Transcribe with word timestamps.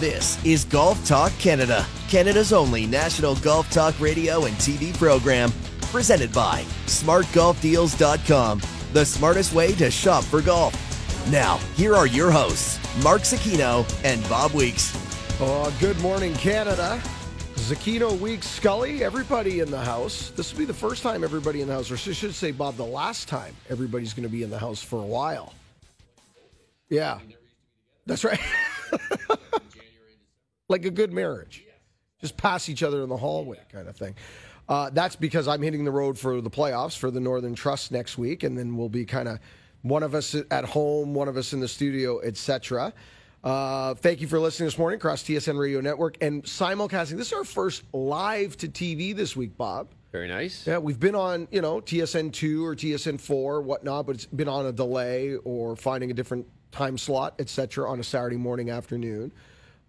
This 0.00 0.38
is 0.44 0.64
Golf 0.64 1.04
Talk 1.04 1.32
Canada, 1.40 1.84
Canada's 2.08 2.52
only 2.52 2.86
national 2.86 3.34
golf 3.34 3.68
talk 3.68 3.98
radio 3.98 4.44
and 4.44 4.54
TV 4.58 4.96
program. 4.96 5.52
Presented 5.90 6.32
by 6.32 6.62
smartgolfdeals.com, 6.86 8.62
the 8.92 9.04
smartest 9.04 9.52
way 9.54 9.72
to 9.72 9.90
shop 9.90 10.22
for 10.22 10.40
golf. 10.40 10.72
Now, 11.32 11.56
here 11.74 11.96
are 11.96 12.06
your 12.06 12.30
hosts, 12.30 12.78
Mark 13.02 13.22
Zecchino 13.22 13.84
and 14.04 14.22
Bob 14.28 14.52
Weeks. 14.52 14.96
Oh, 15.40 15.76
good 15.80 15.98
morning, 16.00 16.32
Canada. 16.34 17.02
Zecchino 17.56 18.16
Weeks, 18.20 18.46
Scully, 18.46 19.02
everybody 19.02 19.58
in 19.58 19.68
the 19.68 19.80
house. 19.80 20.30
This 20.30 20.52
will 20.52 20.60
be 20.60 20.64
the 20.64 20.72
first 20.72 21.02
time 21.02 21.24
everybody 21.24 21.60
in 21.60 21.66
the 21.66 21.74
house, 21.74 21.90
or 21.90 21.94
I 21.94 22.12
should 22.12 22.36
say, 22.36 22.52
Bob, 22.52 22.76
the 22.76 22.84
last 22.84 23.26
time 23.26 23.52
everybody's 23.68 24.14
going 24.14 24.28
to 24.28 24.32
be 24.32 24.44
in 24.44 24.50
the 24.50 24.60
house 24.60 24.80
for 24.80 25.02
a 25.02 25.06
while. 25.06 25.54
Yeah, 26.88 27.18
that's 28.06 28.22
right. 28.22 28.38
like 30.68 30.84
a 30.84 30.90
good 30.90 31.12
marriage, 31.12 31.64
just 32.20 32.36
pass 32.36 32.68
each 32.68 32.82
other 32.82 33.02
in 33.02 33.08
the 33.08 33.16
hallway, 33.16 33.58
kind 33.72 33.88
of 33.88 33.96
thing. 33.96 34.14
Uh, 34.68 34.90
that's 34.90 35.16
because 35.16 35.48
I'm 35.48 35.62
hitting 35.62 35.84
the 35.84 35.90
road 35.90 36.18
for 36.18 36.40
the 36.42 36.50
playoffs 36.50 36.96
for 36.96 37.10
the 37.10 37.20
Northern 37.20 37.54
Trust 37.54 37.90
next 37.90 38.18
week, 38.18 38.42
and 38.42 38.56
then 38.56 38.76
we'll 38.76 38.90
be 38.90 39.06
kind 39.06 39.28
of 39.28 39.38
one 39.82 40.02
of 40.02 40.14
us 40.14 40.36
at 40.50 40.64
home, 40.64 41.14
one 41.14 41.28
of 41.28 41.36
us 41.38 41.54
in 41.54 41.60
the 41.60 41.68
studio, 41.68 42.20
etc. 42.20 42.92
Uh, 43.42 43.94
thank 43.94 44.20
you 44.20 44.28
for 44.28 44.38
listening 44.38 44.66
this 44.66 44.76
morning 44.76 44.98
across 44.98 45.22
TSN 45.22 45.58
Radio 45.58 45.80
Network 45.80 46.18
and 46.20 46.42
simulcasting. 46.42 47.16
This 47.16 47.28
is 47.28 47.32
our 47.32 47.44
first 47.44 47.84
live 47.94 48.56
to 48.58 48.68
TV 48.68 49.16
this 49.16 49.36
week, 49.36 49.56
Bob. 49.56 49.88
Very 50.12 50.28
nice. 50.28 50.66
Yeah, 50.66 50.78
we've 50.78 51.00
been 51.00 51.14
on, 51.14 51.48
you 51.50 51.62
know, 51.62 51.80
TSN 51.80 52.32
two 52.32 52.66
or 52.66 52.74
TSN 52.74 53.20
four, 53.20 53.62
whatnot, 53.62 54.06
but 54.06 54.16
it's 54.16 54.26
been 54.26 54.48
on 54.48 54.66
a 54.66 54.72
delay 54.72 55.36
or 55.44 55.76
finding 55.76 56.10
a 56.10 56.14
different 56.14 56.46
time 56.72 56.98
slot, 56.98 57.34
etc., 57.38 57.88
on 57.88 58.00
a 58.00 58.04
Saturday 58.04 58.36
morning, 58.36 58.68
afternoon. 58.70 59.32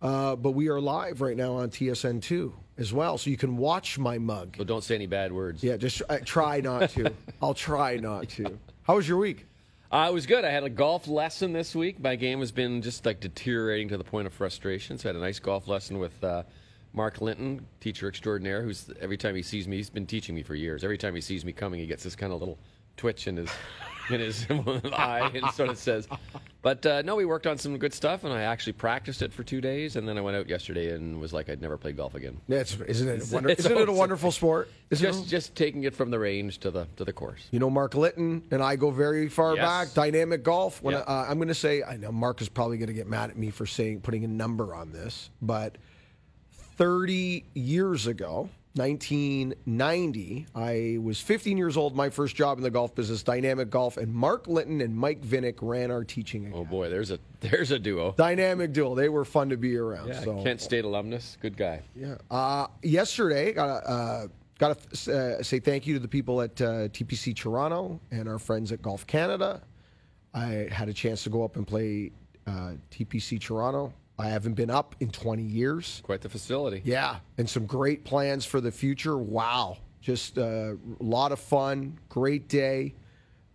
Uh, 0.02 0.36
but 0.36 0.52
we 0.52 0.70
are 0.70 0.80
live 0.80 1.22
right 1.22 1.36
now 1.36 1.56
on 1.56 1.70
TSN 1.70 2.22
two 2.22 2.54
as 2.78 2.94
well, 2.94 3.18
so 3.18 3.30
you 3.30 3.38
can 3.38 3.58
watch 3.58 4.00
my 4.00 4.18
mug. 4.18 4.56
So 4.58 4.64
don't 4.64 4.84
say 4.84 4.96
any 4.96 5.08
bad 5.08 5.34
words. 5.34 5.62
Yeah, 5.64 5.76
just 5.76 6.02
uh, 6.10 6.20
try 6.24 6.62
not 6.62 6.90
to. 6.92 7.12
I'll 7.42 7.54
try 7.54 7.98
not 7.98 8.30
to. 8.30 8.58
How 8.84 8.96
was 8.96 9.08
your 9.08 9.18
week? 9.18 9.46
Uh, 9.92 10.08
it 10.10 10.14
was 10.14 10.26
good. 10.26 10.46
I 10.46 10.52
had 10.52 10.64
a 10.64 10.70
golf 10.70 11.08
lesson 11.08 11.52
this 11.52 11.76
week. 11.76 12.00
My 12.00 12.16
game 12.16 12.40
has 12.40 12.52
been 12.52 12.82
just 12.82 13.06
like 13.06 13.20
deteriorating 13.20 13.90
to 13.90 13.98
the 13.98 14.04
point 14.04 14.28
of 14.28 14.34
frustration. 14.34 14.98
So 14.98 15.10
I 15.10 15.14
had 15.14 15.16
a 15.16 15.20
nice 15.20 15.40
golf 15.40 15.68
lesson 15.68 16.00
with 16.00 16.24
uh, 16.24 16.44
Mark 16.94 17.22
Linton, 17.22 17.66
teacher 17.80 18.08
extraordinaire, 18.08 18.62
who's 18.62 18.90
every 19.02 19.18
time 19.18 19.36
he 19.36 19.42
sees 19.42 19.68
me, 19.68 19.78
he's 19.78 19.90
been 19.90 20.06
teaching 20.06 20.36
me 20.36 20.44
for 20.44 20.56
years. 20.56 20.84
Every 20.84 20.98
time 20.98 21.16
he 21.16 21.22
sees 21.22 21.44
me 21.44 21.52
coming, 21.52 21.80
he 21.80 21.88
gets 21.88 22.04
this 22.04 22.16
kind 22.16 22.32
of 22.32 22.40
little 22.40 22.58
twitch 22.98 23.28
in 23.28 23.38
his 23.38 23.50
in 24.14 24.20
his 24.20 24.46
eye 24.94 25.32
and 25.34 25.46
sort 25.54 25.70
of 25.70 25.78
says. 25.78 26.08
But 26.62 26.86
uh, 26.86 27.02
no, 27.04 27.16
we 27.16 27.24
worked 27.26 27.48
on 27.48 27.58
some 27.58 27.78
good 27.78 27.94
stuff, 27.94 28.24
and 28.26 28.34
I 28.34 28.42
actually 28.42 28.74
practiced 28.74 29.22
it 29.22 29.32
for 29.32 29.44
two 29.44 29.62
days, 29.62 29.96
and 29.96 30.08
then 30.08 30.18
I 30.18 30.22
went 30.22 30.36
out 30.36 30.50
yesterday 30.50 30.94
and 30.94 31.20
was 31.22 31.32
like, 31.32 31.50
I'd 31.50 31.62
never 31.62 31.78
play 31.78 31.94
golf 31.94 32.16
again. 32.16 32.42
Yeah, 32.48 32.58
it's, 32.60 32.76
isn't 32.76 33.08
it? 33.08 33.32
A 33.32 33.34
wonder, 33.34 33.50
it's 33.50 33.66
isn't 33.66 33.78
it 33.78 33.88
a 33.88 33.94
wonderful 33.94 34.32
sport? 34.34 34.70
Isn't 34.90 35.06
Just 35.06 35.26
it? 35.26 35.30
just 35.30 35.56
taking 35.56 35.84
it 35.84 35.96
from 35.96 36.10
the 36.12 36.20
range 36.20 36.58
to 36.60 36.72
the 36.72 36.86
to 36.98 37.06
the 37.06 37.14
course. 37.14 37.48
You 37.52 37.60
know, 37.60 37.70
Mark 37.70 37.96
Linton 37.96 38.44
and 38.52 38.62
I 38.62 38.76
go 38.76 38.92
very 38.92 39.30
far 39.30 39.56
Yes. 39.56 39.64
back. 39.66 39.94
Dynamic 39.94 40.44
golf. 40.44 40.82
When 40.84 40.96
Yeah. 40.96 41.02
uh, 41.02 41.28
I'm 41.30 41.38
going 41.38 41.48
to 41.48 41.54
say, 41.56 41.82
I 41.84 41.96
know 41.96 42.12
Mark 42.12 42.42
is 42.42 42.50
probably 42.50 42.78
going 42.78 42.88
to 42.88 42.94
get 42.94 43.08
mad 43.08 43.30
at 43.30 43.38
me 43.38 43.52
for 43.52 43.66
saying 43.66 44.02
putting 44.02 44.26
a 44.26 44.28
number 44.28 44.74
on 44.76 44.92
this, 44.92 45.30
but 45.42 45.78
30 46.78 47.46
years 47.54 48.08
ago, 48.08 48.50
1990, 48.76 50.48
I 50.56 50.98
was 51.02 51.20
15 51.20 51.58
years 51.58 51.78
old. 51.78 51.96
My 51.96 52.10
first 52.10 52.36
job 52.36 52.58
in 52.58 52.64
the 52.64 52.72
golf 52.72 52.96
business, 52.96 53.24
Dynamic 53.24 53.70
Golf, 53.70 53.98
and 53.98 54.14
Mark 54.14 54.48
Linton 54.48 54.82
and 54.82 54.96
Mike 54.96 55.22
Vinnick 55.22 55.56
ran 55.62 55.92
our 55.92 56.04
teaching. 56.04 56.52
Oh 56.54 56.66
boy, 56.66 56.90
there's 56.90 57.12
a 57.12 57.20
there's 57.42 57.72
a 57.72 57.80
duo. 57.80 58.14
Dynamic 58.18 58.74
duo. 58.74 58.96
They 58.96 59.10
were 59.10 59.26
fun 59.26 59.50
to 59.50 59.58
be 59.58 59.76
around. 59.78 60.10
Yeah, 60.10 60.24
so 60.24 60.44
Kent 60.44 60.62
State 60.62 60.86
alumnus, 60.86 61.38
good 61.42 61.58
guy. 61.58 61.82
yeah. 61.96 62.16
Uh, 62.30 62.68
yesterday, 62.84 63.54
got 63.54 63.82
to 63.82 63.90
uh, 63.90 64.28
got 64.60 64.80
to 64.80 65.14
uh, 65.40 65.44
say 65.44 65.60
thank 65.60 65.88
you 65.88 65.94
to 65.96 66.00
the 66.00 66.08
people 66.08 66.42
at 66.42 66.62
uh, 66.62 66.90
TPC 66.90 67.36
Toronto 67.36 68.00
and 68.12 68.28
our 68.30 68.40
friends 68.40 68.72
at 68.72 68.82
Golf 68.82 69.08
Canada. 69.08 69.62
I 70.34 70.68
had 70.72 70.90
a 70.90 70.94
chance 70.94 71.24
to 71.24 71.30
go 71.30 71.44
up 71.44 71.56
and 71.56 71.66
play 71.66 72.12
uh, 72.46 72.74
TPC 72.92 73.42
Toronto. 73.42 73.94
I 74.20 74.28
haven't 74.28 74.56
been 74.56 74.70
up 74.70 74.96
in 75.00 75.10
20 75.10 75.44
years. 75.44 76.02
Quite 76.04 76.20
the 76.20 76.30
facility. 76.30 76.82
Yeah, 76.84 77.18
and 77.38 77.50
some 77.50 77.66
great 77.66 78.04
plans 78.04 78.46
for 78.46 78.60
the 78.60 78.72
future. 78.72 79.18
Wow, 79.18 79.78
just 80.02 80.38
uh, 80.38 80.74
a 80.74 80.78
lot 81.00 81.32
of 81.32 81.40
fun. 81.40 81.98
Great 82.10 82.50
day. 82.50 82.96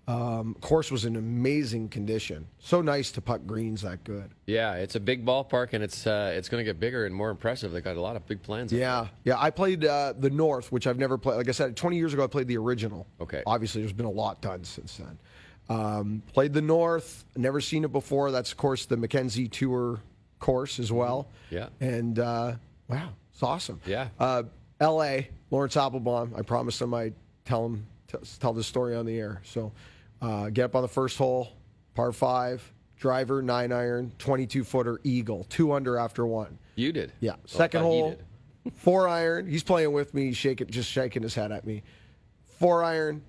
Um, 0.07 0.55
course 0.61 0.91
was 0.91 1.07
in 1.07 1.17
amazing 1.17 1.89
condition. 1.89 2.47
So 2.59 2.83
nice 2.83 3.11
to 3.13 3.23
putt 3.23 3.47
greens 3.47 3.83
that 3.83 4.05
good. 4.05 4.31
Yeah, 4.47 4.75
it's 4.75 4.97
a 4.97 5.01
big 5.01 5.25
ballpark, 5.25 5.73
and 5.73 5.85
it's 5.85 6.07
uh, 6.07 6.33
it's 6.35 6.49
going 6.49 6.61
to 6.61 6.65
get 6.65 6.81
bigger 6.81 7.05
and 7.05 7.15
more 7.15 7.31
impressive. 7.31 7.73
They 7.73 7.83
got 7.83 7.97
a 7.97 8.01
lot 8.01 8.17
of 8.17 8.27
big 8.27 8.43
plans. 8.43 8.73
Yeah, 8.73 9.09
yeah. 9.25 9.37
I 9.39 9.51
played 9.51 9.85
uh, 9.85 10.15
the 10.19 10.31
North, 10.31 10.73
which 10.73 10.87
I've 10.87 10.99
never 10.99 11.19
played. 11.19 11.37
Like 11.37 11.49
I 11.49 11.53
said, 11.53 11.77
20 11.77 11.97
years 11.97 12.15
ago, 12.15 12.25
I 12.25 12.27
played 12.27 12.49
the 12.49 12.57
original. 12.57 13.07
Okay. 13.21 13.43
Obviously, 13.47 13.83
there's 13.83 13.93
been 13.93 14.07
a 14.07 14.11
lot 14.11 14.41
done 14.41 14.65
since 14.65 14.97
then. 14.97 15.19
Um, 15.69 16.23
played 16.33 16.55
the 16.55 16.63
North. 16.63 17.25
Never 17.37 17.61
seen 17.61 17.85
it 17.85 17.93
before. 17.93 18.31
That's 18.31 18.51
of 18.51 18.59
course 18.59 18.87
the 18.87 18.97
Mackenzie 18.99 19.49
Tour 19.49 20.01
course 20.45 20.79
as 20.79 20.93
well. 20.93 21.27
Yeah. 21.51 21.69
And 21.81 22.19
uh, 22.19 22.57
wow, 22.89 23.09
it's 23.33 23.43
awesome. 23.43 23.81
Yeah. 23.87 24.09
Uh, 24.19 24.43
L.A. 24.79 25.31
Lawrence 25.51 25.77
Applebaum. 25.77 26.35
I 26.37 26.43
promised 26.43 26.83
him 26.83 26.93
I'd 26.93 27.15
tell 27.47 27.65
him 27.65 27.87
t- 28.09 28.19
tell 28.41 28.53
this 28.53 28.67
story 28.67 28.95
on 28.95 29.07
the 29.07 29.19
air. 29.19 29.41
So 29.45 29.73
uh, 30.21 30.51
get 30.51 30.67
up 30.67 30.77
on 30.77 30.83
the 30.83 30.89
first 30.89 31.17
hole, 31.17 31.55
par 31.95 32.13
five, 32.13 32.71
driver 32.99 33.41
nine 33.41 33.73
iron, 33.73 34.13
22 34.19 34.65
footer 34.65 35.01
eagle, 35.03 35.45
two 35.49 35.73
under 35.73 35.97
after 35.97 36.27
one. 36.27 36.59
You 36.77 36.93
did. 36.93 37.13
Yeah. 37.21 37.33
Oh, 37.37 37.41
Second 37.47 37.81
hole, 37.83 38.19
four 38.77 39.09
iron. 39.09 39.49
He's 39.49 39.63
playing 39.63 39.93
with 39.93 40.13
me. 40.13 40.27
He's 40.27 40.37
shaking, 40.37 40.67
just 40.67 40.91
shaking 40.91 41.23
his 41.23 41.35
head 41.35 41.53
at 41.53 41.65
me. 41.67 41.83
Four 42.59 42.85
iron, 42.85 43.23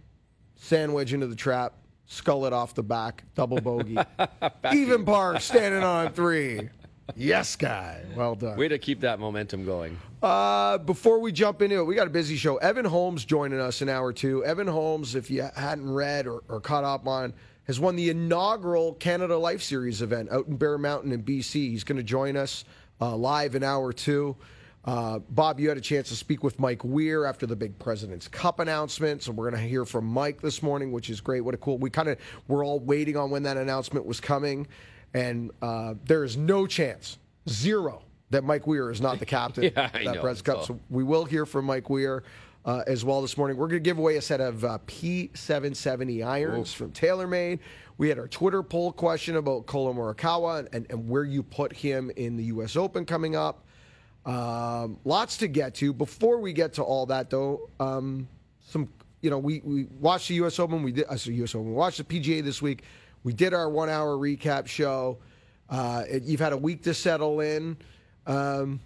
sandwich 0.56 1.14
into 1.14 1.28
the 1.28 1.36
trap, 1.36 1.76
skull 2.08 2.46
it 2.46 2.52
off 2.52 2.74
the 2.74 2.84
back, 2.84 3.24
double 3.36 3.62
bogey. 3.62 3.98
Even 4.74 5.06
par, 5.06 5.40
standing 5.40 5.84
on 5.84 6.12
three. 6.12 6.70
Yes, 7.16 7.56
guy. 7.56 8.02
Well 8.16 8.36
done. 8.36 8.58
Way 8.58 8.68
to 8.70 8.80
keep 8.80 9.02
that 9.02 9.20
momentum 9.20 9.66
going. 9.66 9.98
Uh, 10.24 10.80
before 10.80 11.20
we 11.20 11.32
jump 11.32 11.62
into 11.62 11.78
it, 11.80 11.84
we 11.84 11.94
got 11.94 12.08
a 12.08 12.12
busy 12.12 12.36
show. 12.36 12.58
Evan 12.58 12.86
Holmes 12.86 13.26
joining 13.26 13.60
us 13.60 13.82
in 13.82 13.90
hour 13.90 14.12
two. 14.12 14.44
Evan 14.44 14.68
Holmes, 14.68 15.14
if 15.14 15.30
you 15.30 15.48
hadn't 15.56 15.92
read 15.94 16.26
or, 16.26 16.42
or 16.50 16.60
caught 16.60 16.84
up 16.84 17.08
on, 17.08 17.34
has 17.68 17.80
won 17.80 17.96
the 17.96 18.10
inaugural 18.10 18.94
Canada 18.94 19.38
Life 19.38 19.62
Series 19.62 20.02
event 20.02 20.32
out 20.32 20.48
in 20.48 20.56
Bear 20.56 20.78
Mountain 20.78 21.12
in 21.12 21.22
BC. 21.24 21.54
He's 21.54 21.84
going 21.84 21.98
to 21.98 22.04
join 22.04 22.38
us 22.38 22.66
uh, 23.00 23.16
live 23.16 23.56
in 23.56 23.64
hour 23.64 23.94
two. 23.94 24.36
Uh, 24.86 25.18
Bob, 25.30 25.60
you 25.60 25.68
had 25.68 25.78
a 25.78 25.82
chance 25.82 26.10
to 26.10 26.16
speak 26.16 26.44
with 26.44 26.60
Mike 26.60 26.84
Weir 26.84 27.26
after 27.26 27.48
the 27.48 27.56
big 27.56 27.78
President's 27.80 28.28
Cup 28.28 28.60
announcement, 28.60 29.24
so 29.24 29.32
we're 29.32 29.50
going 29.50 29.62
to 29.62 29.68
hear 29.68 29.84
from 29.84 30.06
Mike 30.06 30.42
this 30.42 30.62
morning, 30.62 30.92
which 30.92 31.10
is 31.10 31.22
great. 31.22 31.42
What 31.42 31.56
a 31.56 31.58
cool! 31.58 31.80
We 31.80 31.90
kind 31.90 32.08
of 32.08 32.20
we're 32.48 32.64
all 32.64 32.80
waiting 32.80 33.18
on 33.18 33.32
when 33.32 33.44
that 33.44 33.58
announcement 33.58 34.06
was 34.06 34.20
coming, 34.20 34.68
and 35.16 35.52
uh, 35.62 35.94
there 36.06 36.24
is 36.26 36.36
no 36.36 36.68
chance, 36.68 37.18
zero, 37.48 38.04
that 38.32 38.44
Mike 38.44 38.68
Weir 38.68 38.92
is 38.92 39.00
not 39.00 39.18
the 39.20 39.26
captain 39.26 39.64
Yeah, 39.76 39.90
that 39.92 40.04
know, 40.04 40.36
Cup. 40.44 40.58
all. 40.58 40.66
So 40.66 40.80
we 40.90 41.04
will 41.04 41.24
hear 41.24 41.46
from 41.46 41.66
Mike 41.66 41.90
Weir 41.90 42.24
uh, 42.66 42.84
as 42.86 43.06
well 43.06 43.22
this 43.22 43.38
morning. 43.38 43.56
We're 43.56 43.68
going 43.68 43.82
to 43.82 43.88
give 43.88 43.98
away 43.98 44.18
a 44.18 44.22
set 44.22 44.42
of 44.42 44.66
uh, 44.66 44.80
P770 44.88 46.26
irons 46.26 46.74
from 46.74 46.92
TaylorMade. 46.92 47.60
We 47.98 48.10
had 48.10 48.20
our 48.20 48.28
Twitter 48.28 48.62
poll 48.62 48.92
question 48.92 49.38
about 49.38 49.68
Collin 49.68 49.96
Morikawa 49.96 50.68
and, 50.74 50.86
and 50.90 51.08
where 51.08 51.24
you 51.24 51.44
put 51.44 51.72
him 51.72 52.12
in 52.18 52.36
the 52.36 52.44
U.S. 52.46 52.76
Open 52.76 53.06
coming 53.06 53.38
up. 53.38 53.64
Um, 54.26 54.98
lots 55.06 55.38
to 55.38 55.48
get 55.48 55.76
to. 55.76 55.94
Before 55.94 56.40
we 56.40 56.52
get 56.52 56.74
to 56.74 56.84
all 56.84 57.06
that, 57.06 57.30
though, 57.30 57.70
um, 57.80 58.28
some 58.68 58.90
you 59.22 59.30
know 59.30 59.38
we, 59.38 59.62
we 59.64 59.86
watched 60.00 60.28
the 60.28 60.34
U.S. 60.36 60.60
Open. 60.60 60.84
We 60.84 60.92
did 60.92 61.06
uh, 61.06 61.16
U.S. 61.24 61.56
Open. 61.56 61.68
We 61.68 61.74
watched 61.74 62.00
the 62.00 62.04
PGA 62.04 62.44
this 62.44 62.62
week. 62.62 62.84
We 63.26 63.34
did 63.34 63.56
our 63.56 63.68
one-hour 63.68 64.16
recap 64.18 64.68
show. 64.68 65.18
Uh, 65.68 66.04
it, 66.08 66.24
you've 66.24 66.40
had 66.40 66.54
a 66.54 66.58
week 66.58 66.84
to 66.84 66.94
settle 66.94 67.40
in. 67.42 67.76
Um, 68.28 68.80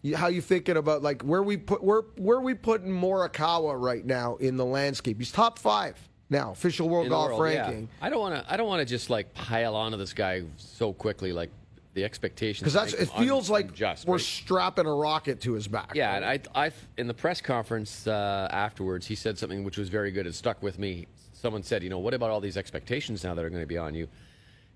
you- 0.00 0.16
how 0.16 0.28
you 0.28 0.40
thinking 0.40 0.78
about 0.78 1.02
like 1.02 1.20
where 1.22 1.42
we 1.42 1.58
put 1.58 1.84
where 1.84 2.00
where 2.16 2.40
we 2.40 2.54
putting 2.54 2.88
Morikawa 2.90 3.78
right 3.80 4.04
now 4.04 4.36
in 4.36 4.56
the 4.56 4.64
landscape? 4.64 5.18
He's 5.18 5.30
top 5.30 5.58
five 5.58 5.96
now, 6.30 6.52
official 6.52 6.88
world 6.88 7.04
In 7.06 7.10
golf 7.10 7.32
world, 7.38 7.52
yeah. 7.52 7.66
ranking. 7.66 7.88
I 8.00 8.08
don't 8.08 8.18
want 8.18 8.34
to. 8.34 8.52
I 8.52 8.56
don't 8.56 8.66
want 8.66 8.80
to 8.80 8.86
just 8.86 9.10
like 9.10 9.32
pile 9.34 9.76
onto 9.76 9.98
this 9.98 10.14
guy 10.14 10.44
so 10.56 10.94
quickly. 10.94 11.34
Like 11.34 11.50
the 11.92 12.02
expectations. 12.04 12.60
Because 12.60 12.72
that's 12.72 12.94
it 12.94 13.10
him 13.10 13.16
un- 13.18 13.24
feels 13.24 13.50
like 13.50 13.68
unjust, 13.68 14.06
we're 14.06 14.14
right? 14.14 14.22
strapping 14.24 14.86
a 14.86 14.94
rocket 14.94 15.42
to 15.42 15.52
his 15.52 15.68
back. 15.68 15.92
Yeah, 15.94 16.16
and 16.16 16.24
I, 16.24 16.40
I, 16.54 16.72
in 16.96 17.06
the 17.06 17.12
press 17.12 17.42
conference 17.42 18.06
uh, 18.06 18.48
afterwards, 18.50 19.06
he 19.06 19.14
said 19.14 19.38
something 19.38 19.62
which 19.62 19.76
was 19.76 19.90
very 19.90 20.10
good. 20.10 20.26
It 20.26 20.34
stuck 20.34 20.62
with 20.62 20.78
me. 20.78 21.06
Someone 21.42 21.64
said, 21.64 21.82
you 21.82 21.90
know, 21.90 21.98
what 21.98 22.14
about 22.14 22.30
all 22.30 22.40
these 22.40 22.56
expectations 22.56 23.24
now 23.24 23.34
that 23.34 23.44
are 23.44 23.50
going 23.50 23.64
to 23.64 23.66
be 23.66 23.76
on 23.76 23.96
you? 23.96 24.06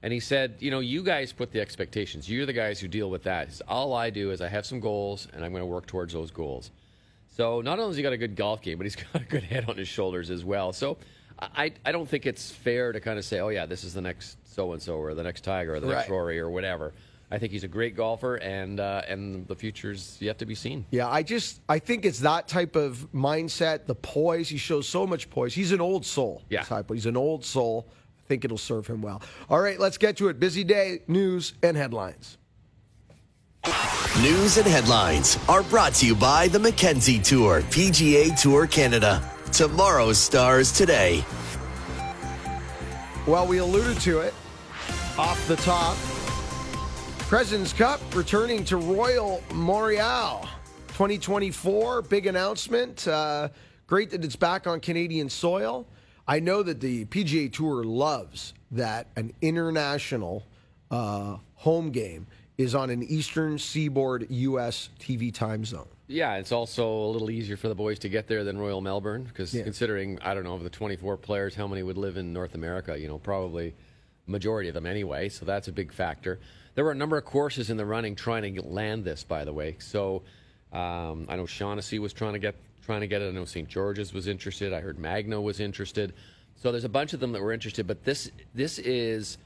And 0.03 0.13
he 0.13 0.19
said, 0.19 0.57
you 0.59 0.73
know, 0.73 0.81
you 0.81 1.05
guys 1.05 1.33
put 1.33 1.53
the 1.53 1.61
expectations. 1.61 2.29
You're 2.29 2.45
the 2.45 2.53
guys 2.53 2.81
who 2.81 2.89
deal 2.89 3.09
with 3.09 3.23
that. 3.23 3.51
Says, 3.51 3.63
All 3.69 3.95
I 3.95 4.11
do 4.11 4.33
is 4.33 4.41
I 4.41 4.49
have 4.49 4.67
some 4.67 4.81
goals, 4.81 5.29
and 5.33 5.45
I'm 5.45 5.53
going 5.53 5.63
to 5.63 5.67
work 5.67 5.87
towards 5.87 6.13
those 6.13 6.33
goals. 6.33 6.73
So 7.37 7.61
not 7.61 7.79
only 7.79 7.91
has 7.91 7.97
he 7.97 8.03
got 8.03 8.13
a 8.13 8.17
good 8.17 8.35
golf 8.35 8.63
game, 8.63 8.79
but 8.79 8.85
he's 8.85 8.97
got 9.13 9.23
a 9.23 9.25
good 9.25 9.45
head 9.45 9.71
on 9.71 9.77
his 9.77 9.87
shoulders 9.87 10.29
as 10.29 10.45
well. 10.45 10.73
So 10.73 10.99
I, 11.39 11.73
I 11.85 11.93
don't 11.93 12.09
think 12.09 12.27
it's 12.27 12.51
fair 12.51 12.91
to 12.91 12.99
kind 12.99 13.17
of 13.17 13.25
say, 13.25 13.39
oh 13.39 13.49
yeah, 13.51 13.65
this 13.67 13.85
is 13.85 13.95
the 13.95 14.01
next 14.01 14.37
so 14.53 14.73
and 14.73 14.83
so 14.83 14.97
or 14.97 15.15
the 15.15 15.23
next 15.23 15.45
Tiger 15.45 15.77
or 15.77 15.81
the 15.81 15.87
next 15.87 16.09
Rory 16.09 16.41
or 16.41 16.51
whatever. 16.51 16.93
I 17.31 17.39
think 17.39 17.53
he's 17.53 17.65
a 17.65 17.69
great 17.69 17.97
golfer, 17.97 18.37
and 18.37 18.79
uh, 18.79 19.03
and 19.09 19.49
the 19.49 19.57
future's 19.57 20.17
yet 20.21 20.39
to 20.39 20.47
be 20.47 20.55
seen. 20.55 20.87
Yeah, 20.91 21.09
I 21.09 21.23
just 21.25 21.61
I 21.69 21.81
think 21.81 22.05
it's 22.05 22.21
that 22.21 22.47
type 22.47 22.77
of 22.77 23.09
mindset, 23.13 23.87
the 23.87 23.97
poise. 23.97 24.49
He 24.49 24.59
shows 24.59 24.89
so 24.89 25.07
much 25.07 25.29
poise. 25.29 25.53
He's 25.53 25.73
an 25.73 25.81
old 25.81 26.07
soul. 26.07 26.43
Yeah. 26.49 26.63
type, 26.63 26.87
but 26.87 26.95
he's 26.95 27.07
an 27.07 27.17
old 27.17 27.45
soul. 27.45 27.89
I 27.91 28.29
think 28.29 28.45
it'll 28.45 28.59
serve 28.59 28.87
him 28.87 29.03
well. 29.03 29.23
All 29.51 29.61
right, 29.61 29.79
let's 29.79 29.99
get 29.99 30.17
to 30.19 30.29
it. 30.29 30.39
Busy 30.39 30.63
day, 30.63 31.01
news 31.09 31.55
and 31.63 31.77
headlines. 31.77 32.39
News 34.23 34.57
and 34.57 34.67
headlines 34.67 35.37
are 35.49 35.65
brought 35.65 35.95
to 35.95 36.07
you 36.07 36.15
by 36.15 36.47
the 36.49 36.59
Mackenzie 36.59 37.19
Tour, 37.19 37.63
PGA 37.63 38.41
Tour 38.41 38.69
Canada. 38.69 39.29
Tomorrow's 39.53 40.19
stars 40.19 40.71
today. 40.71 41.25
Well, 43.27 43.47
we 43.47 43.59
alluded 43.59 44.01
to 44.03 44.21
it 44.21 44.33
off 45.19 45.45
the 45.49 45.57
top. 45.57 45.97
President's 47.29 47.73
Cup 47.73 48.01
returning 48.15 48.65
to 48.67 48.77
Royal 48.77 49.43
Montreal 49.53 50.43
2024. 50.89 52.03
Big 52.03 52.27
announcement. 52.27 53.07
Uh, 53.09 53.49
great 53.89 54.11
that 54.11 54.25
it's 54.25 54.37
back 54.37 54.67
on 54.69 54.79
Canadian 54.79 55.29
soil. 55.29 55.87
I 56.29 56.39
know 56.39 56.63
that 56.63 56.81
the 56.81 57.05
PGA 57.07 57.53
Tour 57.53 57.83
loves 57.83 58.55
that 58.71 59.09
an 59.17 59.33
international 59.43 60.45
uh, 60.91 61.37
home 61.55 61.91
game 61.91 62.29
is 62.59 62.75
on 62.77 62.91
an 62.91 63.03
Eastern 63.03 63.59
Seaboard 63.59 64.27
U.S. 64.31 64.91
TV 65.01 65.35
time 65.35 65.65
zone. 65.65 65.89
Yeah, 66.07 66.37
it's 66.37 66.53
also 66.53 66.89
a 66.89 67.09
little 67.09 67.31
easier 67.31 67.57
for 67.57 67.67
the 67.69 67.75
boys 67.75 67.99
to 68.01 68.09
get 68.09 68.29
there 68.29 68.45
than 68.45 68.57
Royal 68.57 68.81
Melbourne 68.81 69.25
because 69.25 69.53
Yeah. 69.53 69.65
considering 69.65 70.21
I 70.23 70.33
don't 70.33 70.45
know 70.45 70.55
of 70.55 70.63
the 70.63 70.71
24 70.71 71.17
players, 71.17 71.57
how 71.57 71.67
many 71.67 71.83
would 71.83 71.99
live 71.99 72.17
in 72.17 72.33
North 72.33 72.55
America? 72.55 72.97
You 72.97 73.09
know, 73.09 73.19
probably 73.19 73.75
majority 74.27 74.69
of 74.69 74.75
them 74.75 74.87
anyway. 74.87 75.29
So 75.29 75.45
that's 75.45 75.69
a 75.69 75.73
big 75.73 75.93
factor. 75.93 76.41
There 76.75 76.85
were 76.85 76.93
a 76.93 76.97
number 76.97 77.17
of 77.17 77.25
courses 77.25 77.71
in 77.71 77.77
the 77.77 77.87
running 77.87 78.15
trying 78.15 78.55
to 78.55 78.63
land 78.63 79.05
this, 79.05 79.25
by 79.25 79.45
the 79.45 79.53
way. 79.53 79.77
So 79.79 80.23
um, 80.73 81.27
I 81.29 81.37
know 81.37 81.47
Shaughnessy 81.47 81.99
was 81.99 82.13
trying 82.13 82.35
to 82.35 82.39
get 82.39 82.55
trying 82.85 83.01
to 83.01 83.07
get 83.07 83.21
it. 83.21 83.29
I 83.29 83.33
know 83.33 83.45
St. 83.45 83.69
George's 83.69 84.13
was 84.13 84.29
interested. 84.29 84.73
I 84.73 84.81
heard 84.81 84.99
Magno 84.99 85.41
was 85.41 85.59
interested. 85.59 86.15
So 86.55 86.71
there's 86.71 86.85
a 86.85 86.89
bunch 86.89 87.13
of 87.13 87.21
them 87.21 87.33
that 87.33 87.43
were 87.43 87.53
interested. 87.53 87.87
But 87.87 88.05
this 88.05 88.31
this 88.55 88.79
is 88.79 89.39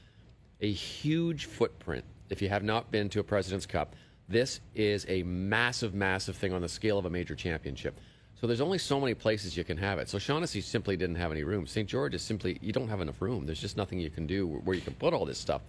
a 0.59 0.71
huge 0.71 1.45
footprint. 1.45 2.05
If 2.29 2.41
you 2.41 2.49
have 2.49 2.63
not 2.63 2.91
been 2.91 3.09
to 3.09 3.19
a 3.19 3.23
President's 3.23 3.65
Cup, 3.65 3.95
this 4.29 4.61
is 4.75 5.05
a 5.09 5.23
massive, 5.23 5.93
massive 5.93 6.37
thing 6.37 6.53
on 6.53 6.61
the 6.61 6.69
scale 6.69 6.97
of 6.97 7.05
a 7.05 7.09
major 7.09 7.35
championship. 7.35 7.99
So 8.41 8.47
there's 8.47 8.59
only 8.59 8.79
so 8.79 8.99
many 8.99 9.13
places 9.13 9.55
you 9.55 9.63
can 9.63 9.77
have 9.77 9.99
it. 9.99 10.09
So 10.09 10.17
Shaughnessy 10.17 10.61
simply 10.61 10.97
didn't 10.97 11.17
have 11.17 11.31
any 11.31 11.43
room. 11.43 11.67
St. 11.67 11.87
George 11.87 12.15
is 12.15 12.23
simply 12.23 12.57
you 12.59 12.73
don't 12.73 12.87
have 12.87 12.99
enough 12.99 13.21
room. 13.21 13.45
There's 13.45 13.61
just 13.61 13.77
nothing 13.77 13.99
you 13.99 14.09
can 14.09 14.25
do 14.25 14.47
where 14.47 14.75
you 14.75 14.81
can 14.81 14.95
put 14.95 15.13
all 15.13 15.25
this 15.25 15.37
stuff. 15.37 15.61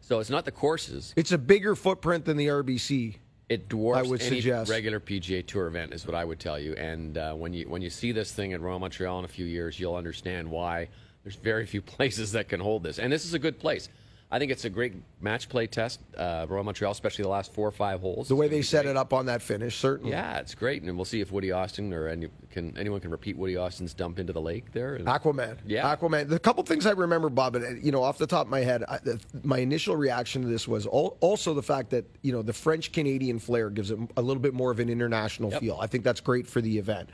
So 0.00 0.20
it's 0.20 0.30
not 0.30 0.46
the 0.46 0.50
courses. 0.50 1.12
It's 1.16 1.32
a 1.32 1.38
bigger 1.38 1.76
footprint 1.76 2.24
than 2.24 2.38
the 2.38 2.46
RBC. 2.46 3.16
It 3.50 3.68
dwarfs 3.68 3.98
I 3.98 4.10
would 4.10 4.22
any 4.22 4.40
suggest. 4.40 4.70
regular 4.70 5.00
PGA 5.00 5.46
Tour 5.46 5.66
event, 5.66 5.92
is 5.92 6.06
what 6.06 6.14
I 6.14 6.24
would 6.24 6.40
tell 6.40 6.58
you. 6.58 6.72
And 6.76 7.18
uh, 7.18 7.34
when 7.34 7.52
you 7.52 7.68
when 7.68 7.82
you 7.82 7.90
see 7.90 8.10
this 8.10 8.32
thing 8.32 8.54
at 8.54 8.62
Royal 8.62 8.78
Montreal 8.78 9.18
in 9.18 9.26
a 9.26 9.28
few 9.28 9.44
years, 9.44 9.78
you'll 9.78 9.94
understand 9.94 10.50
why 10.50 10.88
there's 11.24 11.36
very 11.36 11.66
few 11.66 11.82
places 11.96 12.32
that 12.32 12.48
can 12.48 12.58
hold 12.58 12.84
this. 12.84 12.98
And 12.98 13.12
this 13.12 13.26
is 13.26 13.34
a 13.34 13.38
good 13.38 13.58
place. 13.58 13.90
I 14.34 14.40
think 14.40 14.50
it's 14.50 14.64
a 14.64 14.70
great 14.70 14.94
match 15.20 15.48
play 15.48 15.68
test. 15.68 16.00
Uh, 16.18 16.44
Royal 16.48 16.64
Montreal, 16.64 16.90
especially 16.90 17.22
the 17.22 17.28
last 17.28 17.54
four 17.54 17.68
or 17.68 17.70
five 17.70 18.00
holes. 18.00 18.26
The 18.26 18.34
way 18.34 18.48
they 18.48 18.62
set 18.62 18.84
it 18.84 18.96
up 18.96 19.12
on 19.12 19.26
that 19.26 19.42
finish, 19.42 19.76
certainly. 19.78 20.10
Yeah, 20.10 20.38
it's 20.38 20.56
great, 20.56 20.82
and 20.82 20.96
we'll 20.96 21.04
see 21.04 21.20
if 21.20 21.30
Woody 21.30 21.52
Austin 21.52 21.92
or 21.92 22.08
any, 22.08 22.26
can 22.50 22.76
anyone 22.76 22.98
can 22.98 23.12
repeat 23.12 23.36
Woody 23.36 23.56
Austin's 23.56 23.94
dump 23.94 24.18
into 24.18 24.32
the 24.32 24.40
lake 24.40 24.72
there. 24.72 24.98
Aquaman. 24.98 25.58
Yeah. 25.64 25.94
Aquaman. 25.94 26.28
The 26.28 26.40
couple 26.40 26.64
things 26.64 26.84
I 26.84 26.90
remember, 26.90 27.28
Bob, 27.28 27.54
and 27.54 27.80
you 27.84 27.92
know, 27.92 28.02
off 28.02 28.18
the 28.18 28.26
top 28.26 28.46
of 28.46 28.50
my 28.50 28.58
head, 28.62 28.82
I, 28.88 28.98
the, 28.98 29.20
my 29.44 29.58
initial 29.58 29.94
reaction 29.94 30.42
to 30.42 30.48
this 30.48 30.66
was 30.66 30.84
al- 30.86 31.16
also 31.20 31.54
the 31.54 31.62
fact 31.62 31.90
that 31.90 32.04
you 32.22 32.32
know 32.32 32.42
the 32.42 32.52
French 32.52 32.90
Canadian 32.90 33.38
flair 33.38 33.70
gives 33.70 33.92
it 33.92 33.98
a 34.16 34.22
little 34.22 34.42
bit 34.42 34.52
more 34.52 34.72
of 34.72 34.80
an 34.80 34.88
international 34.90 35.52
Yep. 35.52 35.60
feel. 35.60 35.78
I 35.80 35.86
think 35.86 36.02
that's 36.02 36.20
great 36.20 36.48
for 36.48 36.60
the 36.60 36.76
event. 36.76 37.08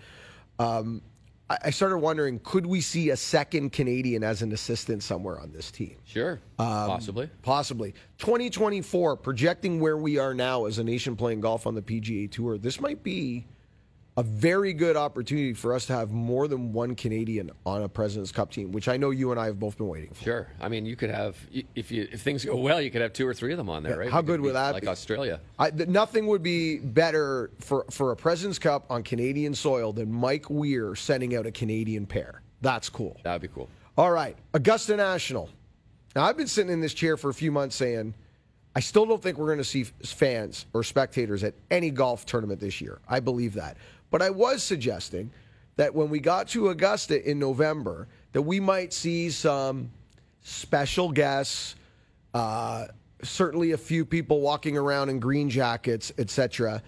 Um, 0.58 1.02
I, 1.50 1.70
started 1.70 1.98
wondering, 1.98 2.40
could 2.44 2.64
we 2.64 2.80
see 2.80 3.10
a 3.10 3.16
second 3.16 3.72
Canadian 3.72 4.22
as 4.22 4.40
an 4.40 4.52
assistant 4.52 5.02
somewhere 5.02 5.40
on 5.40 5.50
this 5.50 5.72
team? 5.72 5.96
Sure, 6.04 6.40
Um, 6.60 6.66
possibly. 6.86 7.28
Possibly. 7.42 7.92
2024, 8.18 9.16
projecting 9.16 9.80
where 9.80 9.96
we 9.96 10.16
are 10.16 10.32
now 10.32 10.66
as 10.66 10.78
a 10.78 10.84
nation 10.84 11.16
playing 11.16 11.40
golf 11.40 11.66
on 11.66 11.74
the 11.74 11.82
PGA 11.82 12.30
Tour, 12.30 12.56
this 12.56 12.80
might 12.80 13.02
be 13.02 13.46
a 14.20 14.22
very 14.22 14.74
good 14.74 14.96
opportunity 14.98 15.54
for 15.54 15.72
us 15.72 15.86
to 15.86 15.94
have 15.94 16.10
more 16.10 16.46
than 16.46 16.74
one 16.74 16.94
Canadian 16.94 17.50
on 17.64 17.82
a 17.82 17.88
President's 17.88 18.30
Cup 18.30 18.50
team, 18.50 18.70
which 18.70 18.86
I 18.86 18.98
know 18.98 19.08
you 19.08 19.30
and 19.30 19.40
I 19.40 19.46
have 19.46 19.58
both 19.58 19.78
been 19.78 19.88
waiting 19.88 20.12
for. 20.12 20.22
Sure. 20.22 20.46
I 20.60 20.68
mean, 20.68 20.84
you 20.84 20.94
could 20.94 21.08
have 21.08 21.38
if 21.74 21.90
you 21.90 22.06
if 22.12 22.20
things 22.20 22.44
go 22.44 22.54
well, 22.56 22.82
you 22.82 22.90
could 22.90 23.00
have 23.00 23.14
two 23.14 23.26
or 23.26 23.32
three 23.32 23.50
of 23.52 23.56
them 23.56 23.70
on 23.70 23.82
there, 23.82 23.92
Yeah, 23.92 23.98
right? 23.98 24.10
how 24.10 24.18
could 24.18 24.26
good 24.26 24.40
would 24.42 24.54
that 24.56 24.74
Like 24.74 24.82
be? 24.82 24.86
Like 24.88 24.92
Australia. 24.92 25.40
I, 25.58 25.70
th- 25.70 25.88
nothing 25.88 26.26
would 26.26 26.42
be 26.42 26.76
better 26.80 27.50
for, 27.60 27.86
for 27.90 28.12
a 28.12 28.16
President's 28.16 28.58
Cup 28.58 28.84
on 28.90 29.02
Canadian 29.02 29.54
soil 29.54 29.94
than 29.94 30.12
Mike 30.12 30.50
Weir 30.50 30.94
sending 30.94 31.34
out 31.34 31.46
a 31.46 31.50
Canadian 31.52 32.04
pair. 32.04 32.42
That's 32.60 32.90
cool. 32.90 33.18
That 33.24 33.32
would 33.32 33.42
be 33.42 33.48
cool. 33.48 33.70
All 33.96 34.10
right, 34.10 34.36
Augusta 34.52 34.96
National. 34.96 35.48
Now, 36.14 36.24
I've 36.24 36.36
been 36.36 36.46
sitting 36.46 36.70
in 36.70 36.80
this 36.82 36.92
chair 36.92 37.16
for 37.16 37.30
a 37.30 37.34
few 37.34 37.50
months 37.50 37.74
saying, 37.74 38.12
I 38.76 38.80
still 38.80 39.06
don't 39.06 39.22
think 39.22 39.38
we're 39.38 39.46
going 39.46 39.58
to 39.58 39.64
see 39.64 39.84
fans 39.84 40.66
or 40.74 40.84
spectators 40.84 41.42
at 41.42 41.54
any 41.70 41.90
golf 41.90 42.26
tournament 42.26 42.60
this 42.60 42.80
year. 42.82 42.98
I 43.08 43.20
believe 43.20 43.54
that. 43.54 43.78
But 44.10 44.22
I 44.22 44.30
was 44.30 44.62
suggesting 44.62 45.30
that 45.76 45.94
when 45.94 46.10
we 46.10 46.20
got 46.20 46.48
to 46.48 46.68
Augusta 46.68 47.28
in 47.28 47.38
November, 47.38 48.08
that 48.32 48.42
we 48.42 48.60
might 48.60 48.92
see 48.92 49.30
some 49.30 49.90
special 50.42 51.10
guests, 51.10 51.76
uh, 52.34 52.86
certainly 53.22 53.72
a 53.72 53.78
few 53.78 54.04
people 54.04 54.40
walking 54.40 54.76
around 54.76 55.08
in 55.08 55.20
green 55.20 55.48
jackets, 55.48 56.12
etc. 56.18 56.82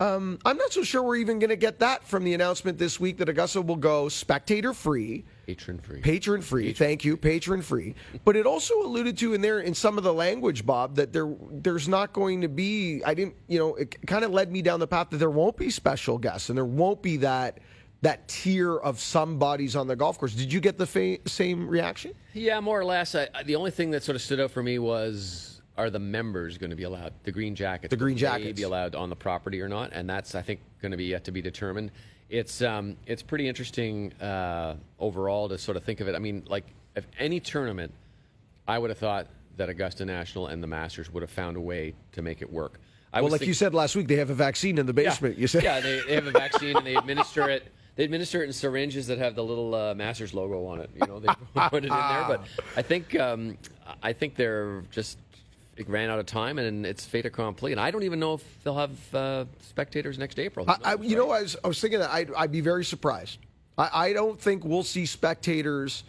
Um, 0.00 0.38
I'm 0.46 0.56
not 0.56 0.72
so 0.72 0.82
sure 0.82 1.02
we're 1.02 1.16
even 1.16 1.38
going 1.38 1.50
to 1.50 1.56
get 1.56 1.78
that 1.80 2.06
from 2.08 2.24
the 2.24 2.32
announcement 2.32 2.78
this 2.78 2.98
week 2.98 3.18
that 3.18 3.28
Augusta 3.28 3.60
will 3.60 3.76
go 3.76 4.08
spectator 4.08 4.72
free. 4.72 5.24
Patron 5.46 5.78
free. 5.78 6.00
Patron 6.00 6.40
free. 6.40 6.72
Thank 6.72 7.04
you, 7.04 7.16
patron 7.18 7.60
free. 7.60 7.94
But 8.24 8.34
it 8.36 8.46
also 8.46 8.80
alluded 8.82 9.18
to 9.18 9.34
in 9.34 9.42
there 9.42 9.60
in 9.60 9.74
some 9.74 9.98
of 9.98 10.04
the 10.04 10.14
language, 10.14 10.64
Bob, 10.64 10.94
that 10.96 11.12
there 11.12 11.30
there's 11.50 11.86
not 11.86 12.12
going 12.14 12.40
to 12.40 12.48
be. 12.48 13.02
I 13.04 13.12
didn't, 13.14 13.34
you 13.48 13.58
know, 13.58 13.74
it 13.74 13.96
kind 14.06 14.24
of 14.24 14.30
led 14.30 14.50
me 14.50 14.62
down 14.62 14.80
the 14.80 14.86
path 14.86 15.10
that 15.10 15.18
there 15.18 15.28
won't 15.30 15.56
be 15.58 15.68
special 15.70 16.16
guests 16.18 16.48
and 16.48 16.56
there 16.56 16.64
won't 16.64 17.02
be 17.02 17.18
that 17.18 17.58
that 18.02 18.26
tier 18.28 18.76
of 18.78 18.98
somebody's 18.98 19.76
on 19.76 19.86
the 19.86 19.96
golf 19.96 20.18
course. 20.18 20.32
Did 20.34 20.50
you 20.50 20.60
get 20.60 20.78
the 20.78 20.86
fa- 20.86 21.18
same 21.28 21.68
reaction? 21.68 22.14
Yeah, 22.32 22.58
more 22.60 22.80
or 22.80 22.84
less. 22.84 23.14
I, 23.14 23.28
I- 23.34 23.42
the 23.42 23.56
only 23.56 23.70
thing 23.72 23.90
that 23.90 24.02
sort 24.02 24.16
of 24.16 24.22
stood 24.22 24.40
out 24.40 24.50
for 24.52 24.62
me 24.62 24.78
was 24.78 25.49
are 25.76 25.90
the 25.90 25.98
members 25.98 26.58
going 26.58 26.70
to 26.70 26.76
be 26.76 26.82
allowed? 26.82 27.12
The 27.24 27.32
green 27.32 27.54
jackets. 27.54 27.90
The 27.90 27.96
green 27.96 28.16
jackets. 28.16 28.56
be 28.58 28.64
allowed 28.64 28.94
on 28.94 29.08
the 29.10 29.16
property 29.16 29.60
or 29.60 29.68
not? 29.68 29.92
And 29.92 30.08
that's 30.08 30.34
I 30.34 30.42
think 30.42 30.60
going 30.82 30.90
to 30.92 30.98
be 30.98 31.04
yet 31.06 31.24
to 31.24 31.32
be 31.32 31.40
determined. 31.42 31.90
It's 32.28 32.62
um 32.62 32.96
it's 33.06 33.22
pretty 33.22 33.48
interesting 33.48 34.12
uh, 34.20 34.76
overall 34.98 35.48
to 35.48 35.58
sort 35.58 35.76
of 35.76 35.84
think 35.84 36.00
of 36.00 36.08
it. 36.08 36.14
I 36.14 36.18
mean, 36.18 36.44
like 36.48 36.64
if 36.94 37.06
any 37.18 37.40
tournament, 37.40 37.92
I 38.68 38.78
would 38.78 38.90
have 38.90 38.98
thought 38.98 39.26
that 39.56 39.68
Augusta 39.68 40.04
National 40.04 40.46
and 40.46 40.62
the 40.62 40.66
Masters 40.66 41.12
would 41.12 41.22
have 41.22 41.30
found 41.30 41.56
a 41.56 41.60
way 41.60 41.94
to 42.12 42.22
make 42.22 42.40
it 42.40 42.50
work. 42.52 42.78
I 43.12 43.20
Well, 43.20 43.30
like 43.32 43.40
think- 43.40 43.48
you 43.48 43.54
said 43.54 43.74
last 43.74 43.96
week, 43.96 44.06
they 44.06 44.16
have 44.16 44.30
a 44.30 44.34
vaccine 44.34 44.78
in 44.78 44.86
the 44.86 44.92
basement. 44.92 45.36
You 45.36 45.48
said, 45.48 45.64
yeah, 45.64 45.80
they, 45.80 46.00
they 46.06 46.14
have 46.14 46.26
a 46.28 46.30
vaccine 46.30 46.76
and 46.76 46.86
they 46.86 46.94
administer 46.94 47.48
it. 47.50 47.64
They 47.96 48.04
administer 48.04 48.42
it 48.42 48.46
in 48.46 48.52
syringes 48.52 49.08
that 49.08 49.18
have 49.18 49.34
the 49.34 49.42
little 49.42 49.74
uh, 49.74 49.94
Masters 49.94 50.32
logo 50.32 50.64
on 50.66 50.80
it. 50.80 50.90
You 50.94 51.06
know, 51.08 51.18
they 51.18 51.28
put 51.68 51.84
it 51.84 51.88
in 51.88 51.90
there. 51.90 52.24
But 52.28 52.42
I 52.76 52.82
think 52.82 53.18
um, 53.18 53.58
I 54.02 54.12
think 54.12 54.36
they're 54.36 54.82
just 54.92 55.18
it 55.80 55.88
ran 55.88 56.10
out 56.10 56.18
of 56.18 56.26
time 56.26 56.58
and 56.58 56.86
it's 56.86 57.04
fait 57.04 57.26
accompli. 57.26 57.72
And 57.72 57.80
I 57.80 57.90
don't 57.90 58.02
even 58.02 58.20
know 58.20 58.34
if 58.34 58.62
they'll 58.62 58.76
have 58.76 59.14
uh, 59.14 59.44
spectators 59.60 60.18
next 60.18 60.38
April. 60.38 60.66
Who 60.66 60.72
I, 60.72 60.92
I, 60.92 60.94
knows, 60.96 61.06
you 61.06 61.16
know. 61.16 61.30
I 61.30 61.42
was, 61.42 61.56
I 61.64 61.68
was 61.68 61.80
thinking 61.80 62.00
that 62.00 62.10
I'd, 62.10 62.32
I'd 62.34 62.52
be 62.52 62.60
very 62.60 62.84
surprised. 62.84 63.38
I, 63.78 63.90
I 64.08 64.12
don't 64.12 64.40
think 64.40 64.64
we'll 64.64 64.82
see 64.82 65.06
spectators 65.06 66.04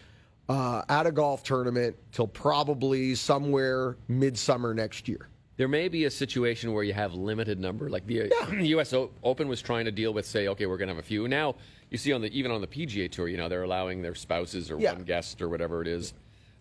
uh, 0.50 0.84
at 0.90 1.06
a 1.08 1.12
golf 1.12 1.44
tournament 1.44 1.96
till 2.12 2.28
probably 2.28 3.16
somewhere 3.16 3.98
midsummer 4.08 4.74
next 4.74 5.08
year. 5.08 5.28
There 5.58 5.68
may 5.68 5.88
be 5.90 6.06
a 6.06 6.12
situation 6.12 6.74
where 6.74 6.84
you 6.84 6.94
have 6.94 7.14
limited 7.14 7.60
number, 7.60 7.90
like 7.90 8.06
the 8.08 8.32
uh, 8.34 8.52
U.S. 8.52 8.94
O- 8.94 9.12
Open 9.24 9.48
was 9.48 9.62
trying 9.62 9.86
to 9.86 9.92
deal 9.92 10.14
with, 10.14 10.26
say, 10.26 10.48
okay, 10.48 10.66
we're 10.66 10.78
going 10.78 10.88
to 10.88 10.96
have 10.96 11.04
a 11.04 11.08
few. 11.08 11.28
Now 11.28 11.56
you 11.90 11.98
see 11.98 12.12
on 12.14 12.22
the 12.22 12.36
even 12.38 12.52
on 12.52 12.62
the 12.62 12.68
PGA 12.68 13.12
Tour, 13.12 13.28
you 13.28 13.38
know, 13.38 13.48
they're 13.48 13.64
allowing 13.64 14.02
their 14.02 14.16
spouses 14.16 14.72
or 14.72 14.80
Yeah. 14.80 14.94
one 14.94 15.04
guest 15.04 15.42
or 15.42 15.50
whatever 15.50 15.82
it 15.82 15.88
is. 15.88 16.14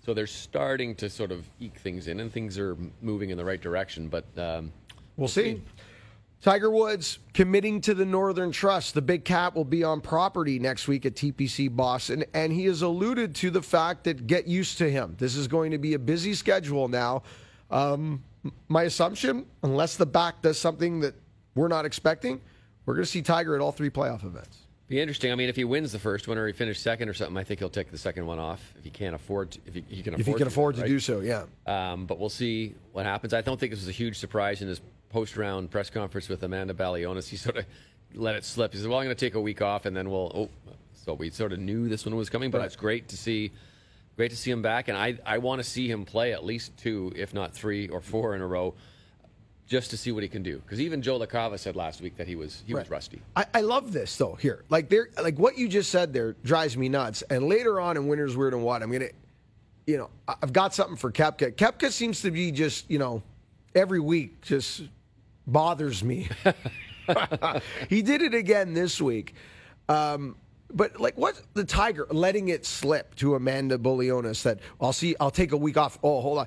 So 0.04 0.14
they're 0.14 0.26
starting 0.26 0.94
to 0.96 1.10
sort 1.10 1.30
of 1.30 1.44
eke 1.60 1.78
things 1.78 2.08
in, 2.08 2.20
and 2.20 2.32
things 2.32 2.58
are 2.58 2.76
moving 3.02 3.30
in 3.30 3.36
the 3.36 3.44
right 3.44 3.60
direction. 3.60 4.08
But 4.08 4.24
um, 4.38 4.72
We'll 5.16 5.28
see. 5.28 5.60
Tiger 6.40 6.70
Woods 6.70 7.18
committing 7.34 7.82
to 7.82 7.92
the 7.92 8.06
Northern 8.06 8.50
Trust. 8.50 8.94
The 8.94 9.02
big 9.02 9.26
cat 9.26 9.54
will 9.54 9.66
be 9.66 9.84
on 9.84 10.00
property 10.00 10.58
next 10.58 10.88
week 10.88 11.04
at 11.04 11.14
TPC 11.14 11.74
Boston, 11.74 12.24
and 12.32 12.50
he 12.50 12.64
has 12.64 12.80
alluded 12.80 13.34
to 13.36 13.50
the 13.50 13.60
fact 13.60 14.04
that 14.04 14.26
get 14.26 14.46
used 14.46 14.78
to 14.78 14.90
him. 14.90 15.14
This 15.18 15.36
is 15.36 15.46
going 15.46 15.72
to 15.72 15.78
be 15.78 15.92
a 15.92 15.98
busy 15.98 16.32
schedule 16.32 16.88
now. 16.88 17.22
Um, 17.70 18.24
my 18.68 18.84
assumption, 18.84 19.44
unless 19.62 19.96
the 19.96 20.06
back 20.06 20.40
does 20.40 20.58
something 20.58 21.00
that 21.00 21.14
we're 21.54 21.68
not 21.68 21.84
expecting, 21.84 22.40
we're 22.86 22.94
going 22.94 23.04
to 23.04 23.10
see 23.10 23.20
Tiger 23.20 23.54
at 23.54 23.60
all 23.60 23.72
three 23.72 23.90
playoff 23.90 24.24
events. 24.24 24.59
Be 24.90 25.00
interesting. 25.00 25.30
I 25.30 25.36
mean, 25.36 25.48
if 25.48 25.54
he 25.54 25.62
wins 25.62 25.92
the 25.92 26.00
first 26.00 26.26
one 26.26 26.36
or 26.36 26.48
he 26.48 26.52
finished 26.52 26.82
second 26.82 27.08
or 27.08 27.14
something, 27.14 27.36
I 27.36 27.44
think 27.44 27.60
he'll 27.60 27.68
take 27.70 27.92
the 27.92 27.96
second 27.96 28.26
one 28.26 28.40
off 28.40 28.74
if 28.76 28.82
he 28.82 28.90
can't 28.90 29.14
afford. 29.14 29.52
To, 29.52 29.60
if 29.64 29.74
he, 29.74 29.84
he 29.88 30.02
can 30.02 30.14
afford 30.14 30.20
If 30.20 30.26
he 30.26 30.32
can 30.32 30.40
to, 30.40 30.46
afford 30.48 30.74
to 30.74 30.80
right? 30.82 30.88
do 30.88 30.98
so, 30.98 31.20
yeah. 31.20 31.44
Um, 31.64 32.06
but 32.06 32.18
we'll 32.18 32.28
see 32.28 32.74
what 32.90 33.06
happens. 33.06 33.32
I 33.32 33.40
don't 33.40 33.58
think 33.58 33.70
this 33.70 33.78
was 33.78 33.88
a 33.88 33.92
huge 33.92 34.18
surprise 34.18 34.62
in 34.62 34.66
his 34.66 34.80
post-round 35.10 35.70
press 35.70 35.90
conference 35.90 36.28
with 36.28 36.42
Amanda 36.42 36.74
Balionis. 36.74 37.28
He 37.28 37.36
sort 37.36 37.58
of 37.58 37.66
let 38.16 38.34
it 38.34 38.44
slip. 38.44 38.72
He 38.72 38.80
said, 38.80 38.88
"Well, 38.88 38.98
I'm 38.98 39.04
going 39.06 39.14
to 39.14 39.26
take 39.26 39.36
a 39.36 39.40
week 39.40 39.62
off, 39.62 39.86
and 39.86 39.96
then 39.96 40.10
we'll." 40.10 40.32
Oh, 40.34 40.74
so 41.04 41.14
we 41.14 41.30
sort 41.30 41.52
of 41.52 41.60
knew 41.60 41.88
this 41.88 42.04
one 42.04 42.16
was 42.16 42.28
coming, 42.28 42.50
but 42.50 42.58
Right. 42.58 42.64
it's 42.66 42.74
great 42.74 43.06
to 43.10 43.16
see, 43.16 43.52
great 44.16 44.32
to 44.32 44.36
see 44.36 44.50
him 44.50 44.60
back, 44.60 44.88
and 44.88 44.98
I 44.98 45.18
I 45.24 45.38
want 45.38 45.60
to 45.62 45.64
see 45.64 45.88
him 45.88 46.04
play 46.04 46.32
at 46.32 46.44
least 46.44 46.76
two, 46.76 47.12
if 47.14 47.32
not 47.32 47.54
three 47.54 47.88
or 47.88 48.00
four 48.00 48.34
in 48.34 48.40
a 48.40 48.46
row, 48.48 48.74
just 49.70 49.90
to 49.90 49.96
see 49.96 50.10
what 50.10 50.24
he 50.24 50.28
can 50.28 50.42
do. 50.42 50.58
Because 50.58 50.80
even 50.80 51.00
Joe 51.00 51.20
LaCava 51.20 51.56
said 51.56 51.76
last 51.76 52.00
week 52.00 52.16
that 52.16 52.26
he 52.26 52.34
was 52.34 52.64
he 52.66 52.74
was 52.74 52.90
rusty. 52.90 53.22
I, 53.36 53.46
I 53.54 53.60
love 53.60 53.92
this 53.92 54.16
though. 54.16 54.34
Here, 54.34 54.64
like 54.68 54.88
there, 54.88 55.08
like 55.22 55.38
what 55.38 55.56
you 55.56 55.68
just 55.68 55.90
said 55.90 56.12
there 56.12 56.32
drives 56.42 56.76
me 56.76 56.88
nuts. 56.88 57.22
And 57.30 57.48
later 57.48 57.80
on 57.80 57.96
in 57.96 58.08
Winners 58.08 58.36
Weird 58.36 58.52
and 58.52 58.64
What, 58.64 58.82
I'm 58.82 58.90
gonna, 58.90 59.10
you 59.86 59.96
know, 59.96 60.10
I've 60.26 60.52
got 60.52 60.74
something 60.74 60.96
for 60.96 61.12
Koepka. 61.12 61.52
Koepka 61.54 61.92
seems 61.92 62.22
to 62.22 62.32
be 62.32 62.50
just, 62.50 62.90
you 62.90 62.98
know, 62.98 63.22
every 63.72 64.00
week 64.00 64.40
just 64.42 64.82
bothers 65.46 66.02
me. 66.02 66.28
he 67.88 68.02
did 68.02 68.22
it 68.22 68.34
again 68.34 68.74
this 68.74 69.00
week. 69.00 69.34
Um, 69.88 70.34
but 70.72 71.00
like, 71.00 71.16
what 71.16 71.40
the 71.54 71.64
Tiger 71.64 72.06
letting 72.10 72.48
it 72.48 72.66
slip 72.66 73.14
to 73.16 73.36
Amanda 73.36 73.78
Balionis 73.78 74.42
that 74.42 74.58
I'll 74.80 74.92
see, 74.92 75.14
I'll 75.20 75.30
take 75.30 75.52
a 75.52 75.56
week 75.56 75.76
off. 75.76 75.98
Oh, 76.02 76.20
hold 76.20 76.38
on. 76.38 76.46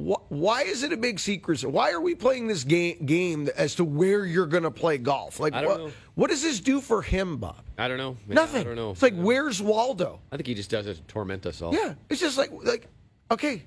Wh- 0.00 0.32
Why 0.32 0.62
is 0.62 0.82
it 0.82 0.92
a 0.92 0.96
big 0.96 1.18
secret? 1.20 1.62
Why 1.64 1.90
are 1.92 2.00
we 2.00 2.14
playing 2.14 2.46
this 2.46 2.64
game, 2.64 3.04
game 3.04 3.48
as 3.56 3.74
to 3.74 3.84
where 3.84 4.24
you're 4.24 4.46
going 4.46 4.62
to 4.62 4.70
play 4.70 4.96
golf? 4.98 5.38
Like, 5.38 5.54
what, 5.54 5.92
what 6.14 6.30
does 6.30 6.42
this 6.42 6.60
do 6.60 6.80
for 6.80 7.02
him, 7.02 7.36
Bob? 7.36 7.62
I 7.76 7.86
don't 7.88 7.98
know. 7.98 8.16
Yeah, 8.28 8.34
Nothing. 8.34 8.60
I 8.62 8.64
don't 8.64 8.76
know. 8.76 8.92
It's 8.92 9.02
like, 9.02 9.14
where's 9.14 9.60
Waldo? 9.60 10.20
I 10.32 10.36
think 10.36 10.46
he 10.46 10.54
just 10.54 10.70
does 10.70 10.86
it 10.86 10.94
to 10.94 11.02
torment 11.02 11.44
us 11.46 11.60
all. 11.60 11.74
Yeah, 11.74 11.94
it's 12.08 12.20
just 12.20 12.38
like 12.38 12.50
like 12.64 12.86
okay, 13.30 13.62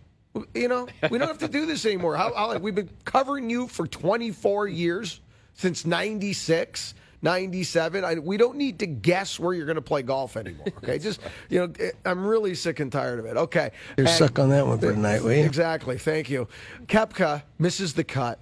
you 0.55 0.67
know, 0.67 0.87
we 1.11 1.17
don't 1.17 1.27
have 1.27 1.37
to 1.39 1.47
do 1.47 1.65
this 1.65 1.85
anymore. 1.85 2.15
How, 2.15 2.33
how 2.33 2.47
like 2.47 2.61
we've 2.61 2.75
been 2.75 2.89
covering 3.05 3.49
you 3.49 3.67
for 3.67 3.85
24 3.87 4.67
years 4.67 5.21
since 5.53 5.85
96. 5.85 6.95
97. 7.23 8.03
I, 8.03 8.15
we 8.15 8.37
don't 8.37 8.57
need 8.57 8.79
to 8.79 8.85
guess 8.85 9.39
where 9.39 9.53
you're 9.53 9.65
going 9.65 9.75
to 9.77 9.81
play 9.81 10.01
golf 10.03 10.37
anymore. 10.37 10.67
Okay, 10.83 10.99
just 10.99 11.21
you 11.49 11.59
know, 11.59 11.73
eh, 11.79 11.91
I'm 12.05 12.25
really 12.25 12.53
sick 12.53 12.79
and 12.79 12.91
tired 12.91 13.19
of 13.19 13.25
it. 13.25 13.37
Okay, 13.37 13.71
You're 13.97 14.07
And- 14.07 14.15
stuck 14.15 14.37
on 14.39 14.49
that 14.49 14.67
one 14.67 14.77
for 14.79 14.91
tonight, 14.93 15.23
will 15.23 15.31
you? 15.33 15.43
Exactly. 15.45 15.97
Thank 15.97 16.29
you. 16.29 16.47
Koepka 16.87 17.43
misses 17.57 17.93
the 17.93 18.03
cut. 18.03 18.39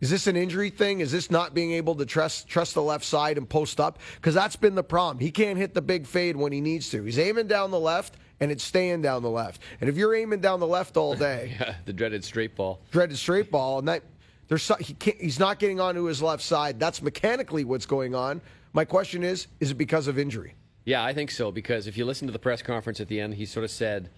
Is 0.00 0.10
this 0.10 0.26
an 0.26 0.36
injury 0.36 0.68
thing? 0.70 1.00
Is 1.00 1.10
this 1.10 1.30
not 1.30 1.54
being 1.54 1.72
able 1.72 1.94
to 1.96 2.04
trust 2.06 2.46
trust 2.48 2.74
the 2.74 2.82
left 2.82 3.04
side 3.04 3.38
and 3.38 3.48
post 3.48 3.80
up? 3.80 3.98
Because 4.16 4.34
that's 4.34 4.54
been 4.56 4.74
the 4.74 4.84
problem. 4.84 5.18
He 5.18 5.30
can't 5.30 5.58
hit 5.58 5.72
the 5.74 5.80
big 5.82 6.06
fade 6.06 6.36
when 6.36 6.52
he 6.52 6.60
needs 6.60 6.90
to. 6.90 7.02
He's 7.02 7.18
aiming 7.18 7.46
down 7.46 7.70
the 7.70 7.80
left 7.80 8.16
and 8.38 8.52
it's 8.52 8.62
staying 8.62 9.00
down 9.00 9.22
the 9.22 9.30
left. 9.30 9.62
And 9.80 9.88
if 9.88 9.96
you're 9.96 10.14
aiming 10.14 10.40
down 10.40 10.60
the 10.60 10.66
left 10.66 10.98
all 10.98 11.14
day, 11.28 11.56
yeah, 11.58 11.76
the 11.86 11.94
dreaded 11.94 12.22
straight 12.24 12.54
ball. 12.54 12.80
dreaded 12.92 13.16
straight 13.16 13.50
ball, 13.50 13.78
and 13.78 13.88
that 13.88 14.02
there's 14.48 14.70
he 14.80 14.94
can't, 14.94 15.20
he's 15.20 15.38
not 15.38 15.58
getting 15.58 15.80
onto 15.80 16.04
his 16.04 16.22
left 16.22 16.42
side. 16.42 16.78
That's 16.78 17.02
mechanically 17.02 17.64
what's 17.64 17.86
going 17.86 18.14
on. 18.14 18.40
My 18.72 18.84
question 18.84 19.22
is: 19.24 19.48
Is 19.60 19.72
it 19.72 19.74
because 19.74 20.06
of 20.06 20.18
injury? 20.18 20.54
Yeah, 20.84 21.04
I 21.04 21.12
think 21.12 21.30
so 21.32 21.50
because 21.50 21.86
if 21.86 21.96
you 21.96 22.04
listen 22.04 22.28
to 22.28 22.32
the 22.32 22.38
press 22.38 22.62
conference 22.62 23.00
at 23.00 23.08
the 23.08 23.20
end, 23.20 23.34
he 23.34 23.44
sort 23.44 23.64
of 23.64 23.70
said, 23.72 24.08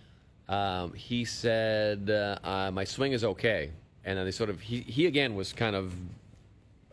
um, 0.48 0.92
he 0.92 1.24
said, 1.24 2.10
uh, 2.10 2.38
uh, 2.46 2.70
"My 2.70 2.84
swing 2.84 3.12
is 3.12 3.24
okay," 3.24 3.70
and 4.04 4.18
then 4.18 4.26
they 4.26 4.30
sort 4.30 4.50
of 4.50 4.60
he 4.60 4.80
he 4.80 5.06
again 5.06 5.34
was 5.34 5.52
kind 5.52 5.74
of 5.74 5.94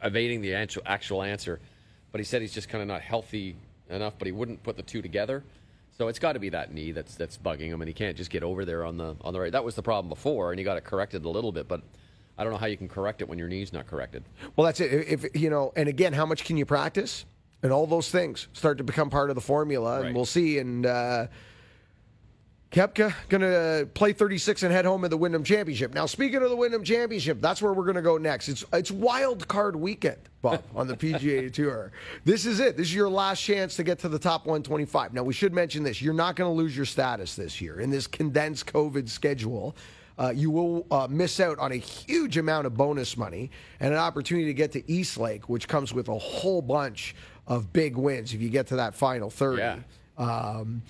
evading 0.02 0.42
the 0.42 0.54
actual 0.54 0.84
actual 0.86 1.24
answer, 1.24 1.60
but 2.12 2.20
he 2.20 2.26
said 2.26 2.42
he's 2.42 2.54
just 2.54 2.70
kind 2.70 2.82
of 2.82 2.88
not 2.88 3.02
healthy 3.02 3.58
enough, 3.90 4.14
but 4.18 4.28
he 4.28 4.32
wouldn't 4.32 4.64
put 4.64 4.78
the 4.78 4.84
two 4.84 5.02
together. 5.02 5.44
So 5.98 6.10
it's 6.10 6.20
got 6.20 6.34
to 6.34 6.40
be 6.40 6.50
that 6.50 6.74
knee 6.74 6.92
that's 6.92 7.16
that's 7.16 7.38
bugging 7.38 7.68
him, 7.68 7.82
and 7.82 7.88
he 7.88 7.94
can't 7.94 8.16
just 8.16 8.30
get 8.30 8.44
over 8.44 8.64
there 8.64 8.86
on 8.86 8.98
the 8.98 9.18
on 9.22 9.34
the 9.34 9.40
right. 9.42 9.52
That 9.52 9.66
was 9.66 9.76
the 9.76 9.84
problem 9.84 10.08
before, 10.08 10.52
and 10.52 10.60
he 10.60 10.64
got 10.64 10.78
it 10.78 10.86
corrected 10.86 11.26
a 11.26 11.30
little 11.30 11.52
bit, 11.52 11.68
but 11.68 11.82
I 12.38 12.44
don't 12.44 12.52
know 12.52 12.60
how 12.60 12.66
you 12.68 12.78
can 12.78 12.88
correct 12.88 13.22
it 13.22 13.30
when 13.30 13.40
your 13.40 13.48
knee's 13.48 13.72
not 13.72 13.88
corrected. 13.88 14.24
Well, 14.56 14.66
that's 14.66 14.80
it. 14.80 14.92
If 15.08 15.42
you 15.42 15.50
know, 15.50 15.72
and 15.76 15.88
again, 15.88 16.14
how 16.14 16.26
much 16.26 16.44
can 16.44 16.58
you 16.58 16.66
practice? 16.66 17.26
And 17.64 17.72
all 17.72 17.88
those 17.88 18.12
things 18.12 18.48
start 18.54 18.78
to 18.78 18.84
become 18.84 19.10
part 19.10 19.30
of 19.30 19.36
the 19.36 19.42
formula, 19.42 20.02
and 20.02 20.16
we'll 20.16 20.26
see. 20.26 20.60
And 20.60 20.86
uh, 20.86 21.28
Koepka 22.76 23.14
going 23.30 23.42
to 23.42 23.88
play 23.94 24.12
36 24.12 24.64
and 24.64 24.72
head 24.72 24.84
home 24.84 25.06
in 25.06 25.10
the 25.10 25.16
Wyndham 25.16 25.46
Championship. 25.46 25.94
Now, 25.94 26.06
speaking 26.06 26.44
of 26.44 26.50
the 26.50 26.58
Wyndham 26.58 26.84
Championship, 26.84 27.40
that's 27.40 27.62
where 27.62 27.72
we're 27.72 27.86
going 27.86 27.96
to 27.96 28.02
go 28.02 28.18
next. 28.18 28.50
It's 28.50 28.66
it's 28.74 28.92
wild 28.92 29.48
card 29.48 29.78
weekend, 29.78 30.18
Bob, 30.42 30.62
on 30.76 30.88
the 30.88 30.98
PGA 30.98 31.52
Tour. 31.52 31.94
This 32.26 32.46
is 32.46 32.60
it. 32.60 32.76
This 32.76 32.88
is 32.88 32.94
your 32.94 33.10
last 33.10 33.42
chance 33.42 33.78
to 33.78 33.84
get 33.84 34.00
to 34.00 34.10
the 34.10 34.20
top 34.20 34.46
125. 34.46 35.14
Now, 35.14 35.24
we 35.24 35.34
should 35.34 35.54
mention 35.54 35.84
this: 35.84 36.02
you're 36.02 36.14
not 36.14 36.36
going 36.36 36.50
to 36.52 36.56
lose 36.56 36.76
your 36.76 36.86
status 36.86 37.36
this 37.36 37.62
year 37.62 37.80
in 37.80 37.90
this 37.90 38.08
condensed 38.08 38.66
COVID 38.66 39.08
schedule. 39.08 39.76
Uh, 40.18 40.32
you 40.34 40.50
will 40.50 40.88
uh, 40.92 41.08
miss 41.10 41.40
out 41.40 41.60
on 41.60 41.72
a 41.72 41.76
huge 41.76 42.38
amount 42.38 42.66
of 42.66 42.74
bonus 42.74 43.18
money 43.18 43.52
and 43.80 43.94
an 43.94 44.00
opportunity 44.00 44.46
to 44.48 44.54
get 44.54 44.72
to 44.72 44.92
East 44.92 45.18
Lake, 45.18 45.50
which 45.50 45.68
comes 45.68 45.94
with 45.94 46.08
a 46.08 46.18
whole 46.18 46.62
bunch 46.62 47.16
of 47.48 47.74
big 47.74 47.98
wins 47.98 48.34
if 48.34 48.42
you 48.42 48.50
get 48.50 48.68
to 48.68 48.78
that 48.78 48.96
final 48.96 49.30
30. 49.30 49.58
Yeah. 49.62 49.78
Um, 50.18 50.82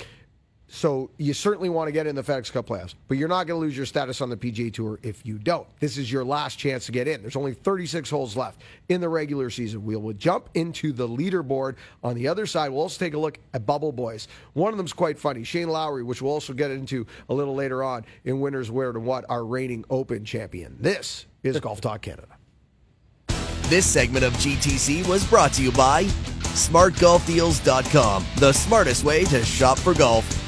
so 0.75 1.09
you 1.17 1.33
certainly 1.33 1.69
want 1.69 1.87
to 1.87 1.93
get 1.93 2.05
in 2.05 2.15
the 2.15 2.21
FedEx 2.21 2.51
Cup 2.51 2.67
playoffs, 2.67 2.95
but 3.07 3.17
you're 3.17 3.29
not 3.29 3.47
going 3.47 3.59
to 3.59 3.65
lose 3.65 3.77
your 3.77 3.85
status 3.85 4.19
on 4.19 4.29
the 4.29 4.35
PGA 4.35 4.73
Tour 4.73 4.99
if 5.03 5.25
you 5.25 5.37
don't. 5.37 5.65
This 5.79 5.97
is 5.97 6.11
your 6.11 6.25
last 6.25 6.59
chance 6.59 6.85
to 6.87 6.91
get 6.91 7.07
in. 7.07 7.21
There's 7.21 7.37
only 7.37 7.53
36 7.53 8.09
holes 8.09 8.35
left 8.35 8.61
in 8.89 8.99
the 8.99 9.07
regular 9.07 9.49
season. 9.49 9.85
We 9.85 9.95
will 9.95 10.13
jump 10.13 10.49
into 10.53 10.91
the 10.91 11.07
leaderboard 11.07 11.75
on 12.03 12.15
the 12.15 12.27
other 12.27 12.45
side. 12.45 12.69
We'll 12.69 12.81
also 12.81 12.99
take 12.99 13.13
a 13.13 13.17
look 13.17 13.39
at 13.53 13.65
Bubble 13.65 13.93
Boys. 13.93 14.27
One 14.53 14.73
of 14.73 14.77
them's 14.77 14.93
quite 14.93 15.17
funny, 15.17 15.43
Shane 15.43 15.69
Lowry, 15.69 16.03
which 16.03 16.21
we'll 16.21 16.33
also 16.33 16.53
get 16.53 16.71
into 16.71 17.07
a 17.29 17.33
little 17.33 17.55
later 17.55 17.81
on 17.81 18.05
in 18.25 18.41
Winners 18.41 18.69
Where 18.69 18.89
and 18.89 19.05
What, 19.05 19.23
our 19.29 19.45
reigning 19.45 19.85
Open 19.89 20.25
champion. 20.25 20.75
This 20.79 21.25
is 21.43 21.57
Golf 21.59 21.79
Talk 21.79 22.01
Canada. 22.01 22.27
This 23.69 23.85
segment 23.85 24.25
of 24.25 24.33
GTC 24.33 25.07
was 25.07 25.25
brought 25.25 25.53
to 25.53 25.63
you 25.63 25.71
by 25.71 26.03
SmartGolfDeals.com, 26.03 28.25
the 28.37 28.53
smartest 28.53 29.03
way 29.03 29.25
to 29.25 29.43
shop 29.43 29.79
for 29.79 29.93
golf. 29.93 30.44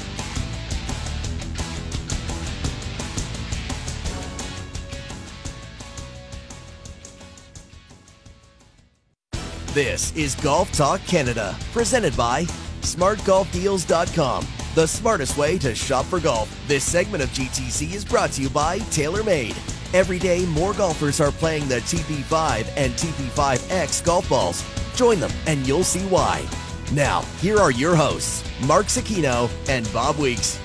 This 9.78 10.12
is 10.16 10.34
Golf 10.34 10.72
Talk 10.72 11.00
Canada, 11.06 11.54
presented 11.72 12.16
by 12.16 12.46
SmartGolfDeals.com, 12.80 14.44
the 14.74 14.88
smartest 14.88 15.38
way 15.38 15.56
to 15.58 15.72
shop 15.72 16.04
for 16.06 16.18
golf. 16.18 16.52
This 16.66 16.82
segment 16.82 17.22
of 17.22 17.28
GTC 17.28 17.94
is 17.94 18.04
brought 18.04 18.32
to 18.32 18.42
you 18.42 18.50
by 18.50 18.80
TaylorMade. 18.80 19.54
Every 19.94 20.18
day, 20.18 20.44
more 20.46 20.74
golfers 20.74 21.20
are 21.20 21.30
playing 21.30 21.68
the 21.68 21.76
TP5 21.76 22.66
and 22.76 22.92
TP5X 22.94 24.04
golf 24.04 24.28
balls. 24.28 24.64
Join 24.96 25.20
them, 25.20 25.30
and 25.46 25.64
you'll 25.64 25.84
see 25.84 26.04
why. 26.08 26.44
Now, 26.92 27.20
here 27.40 27.58
are 27.58 27.70
your 27.70 27.94
hosts, 27.94 28.42
Mark 28.66 28.86
Zecchino 28.86 29.48
and 29.68 29.88
Bob 29.92 30.16
Weeks. 30.18 30.58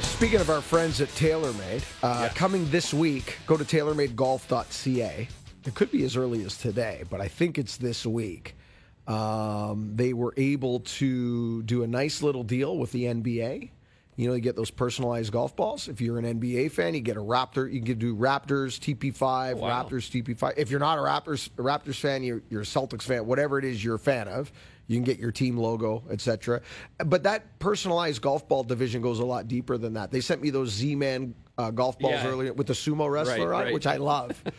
Speaking 0.00 0.40
of 0.40 0.48
our 0.48 0.60
friends 0.60 1.00
at 1.00 1.08
TaylorMade, 1.08 1.82
uh, 2.04 2.20
Yeah. 2.22 2.28
coming 2.36 2.70
this 2.70 2.94
week, 2.94 3.38
go 3.48 3.56
to 3.56 3.64
taylormadegolf.ca. 3.64 5.26
It 5.66 5.74
could 5.74 5.90
be 5.90 6.04
as 6.04 6.16
early 6.16 6.44
as 6.44 6.56
today, 6.56 7.04
but 7.10 7.20
I 7.20 7.28
think 7.28 7.58
it's 7.58 7.76
this 7.76 8.06
week. 8.06 8.54
Um, 9.06 9.92
they 9.96 10.12
were 10.12 10.34
able 10.36 10.80
to 10.80 11.62
do 11.62 11.82
a 11.82 11.86
nice 11.86 12.22
little 12.22 12.42
deal 12.44 12.76
with 12.76 12.92
the 12.92 13.04
NBA. 13.04 13.70
You 14.16 14.28
know, 14.28 14.34
you 14.34 14.40
get 14.40 14.56
those 14.56 14.70
personalized 14.70 15.32
golf 15.32 15.54
balls. 15.56 15.88
If 15.88 16.00
you're 16.00 16.18
an 16.18 16.24
NBA 16.40 16.72
fan, 16.72 16.94
you 16.94 17.00
get 17.00 17.16
a 17.16 17.20
Raptor. 17.20 17.72
You 17.72 17.80
can 17.82 17.98
do 17.98 18.14
Raptors 18.16 18.78
TP5, 18.80 19.56
Wow. 19.58 19.68
Raptors 19.84 20.10
TP5. 20.10 20.54
If 20.56 20.70
you're 20.70 20.80
not 20.80 20.98
a 20.98 21.02
Raptors 21.02 21.46
a 21.56 21.62
Raptors 21.62 22.00
fan, 22.00 22.22
you're, 22.24 22.42
you're 22.50 22.62
a 22.62 22.64
Celtics 22.64 23.02
fan, 23.02 23.26
whatever 23.26 23.58
it 23.58 23.64
is 23.64 23.82
you're 23.82 23.94
a 23.94 23.98
fan 23.98 24.26
of, 24.28 24.50
you 24.88 24.96
can 24.96 25.04
get 25.04 25.18
your 25.18 25.30
team 25.30 25.56
logo, 25.56 26.02
etc. 26.10 26.60
But 26.98 27.22
that 27.22 27.58
personalized 27.60 28.20
golf 28.20 28.48
ball 28.48 28.64
division 28.64 29.02
goes 29.02 29.20
a 29.20 29.24
lot 29.24 29.46
deeper 29.46 29.78
than 29.78 29.94
that. 29.94 30.10
They 30.10 30.20
sent 30.20 30.42
me 30.42 30.50
those 30.50 30.70
Z-Man 30.70 31.34
uh, 31.56 31.70
golf 31.70 31.98
balls 31.98 32.14
Yeah. 32.14 32.26
earlier 32.28 32.52
with 32.52 32.66
the 32.66 32.72
sumo 32.72 33.08
wrestler 33.10 33.48
Right, 33.50 33.56
on, 33.58 33.64
right. 33.66 33.74
which 33.74 33.86
I 33.86 33.96
love. 33.98 34.42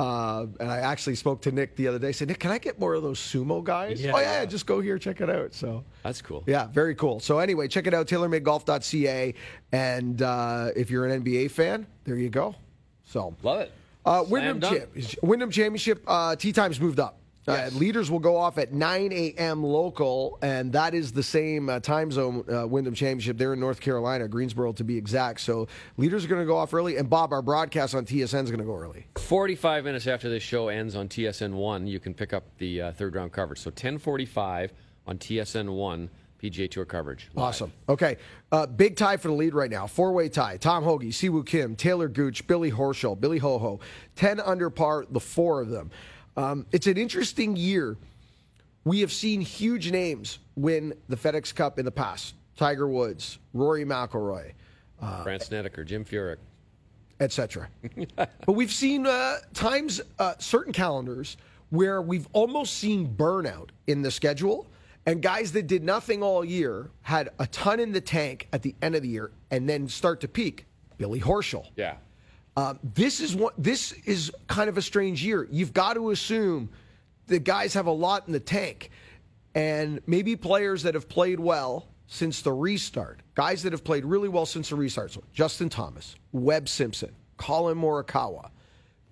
Uh, 0.00 0.46
and 0.58 0.70
I 0.70 0.78
actually 0.78 1.14
spoke 1.14 1.42
to 1.42 1.52
Nick 1.52 1.76
the 1.76 1.86
other 1.86 1.98
day. 1.98 2.08
I 2.08 2.12
said, 2.12 2.28
Nick, 2.28 2.38
can 2.38 2.50
I 2.50 2.56
get 2.56 2.80
more 2.80 2.94
of 2.94 3.02
those 3.02 3.18
sumo 3.20 3.62
guys? 3.62 4.00
Yeah. 4.00 4.12
Oh 4.14 4.18
yeah, 4.18 4.46
just 4.46 4.64
go 4.64 4.80
here, 4.80 4.98
check 4.98 5.20
it 5.20 5.28
out. 5.28 5.52
So 5.52 5.84
That's 6.02 6.22
cool. 6.22 6.42
yeah, 6.46 6.68
very 6.68 6.94
cool. 6.94 7.20
So 7.20 7.38
anyway, 7.38 7.68
check 7.68 7.86
it 7.86 7.92
out, 7.92 8.06
taylormadegolf.ca. 8.06 9.34
And 9.72 10.22
uh, 10.22 10.70
if 10.74 10.90
you're 10.90 11.04
an 11.06 11.22
NBA 11.22 11.50
fan, 11.50 11.86
there 12.04 12.16
you 12.16 12.30
go. 12.30 12.54
So 13.04 13.34
Love 13.42 13.60
it. 13.60 13.72
uh, 14.06 14.24
Wyndham. 14.26 14.62
Champ- 14.62 14.88
Wyndham 15.22 15.50
Championship 15.50 16.02
uh, 16.06 16.34
tee 16.34 16.52
times 16.52 16.80
moved 16.80 16.98
up. 16.98 17.19
Yes. 17.46 17.74
Uh, 17.74 17.78
leaders 17.78 18.10
will 18.10 18.18
go 18.18 18.36
off 18.36 18.58
at 18.58 18.72
9 18.72 19.12
a.m. 19.12 19.64
local, 19.64 20.38
and 20.42 20.72
that 20.72 20.94
is 20.94 21.12
the 21.12 21.22
same 21.22 21.68
uh, 21.68 21.80
time 21.80 22.12
zone 22.12 22.44
uh, 22.52 22.66
Wyndham 22.66 22.94
Championship. 22.94 23.38
They're 23.38 23.54
in 23.54 23.60
North 23.60 23.80
Carolina, 23.80 24.28
Greensboro 24.28 24.72
to 24.74 24.84
be 24.84 24.96
exact. 24.96 25.40
So 25.40 25.66
leaders 25.96 26.24
are 26.24 26.28
going 26.28 26.42
to 26.42 26.46
go 26.46 26.56
off 26.56 26.74
early, 26.74 26.96
and 26.96 27.08
Bob, 27.08 27.32
our 27.32 27.42
broadcast 27.42 27.94
on 27.94 28.04
TSN 28.04 28.44
is 28.44 28.50
going 28.50 28.58
to 28.58 28.64
go 28.64 28.76
early. 28.76 29.06
45 29.16 29.84
minutes 29.84 30.06
after 30.06 30.28
this 30.28 30.42
show 30.42 30.68
ends 30.68 30.94
on 30.94 31.08
TSN 31.08 31.54
1, 31.54 31.86
you 31.86 31.98
can 31.98 32.12
pick 32.12 32.32
up 32.32 32.44
the 32.58 32.82
uh, 32.82 32.92
third 32.92 33.14
round 33.14 33.32
coverage. 33.32 33.60
So 33.60 33.70
1045 33.70 34.72
on 35.06 35.18
TSN 35.18 35.74
one 35.74 36.10
PGA 36.42 36.70
Tour 36.70 36.84
coverage. 36.84 37.28
live. 37.34 37.44
Awesome. 37.44 37.72
Okay. 37.88 38.16
Uh, 38.50 38.66
big 38.66 38.96
tie 38.96 39.16
for 39.16 39.28
the 39.28 39.34
lead 39.34 39.54
right 39.54 39.70
now. 39.70 39.86
Four 39.86 40.12
way 40.12 40.28
tie. 40.28 40.56
Tom 40.56 40.84
Hoge, 40.84 41.04
Siwoo 41.04 41.44
Kim, 41.44 41.76
Taylor 41.76 42.08
Gooch, 42.08 42.46
Billy 42.46 42.70
Horschel, 42.70 43.18
Billy 43.20 43.38
Ho 43.38 43.58
Ho. 43.58 43.80
10 44.16 44.40
under 44.40 44.70
par, 44.70 45.04
the 45.10 45.20
four 45.20 45.60
of 45.60 45.68
them. 45.68 45.90
Um, 46.40 46.64
it's 46.72 46.86
an 46.86 46.96
interesting 46.96 47.54
year. 47.54 47.98
We 48.84 49.00
have 49.00 49.12
seen 49.12 49.42
huge 49.42 49.90
names 49.90 50.38
win 50.56 50.94
the 51.08 51.16
FedEx 51.16 51.54
Cup 51.54 51.78
in 51.78 51.84
the 51.84 51.90
past 51.90 52.34
Tiger 52.56 52.88
Woods, 52.88 53.38
Rory 53.52 53.84
McIlroy, 53.84 54.52
Brandt 55.22 55.42
Snedeker, 55.42 55.84
Jim 55.84 56.02
Furyk. 56.02 56.38
etc. 57.20 57.68
but 58.16 58.52
we've 58.52 58.72
seen 58.72 59.06
uh, 59.06 59.36
times, 59.52 60.00
uh, 60.18 60.34
certain 60.38 60.72
calendars, 60.72 61.36
where 61.68 62.00
we've 62.00 62.26
almost 62.32 62.74
seen 62.74 63.06
burnout 63.06 63.68
in 63.86 64.00
the 64.00 64.10
schedule, 64.10 64.66
and 65.04 65.20
guys 65.20 65.52
that 65.52 65.66
did 65.66 65.84
nothing 65.84 66.22
all 66.22 66.42
year 66.42 66.90
had 67.02 67.28
a 67.38 67.46
ton 67.48 67.80
in 67.80 67.92
the 67.92 68.00
tank 68.00 68.48
at 68.54 68.62
the 68.62 68.74
end 68.80 68.94
of 68.94 69.02
the 69.02 69.08
year, 69.08 69.30
and 69.50 69.68
then 69.68 69.86
start 69.88 70.20
to 70.22 70.28
peak. 70.28 70.64
Billy 70.96 71.20
Horschel. 71.20 71.66
Yeah. 71.76 71.96
Um, 72.56 72.78
this 72.82 73.20
is 73.20 73.34
what 73.34 73.54
this 73.56 73.92
is 74.04 74.30
kind 74.48 74.68
of 74.68 74.76
a 74.76 74.82
strange 74.82 75.24
year. 75.24 75.46
You've 75.50 75.72
got 75.72 75.94
to 75.94 76.10
assume 76.10 76.70
the 77.26 77.38
guys 77.38 77.74
have 77.74 77.86
a 77.86 77.92
lot 77.92 78.26
in 78.26 78.32
the 78.32 78.40
tank, 78.40 78.90
and 79.54 80.00
maybe 80.06 80.36
players 80.36 80.82
that 80.82 80.94
have 80.94 81.08
played 81.08 81.38
well 81.40 81.86
since 82.06 82.42
the 82.42 82.52
restart, 82.52 83.20
guys 83.36 83.62
that 83.62 83.72
have 83.72 83.84
played 83.84 84.04
really 84.04 84.28
well 84.28 84.44
since 84.44 84.70
the 84.70 84.76
restart. 84.76 85.12
So 85.12 85.22
Justin 85.32 85.68
Thomas, 85.68 86.16
Webb 86.32 86.68
Simpson, 86.68 87.14
Collin 87.36 87.78
Morikawa, 87.78 88.50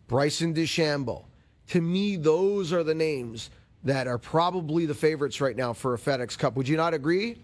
Bryson 0.08 0.52
DeChambeau. 0.52 1.24
To 1.68 1.80
me, 1.80 2.16
those 2.16 2.72
are 2.72 2.82
the 2.82 2.94
names 2.94 3.50
that 3.84 4.08
are 4.08 4.18
probably 4.18 4.84
the 4.84 4.94
favorites 4.94 5.40
right 5.40 5.56
now 5.56 5.72
for 5.72 5.94
a 5.94 5.98
FedEx 5.98 6.36
Cup. 6.36 6.56
Would 6.56 6.66
you 6.66 6.76
not 6.76 6.92
agree? 6.92 7.38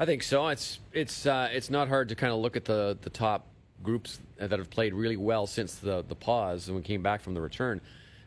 I 0.00 0.04
think 0.04 0.22
so. 0.22 0.48
It's 0.48 0.80
it's 0.92 1.26
uh, 1.26 1.48
it's 1.52 1.70
not 1.70 1.88
hard 1.88 2.08
to 2.08 2.14
kind 2.14 2.32
of 2.32 2.40
look 2.40 2.56
at 2.56 2.64
the 2.64 2.98
the 3.00 3.10
top 3.10 3.46
groups 3.82 4.18
that 4.36 4.50
have 4.50 4.70
played 4.70 4.94
really 4.94 5.16
well 5.16 5.46
since 5.46 5.76
the 5.76 6.04
the 6.08 6.14
pause 6.14 6.68
and 6.68 6.76
we 6.76 6.82
came 6.82 7.02
back 7.02 7.20
from 7.20 7.34
the 7.34 7.40
return. 7.40 7.80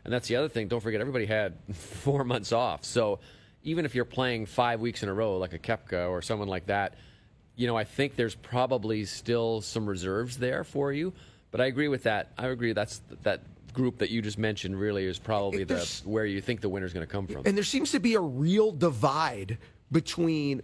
And 0.04 0.12
that's 0.12 0.26
the 0.26 0.36
other 0.36 0.48
thing. 0.48 0.68
Don't 0.68 0.80
forget, 0.80 1.00
everybody 1.00 1.26
had 1.26 1.54
four 1.72 2.24
months 2.24 2.52
off. 2.52 2.84
So 2.84 3.20
even 3.62 3.84
if 3.84 3.94
you're 3.94 4.04
playing 4.04 4.46
five 4.46 4.80
weeks 4.80 5.02
in 5.02 5.08
a 5.08 5.14
row, 5.14 5.38
like 5.38 5.52
a 5.52 5.58
Koepka 5.58 6.10
or 6.10 6.22
someone 6.22 6.48
like 6.48 6.66
that, 6.66 6.94
you 7.54 7.66
know, 7.66 7.76
I 7.76 7.84
think 7.84 8.16
there's 8.16 8.34
probably 8.34 9.04
still 9.04 9.60
some 9.60 9.86
reserves 9.86 10.38
there 10.38 10.64
for 10.64 10.92
you. 10.92 11.12
But 11.50 11.60
I 11.60 11.66
agree 11.66 11.88
with 11.88 12.04
that. 12.04 12.32
I 12.38 12.48
agree 12.48 12.72
that's 12.72 13.02
that 13.22 13.42
group 13.72 13.98
that 13.98 14.10
you 14.10 14.22
just 14.22 14.38
mentioned 14.38 14.78
really 14.78 15.06
is 15.06 15.18
probably 15.18 15.64
the 15.64 16.02
where 16.04 16.26
you 16.26 16.40
think 16.40 16.60
the 16.60 16.68
winner's 16.68 16.92
going 16.92 17.06
to 17.06 17.10
come 17.10 17.26
from. 17.26 17.42
And 17.44 17.56
there 17.56 17.64
seems 17.64 17.92
to 17.92 18.00
be 18.00 18.14
a 18.14 18.20
real 18.20 18.72
divide 18.72 19.58
between 19.90 20.62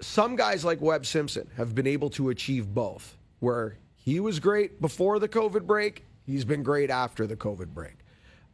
some 0.00 0.36
guys 0.36 0.64
like 0.64 0.80
Webb 0.80 1.06
Simpson 1.06 1.48
have 1.56 1.74
been 1.74 1.86
able 1.86 2.10
to 2.10 2.30
achieve 2.30 2.72
both, 2.72 3.16
where 3.40 3.78
he 3.94 4.20
was 4.20 4.40
great 4.40 4.80
before 4.80 5.18
the 5.18 5.28
COVID 5.28 5.66
break, 5.66 6.04
he's 6.26 6.44
been 6.44 6.62
great 6.62 6.90
after 6.90 7.26
the 7.26 7.36
COVID 7.36 7.68
break. 7.68 7.96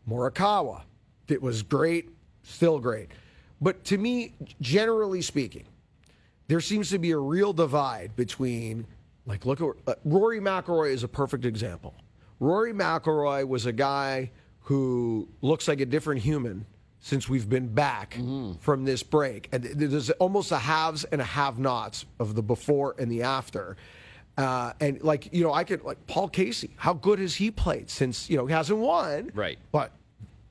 Morikawa, 0.09 0.83
it 1.29 1.43
was 1.43 1.63
great, 1.63 2.11
still 2.43 2.79
great. 2.79 3.11
But 3.61 3.85
to 3.85 3.99
me, 3.99 4.35
generally 4.61 5.23
speaking, 5.23 5.65
there 6.49 6.61
seems 6.61 6.91
to 6.91 6.99
be 6.99 7.13
a 7.13 7.19
real 7.19 7.53
divide 7.53 8.17
between, 8.17 8.87
like, 9.27 9.45
look 9.47 9.61
at 9.61 9.69
uh, 9.87 9.95
Rory 10.05 10.41
McIlroy 10.41 10.91
is 10.91 11.05
a 11.05 11.09
perfect 11.09 11.45
example. 11.45 11.95
Rory 12.41 12.73
McIlroy 12.73 13.47
was 13.47 13.67
a 13.67 13.73
guy 13.73 14.31
who 14.61 15.29
looks 15.43 15.69
like 15.69 15.81
a 15.81 15.87
different 15.87 16.23
human 16.23 16.67
since 17.01 17.29
we've 17.29 17.49
been 17.49 17.69
back 17.69 18.15
from 18.61 18.85
this 18.85 19.03
break, 19.03 19.49
and 19.53 19.65
there's 19.65 20.11
almost 20.11 20.53
a 20.53 20.59
haves 20.59 21.05
and 21.05 21.21
a 21.21 21.25
have-nots 21.25 22.05
of 22.19 22.35
the 22.35 22.43
before 22.43 22.95
and 22.99 23.11
the 23.11 23.23
after. 23.23 23.77
Uh, 24.41 24.73
and 24.81 25.03
like 25.03 25.29
you 25.33 25.43
know, 25.43 25.53
I 25.53 25.65
could 25.65 25.83
like 25.85 26.07
Paul 26.07 26.29
Casey. 26.29 26.71
How 26.77 26.95
good 26.95 27.19
has 27.19 27.35
he 27.35 27.51
played 27.51 27.91
since 27.91 28.31
you 28.31 28.37
know 28.37 28.47
he 28.47 28.53
hasn't 28.55 28.79
won? 28.79 29.31
Right. 29.35 29.59
but 29.71 29.93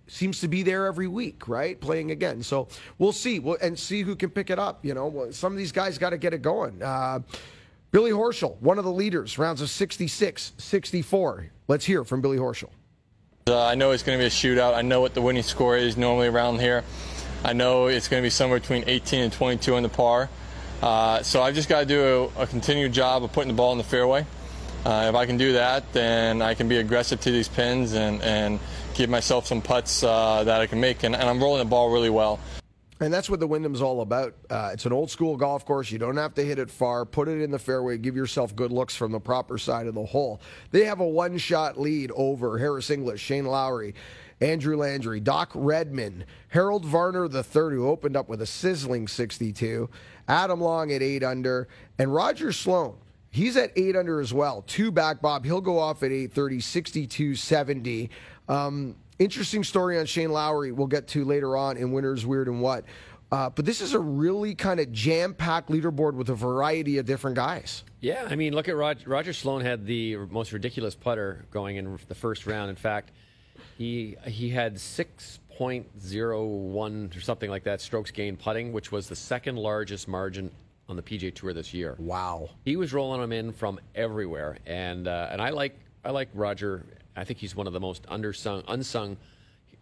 seems 0.08 0.42
to 0.42 0.48
be 0.48 0.64
there 0.64 0.86
every 0.88 1.08
week, 1.08 1.48
right? 1.48 1.80
Playing 1.80 2.12
again. 2.12 2.42
So 2.44 2.68
we'll 2.98 3.12
see. 3.12 3.40
We'll, 3.40 3.58
and 3.62 3.78
see 3.78 4.02
who 4.02 4.16
can 4.16 4.30
pick 4.30 4.50
it 4.50 4.60
up. 4.60 4.84
You 4.86 4.94
know, 4.94 5.08
Well, 5.08 5.32
some 5.32 5.52
of 5.52 5.58
these 5.58 5.72
guys 5.72 5.98
got 5.98 6.12
to 6.12 6.18
get 6.18 6.34
it 6.34 6.42
going. 6.42 6.82
Uh, 6.82 7.20
Billy 7.92 8.12
Horschel, 8.12 8.60
one 8.60 8.78
of 8.78 8.84
the 8.86 8.92
leaders, 8.92 9.40
rounds 9.40 9.62
of 9.62 9.70
66, 9.70 10.54
64. 10.58 11.50
Let's 11.68 11.86
hear 11.86 12.04
from 12.04 12.22
Billy 12.22 12.38
Horschel. 12.38 12.70
Uh, 13.48 13.66
I 13.66 13.74
know 13.74 13.92
it's 13.92 14.04
going 14.04 14.18
to 14.18 14.22
be 14.22 14.28
a 14.28 14.30
shootout. 14.30 14.76
I 14.76 14.84
know 14.84 15.02
what 15.02 15.16
the 15.16 15.22
winning 15.22 15.42
score 15.42 15.76
is 15.76 15.98
normally 15.98 16.28
around 16.28 16.60
here. 16.60 16.84
I 17.44 17.54
know 17.54 17.88
it's 17.88 18.08
going 18.08 18.22
to 18.22 18.26
be 18.26 18.30
somewhere 18.30 18.60
between 18.60 18.84
18 18.86 19.22
and 19.22 19.34
22 19.34 19.76
on 19.76 19.82
the 19.82 19.90
par. 19.90 20.30
Uh, 20.82 21.22
so 21.24 21.42
I've 21.42 21.56
just 21.56 21.68
got 21.68 21.82
to 21.82 21.86
do 21.86 22.32
a, 22.38 22.44
a 22.44 22.48
continued 22.48 22.94
job 22.94 23.24
of 23.24 23.32
putting 23.34 23.50
the 23.50 23.54
ball 23.54 23.72
in 23.74 23.78
the 23.78 23.84
fairway. 23.84 24.26
Uh, 24.86 25.08
if 25.10 25.16
I 25.16 25.26
can 25.26 25.38
do 25.38 25.54
that, 25.54 25.92
then 25.92 26.42
I 26.42 26.54
can 26.54 26.70
be 26.70 26.78
aggressive 26.78 27.20
to 27.22 27.32
these 27.32 27.50
pins 27.50 27.94
and, 27.94 28.22
and 28.22 28.60
give 28.94 29.10
myself 29.10 29.46
some 29.46 29.62
putts 29.62 30.04
uh, 30.04 30.44
that 30.46 30.62
I 30.62 30.68
can 30.68 30.80
make. 30.80 31.04
And, 31.04 31.16
and 31.16 31.30
I'm 31.30 31.42
rolling 31.42 31.60
the 31.60 31.70
ball 31.70 31.92
really 31.92 32.10
well. 32.10 32.40
And 33.02 33.14
that's 33.14 33.30
what 33.30 33.40
the 33.40 33.48
Wyndham's 33.48 33.82
all 33.82 34.02
about. 34.02 34.36
Uh, 34.50 34.72
it's 34.74 34.86
an 34.86 34.92
old 34.92 35.10
school 35.10 35.38
golf 35.38 35.66
course. 35.66 35.90
You 35.90 36.00
don't 36.00 36.18
have 36.18 36.34
to 36.36 36.44
hit 36.44 36.60
it 36.60 36.70
far. 36.70 37.06
Put 37.06 37.30
it 37.30 37.42
in 37.42 37.50
the 37.50 37.60
fairway. 37.60 37.98
Give 37.98 38.16
yourself 38.16 38.54
good 38.56 38.72
looks 38.72 38.96
from 38.96 39.14
the 39.14 39.22
proper 39.22 39.58
side 39.58 39.88
of 39.88 39.96
the 39.96 40.04
hole. 40.04 40.42
They 40.72 40.84
have 40.86 41.00
a 41.00 41.08
one 41.08 41.38
shot 41.38 41.80
lead 41.80 42.12
over 42.14 42.58
Harris 42.58 42.90
English, 42.90 43.22
Shane 43.22 43.46
Lowry, 43.46 43.96
Andrew 44.42 44.76
Landry, 44.76 45.22
Doc 45.22 45.52
Redman, 45.56 46.26
Harold 46.50 46.84
Varner 46.86 47.26
III, 47.26 47.76
who 47.76 47.88
opened 47.88 48.18
up 48.18 48.28
with 48.28 48.42
a 48.42 48.46
sizzling 48.46 49.08
62, 49.08 49.90
Adam 50.30 50.62
Long 50.62 50.92
at 50.92 51.02
8 51.02 51.24
under, 51.24 51.68
and 51.98 52.14
Roger 52.14 52.54
Sloan. 52.54 52.96
He's 53.32 53.58
at 53.58 53.72
8 53.76 53.96
under 53.96 54.22
as 54.22 54.34
well. 54.34 54.64
Two 54.66 54.92
back, 54.92 55.22
Bob. 55.22 55.44
He'll 55.44 55.62
go 55.62 55.78
off 55.78 56.04
at 56.04 56.12
830, 56.12 56.60
62 56.62 57.36
70. 57.36 58.10
Um, 58.48 58.96
interesting 59.18 59.64
story 59.64 60.00
on 60.00 60.06
Shane 60.06 60.32
Lowry 60.32 60.72
we'll 60.72 60.88
get 60.88 61.08
to 61.10 61.26
later 61.26 61.58
on 61.58 61.78
in 61.78 61.92
Winners 61.92 62.26
Weird 62.26 62.48
and 62.48 62.62
What. 62.62 62.86
Uh, 63.32 63.50
but 63.50 63.64
this 63.66 63.82
is 63.82 63.94
a 63.94 64.00
really 64.00 64.56
kind 64.56 64.80
of 64.80 64.92
jam 64.92 65.36
packed 65.36 65.70
leaderboard 65.70 66.14
with 66.14 66.30
a 66.30 66.36
variety 66.36 66.98
of 66.98 67.06
different 67.06 67.36
guys. 67.36 67.84
Yeah, 68.00 68.26
I 68.28 68.36
mean, 68.36 68.54
look 68.54 68.68
at 68.68 68.76
Roger, 68.76 69.08
Roger 69.08 69.34
Sloan 69.34 69.62
had 69.62 69.86
the 69.86 70.16
most 70.16 70.52
ridiculous 70.52 70.96
putter 70.96 71.46
going 71.52 71.76
in 71.76 72.00
the 72.08 72.16
first 72.16 72.48
round. 72.48 72.72
In 72.72 72.76
fact, 72.76 73.12
he 73.78 74.16
he 74.26 74.50
had 74.50 74.80
six 74.80 75.40
point 75.60 75.86
zero 76.02 76.46
one 76.46 77.12
or 77.14 77.20
something 77.20 77.50
like 77.50 77.66
that 77.66 77.82
strokes 77.82 78.12
gained 78.12 78.40
putting, 78.40 78.72
which 78.72 78.94
was 78.94 79.10
the 79.10 79.16
second 79.16 79.58
largest 79.58 80.08
margin 80.08 80.50
on 80.88 80.96
the 80.96 81.02
PGA 81.02 81.36
Tour 81.36 81.52
this 81.52 81.74
year. 81.74 81.98
Wow. 82.00 82.50
He 82.64 82.78
was 82.78 82.94
rolling 82.94 83.20
them 83.20 83.34
in 83.34 83.52
from 83.52 83.78
everywhere, 83.94 84.58
and 84.66 85.06
uh, 85.06 85.28
and 85.30 85.42
I 85.42 85.50
like 85.50 85.78
I 86.06 86.12
like 86.12 86.30
Roger. 86.34 86.86
I 87.18 87.26
think 87.26 87.40
he's 87.40 87.58
one 87.58 87.68
of 87.68 87.74
the 87.74 87.80
most 87.82 88.04
undersung, 88.04 88.64
unsung 88.70 89.18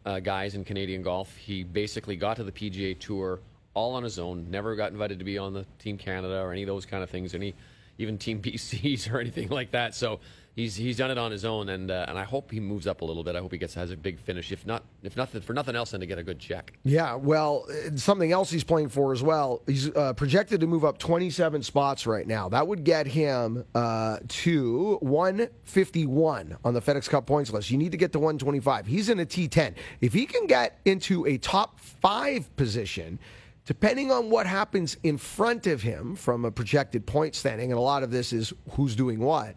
uh, 0.04 0.20
guys 0.20 0.56
in 0.56 0.64
Canadian 0.64 1.04
golf. 1.04 1.38
He 1.38 1.64
basically 1.64 2.16
got 2.16 2.38
to 2.38 2.44
the 2.44 2.52
PGA 2.52 2.98
Tour 2.98 3.40
all 3.76 3.94
on 3.94 4.02
his 4.02 4.18
own. 4.18 4.50
Never 4.50 4.76
got 4.76 4.92
invited 4.92 5.20
to 5.20 5.26
be 5.26 5.38
on 5.38 5.54
the 5.54 5.64
Team 5.78 6.00
Canada 6.00 6.42
or 6.42 6.52
any 6.54 6.64
of 6.64 6.68
those 6.68 6.88
kind 6.88 7.04
of 7.04 7.12
things, 7.12 7.36
any 7.36 7.54
even 8.00 8.18
Team 8.18 8.42
PCs 8.42 9.14
or 9.14 9.20
anything 9.20 9.50
like 9.50 9.70
that. 9.72 9.94
So 9.94 10.22
he's 10.58 10.76
he's 10.76 10.98
done 10.98 11.10
it 11.10 11.18
on 11.18 11.32
his 11.32 11.46
own, 11.46 11.70
and 11.70 11.90
uh, 11.90 12.06
and 12.10 12.20
I 12.20 12.24
hope 12.24 12.52
he 12.52 12.60
moves 12.60 12.88
up 12.88 13.00
a 13.00 13.06
little 13.06 13.24
bit. 13.24 13.38
I 13.38 13.40
hope 13.40 13.54
he 13.54 13.58
gets 13.58 13.74
has 13.76 13.92
a 13.92 13.96
big 13.96 14.20
finish. 14.20 14.52
If 14.52 14.66
not, 14.66 14.84
if 15.04 15.16
nothing 15.16 15.40
for 15.42 15.54
nothing 15.54 15.78
else, 15.78 15.92
than 15.92 16.02
to 16.02 16.08
get 16.08 16.18
a 16.18 16.24
good 16.24 16.40
check. 16.40 16.74
Yeah, 16.84 17.16
well, 17.16 17.66
uh, 17.70 17.96
something 17.96 18.34
else 18.34 18.52
he's 18.52 18.66
playing 18.66 18.90
for 18.90 19.14
as 19.14 19.24
well. 19.24 19.62
He's 19.68 19.96
uh, 19.96 20.14
projected 20.14 20.60
to 20.60 20.68
move 20.68 20.84
up 20.84 20.98
27 20.98 21.64
spots 21.64 22.06
right 22.06 22.28
now. 22.28 22.50
That 22.50 22.68
would 22.68 22.84
get 22.84 23.08
him 23.08 23.64
uh, 23.74 24.18
to 24.28 24.98
151 25.02 26.58
on 26.66 26.74
the 26.74 26.82
FedEx 26.82 27.08
Cup 27.08 27.26
points 27.26 27.54
list. 27.54 27.72
You 27.72 27.78
need 27.78 27.92
to 27.94 27.98
get 27.98 28.12
to 28.12 28.20
125. 28.20 28.88
He's 28.88 29.08
in 29.08 29.20
a 29.20 29.26
T10. 29.26 29.76
If 30.02 30.12
he 30.12 30.26
can 30.26 30.48
get 30.48 30.80
into 30.84 31.26
a 31.28 31.38
top 31.38 31.80
five 31.80 32.54
position, 32.56 33.20
depending 33.66 34.12
on 34.12 34.30
what 34.30 34.48
happens 34.48 34.98
in 35.04 35.18
front 35.18 35.68
of 35.68 35.82
him 35.82 36.16
from 36.16 36.46
a 36.46 36.52
projected 36.52 37.06
point 37.06 37.36
standing, 37.36 37.72
and 37.72 37.78
a 37.78 37.82
lot 37.82 38.02
of 38.02 38.10
this 38.10 38.34
is 38.34 38.54
who's 38.72 38.96
doing 38.96 39.20
what, 39.20 39.56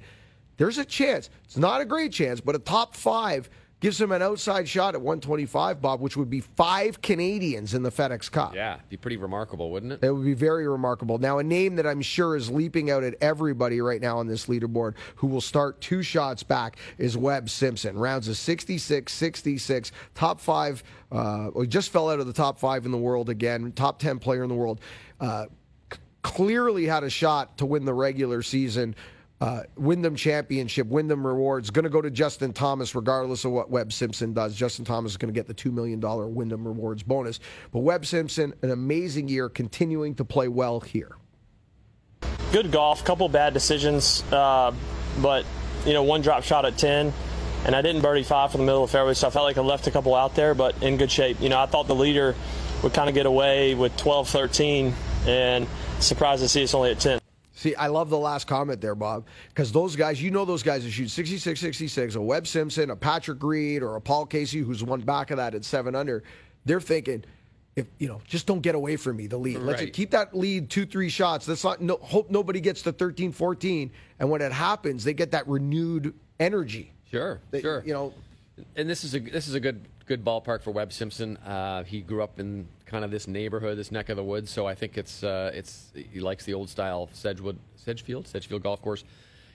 there's 0.60 0.76
a 0.76 0.84
chance. 0.84 1.30
It's 1.44 1.56
not 1.56 1.80
a 1.80 1.86
great 1.86 2.12
chance, 2.12 2.38
but 2.38 2.54
a 2.54 2.58
top 2.58 2.94
five 2.94 3.48
gives 3.80 3.98
him 3.98 4.12
an 4.12 4.20
outside 4.20 4.68
shot 4.68 4.94
at 4.94 5.00
125, 5.00 5.80
Bob, 5.80 6.02
which 6.02 6.18
would 6.18 6.28
be 6.28 6.40
five 6.40 7.00
Canadians 7.00 7.72
in 7.72 7.82
the 7.82 7.90
FedEx 7.90 8.30
Cup. 8.30 8.54
Yeah, 8.54 8.76
be 8.90 8.98
pretty 8.98 9.16
remarkable, 9.16 9.70
wouldn't 9.70 9.92
it? 9.92 10.04
It 10.04 10.12
would 10.12 10.22
be 10.22 10.34
very 10.34 10.68
remarkable. 10.68 11.16
Now, 11.16 11.38
a 11.38 11.42
name 11.42 11.76
that 11.76 11.86
I'm 11.86 12.02
sure 12.02 12.36
is 12.36 12.50
leaping 12.50 12.90
out 12.90 13.02
at 13.04 13.14
everybody 13.22 13.80
right 13.80 14.02
now 14.02 14.18
on 14.18 14.26
this 14.26 14.48
leaderboard 14.48 14.96
who 15.16 15.28
will 15.28 15.40
start 15.40 15.80
two 15.80 16.02
shots 16.02 16.42
back 16.42 16.76
is 16.98 17.16
Webb 17.16 17.48
Simpson. 17.48 17.96
Rounds 17.96 18.28
of 18.28 18.36
66, 18.36 19.10
66, 19.10 19.92
top 20.14 20.40
five. 20.42 20.84
Uh, 21.10 21.48
just 21.64 21.88
fell 21.90 22.10
out 22.10 22.20
of 22.20 22.26
the 22.26 22.34
top 22.34 22.58
five 22.58 22.84
in 22.84 22.92
the 22.92 22.98
world 22.98 23.30
again, 23.30 23.72
top 23.72 23.98
10 23.98 24.18
player 24.18 24.42
in 24.42 24.50
the 24.50 24.54
world. 24.54 24.82
Uh, 25.18 25.46
c- 25.90 25.98
clearly 26.20 26.84
had 26.84 27.02
a 27.02 27.08
shot 27.08 27.56
to 27.56 27.64
win 27.64 27.86
the 27.86 27.94
regular 27.94 28.42
season. 28.42 28.94
Uh, 29.40 29.62
Wyndham 29.76 30.16
Championship, 30.16 30.86
Wyndham 30.86 31.26
Rewards, 31.26 31.70
going 31.70 31.84
to 31.84 31.90
go 31.90 32.02
to 32.02 32.10
Justin 32.10 32.52
Thomas 32.52 32.94
regardless 32.94 33.44
of 33.44 33.52
what 33.52 33.70
Webb 33.70 33.92
Simpson 33.92 34.34
does. 34.34 34.54
Justin 34.54 34.84
Thomas 34.84 35.12
is 35.12 35.16
going 35.16 35.32
to 35.32 35.38
get 35.38 35.46
the 35.46 35.54
$2 35.54 35.72
million 35.72 36.00
Wyndham 36.34 36.66
Rewards 36.66 37.02
bonus. 37.02 37.40
But 37.72 37.80
Webb 37.80 38.04
Simpson, 38.04 38.52
an 38.62 38.70
amazing 38.70 39.28
year, 39.28 39.48
continuing 39.48 40.14
to 40.16 40.24
play 40.24 40.48
well 40.48 40.80
here. 40.80 41.16
Good 42.52 42.70
golf, 42.70 43.04
couple 43.04 43.28
bad 43.28 43.54
decisions, 43.54 44.22
uh, 44.32 44.74
but 45.22 45.46
you 45.86 45.92
know 45.94 46.02
one 46.02 46.20
drop 46.20 46.42
shot 46.42 46.66
at 46.66 46.76
10 46.76 47.12
and 47.64 47.76
I 47.76 47.82
didn't 47.82 48.02
birdie 48.02 48.22
five 48.22 48.50
from 48.50 48.60
the 48.60 48.66
middle 48.66 48.84
of 48.84 48.90
the 48.90 48.92
fairway, 48.92 49.14
so 49.14 49.28
I 49.28 49.30
felt 49.30 49.44
like 49.44 49.58
I 49.58 49.60
left 49.60 49.86
a 49.86 49.90
couple 49.90 50.14
out 50.14 50.34
there, 50.34 50.54
but 50.54 50.82
in 50.82 50.96
good 50.96 51.10
shape. 51.10 51.40
You 51.40 51.48
know, 51.48 51.58
I 51.58 51.66
thought 51.66 51.86
the 51.86 51.94
leader 51.94 52.34
would 52.82 52.94
kind 52.94 53.08
of 53.08 53.14
get 53.14 53.26
away 53.26 53.74
with 53.74 53.96
12, 53.98 54.28
13, 54.28 54.94
and 55.26 55.66
surprised 55.98 56.42
to 56.42 56.48
see 56.48 56.64
us 56.64 56.72
only 56.74 56.90
at 56.90 57.00
10. 57.00 57.20
See, 57.60 57.74
I 57.74 57.88
love 57.88 58.08
the 58.08 58.16
last 58.16 58.46
comment 58.46 58.80
there, 58.80 58.94
Bob, 58.94 59.26
because 59.50 59.70
those 59.70 59.94
guys, 59.94 60.22
you 60.22 60.30
know, 60.30 60.46
those 60.46 60.62
guys 60.62 60.82
that 60.82 60.92
shoot 60.92 61.10
66, 61.10 61.60
66, 61.60 62.14
a 62.14 62.20
Webb 62.20 62.46
Simpson, 62.46 62.88
a 62.88 62.96
Patrick 62.96 63.42
Reed, 63.42 63.82
or 63.82 63.96
a 63.96 64.00
Paul 64.00 64.24
Casey, 64.24 64.60
who's 64.60 64.82
one 64.82 65.02
back 65.02 65.30
of 65.30 65.36
that 65.36 65.54
at 65.54 65.62
seven 65.66 65.94
under, 65.94 66.22
they're 66.64 66.80
thinking, 66.80 67.22
if 67.76 67.84
you 67.98 68.08
know, 68.08 68.22
just 68.26 68.46
don't 68.46 68.62
get 68.62 68.74
away 68.74 68.96
from 68.96 69.18
me, 69.18 69.26
the 69.26 69.36
lead. 69.36 69.58
Let's 69.58 69.82
Right. 69.82 69.92
keep 69.92 70.12
that 70.12 70.34
lead 70.34 70.70
two, 70.70 70.86
three 70.86 71.10
shots. 71.10 71.46
Let's 71.46 71.62
not 71.62 71.82
no, 71.82 71.98
hope 72.00 72.30
nobody 72.30 72.60
gets 72.62 72.80
to 72.82 72.92
13, 72.92 73.30
14. 73.30 73.90
And 74.18 74.30
when 74.30 74.40
it 74.40 74.52
happens, 74.52 75.04
they 75.04 75.12
get 75.12 75.32
that 75.32 75.46
renewed 75.46 76.14
energy. 76.38 76.94
Sure, 77.10 77.40
They- 77.50 77.60
sure. 77.60 77.82
You 77.84 77.92
know, 77.92 78.14
and 78.74 78.88
this 78.88 79.04
is 79.04 79.14
a 79.14 79.18
this 79.20 79.48
is 79.48 79.54
a 79.54 79.60
good 79.60 79.82
good 80.06 80.24
ballpark 80.24 80.62
for 80.62 80.70
Webb 80.70 80.94
Simpson. 80.94 81.36
Uh, 81.36 81.84
he 81.84 82.00
grew 82.00 82.22
up 82.22 82.40
in 82.40 82.66
kind 82.90 83.04
of 83.04 83.10
this 83.10 83.28
neighborhood, 83.28 83.78
this 83.78 83.92
neck 83.92 84.08
of 84.08 84.16
the 84.16 84.24
woods, 84.24 84.50
so 84.50 84.66
I 84.66 84.74
think 84.74 84.98
it's 84.98 85.22
uh, 85.22 85.52
it's 85.54 85.92
he 85.94 86.20
likes 86.20 86.44
the 86.44 86.54
old 86.54 86.68
style 86.68 87.08
Sedgewood 87.12 87.58
Sedgefield 87.76 88.26
Sedgefield 88.26 88.62
Golf 88.62 88.82
Course. 88.82 89.04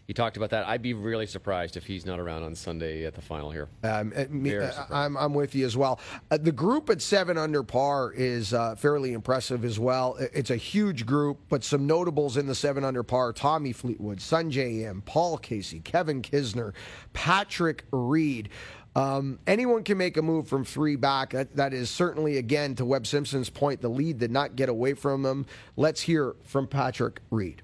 He 0.08 0.14
talked 0.14 0.38
about 0.38 0.52
that. 0.52 0.68
I'd 0.68 0.84
be 0.84 0.94
really 0.94 1.26
surprised 1.26 1.78
if 1.78 1.88
he's 1.88 2.06
not 2.06 2.20
around 2.20 2.44
on 2.44 2.54
Sunday 2.54 3.06
at 3.06 3.16
the 3.16 3.22
final 3.22 3.50
here. 3.50 3.68
Um, 3.84 4.14
uh, 4.16 4.26
me- 4.30 4.56
uh. 4.56 4.72
I'm, 4.92 5.18
I'm 5.18 5.34
with 5.34 5.56
you 5.56 5.66
as 5.66 5.76
well. 5.76 6.00
Uh, 6.30 6.38
the 6.38 6.52
group 6.52 6.92
at 6.92 7.02
seven 7.02 7.40
under 7.40 7.64
par 7.64 8.14
is 8.16 8.54
uh, 8.54 8.76
fairly 8.76 9.14
impressive 9.14 9.66
as 9.66 9.80
well. 9.80 10.16
It's 10.20 10.52
a 10.52 10.58
huge 10.58 11.08
group, 11.08 11.40
but 11.50 11.64
some 11.64 11.88
notables 11.88 12.38
in 12.38 12.46
the 12.46 12.54
seven 12.54 12.84
under 12.84 13.02
par: 13.02 13.34
Tommy 13.34 13.74
Fleetwood, 13.74 14.20
Sungjae 14.20 14.88
Im, 14.88 15.02
Paul 15.02 15.40
Casey, 15.40 15.80
Kevin 15.80 16.22
Kisner, 16.22 16.74
Patrick 17.14 17.84
Reed. 17.92 18.50
Um, 18.96 19.40
anyone 19.46 19.84
can 19.84 19.98
make 19.98 20.16
a 20.16 20.22
move 20.22 20.48
from 20.48 20.64
three 20.64 20.96
back. 20.96 21.32
That, 21.32 21.56
that 21.58 21.74
is 21.74 21.90
certainly, 21.90 22.38
again, 22.38 22.76
to 22.76 22.86
Webb 22.86 23.06
Simpson's 23.06 23.50
point, 23.50 23.82
the 23.82 23.90
lead 23.90 24.20
did 24.20 24.32
not 24.32 24.56
get 24.56 24.70
away 24.70 24.94
from 24.94 25.22
them. 25.22 25.46
Let's 25.76 26.02
hear 26.02 26.36
from 26.44 26.68
Patrick 26.68 27.20
Reed. 27.30 27.62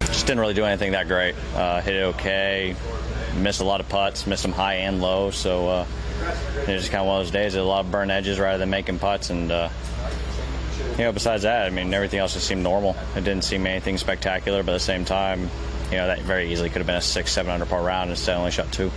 just 0.00 0.26
didn't 0.26 0.40
really 0.40 0.54
do 0.54 0.64
anything 0.64 0.92
that 0.92 1.08
great. 1.08 1.34
Uh, 1.54 1.80
hit 1.80 1.96
it 1.96 2.02
okay. 2.14 2.76
Missed 3.36 3.60
a 3.60 3.64
lot 3.64 3.80
of 3.80 3.88
putts, 3.88 4.26
missed 4.26 4.42
them 4.42 4.52
high 4.52 4.74
and 4.74 5.00
low. 5.00 5.32
So 5.32 5.68
uh, 5.68 5.86
it 6.66 6.68
was 6.68 6.82
just 6.82 6.92
kind 6.92 7.02
of 7.02 7.08
one 7.08 7.20
of 7.20 7.26
those 7.26 7.32
days. 7.32 7.56
A 7.56 7.62
lot 7.62 7.84
of 7.84 7.90
burn 7.90 8.10
edges 8.10 8.38
rather 8.38 8.58
than 8.58 8.70
making 8.70 9.00
putts. 9.00 9.30
And 9.30 9.50
uh, 9.50 9.70
you 10.92 11.04
know, 11.04 11.12
besides 11.12 11.42
that, 11.42 11.66
I 11.66 11.70
mean, 11.70 11.92
everything 11.92 12.20
else 12.20 12.34
just 12.34 12.46
seemed 12.46 12.62
normal. 12.62 12.96
It 13.16 13.24
didn't 13.24 13.42
seem 13.42 13.66
anything 13.66 13.98
spectacular, 13.98 14.62
but 14.62 14.72
at 14.72 14.74
the 14.74 14.80
same 14.80 15.04
time, 15.04 15.50
you 15.90 15.96
know, 15.96 16.06
that 16.06 16.20
very 16.20 16.52
easily 16.52 16.68
could 16.68 16.78
have 16.78 16.86
been 16.86 16.96
a 16.96 17.00
six, 17.00 17.32
seven 17.32 17.50
under 17.50 17.66
par 17.66 17.82
round. 17.82 18.10
Instead, 18.10 18.36
I 18.36 18.38
only 18.38 18.50
shot 18.52 18.70
two. 18.72 18.90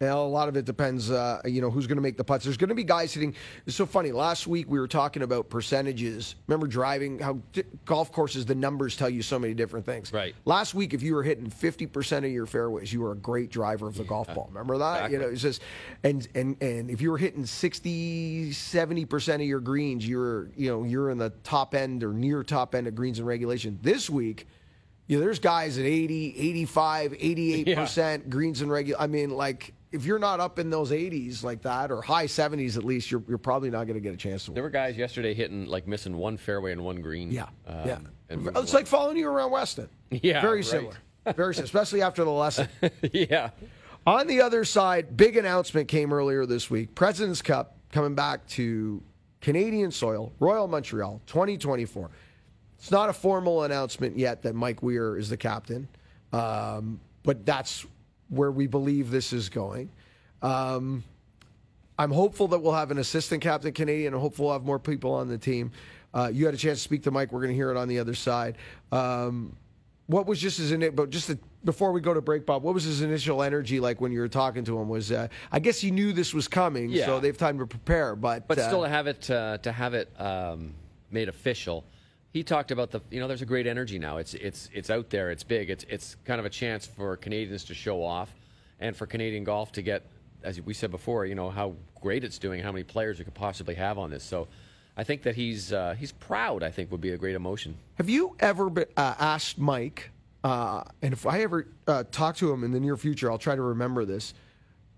Well, 0.00 0.24
a 0.24 0.28
lot 0.28 0.48
of 0.48 0.56
it 0.56 0.64
depends, 0.64 1.10
uh, 1.10 1.42
you 1.44 1.60
know, 1.60 1.70
who's 1.70 1.86
going 1.86 1.98
to 1.98 2.02
make 2.02 2.16
the 2.16 2.24
putts. 2.24 2.44
There's 2.44 2.56
going 2.56 2.70
to 2.70 2.74
be 2.74 2.84
guys 2.84 3.12
hitting. 3.12 3.34
It's 3.66 3.76
so 3.76 3.84
funny. 3.84 4.12
Last 4.12 4.46
week 4.46 4.70
we 4.70 4.80
were 4.80 4.88
talking 4.88 5.20
about 5.22 5.50
percentages. 5.50 6.36
Remember 6.46 6.66
driving? 6.66 7.18
How 7.18 7.38
d- 7.52 7.64
golf 7.84 8.10
courses, 8.10 8.46
the 8.46 8.54
numbers 8.54 8.96
tell 8.96 9.10
you 9.10 9.20
so 9.20 9.38
many 9.38 9.52
different 9.52 9.84
things. 9.84 10.10
Right. 10.10 10.34
Last 10.46 10.72
week, 10.72 10.94
if 10.94 11.02
you 11.02 11.14
were 11.14 11.22
hitting 11.22 11.50
50% 11.50 12.16
of 12.24 12.30
your 12.30 12.46
fairways, 12.46 12.90
you 12.90 13.02
were 13.02 13.12
a 13.12 13.16
great 13.16 13.50
driver 13.50 13.88
of 13.88 13.94
the 13.94 14.04
golf 14.04 14.34
ball. 14.34 14.46
Remember 14.48 14.78
that? 14.78 15.04
Exactly. 15.04 15.16
You 15.18 15.22
know, 15.22 15.28
it's 15.28 15.42
just, 15.42 15.60
and 16.02 16.26
and 16.34 16.62
and 16.62 16.88
if 16.90 17.02
you 17.02 17.10
were 17.10 17.18
hitting 17.18 17.44
60, 17.44 18.52
70% 18.52 19.34
of 19.34 19.40
your 19.42 19.60
greens, 19.60 20.08
you're, 20.08 20.48
you 20.56 20.70
know, 20.70 20.84
you're 20.84 21.10
in 21.10 21.18
the 21.18 21.28
top 21.44 21.74
end 21.74 22.02
or 22.04 22.14
near 22.14 22.42
top 22.42 22.74
end 22.74 22.86
of 22.86 22.94
greens 22.94 23.18
and 23.18 23.28
regulation. 23.28 23.78
This 23.82 24.08
week. 24.08 24.46
You 25.08 25.16
know, 25.18 25.24
there's 25.24 25.40
guys 25.40 25.76
at 25.76 25.84
80, 25.84 26.36
85, 26.38 27.12
88% 27.14 28.28
greens 28.28 28.60
and 28.60 28.70
regular. 28.70 29.00
I 29.00 29.08
mean, 29.08 29.30
like, 29.30 29.74
if 29.92 30.04
you're 30.04 30.18
not 30.18 30.40
up 30.40 30.58
in 30.58 30.70
those 30.70 30.90
80s 30.90 31.42
like 31.42 31.62
that, 31.62 31.90
or 31.90 32.00
high 32.00 32.26
70s 32.26 32.76
at 32.76 32.84
least, 32.84 33.10
you're, 33.10 33.22
you're 33.28 33.38
probably 33.38 33.70
not 33.70 33.84
going 33.84 33.94
to 33.94 34.00
get 34.00 34.14
a 34.14 34.16
chance 34.16 34.44
to 34.44 34.50
Win. 34.50 34.54
There 34.54 34.62
were 34.62 34.70
guys 34.70 34.96
yesterday 34.96 35.34
hitting 35.34 35.66
like 35.66 35.86
missing 35.86 36.16
one 36.16 36.36
fairway 36.36 36.72
and 36.72 36.84
one 36.84 37.00
green. 37.00 37.30
Yeah. 37.30 37.48
Um, 37.66 37.86
yeah. 37.86 37.98
It's 38.28 38.74
like 38.74 38.86
following 38.86 39.16
you 39.16 39.28
around 39.28 39.50
Weston. 39.50 39.88
Yeah, 40.10 40.40
Very 40.40 40.58
right. 40.58 40.64
similar. 40.64 40.94
Very 41.36 41.54
similar, 41.54 41.64
especially 41.64 42.02
after 42.02 42.24
the 42.24 42.30
lesson. 42.30 42.68
yeah. 43.12 43.50
On 44.06 44.26
the 44.26 44.40
other 44.40 44.64
side, 44.64 45.16
big 45.16 45.36
announcement 45.36 45.88
came 45.88 46.12
earlier 46.12 46.46
this 46.46 46.70
week. 46.70 46.94
President's 46.94 47.42
Cup 47.42 47.76
coming 47.92 48.14
back 48.14 48.46
to 48.48 49.02
Canadian 49.40 49.90
soil, 49.90 50.32
Royal 50.38 50.68
Montreal, 50.68 51.20
2024. 51.26 52.10
It's 52.78 52.90
not 52.90 53.10
a 53.10 53.12
formal 53.12 53.64
announcement 53.64 54.16
yet 54.16 54.42
that 54.42 54.54
Mike 54.54 54.82
Weir 54.82 55.18
is 55.18 55.28
the 55.28 55.36
captain, 55.36 55.88
um, 56.32 56.98
but 57.24 57.44
that's 57.44 57.84
where 58.30 58.50
we 58.50 58.66
believe 58.66 59.10
this 59.10 59.32
is 59.32 59.48
going. 59.48 59.90
Um, 60.42 61.04
I'm 61.98 62.10
hopeful 62.12 62.48
that 62.48 62.60
we'll 62.60 62.72
have 62.72 62.90
an 62.90 62.98
assistant 62.98 63.42
captain 63.42 63.72
Canadian. 63.72 64.14
I'm 64.14 64.20
hopeful 64.20 64.46
we'll 64.46 64.54
have 64.54 64.64
more 64.64 64.78
people 64.78 65.12
on 65.12 65.28
the 65.28 65.36
team. 65.36 65.72
Uh, 66.14 66.30
you 66.32 66.46
had 66.46 66.54
a 66.54 66.58
chance 66.58 66.78
to 66.78 66.82
speak 66.84 67.02
to 67.02 67.10
Mike. 67.10 67.30
We're 67.32 67.40
going 67.40 67.50
to 67.50 67.54
hear 67.54 67.70
it 67.70 67.76
on 67.76 67.88
the 67.88 67.98
other 67.98 68.14
side. 68.14 68.56
Um, 68.90 69.54
what 70.06 70.26
was 70.26 70.40
just 70.40 70.58
his 70.58 70.72
ini- 70.72 70.94
but 70.96 71.10
just 71.10 71.26
to, 71.28 71.38
before 71.64 71.92
we 71.92 72.00
go 72.00 72.14
to 72.14 72.20
break, 72.20 72.46
Bob? 72.46 72.62
What 72.64 72.74
was 72.74 72.82
his 72.84 73.02
initial 73.02 73.42
energy 73.42 73.78
like 73.78 74.00
when 74.00 74.10
you 74.10 74.18
were 74.20 74.28
talking 74.28 74.64
to 74.64 74.78
him? 74.80 74.88
Was 74.88 75.12
uh, 75.12 75.28
I 75.52 75.60
guess 75.60 75.78
he 75.78 75.90
knew 75.92 76.12
this 76.12 76.32
was 76.34 76.48
coming, 76.48 76.88
Yeah. 76.88 77.06
so 77.06 77.20
they 77.20 77.28
have 77.28 77.36
time 77.38 77.58
to 77.58 77.66
prepare. 77.66 78.16
But 78.16 78.48
But 78.48 78.58
uh, 78.58 78.66
still, 78.66 78.82
to 78.82 78.88
have 78.88 79.06
it 79.06 79.30
uh, 79.30 79.58
to 79.58 79.70
have 79.70 79.94
it 79.94 80.08
um, 80.20 80.74
made 81.12 81.28
official, 81.28 81.84
he 82.32 82.44
talked 82.44 82.70
about 82.70 82.90
the 82.90 83.00
you 83.10 83.20
know 83.20 83.28
there's 83.28 83.42
a 83.42 83.46
great 83.46 83.66
energy 83.66 83.98
now. 83.98 84.18
It's 84.18 84.34
it's 84.34 84.68
it's 84.72 84.90
out 84.90 85.10
there. 85.10 85.30
It's 85.30 85.42
big. 85.42 85.70
It's 85.70 85.84
it's 85.88 86.16
kind 86.24 86.38
of 86.38 86.46
a 86.46 86.50
chance 86.50 86.86
for 86.86 87.16
Canadians 87.16 87.64
to 87.64 87.74
show 87.74 88.02
off, 88.02 88.34
and 88.78 88.96
for 88.96 89.06
Canadian 89.06 89.44
golf 89.44 89.72
to 89.72 89.82
get, 89.82 90.04
as 90.42 90.60
we 90.60 90.74
said 90.74 90.90
before, 90.90 91.26
you 91.26 91.34
know 91.34 91.50
how 91.50 91.74
great 92.00 92.24
it's 92.24 92.38
doing, 92.38 92.62
how 92.62 92.72
many 92.72 92.84
players 92.84 93.18
we 93.18 93.24
could 93.24 93.34
possibly 93.34 93.74
have 93.74 93.98
on 93.98 94.10
this. 94.10 94.22
So, 94.22 94.46
I 94.96 95.04
think 95.04 95.22
that 95.22 95.34
he's 95.34 95.72
uh, 95.72 95.96
he's 95.98 96.12
proud. 96.12 96.62
I 96.62 96.70
think 96.70 96.92
would 96.92 97.00
be 97.00 97.10
a 97.10 97.18
great 97.18 97.34
emotion. 97.34 97.76
Have 97.96 98.08
you 98.08 98.36
ever 98.38 98.70
uh, 98.96 99.14
asked 99.18 99.58
Mike, 99.58 100.10
uh, 100.44 100.84
and 101.02 101.12
if 101.12 101.26
I 101.26 101.40
ever 101.42 101.66
uh, 101.88 102.04
talk 102.12 102.36
to 102.36 102.52
him 102.52 102.62
in 102.62 102.70
the 102.70 102.80
near 102.80 102.96
future, 102.96 103.30
I'll 103.30 103.38
try 103.38 103.56
to 103.56 103.62
remember 103.62 104.04
this, 104.04 104.34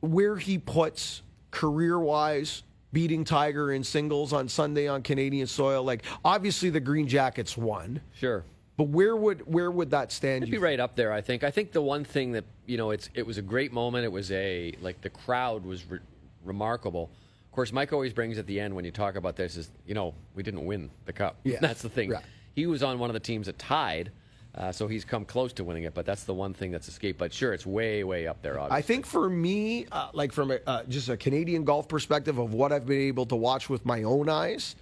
where 0.00 0.36
he 0.36 0.58
puts 0.58 1.22
career 1.50 1.98
wise 1.98 2.62
beating 2.92 3.24
Tiger 3.24 3.72
in 3.72 3.82
singles 3.84 4.32
on 4.32 4.48
Sunday 4.48 4.86
on 4.88 5.02
Canadian 5.02 5.46
soil? 5.46 5.82
Like, 5.82 6.04
obviously 6.24 6.70
the 6.70 6.80
Green 6.80 7.08
Jackets 7.08 7.56
won, 7.56 8.00
Sure. 8.14 8.44
but 8.76 8.88
where 8.88 9.16
would 9.16 9.46
where 9.52 9.70
would 9.70 9.90
that 9.90 10.12
stand? 10.12 10.42
It'd 10.44 10.50
be 10.52 10.58
right 10.58 10.80
up 10.80 10.96
there. 10.96 11.12
I 11.12 11.20
think. 11.20 11.44
I 11.44 11.50
think 11.50 11.72
the 11.72 11.82
one 11.82 12.04
thing 12.04 12.32
that 12.32 12.44
you 12.66 12.76
know, 12.76 12.90
it's 12.90 13.08
it 13.14 13.26
was 13.26 13.38
a 13.38 13.42
great 13.42 13.72
moment. 13.72 14.04
It 14.04 14.12
was 14.12 14.30
a 14.32 14.72
like 14.80 15.00
the 15.00 15.10
crowd 15.10 15.64
was 15.64 15.84
re- 15.90 15.98
remarkable. 16.44 17.10
Of 17.46 17.52
course, 17.54 17.72
Mike 17.72 17.92
always 17.92 18.12
brings 18.12 18.38
at 18.38 18.46
the 18.46 18.58
end 18.58 18.74
when 18.74 18.84
you 18.84 18.90
talk 18.90 19.14
about 19.16 19.36
this 19.36 19.56
is 19.56 19.70
you 19.86 19.94
know 19.94 20.14
we 20.34 20.42
didn't 20.42 20.64
win 20.64 20.90
the 21.06 21.12
cup. 21.12 21.36
Yeah. 21.44 21.58
that's 21.60 21.82
the 21.82 21.88
thing. 21.90 22.10
Right. 22.10 22.24
He 22.54 22.66
was 22.66 22.82
on 22.82 22.98
one 22.98 23.08
of 23.10 23.14
the 23.14 23.20
teams 23.20 23.46
that 23.46 23.58
tied, 23.58 24.10
uh, 24.54 24.70
so 24.70 24.86
he's 24.86 25.04
come 25.04 25.24
close 25.24 25.52
to 25.54 25.64
winning 25.64 25.84
it. 25.84 25.94
But 25.94 26.04
that's 26.04 26.24
the 26.24 26.34
one 26.34 26.52
thing 26.52 26.70
that's 26.70 26.88
escaped. 26.88 27.18
But 27.18 27.32
sure, 27.32 27.52
it's 27.54 27.66
way 27.66 28.04
way 28.04 28.26
up 28.26 28.42
there. 28.42 28.58
Obviously. 28.58 28.78
I 28.78 28.82
think 28.82 29.06
for 29.06 29.30
me, 29.30 29.86
uh, 29.90 30.08
like 30.12 30.32
from 30.32 30.50
a, 30.50 30.58
uh, 30.66 30.84
just 30.84 31.08
a 31.08 31.16
Canadian 31.16 31.64
golf 31.64 31.88
perspective 31.88 32.38
of 32.38 32.52
what 32.52 32.72
I've 32.72 32.86
been 32.86 33.00
able 33.00 33.26
to 33.26 33.36
watch 33.36 33.70
with 33.70 33.86
my 33.86 34.02
own 34.02 34.28
eyes, 34.28 34.76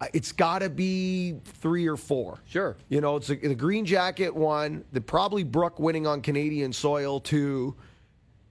uh, 0.00 0.06
it's 0.12 0.32
got 0.32 0.60
to 0.60 0.70
be 0.70 1.34
three 1.44 1.86
or 1.88 1.96
four. 1.96 2.38
Sure. 2.46 2.76
You 2.88 3.00
know, 3.00 3.16
it's 3.16 3.30
a, 3.30 3.34
the 3.34 3.54
Green 3.54 3.84
Jacket 3.84 4.34
one, 4.34 4.84
the 4.92 5.00
probably 5.00 5.42
Brook 5.42 5.80
winning 5.80 6.06
on 6.06 6.20
Canadian 6.20 6.72
soil 6.72 7.20
two, 7.20 7.74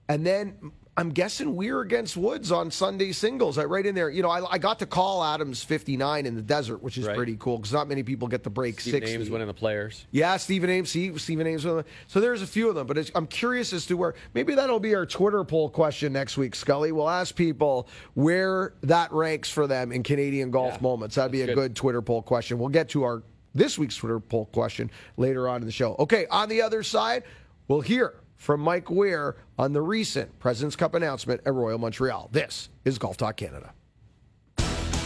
and 0.08 0.26
then 0.26 0.72
I'm 1.00 1.08
guessing 1.12 1.56
we're 1.56 1.80
against 1.80 2.14
Woods 2.14 2.52
on 2.52 2.70
Sunday 2.70 3.12
singles. 3.12 3.56
I 3.56 3.64
right 3.64 3.86
in 3.86 3.94
there. 3.94 4.10
You 4.10 4.20
know, 4.22 4.28
I, 4.28 4.52
I 4.52 4.58
got 4.58 4.80
to 4.80 4.86
call 4.86 5.24
Adams 5.24 5.64
59 5.64 6.26
in 6.26 6.34
the 6.36 6.42
desert, 6.42 6.82
which 6.82 6.98
is 6.98 7.06
Right. 7.06 7.16
pretty 7.16 7.36
cool 7.38 7.56
because 7.56 7.72
not 7.72 7.88
many 7.88 8.02
people 8.02 8.28
get 8.28 8.42
the 8.42 8.50
break 8.50 8.78
Steve 8.82 8.92
60. 8.92 9.14
Ames 9.14 9.30
winning 9.30 9.46
the 9.46 9.54
players. 9.54 10.04
Yeah, 10.10 10.36
Stephen 10.36 10.68
Ames. 10.68 10.90
See, 10.90 11.16
Stephen 11.16 11.46
Ames. 11.46 11.62
So 11.62 11.84
there's 12.20 12.42
a 12.42 12.46
few 12.46 12.68
of 12.68 12.74
them, 12.74 12.86
but 12.86 12.98
it's, 12.98 13.10
I'm 13.14 13.26
curious 13.26 13.72
as 13.72 13.86
to 13.86 13.96
where 13.96 14.14
maybe 14.34 14.54
that'll 14.54 14.78
be 14.78 14.94
our 14.94 15.06
Twitter 15.06 15.42
poll 15.42 15.70
question 15.70 16.12
next 16.12 16.36
week, 16.36 16.54
Scully. 16.54 16.92
We'll 16.92 17.08
ask 17.08 17.34
people 17.34 17.88
where 18.12 18.74
that 18.82 19.10
ranks 19.10 19.48
for 19.48 19.66
them 19.66 19.92
in 19.92 20.02
Canadian 20.02 20.50
golf 20.50 20.74
Yeah, 20.74 20.82
moments. 20.82 21.14
That'd 21.16 21.32
be 21.32 21.40
a 21.40 21.46
good. 21.46 21.54
good. 21.54 21.76
Twitter 21.76 22.02
poll 22.02 22.20
question. 22.20 22.58
We'll 22.58 22.68
get 22.68 22.90
to 22.90 23.04
our 23.04 23.22
this 23.54 23.78
week's 23.78 23.96
Twitter 23.96 24.20
poll 24.20 24.44
question 24.52 24.90
later 25.16 25.48
on 25.48 25.62
in 25.62 25.66
the 25.66 25.72
show. 25.72 25.96
Okay, 25.98 26.26
on 26.30 26.50
the 26.50 26.60
other 26.60 26.82
side, 26.82 27.22
we'll 27.68 27.80
hear 27.80 28.14
from 28.40 28.60
Mike 28.62 28.90
Weir 28.90 29.36
on 29.58 29.74
the 29.74 29.82
recent 29.82 30.38
President's 30.38 30.74
Cup 30.74 30.94
announcement 30.94 31.42
at 31.44 31.52
Royal 31.52 31.78
Montreal. 31.78 32.30
This 32.32 32.70
is 32.86 32.96
Golf 32.98 33.18
Talk 33.18 33.36
Canada. 33.36 33.74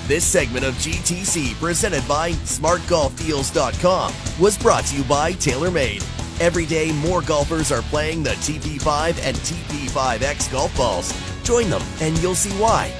This 0.06 0.24
segment 0.24 0.64
of 0.64 0.74
GTC, 0.74 1.54
presented 1.54 2.06
by 2.06 2.30
SmartGolfDeals.com, 2.32 4.12
was 4.38 4.56
brought 4.56 4.84
to 4.84 4.96
you 4.96 5.02
by 5.04 5.32
TaylorMade. 5.32 6.04
Every 6.40 6.64
day, 6.64 6.92
more 6.92 7.22
golfers 7.22 7.72
are 7.72 7.82
playing 7.82 8.22
the 8.22 8.30
TP5 8.30 9.18
and 9.24 9.36
TP5X 9.36 10.52
golf 10.52 10.76
balls. 10.76 11.12
Join 11.42 11.70
them, 11.70 11.82
and 12.00 12.16
you'll 12.22 12.36
see 12.36 12.52
why. 12.60 12.92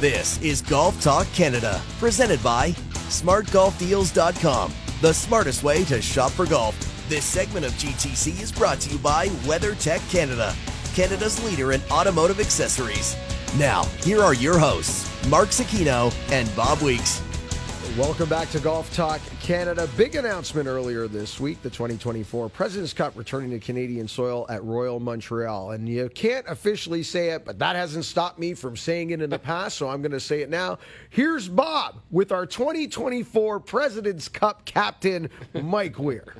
This 0.00 0.40
is 0.42 0.62
Golf 0.62 1.00
Talk 1.02 1.26
Canada, 1.34 1.80
presented 1.98 2.42
by 2.42 2.74
SmartGolfDeals.com, 3.14 4.72
the 5.00 5.14
smartest 5.14 5.62
way 5.62 5.84
to 5.84 6.02
shop 6.02 6.32
for 6.32 6.46
golf. 6.46 6.76
This 7.08 7.24
segment 7.24 7.64
of 7.64 7.72
GTC 7.74 8.42
is 8.42 8.50
brought 8.50 8.80
to 8.80 8.90
you 8.90 8.98
by 8.98 9.28
WeatherTech 9.46 10.10
Canada, 10.10 10.52
Canada's 10.94 11.42
leader 11.44 11.72
in 11.72 11.80
automotive 11.92 12.40
accessories. 12.40 13.16
Now, 13.56 13.84
here 14.02 14.20
are 14.20 14.34
your 14.34 14.58
hosts, 14.58 15.08
Mark 15.28 15.50
Zecchino 15.50 16.12
and 16.32 16.54
Bob 16.56 16.80
Weeks. 16.80 17.22
Welcome 17.98 18.28
back 18.28 18.50
to 18.50 18.58
Golf 18.58 18.92
Talk 18.92 19.20
Canada. 19.40 19.88
Big 19.96 20.16
announcement 20.16 20.66
earlier 20.66 21.06
this 21.06 21.38
week 21.38 21.62
the 21.62 21.70
2024 21.70 22.48
President's 22.48 22.92
Cup 22.92 23.16
returning 23.16 23.50
to 23.50 23.60
Canadian 23.60 24.08
soil 24.08 24.46
at 24.48 24.64
Royal 24.64 24.98
Montreal. 24.98 25.70
And 25.70 25.88
you 25.88 26.08
can't 26.08 26.44
officially 26.48 27.04
say 27.04 27.30
it, 27.30 27.44
but 27.44 27.60
that 27.60 27.76
hasn't 27.76 28.04
stopped 28.04 28.40
me 28.40 28.52
from 28.54 28.76
saying 28.76 29.10
it 29.10 29.22
in 29.22 29.30
the 29.30 29.38
past, 29.38 29.76
so 29.76 29.88
I'm 29.88 30.02
going 30.02 30.10
to 30.10 30.18
say 30.18 30.42
it 30.42 30.50
now. 30.50 30.78
Here's 31.10 31.48
Bob 31.48 32.00
with 32.10 32.32
our 32.32 32.46
2024 32.46 33.60
President's 33.60 34.26
Cup 34.26 34.64
captain, 34.64 35.30
Mike 35.54 35.96
Weir. 35.96 36.34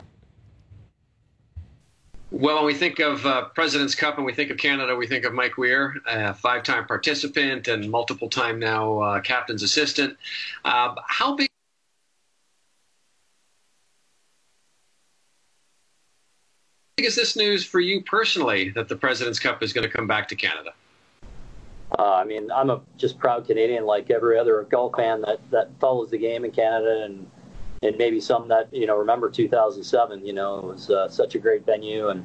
Well, 2.37 2.57
when 2.57 2.65
we 2.65 2.75
think 2.75 2.99
of 2.99 3.25
uh, 3.25 3.45
President's 3.55 3.95
Cup 3.95 4.17
and 4.17 4.27
we 4.27 4.33
think 4.33 4.51
of 4.51 4.57
Canada, 4.57 4.97
we 4.97 5.07
think 5.07 5.25
of 5.25 5.33
Mike 5.33 5.57
Weir, 5.57 5.95
five 6.35 6.65
time 6.65 6.85
participant 6.85 7.69
and 7.69 7.89
multiple 7.89 8.29
time 8.29 8.59
now 8.59 8.99
uh, 8.99 9.21
captain's 9.21 9.63
assistant. 9.63 10.17
Uh, 10.65 10.97
how 11.07 11.37
big 11.37 11.49
is 16.99 17.15
this 17.15 17.37
news 17.37 17.65
for 17.65 17.79
you 17.79 18.03
personally 18.03 18.71
that 18.71 18.89
the 18.89 18.97
President's 18.97 19.39
Cup 19.39 19.63
is 19.63 19.73
going 19.73 19.89
to 19.89 19.97
come 19.97 20.09
back 20.09 20.27
to 20.27 20.35
Canada? 20.35 20.73
Uh, 21.97 22.15
I 22.15 22.25
mean, 22.25 22.51
I'm 22.51 22.69
a 22.69 22.81
just 22.97 23.17
proud 23.17 23.47
Canadian, 23.47 23.87
like 23.87 24.11
every 24.11 24.37
other 24.41 24.67
golf 24.69 24.97
fan 24.97 25.21
that, 25.21 25.39
that 25.53 25.71
follows 25.79 26.11
the 26.11 26.19
game 26.19 26.45
in 26.45 26.51
Canada, 26.51 27.05
and 27.05 27.31
and 27.85 27.99
maybe 27.99 28.21
some 28.21 28.49
that 28.49 28.73
you 28.73 28.87
know 28.87 28.97
remember 28.97 29.31
2007. 29.31 30.27
You 30.27 30.33
know, 30.33 30.59
it 30.59 30.65
was 30.65 30.91
uh, 30.91 31.09
such 31.09 31.35
a 31.35 31.39
great 31.39 31.65
venue, 31.65 32.09
and 32.09 32.25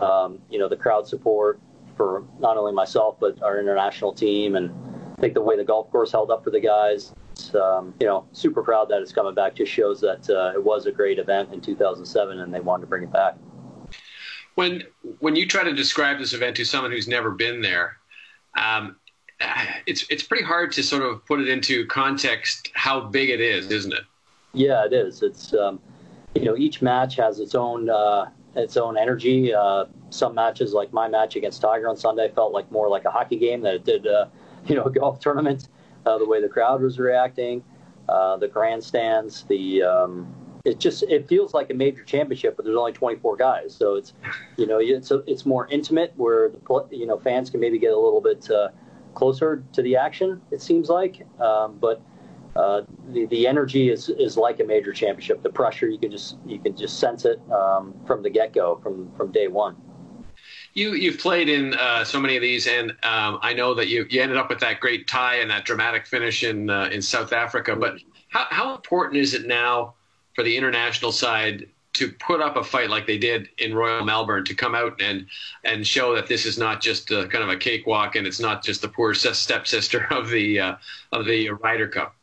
um, 0.00 0.38
you 0.48 0.58
know 0.58 0.68
the 0.68 0.76
crowd 0.76 1.06
support 1.06 1.60
for 1.96 2.24
not 2.38 2.56
only 2.56 2.72
myself 2.72 3.16
but 3.20 3.42
our 3.42 3.60
international 3.60 4.12
team, 4.12 4.54
and 4.54 4.70
I 5.18 5.20
think 5.20 5.34
the 5.34 5.42
way 5.42 5.56
the 5.56 5.64
golf 5.64 5.90
course 5.90 6.12
held 6.12 6.30
up 6.30 6.44
for 6.44 6.50
the 6.50 6.60
guys. 6.60 7.12
Um, 7.54 7.94
you 7.98 8.06
know, 8.06 8.26
super 8.32 8.62
proud 8.62 8.88
that 8.90 9.02
it's 9.02 9.12
coming 9.12 9.34
back. 9.34 9.54
Just 9.54 9.72
shows 9.72 10.00
that 10.00 10.28
uh, 10.30 10.52
it 10.54 10.62
was 10.62 10.86
a 10.86 10.92
great 10.92 11.18
event 11.18 11.52
in 11.52 11.60
2007, 11.60 12.38
and 12.38 12.54
they 12.54 12.60
wanted 12.60 12.82
to 12.82 12.86
bring 12.86 13.02
it 13.02 13.12
back. 13.12 13.36
When 14.54 14.84
when 15.18 15.34
you 15.34 15.48
try 15.48 15.64
to 15.64 15.72
describe 15.72 16.18
this 16.18 16.32
event 16.32 16.56
to 16.56 16.64
someone 16.64 16.92
who's 16.92 17.08
never 17.08 17.30
been 17.30 17.60
there, 17.60 17.96
um, 18.56 18.96
it's 19.86 20.06
it's 20.10 20.22
pretty 20.22 20.44
hard 20.44 20.70
to 20.72 20.82
sort 20.82 21.02
of 21.02 21.24
put 21.26 21.40
it 21.40 21.48
into 21.48 21.86
context 21.86 22.70
how 22.74 23.00
big 23.00 23.30
it 23.30 23.40
is, 23.40 23.70
isn't 23.70 23.92
it? 23.92 24.02
Yeah, 24.52 24.84
it 24.84 24.92
is. 24.92 25.22
It's 25.22 25.54
um, 25.54 25.80
you 26.34 26.44
know 26.44 26.56
each 26.56 26.82
match 26.82 27.16
has 27.16 27.40
its 27.40 27.54
own 27.54 27.88
uh, 27.88 28.26
its 28.54 28.76
own 28.76 28.98
energy. 28.98 29.54
Uh, 29.54 29.86
some 30.10 30.34
matches, 30.34 30.72
like 30.72 30.92
my 30.92 31.08
match 31.08 31.36
against 31.36 31.62
Tiger 31.62 31.88
on 31.88 31.96
Sunday, 31.96 32.30
felt 32.34 32.52
like 32.52 32.70
more 32.70 32.88
like 32.88 33.04
a 33.04 33.10
hockey 33.10 33.36
game 33.36 33.62
than 33.62 33.74
it 33.74 33.84
did 33.84 34.06
uh, 34.06 34.26
you 34.66 34.74
know 34.74 34.84
a 34.84 34.90
golf 34.90 35.20
tournament. 35.20 35.68
Uh, 36.04 36.18
the 36.18 36.26
way 36.26 36.40
the 36.40 36.48
crowd 36.48 36.82
was 36.82 36.98
reacting, 36.98 37.62
uh, 38.08 38.36
the 38.36 38.48
grandstands, 38.48 39.44
the 39.44 39.82
um, 39.82 40.34
it 40.64 40.78
just 40.78 41.02
it 41.04 41.28
feels 41.28 41.54
like 41.54 41.70
a 41.70 41.74
major 41.74 42.02
championship, 42.04 42.56
but 42.56 42.64
there's 42.64 42.76
only 42.76 42.92
24 42.92 43.36
guys, 43.36 43.74
so 43.74 43.94
it's 43.94 44.12
you 44.56 44.66
know 44.66 44.78
it's 44.80 45.10
a, 45.10 45.22
it's 45.26 45.46
more 45.46 45.66
intimate 45.68 46.12
where 46.16 46.50
the 46.50 46.88
you 46.90 47.06
know 47.06 47.18
fans 47.18 47.50
can 47.50 47.60
maybe 47.60 47.78
get 47.78 47.92
a 47.92 47.98
little 47.98 48.20
bit 48.20 48.50
uh, 48.50 48.68
closer 49.14 49.64
to 49.72 49.82
the 49.82 49.96
action. 49.96 50.40
It 50.50 50.60
seems 50.60 50.88
like, 50.88 51.26
um, 51.40 51.78
but 51.80 52.02
uh, 52.54 52.82
the 53.12 53.26
the 53.26 53.46
energy 53.46 53.90
is 53.90 54.08
is 54.08 54.36
like 54.36 54.60
a 54.60 54.64
major 54.64 54.92
championship. 54.92 55.42
The 55.42 55.50
pressure 55.50 55.88
you 55.88 55.98
can 55.98 56.10
just 56.10 56.36
you 56.46 56.58
can 56.58 56.76
just 56.76 57.00
sense 57.00 57.24
it 57.24 57.40
um, 57.50 57.94
from 58.06 58.22
the 58.22 58.30
get 58.30 58.52
go 58.52 58.76
from 58.82 59.10
from 59.16 59.32
day 59.32 59.48
one. 59.48 59.76
You 60.74 60.92
you've 60.92 61.18
played 61.18 61.48
in 61.48 61.74
uh, 61.74 62.04
so 62.04 62.20
many 62.20 62.36
of 62.36 62.42
these, 62.42 62.66
and 62.66 62.90
um, 63.02 63.38
I 63.42 63.54
know 63.54 63.74
that 63.74 63.88
you 63.88 64.06
you 64.10 64.20
ended 64.20 64.36
up 64.36 64.50
with 64.50 64.60
that 64.60 64.80
great 64.80 65.06
tie 65.06 65.36
and 65.36 65.50
that 65.50 65.64
dramatic 65.64 66.06
finish 66.06 66.44
in 66.44 66.68
uh, 66.68 66.90
in 66.92 67.00
South 67.00 67.32
Africa. 67.32 67.74
But 67.74 67.98
how 68.28 68.46
how 68.50 68.74
important 68.74 69.16
is 69.16 69.32
it 69.32 69.46
now 69.46 69.94
for 70.34 70.44
the 70.44 70.56
international 70.56 71.12
side 71.12 71.66
to 71.94 72.10
put 72.12 72.40
up 72.40 72.56
a 72.56 72.64
fight 72.64 72.88
like 72.88 73.06
they 73.06 73.18
did 73.18 73.48
in 73.58 73.74
Royal 73.74 74.04
Melbourne 74.04 74.44
to 74.44 74.54
come 74.54 74.74
out 74.74 75.00
and 75.00 75.26
and 75.64 75.86
show 75.86 76.14
that 76.14 76.26
this 76.26 76.46
is 76.46 76.58
not 76.58 76.80
just 76.80 77.10
a, 77.10 77.26
kind 77.28 77.44
of 77.44 77.50
a 77.50 77.56
cakewalk 77.56 78.16
and 78.16 78.26
it's 78.26 78.40
not 78.40 78.64
just 78.64 78.82
the 78.82 78.88
poor 78.88 79.14
stepsister 79.14 80.06
of 80.10 80.28
the 80.28 80.60
uh, 80.60 80.76
of 81.12 81.26
the 81.26 81.50
Ryder 81.50 81.88
Cup. 81.88 82.14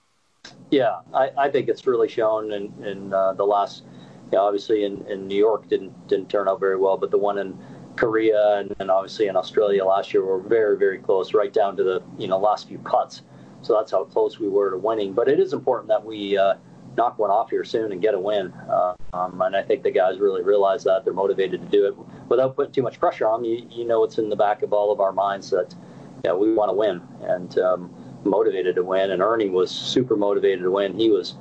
Yeah, 0.71 0.99
I, 1.13 1.31
I 1.37 1.49
think 1.49 1.67
it's 1.67 1.87
really 1.87 2.07
shown 2.07 2.51
in, 2.53 2.73
in 2.83 3.13
uh, 3.13 3.33
the 3.33 3.43
last, 3.43 3.83
you 4.31 4.37
know, 4.37 4.43
obviously 4.43 4.83
in, 4.83 5.05
in 5.07 5.27
New 5.27 5.37
York 5.37 5.67
didn't 5.67 6.07
didn't 6.07 6.29
turn 6.29 6.47
out 6.47 6.59
very 6.59 6.77
well, 6.77 6.97
but 6.97 7.09
the 7.11 7.17
one 7.17 7.39
in 7.39 7.57
Korea 7.95 8.57
and, 8.57 8.75
and 8.79 8.91
obviously 8.91 9.27
in 9.27 9.35
Australia 9.35 9.83
last 9.83 10.13
year 10.13 10.23
were 10.23 10.39
very 10.39 10.77
very 10.77 10.99
close, 10.99 11.33
right 11.33 11.51
down 11.51 11.75
to 11.77 11.83
the 11.83 12.03
you 12.17 12.27
know 12.27 12.37
last 12.37 12.67
few 12.67 12.77
cuts. 12.79 13.23
So 13.61 13.73
that's 13.73 13.91
how 13.91 14.05
close 14.05 14.39
we 14.39 14.47
were 14.47 14.71
to 14.71 14.77
winning. 14.77 15.13
But 15.13 15.27
it 15.27 15.39
is 15.39 15.53
important 15.53 15.89
that 15.89 16.05
we 16.05 16.37
uh, 16.37 16.55
knock 16.95 17.17
one 17.19 17.31
off 17.31 17.49
here 17.49 17.63
soon 17.63 17.91
and 17.91 18.01
get 18.01 18.13
a 18.13 18.19
win. 18.19 18.53
Uh, 18.69 18.93
um, 19.13 19.41
and 19.41 19.55
I 19.55 19.63
think 19.63 19.83
the 19.83 19.91
guys 19.91 20.19
really 20.19 20.43
realize 20.43 20.83
that 20.83 21.03
they're 21.03 21.13
motivated 21.13 21.61
to 21.61 21.67
do 21.67 21.87
it 21.87 21.95
without 22.29 22.55
putting 22.55 22.71
too 22.71 22.83
much 22.83 22.99
pressure 22.99 23.27
on 23.27 23.41
them. 23.41 23.51
You, 23.51 23.67
you 23.69 23.85
know, 23.85 24.03
it's 24.03 24.17
in 24.17 24.29
the 24.29 24.35
back 24.35 24.61
of 24.61 24.71
all 24.71 24.91
of 24.91 24.99
our 24.99 25.11
minds 25.11 25.49
that 25.49 25.75
yeah, 26.23 26.33
we 26.33 26.53
want 26.53 26.69
to 26.69 26.73
win. 26.73 27.01
And 27.21 27.57
um, 27.59 27.93
motivated 28.23 28.75
to 28.75 28.83
win, 28.83 29.11
and 29.11 29.21
Ernie 29.21 29.49
was 29.49 29.71
super 29.71 30.15
motivated 30.15 30.63
to 30.63 30.71
win. 30.71 30.97
He 30.97 31.09
was 31.09 31.35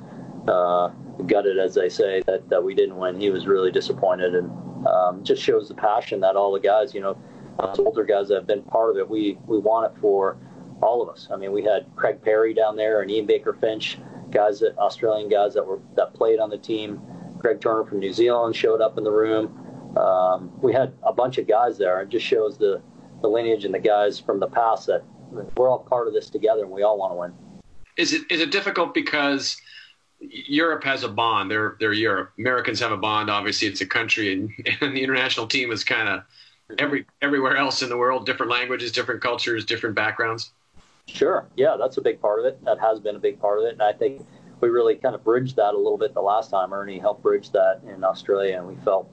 uh, 0.47 0.89
gutted, 1.25 1.59
as 1.59 1.75
they 1.75 1.89
say, 1.89 2.23
that, 2.27 2.49
that 2.49 2.63
we 2.63 2.73
didn't 2.73 2.97
win. 2.97 3.19
He 3.19 3.29
was 3.29 3.47
really 3.47 3.71
disappointed, 3.71 4.35
and 4.35 4.87
um, 4.87 5.23
just 5.23 5.41
shows 5.41 5.67
the 5.67 5.75
passion 5.75 6.19
that 6.21 6.35
all 6.35 6.53
the 6.53 6.59
guys, 6.59 6.93
you 6.93 7.01
know, 7.01 7.17
older 7.79 8.03
guys 8.03 8.29
that 8.29 8.35
have 8.35 8.47
been 8.47 8.63
part 8.63 8.91
of 8.91 8.97
it, 8.97 9.09
we 9.09 9.37
we 9.45 9.57
want 9.57 9.91
it 9.91 9.99
for 9.99 10.37
all 10.81 11.01
of 11.01 11.09
us. 11.09 11.27
I 11.31 11.35
mean, 11.35 11.51
we 11.51 11.63
had 11.63 11.85
Craig 11.95 12.21
Parry 12.21 12.53
down 12.53 12.75
there 12.75 13.01
and 13.01 13.11
Ian 13.11 13.25
Baker 13.25 13.53
Finch, 13.59 13.97
guys 14.31 14.59
that 14.61 14.77
Australian 14.77 15.29
guys 15.29 15.53
that 15.55 15.65
were 15.65 15.79
that 15.95 16.13
played 16.13 16.39
on 16.39 16.49
the 16.49 16.57
team. 16.57 17.01
Greg 17.37 17.61
Turner 17.61 17.85
from 17.85 17.99
New 17.99 18.11
Zealand 18.11 18.55
showed 18.55 18.81
up 18.81 18.97
in 18.97 19.03
the 19.03 19.11
room. 19.11 19.97
Um, 19.97 20.51
we 20.61 20.73
had 20.73 20.93
a 21.03 21.13
bunch 21.13 21.37
of 21.37 21.47
guys 21.47 21.77
there. 21.77 22.01
It 22.01 22.09
just 22.09 22.25
shows 22.25 22.57
the, 22.57 22.81
the 23.21 23.27
lineage 23.27 23.65
and 23.65 23.73
the 23.73 23.79
guys 23.79 24.19
from 24.19 24.39
the 24.39 24.47
past 24.47 24.87
that 24.87 25.03
we're 25.55 25.69
all 25.69 25.79
part 25.79 26.07
of 26.07 26.13
this 26.13 26.29
together, 26.29 26.63
and 26.63 26.71
we 26.71 26.83
all 26.83 26.97
want 26.97 27.11
to 27.11 27.15
win. 27.15 27.61
Is 27.97 28.13
it 28.13 28.23
is 28.31 28.41
it 28.41 28.51
difficult 28.51 28.93
because 28.93 29.57
Europe 30.19 30.83
has 30.83 31.03
a 31.03 31.09
bond? 31.09 31.51
They're 31.51 31.75
they're 31.79 31.93
Europe. 31.93 32.31
Americans 32.37 32.79
have 32.79 32.91
a 32.91 32.97
bond. 32.97 33.29
Obviously, 33.29 33.67
it's 33.67 33.81
a 33.81 33.85
country, 33.85 34.33
and, 34.33 34.51
and 34.81 34.95
the 34.95 35.03
international 35.03 35.47
team 35.47 35.71
is 35.71 35.83
kind 35.83 36.09
of 36.09 36.23
every 36.77 37.05
everywhere 37.21 37.57
else 37.57 37.81
in 37.81 37.89
the 37.89 37.97
world. 37.97 38.25
Different 38.25 38.51
languages, 38.51 38.91
different 38.91 39.21
cultures, 39.21 39.65
different 39.65 39.95
backgrounds. 39.95 40.51
Sure. 41.07 41.47
Yeah, 41.55 41.75
that's 41.79 41.97
a 41.97 42.01
big 42.01 42.21
part 42.21 42.39
of 42.39 42.45
it. 42.45 42.63
That 42.65 42.79
has 42.79 42.99
been 42.99 43.15
a 43.15 43.19
big 43.19 43.39
part 43.39 43.59
of 43.59 43.65
it, 43.65 43.73
and 43.73 43.81
I 43.81 43.93
think 43.93 44.25
we 44.61 44.69
really 44.69 44.95
kind 44.95 45.15
of 45.15 45.23
bridged 45.23 45.55
that 45.55 45.73
a 45.73 45.77
little 45.77 45.97
bit 45.97 46.13
the 46.13 46.21
last 46.21 46.51
time. 46.51 46.73
Ernie 46.73 46.99
helped 46.99 47.23
bridge 47.23 47.51
that 47.51 47.81
in 47.87 48.03
Australia, 48.03 48.57
and 48.57 48.67
we 48.67 48.75
felt 48.83 49.11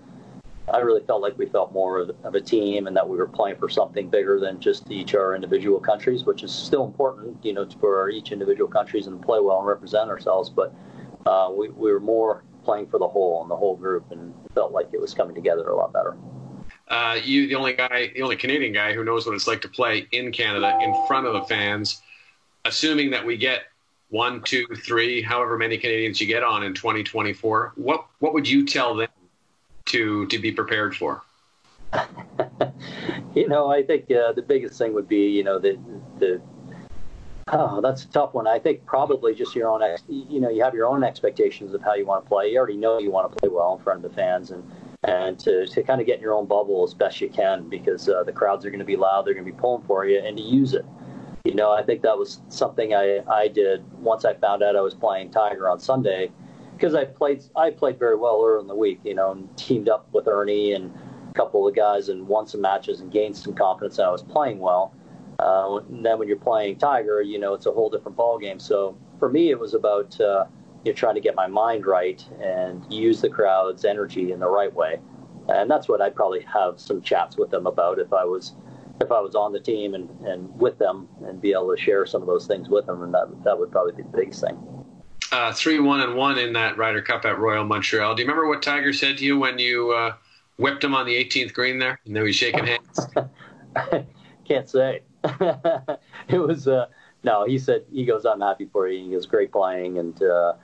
I 0.72 0.78
really 0.78 1.02
felt 1.06 1.22
like 1.22 1.38
we 1.38 1.46
felt 1.46 1.72
more 1.72 2.00
of 2.00 2.34
a 2.34 2.40
team 2.40 2.88
and 2.88 2.96
that 2.96 3.08
we 3.08 3.16
were 3.16 3.28
playing 3.28 3.56
for 3.56 3.68
something 3.68 4.08
bigger 4.08 4.40
than 4.40 4.58
just 4.60 4.90
each 4.90 5.14
our 5.14 5.34
individual 5.34 5.78
countries, 5.78 6.24
which 6.24 6.42
is 6.42 6.52
still 6.52 6.84
important, 6.84 7.36
you 7.44 7.52
know, 7.52 7.68
for 7.78 8.10
each 8.10 8.32
individual 8.32 8.68
countries 8.68 9.06
and 9.06 9.22
play 9.22 9.38
well 9.38 9.58
and 9.58 9.66
represent 9.66 10.10
ourselves. 10.10 10.50
But 10.50 10.74
uh, 11.24 11.52
we, 11.56 11.68
we 11.68 11.92
were 11.92 12.00
more 12.00 12.42
playing 12.64 12.88
for 12.88 12.98
the 12.98 13.06
whole 13.06 13.42
and 13.42 13.50
the 13.50 13.56
whole 13.56 13.76
group 13.76 14.10
and 14.10 14.34
felt 14.54 14.72
like 14.72 14.88
it 14.92 15.00
was 15.00 15.14
coming 15.14 15.36
together 15.36 15.68
a 15.68 15.76
lot 15.76 15.92
better. 15.92 16.16
Uh, 16.88 17.18
you, 17.22 17.46
the 17.46 17.54
only 17.54 17.72
guy, 17.72 18.10
the 18.14 18.22
only 18.22 18.36
Canadian 18.36 18.72
guy 18.72 18.92
who 18.92 19.04
knows 19.04 19.24
what 19.24 19.36
it's 19.36 19.46
like 19.46 19.60
to 19.60 19.68
play 19.68 20.08
in 20.10 20.32
Canada 20.32 20.76
in 20.82 20.94
front 21.06 21.28
of 21.28 21.34
the 21.34 21.42
fans, 21.42 22.02
assuming 22.64 23.10
that 23.10 23.24
we 23.24 23.36
get 23.36 23.62
one, 24.08 24.42
two, 24.42 24.66
three, 24.84 25.22
however 25.22 25.56
many 25.56 25.78
Canadians 25.78 26.20
you 26.20 26.26
get 26.26 26.42
on 26.42 26.64
in 26.64 26.74
2024, 26.74 27.72
what, 27.76 28.06
what 28.18 28.34
would 28.34 28.48
you 28.48 28.64
tell 28.66 28.94
them 28.94 29.08
to 29.86 30.26
to 30.26 30.38
be 30.38 30.52
prepared 30.52 30.96
for? 30.96 31.22
you 33.34 33.48
know, 33.48 33.70
I 33.70 33.82
think 33.82 34.10
uh, 34.10 34.32
the 34.32 34.44
biggest 34.46 34.78
thing 34.78 34.92
would 34.94 35.08
be, 35.08 35.28
you 35.28 35.44
know, 35.44 35.58
the 35.58 35.78
the 36.18 36.40
oh, 37.52 37.80
that's 37.80 38.04
a 38.04 38.08
tough 38.08 38.34
one. 38.34 38.46
I 38.46 38.58
think 38.58 38.84
probably 38.86 39.34
just 39.34 39.54
your 39.54 39.68
own, 39.68 39.82
ex- 39.82 40.02
you 40.08 40.40
know, 40.40 40.50
you 40.50 40.62
have 40.62 40.74
your 40.74 40.86
own 40.86 41.04
expectations 41.04 41.74
of 41.74 41.82
how 41.82 41.94
you 41.94 42.04
want 42.04 42.24
to 42.24 42.28
play. 42.28 42.50
You 42.50 42.58
already 42.58 42.76
know 42.76 42.98
you 42.98 43.10
want 43.10 43.32
to 43.32 43.38
play 43.38 43.48
well 43.48 43.76
in 43.76 43.82
front 43.82 44.04
of 44.04 44.10
the 44.10 44.16
fans, 44.16 44.50
and 44.50 44.68
and 45.04 45.38
to, 45.40 45.66
to 45.66 45.82
kind 45.82 46.00
of 46.00 46.06
get 46.06 46.16
in 46.16 46.22
your 46.22 46.34
own 46.34 46.46
bubble 46.46 46.82
as 46.82 46.92
best 46.92 47.20
you 47.20 47.28
can 47.28 47.68
because 47.68 48.08
uh, 48.08 48.24
the 48.24 48.32
crowds 48.32 48.64
are 48.64 48.70
going 48.70 48.80
to 48.80 48.84
be 48.84 48.96
loud, 48.96 49.24
they're 49.24 49.34
going 49.34 49.46
to 49.46 49.52
be 49.52 49.58
pulling 49.58 49.84
for 49.84 50.04
you, 50.06 50.18
and 50.18 50.36
to 50.36 50.42
use 50.42 50.74
it. 50.74 50.84
You 51.44 51.54
know, 51.54 51.70
I 51.70 51.84
think 51.84 52.02
that 52.02 52.18
was 52.18 52.40
something 52.48 52.92
I, 52.92 53.20
I 53.30 53.46
did 53.46 53.84
once 54.00 54.24
I 54.24 54.34
found 54.34 54.64
out 54.64 54.74
I 54.74 54.80
was 54.80 54.94
playing 54.94 55.30
Tiger 55.30 55.68
on 55.68 55.78
Sunday 55.78 56.32
because 56.76 56.94
I 56.94 57.04
played 57.04 57.42
I 57.56 57.70
played 57.70 57.98
very 57.98 58.16
well 58.16 58.42
earlier 58.44 58.60
in 58.60 58.66
the 58.66 58.74
week, 58.74 59.00
you 59.02 59.14
know, 59.14 59.32
and 59.32 59.56
teamed 59.56 59.88
up 59.88 60.08
with 60.12 60.28
Ernie 60.28 60.72
and 60.72 60.94
a 61.30 61.32
couple 61.34 61.66
of 61.66 61.74
guys 61.74 62.08
and 62.08 62.28
won 62.28 62.46
some 62.46 62.60
matches 62.60 63.00
and 63.00 63.10
gained 63.10 63.36
some 63.36 63.54
confidence 63.54 63.96
that 63.96 64.06
I 64.06 64.10
was 64.10 64.22
playing 64.22 64.58
well. 64.58 64.94
Uh, 65.38 65.80
then 65.88 66.18
when 66.18 66.28
you're 66.28 66.36
playing 66.36 66.76
Tiger, 66.78 67.20
you 67.22 67.38
know, 67.38 67.54
it's 67.54 67.66
a 67.66 67.72
whole 67.72 67.90
different 67.90 68.16
ballgame. 68.16 68.60
So 68.60 68.96
for 69.18 69.28
me, 69.28 69.50
it 69.50 69.58
was 69.58 69.74
about 69.74 70.18
uh, 70.20 70.46
you 70.84 70.92
know, 70.92 70.96
trying 70.96 71.14
to 71.14 71.20
get 71.20 71.34
my 71.34 71.46
mind 71.46 71.86
right 71.86 72.24
and 72.40 72.84
use 72.92 73.20
the 73.20 73.28
crowd's 73.28 73.84
energy 73.84 74.32
in 74.32 74.40
the 74.40 74.48
right 74.48 74.72
way. 74.72 75.00
And 75.48 75.70
that's 75.70 75.88
what 75.88 76.00
I'd 76.00 76.14
probably 76.14 76.42
have 76.42 76.78
some 76.80 77.00
chats 77.00 77.36
with 77.36 77.50
them 77.50 77.66
about 77.66 77.98
if 77.98 78.12
I 78.12 78.24
was 78.24 78.54
if 79.00 79.12
I 79.12 79.20
was 79.20 79.34
on 79.34 79.52
the 79.52 79.60
team 79.60 79.94
and, 79.94 80.08
and 80.26 80.58
with 80.58 80.78
them 80.78 81.06
and 81.26 81.40
be 81.40 81.52
able 81.52 81.74
to 81.74 81.80
share 81.80 82.06
some 82.06 82.22
of 82.22 82.26
those 82.26 82.46
things 82.46 82.68
with 82.68 82.86
them. 82.86 83.02
And 83.02 83.14
that 83.14 83.28
that 83.44 83.58
would 83.58 83.70
probably 83.70 83.92
be 83.92 84.02
the 84.02 84.16
biggest 84.16 84.42
thing. 84.42 84.75
Uh, 85.36 85.52
three 85.52 85.78
one 85.78 86.00
and 86.00 86.14
one 86.14 86.38
in 86.38 86.54
that 86.54 86.78
Ryder 86.78 87.02
Cup 87.02 87.26
at 87.26 87.38
Royal 87.38 87.62
Montreal. 87.62 88.14
Do 88.14 88.22
you 88.22 88.26
remember 88.26 88.48
what 88.48 88.62
Tiger 88.62 88.94
said 88.94 89.18
to 89.18 89.24
you 89.26 89.38
when 89.38 89.58
you 89.58 89.92
uh, 89.92 90.14
whipped 90.56 90.82
him 90.82 90.94
on 90.94 91.04
the 91.04 91.12
18th 91.12 91.52
green 91.52 91.78
there? 91.78 92.00
And 92.06 92.16
then 92.16 92.22
we 92.22 92.32
shaking 92.32 92.64
hands. 92.64 93.06
Can't 94.48 94.66
say. 94.66 95.02
it 96.28 96.38
was 96.38 96.66
uh, 96.66 96.86
no. 97.22 97.44
He 97.44 97.58
said 97.58 97.84
he 97.92 98.06
goes, 98.06 98.24
"I'm 98.24 98.40
happy 98.40 98.66
for 98.72 98.88
you." 98.88 99.04
He 99.04 99.10
goes, 99.10 99.26
great 99.26 99.52
playing, 99.52 99.98
and 99.98 100.22
uh, 100.22 100.54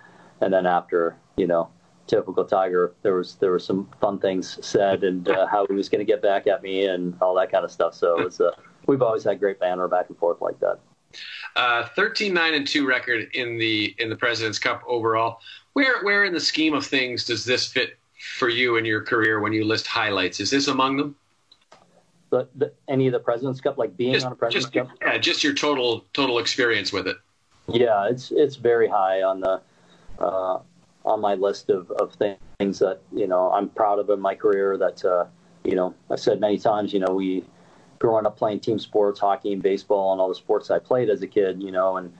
and 0.41 0.51
then 0.51 0.65
after 0.65 1.19
you 1.37 1.47
know, 1.47 1.69
typical 2.07 2.47
Tiger, 2.47 2.95
there 3.03 3.17
was 3.17 3.35
there 3.35 3.51
were 3.51 3.59
some 3.59 3.91
fun 4.01 4.19
things 4.21 4.59
said, 4.67 5.05
and 5.05 5.29
uh, 5.29 5.47
how 5.49 5.67
he 5.67 5.75
was 5.75 5.91
going 5.91 5.99
to 5.99 6.11
get 6.11 6.23
back 6.23 6.47
at 6.47 6.63
me, 6.63 6.87
and 6.87 7.15
all 7.21 7.35
that 7.35 7.53
kind 7.53 7.67
of 7.67 7.71
stuff. 7.71 7.93
So 7.93 8.19
it 8.19 8.25
was, 8.25 8.41
uh, 8.41 8.53
we've 8.87 9.03
always 9.03 9.25
had 9.25 9.39
great 9.39 9.61
banter 9.61 9.87
back 9.87 10.09
and 10.09 10.17
forth 10.17 10.41
like 10.41 10.59
that. 10.61 10.79
Uh, 11.57 11.89
13 11.97 12.33
9 12.33 12.55
and 12.55 12.67
2 12.67 12.87
record 12.87 13.29
in 13.35 13.59
the 13.59 13.95
in 13.99 14.09
the 14.09 14.17
President's 14.17 14.59
Cup 14.59 14.83
overall. 14.87 15.41
Where 15.73 16.03
where 16.03 16.25
in 16.25 16.33
the 16.33 16.41
scheme 16.41 16.75
of 16.75 16.87
things 16.87 17.25
does 17.25 17.45
this 17.45 17.67
fit 17.67 17.99
for 18.39 18.49
you 18.49 18.77
in 18.77 18.85
your 18.85 19.03
career 19.03 19.41
when 19.41 19.53
you 19.53 19.65
list 19.65 19.87
highlights? 19.87 20.41
Is 20.41 20.51
this 20.51 20.69
among 20.69 20.97
them? 20.97 21.17
The, 22.31 22.49
the, 22.55 22.73
any 22.89 23.07
of 23.09 23.13
the 23.13 23.19
President's 23.19 23.61
Cup, 23.61 23.77
like 23.77 23.95
being 23.97 24.15
just, 24.15 24.25
on 24.25 24.33
a 24.33 24.35
President's 24.35 24.71
just, 24.71 24.89
Cup? 24.89 24.97
Yeah, 25.03 25.19
just 25.19 25.45
your 25.45 25.55
total 25.55 26.05
total 26.13 26.39
experience 26.39 26.93
with 26.93 27.07
it. 27.07 27.17
Yeah, 27.69 28.09
it's 28.09 28.31
it's 28.31 28.57
very 28.57 28.89
high 28.89 29.23
on 29.23 29.41
the 29.41 29.61
uh, 30.19 30.61
on 31.05 31.21
my 31.21 31.35
list 31.35 31.71
of, 31.71 31.91
of 31.93 32.15
things 32.15 32.79
that 32.79 33.01
you 33.13 33.27
know 33.27 33.51
I'm 33.53 33.69
proud 33.69 33.99
of 33.99 34.09
in 34.11 34.21
my 34.21 34.35
career. 34.35 34.77
That 34.77 35.05
uh, 35.05 35.27
you 35.65 35.75
know 35.75 35.95
I've 36.11 36.21
said 36.21 36.41
many 36.41 36.59
times. 36.59 36.93
You 36.93 37.01
know 37.01 37.15
we 37.15 37.45
growing 38.03 38.27
up 38.27 38.37
playing 38.37 38.59
team 38.59 38.81
sports, 38.81 39.21
hockey 39.21 39.53
and 39.53 39.63
baseball, 39.63 40.11
and 40.11 40.21
all 40.21 40.29
the 40.29 40.35
sports 40.35 40.73
I 40.73 40.81
played 40.81 41.09
as 41.09 41.23
a 41.23 41.27
kid. 41.29 41.63
You 41.63 41.71
know, 41.71 41.97
and 41.97 42.13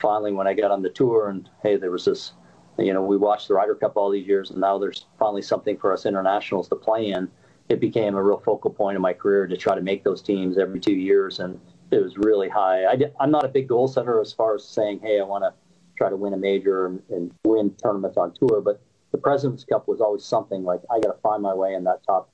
finally 0.00 0.32
when 0.32 0.48
I 0.48 0.52
got 0.52 0.72
on 0.72 0.82
the 0.82 0.90
tour, 0.90 1.28
and 1.28 1.48
hey, 1.62 1.76
there 1.76 1.92
was 1.92 2.04
this. 2.04 2.32
You 2.76 2.92
know, 2.92 3.02
we 3.02 3.16
watched 3.16 3.48
the 3.48 3.54
Ryder 3.54 3.74
Cup 3.76 3.96
all 3.96 4.10
these 4.10 4.26
years, 4.26 4.50
and 4.50 4.60
now 4.60 4.78
there's 4.78 5.06
finally 5.18 5.42
something 5.42 5.76
for 5.78 5.92
us 5.92 6.06
internationals 6.06 6.68
to 6.68 6.76
play 6.76 7.10
in. 7.10 7.28
It 7.68 7.80
became 7.80 8.14
a 8.14 8.22
real 8.22 8.38
focal 8.38 8.70
point 8.70 8.94
in 8.94 9.02
my 9.02 9.12
career 9.12 9.46
to 9.48 9.56
try 9.56 9.74
to 9.74 9.80
make 9.80 10.04
those 10.04 10.22
teams 10.22 10.58
every 10.58 10.78
two 10.80 10.94
years, 10.94 11.40
and 11.40 11.60
it 11.90 12.02
was 12.02 12.16
really 12.16 12.48
high. 12.48 12.84
I 12.84 12.96
am 13.24 13.30
not 13.30 13.44
a 13.44 13.48
big 13.48 13.68
goal 13.68 13.88
setter 13.88 14.20
as 14.20 14.32
far 14.32 14.54
as 14.54 14.64
saying, 14.64 15.00
hey, 15.02 15.18
I 15.20 15.24
want 15.24 15.42
to 15.42 15.54
try 15.96 16.08
to 16.08 16.16
win 16.16 16.34
a 16.34 16.36
major 16.36 16.86
and, 16.86 17.02
and 17.10 17.34
win 17.44 17.74
tournaments 17.82 18.16
on 18.16 18.32
tour, 18.34 18.60
but 18.60 18.80
the 19.10 19.18
President's 19.18 19.64
Cup 19.64 19.88
was 19.88 20.00
always 20.00 20.24
something 20.24 20.62
like 20.62 20.80
I 20.90 21.00
got 21.00 21.12
to 21.12 21.20
find 21.20 21.42
my 21.42 21.54
way 21.54 21.74
in 21.74 21.82
that 21.84 22.04
top 22.06 22.30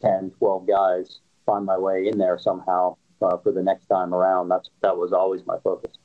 10, 0.00 0.30
12 0.38 0.66
guys, 0.68 1.20
find 1.48 1.64
my 1.64 1.78
way 1.78 2.08
in 2.08 2.18
there 2.18 2.38
somehow 2.38 2.96
uh, 3.22 3.38
for 3.38 3.52
the 3.52 3.62
next 3.62 3.86
time 3.86 4.12
around. 4.14 4.48
That's 4.48 4.68
that 4.82 4.96
was 4.96 5.12
always 5.12 5.44
my 5.46 5.58
focus. 5.64 5.96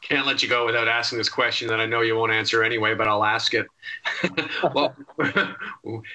Can't 0.00 0.26
let 0.26 0.42
you 0.42 0.48
go 0.48 0.64
without 0.64 0.86
asking 0.86 1.18
this 1.18 1.28
question 1.28 1.66
that 1.68 1.80
I 1.80 1.86
know 1.86 2.02
you 2.02 2.16
won't 2.16 2.32
answer 2.32 2.62
anyway, 2.62 2.94
but 2.94 3.08
I'll 3.08 3.24
ask 3.24 3.52
it. 3.52 3.66
well, 4.74 4.94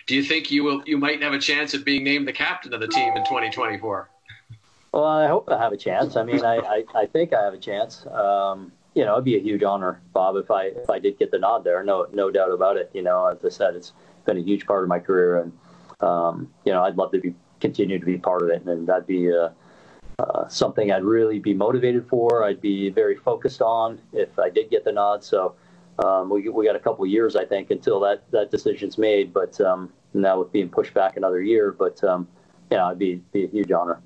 do 0.07 0.15
you 0.15 0.23
think 0.23 0.49
you 0.49 0.63
will? 0.63 0.81
You 0.85 0.97
might 0.97 1.21
have 1.21 1.33
a 1.33 1.39
chance 1.39 1.73
at 1.73 1.83
being 1.83 2.03
named 2.03 2.27
the 2.27 2.33
captain 2.33 2.73
of 2.73 2.79
the 2.79 2.87
team 2.87 3.15
in 3.17 3.23
2024. 3.25 4.09
Well, 4.93 5.03
I 5.03 5.27
hope 5.27 5.49
I 5.51 5.57
have 5.57 5.73
a 5.73 5.77
chance. 5.77 6.15
I 6.15 6.23
mean, 6.23 6.45
I, 6.45 6.57
I, 6.57 6.83
I 6.95 7.05
think 7.07 7.33
I 7.33 7.43
have 7.43 7.53
a 7.53 7.57
chance. 7.57 8.05
Um, 8.05 8.71
you 8.93 9.03
know, 9.03 9.13
it'd 9.13 9.25
be 9.25 9.35
a 9.35 9.41
huge 9.41 9.63
honor, 9.63 9.99
Bob, 10.13 10.37
if 10.37 10.49
I 10.49 10.65
if 10.65 10.89
I 10.89 10.99
did 10.99 11.19
get 11.19 11.31
the 11.31 11.39
nod 11.39 11.63
there. 11.63 11.83
No, 11.83 12.07
no 12.13 12.31
doubt 12.31 12.51
about 12.51 12.77
it. 12.77 12.89
You 12.93 13.01
know, 13.01 13.25
as 13.25 13.43
I 13.43 13.49
said, 13.49 13.75
it's 13.75 13.91
been 14.25 14.37
a 14.37 14.41
huge 14.41 14.65
part 14.65 14.83
of 14.83 14.89
my 14.89 14.99
career, 14.99 15.39
and 15.41 15.51
um, 15.99 16.53
you 16.63 16.71
know, 16.71 16.83
I'd 16.83 16.95
love 16.95 17.11
to 17.11 17.19
be 17.19 17.33
continue 17.63 17.97
to 17.97 18.05
be 18.05 18.17
part 18.17 18.41
of 18.43 18.49
it, 18.49 18.61
and 18.65 18.85
that'd 18.85 19.07
be 19.07 19.31
uh, 19.31 19.49
uh, 20.19 20.47
something 20.49 20.91
I'd 20.91 21.05
really 21.05 21.39
be 21.39 21.53
motivated 21.53 22.05
for. 22.09 22.43
I'd 22.43 22.59
be 22.59 22.89
very 22.89 23.15
focused 23.15 23.61
on 23.61 23.99
if 24.11 24.37
I 24.37 24.49
did 24.49 24.69
get 24.69 24.83
the 24.83 24.91
nod. 24.91 25.23
So 25.23 25.55
um, 26.03 26.29
we 26.29 26.49
we 26.49 26.65
got 26.65 26.75
a 26.75 26.79
couple 26.79 27.05
years, 27.05 27.37
I 27.37 27.45
think, 27.45 27.71
until 27.71 28.01
that 28.01 28.29
that 28.31 28.51
decision's 28.51 28.97
made. 28.97 29.33
But 29.33 29.59
um, 29.61 29.91
now 30.13 30.39
with 30.39 30.51
being 30.51 30.69
pushed 30.69 30.93
back 30.93 31.15
another 31.15 31.41
year, 31.41 31.71
but 31.71 32.03
um, 32.03 32.27
yeah, 32.69 32.85
it'd 32.87 32.99
be 32.99 33.21
be 33.31 33.45
a 33.45 33.47
huge 33.47 33.71
honor. 33.71 34.01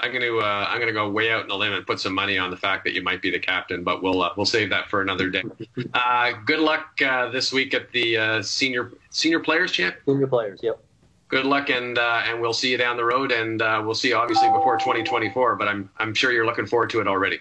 I'm 0.00 0.10
going 0.10 0.22
to 0.22 0.38
uh, 0.40 0.66
I'm 0.68 0.78
going 0.78 0.88
to 0.88 0.94
go 0.94 1.08
way 1.08 1.30
out 1.30 1.42
in 1.42 1.48
the 1.48 1.54
limb 1.56 1.74
and 1.74 1.86
put 1.86 2.00
some 2.00 2.14
money 2.14 2.36
on 2.38 2.50
the 2.50 2.56
fact 2.56 2.84
that 2.84 2.94
you 2.94 3.02
might 3.02 3.22
be 3.22 3.30
the 3.30 3.38
captain, 3.38 3.84
but 3.84 4.02
we'll 4.02 4.22
uh, 4.22 4.30
we'll 4.36 4.46
save 4.46 4.70
that 4.70 4.88
for 4.88 5.02
another 5.02 5.28
day. 5.28 5.42
Uh, 5.94 6.32
good 6.44 6.58
luck 6.58 7.00
uh, 7.02 7.28
this 7.30 7.52
week 7.52 7.72
at 7.74 7.90
the 7.92 8.16
uh, 8.16 8.42
senior 8.42 8.92
senior 9.10 9.38
players 9.38 9.70
champ. 9.70 9.94
Senior 10.06 10.26
players, 10.26 10.60
yep. 10.62 10.80
Good 11.28 11.46
luck, 11.46 11.70
and 11.70 11.98
uh, 11.98 12.22
and 12.26 12.40
we'll 12.40 12.52
see 12.52 12.70
you 12.70 12.76
down 12.76 12.96
the 12.96 13.04
road, 13.04 13.32
and 13.32 13.60
we'll 13.84 13.94
see 13.94 14.08
you 14.08 14.16
obviously 14.16 14.48
before 14.48 14.76
2024. 14.76 15.56
But 15.56 15.68
I'm 15.68 15.90
I'm 15.98 16.14
sure 16.14 16.32
you're 16.32 16.46
looking 16.46 16.66
forward 16.66 16.90
to 16.90 17.00
it 17.00 17.08
already. 17.08 17.40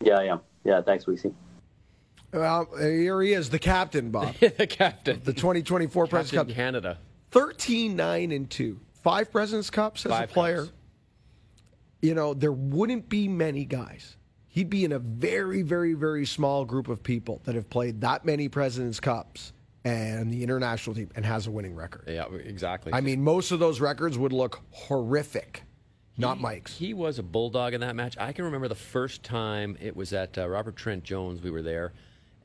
Yeah, 0.00 0.18
I 0.18 0.24
am. 0.24 0.40
Yeah, 0.64 0.82
thanks, 0.82 1.04
Weezy. 1.04 1.32
Well, 2.32 2.68
here 2.78 3.20
he 3.20 3.34
is, 3.34 3.50
the 3.50 3.58
captain, 3.58 4.10
Bob. 4.10 4.34
the 4.40 4.66
captain. 4.66 5.20
The 5.22 5.34
2024 5.34 6.06
President's 6.06 6.48
Cup. 6.48 6.56
Canada. 6.56 6.98
13 7.30 7.94
9 7.94 8.32
and 8.32 8.50
2. 8.50 8.80
Five 9.02 9.30
President's 9.30 9.70
Cups 9.70 10.06
as 10.06 10.12
Five 10.12 10.30
a 10.30 10.32
player. 10.32 10.64
Cups 10.64 10.72
you 12.02 12.14
know, 12.14 12.34
there 12.34 12.52
wouldn't 12.52 13.08
be 13.08 13.28
many 13.28 13.64
guys. 13.64 14.16
He'd 14.48 14.68
be 14.68 14.84
in 14.84 14.92
a 14.92 14.98
very, 14.98 15.62
very, 15.62 15.94
very 15.94 16.26
small 16.26 16.66
group 16.66 16.88
of 16.88 17.02
people 17.02 17.40
that 17.44 17.54
have 17.54 17.70
played 17.70 18.02
that 18.02 18.26
many 18.26 18.48
President's 18.48 19.00
Cups 19.00 19.52
and 19.84 20.32
the 20.32 20.42
international 20.42 20.94
team 20.94 21.10
and 21.16 21.24
has 21.24 21.46
a 21.46 21.50
winning 21.50 21.74
record. 21.74 22.04
Yeah, 22.06 22.26
exactly. 22.44 22.92
I 22.92 23.00
mean, 23.00 23.22
most 23.22 23.50
of 23.50 23.58
those 23.58 23.80
records 23.80 24.16
would 24.16 24.32
look 24.32 24.60
horrific. 24.70 25.62
Not 26.16 26.36
he, 26.36 26.42
Mike's. 26.42 26.76
He 26.76 26.94
was 26.94 27.18
a 27.18 27.22
bulldog 27.22 27.74
in 27.74 27.80
that 27.80 27.96
match. 27.96 28.16
I 28.18 28.32
can 28.32 28.44
remember 28.44 28.68
the 28.68 28.74
first 28.74 29.22
time 29.22 29.76
it 29.80 29.96
was 29.96 30.12
at 30.12 30.36
uh, 30.38 30.48
Robert 30.48 30.76
Trent 30.76 31.04
Jones. 31.04 31.42
We 31.42 31.50
were 31.50 31.62
there, 31.62 31.92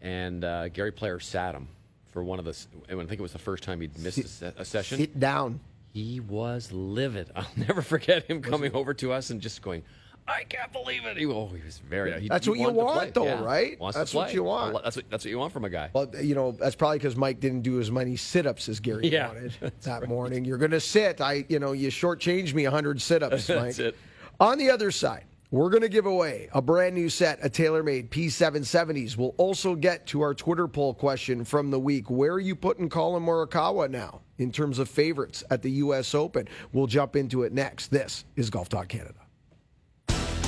and 0.02 0.44
uh, 0.44 0.70
Gary 0.70 0.92
Player 0.92 1.20
sat 1.20 1.54
him 1.54 1.68
for 2.12 2.24
one 2.24 2.40
of 2.40 2.46
the. 2.46 2.58
I 2.90 2.96
think 2.96 3.12
it 3.12 3.22
was 3.22 3.34
the 3.34 3.40
first 3.40 3.64
time 3.64 3.82
he'd 3.82 3.98
missed 4.00 4.28
sit, 4.28 4.56
a, 4.58 4.62
a, 4.62 4.66
session. 4.66 4.98
Sit 4.98 5.20
down. 5.20 5.60
He 5.94 6.20
was 6.20 6.72
livid. 6.72 7.30
I'll 7.36 7.46
never 7.56 7.82
forget 7.82 8.24
him 8.24 8.42
coming 8.42 8.74
over 8.74 8.94
to 8.96 9.12
us 9.12 9.30
and 9.30 9.42
just 9.42 9.62
going, 9.62 9.84
I 10.28 10.44
can't 10.44 10.72
believe 10.74 11.06
it. 11.06 11.18
He, 11.18 11.26
oh, 11.26 11.48
he 11.48 11.64
was 11.64 11.78
very. 11.78 12.20
He, 12.22 12.28
that's 12.28 12.46
he 12.46 12.50
what 12.50 12.60
you 12.60 12.70
want, 12.70 13.14
though, 13.14 13.26
yeah. 13.26 13.44
right? 13.44 13.78
That's 13.94 14.14
what 14.14 14.34
you 14.34 14.44
want. 14.44 14.84
That's 14.84 14.98
what, 14.98 15.10
that's 15.10 15.24
what 15.24 15.30
you 15.30 15.40
want 15.40 15.54
from 15.54 15.64
a 15.64 15.70
guy. 15.70 15.90
Well, 15.94 16.12
you 16.22 16.36
know, 16.36 16.52
that's 16.52 16.76
probably 16.76 16.98
because 16.98 17.16
Mike 17.16 17.40
didn't 17.40 17.62
do 17.62 17.80
as 17.80 17.92
many 17.92 18.18
sit-ups 18.18 18.68
as 18.68 18.82
Gary 18.82 19.08
yeah, 19.08 19.28
wanted 19.28 19.54
that 19.82 20.02
right. 20.02 20.10
morning. 20.10 20.44
You're 20.44 20.58
going 20.58 20.72
to 20.72 20.82
sit. 20.82 21.22
I, 21.22 21.46
you 21.48 21.60
know, 21.60 21.72
you 21.72 21.90
shortchanged 21.90 22.54
me 22.54 22.64
100 22.64 23.02
sit-ups, 23.02 23.48
Mike. 23.50 23.60
that's 23.60 23.80
it. 23.80 23.98
On 24.40 24.58
the 24.58 24.70
other 24.70 24.92
side, 24.92 25.24
we're 25.50 25.70
going 25.70 25.82
to 25.82 25.90
give 25.90 26.06
away 26.06 26.50
a 26.52 26.62
brand 26.62 26.94
new 26.94 27.08
set 27.08 27.40
of 27.40 27.54
TaylorMade 27.54 28.10
P770s. 28.10 29.16
We'll 29.16 29.34
also 29.38 29.76
get 29.76 30.06
to 30.08 30.22
our 30.22 30.34
Twitter 30.34 30.68
poll 30.68 30.94
question 30.94 31.46
from 31.46 31.72
the 31.72 31.80
week. 31.80 32.10
Where 32.10 32.34
are 32.34 32.40
you 32.40 32.56
putting 32.56 32.90
Collin 32.90 33.24
Morikawa 33.24 33.90
now 33.90 34.22
in 34.40 34.52
terms 34.52 34.78
of 34.78 34.90
favorites 34.90 35.46
at 35.50 35.62
the 35.62 35.72
U.S. 35.72 36.14
Open? 36.14 36.50
We'll 36.74 36.88
jump 36.88 37.16
into 37.16 37.44
it 37.44 37.54
next. 37.54 37.88
This 37.88 38.26
is 38.36 38.50
Golf 38.50 38.68
Talk 38.68 38.90
Canada. 38.90 39.27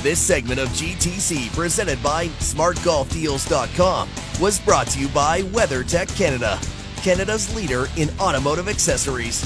This 0.02 0.18
segment 0.18 0.62
of 0.62 0.70
GTC, 0.70 1.54
presented 1.54 2.02
by 2.02 2.28
SmartGolfDeals.com, 2.28 4.10
was 4.40 4.58
brought 4.62 4.88
to 4.88 5.00
you 5.00 5.10
by 5.10 5.42
WeatherTech 5.42 6.18
Canada, 6.18 6.58
Canada's 7.04 7.54
leader 7.54 7.88
in 7.98 8.10
automotive 8.18 8.70
accessories. 8.70 9.46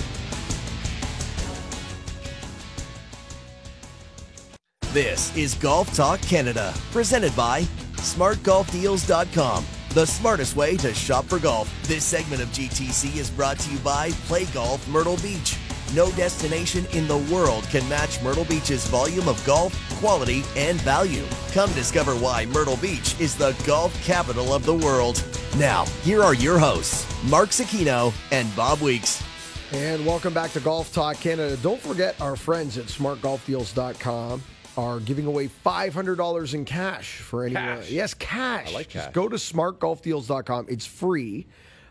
This 4.92 5.36
is 5.36 5.56
Golf 5.56 5.92
Talk 5.96 6.22
Canada, 6.22 6.72
presented 6.92 7.36
by 7.36 7.64
SmartGolfDeals.com, 7.96 9.66
the 9.96 10.06
smartest 10.06 10.56
way 10.56 10.78
to 10.78 10.94
shop 10.94 11.26
for 11.26 11.40
golf. 11.40 11.74
This 11.88 12.04
segment 12.04 12.44
of 12.44 12.50
GTC 12.50 13.18
is 13.18 13.32
brought 13.32 13.58
to 13.58 13.72
you 13.72 13.80
by 13.80 14.12
Play 14.28 14.46
Golf 14.46 14.88
Myrtle 14.88 15.18
Beach. 15.18 15.58
No 15.94 16.10
destination 16.12 16.86
in 16.94 17.08
the 17.08 17.18
world 17.32 17.66
can 17.66 17.88
match 17.88 18.22
Myrtle 18.24 18.46
Beach's 18.46 18.88
volume 18.88 19.28
of 19.30 19.44
golf, 19.46 19.74
quality, 20.00 20.44
and 20.58 20.82
value. 20.82 21.24
Come 21.52 21.72
discover 21.74 22.14
why 22.16 22.46
Myrtle 22.48 22.78
Beach 22.78 23.20
is 23.20 23.36
the 23.36 23.56
golf 23.66 23.94
capital 24.04 24.54
of 24.54 24.66
the 24.66 24.74
world. 24.74 25.24
Now, 25.58 25.86
here 26.02 26.24
are 26.24 26.34
your 26.34 26.58
hosts, 26.58 27.06
Mark 27.30 27.50
Zecchino 27.50 28.12
and 28.32 28.54
Bob 28.56 28.82
Weeks. 28.82 29.24
And 29.72 30.04
welcome 30.06 30.34
back 30.34 30.52
to 30.52 30.60
Golf 30.60 30.92
Talk 30.94 31.20
Canada. 31.20 31.58
Don't 31.58 31.80
forget 31.82 32.20
our 32.22 32.36
friends 32.36 32.78
at 32.78 32.86
smartgolfdeals.com. 32.86 34.42
are 34.78 35.00
giving 35.00 35.28
away 35.28 35.48
$500 35.64 36.54
in 36.56 36.66
cash 36.66 37.18
for 37.18 37.44
anyone. 37.46 37.64
Cash. 37.78 37.92
Yes, 37.92 38.14
cash. 38.16 38.70
I 38.70 38.74
like 38.74 38.90
Just 38.90 39.06
cash. 39.06 39.14
go 39.14 39.28
to 39.30 39.36
smartgolfdeals.com. 39.36 40.66
It's 40.70 40.86
free. 40.88 41.46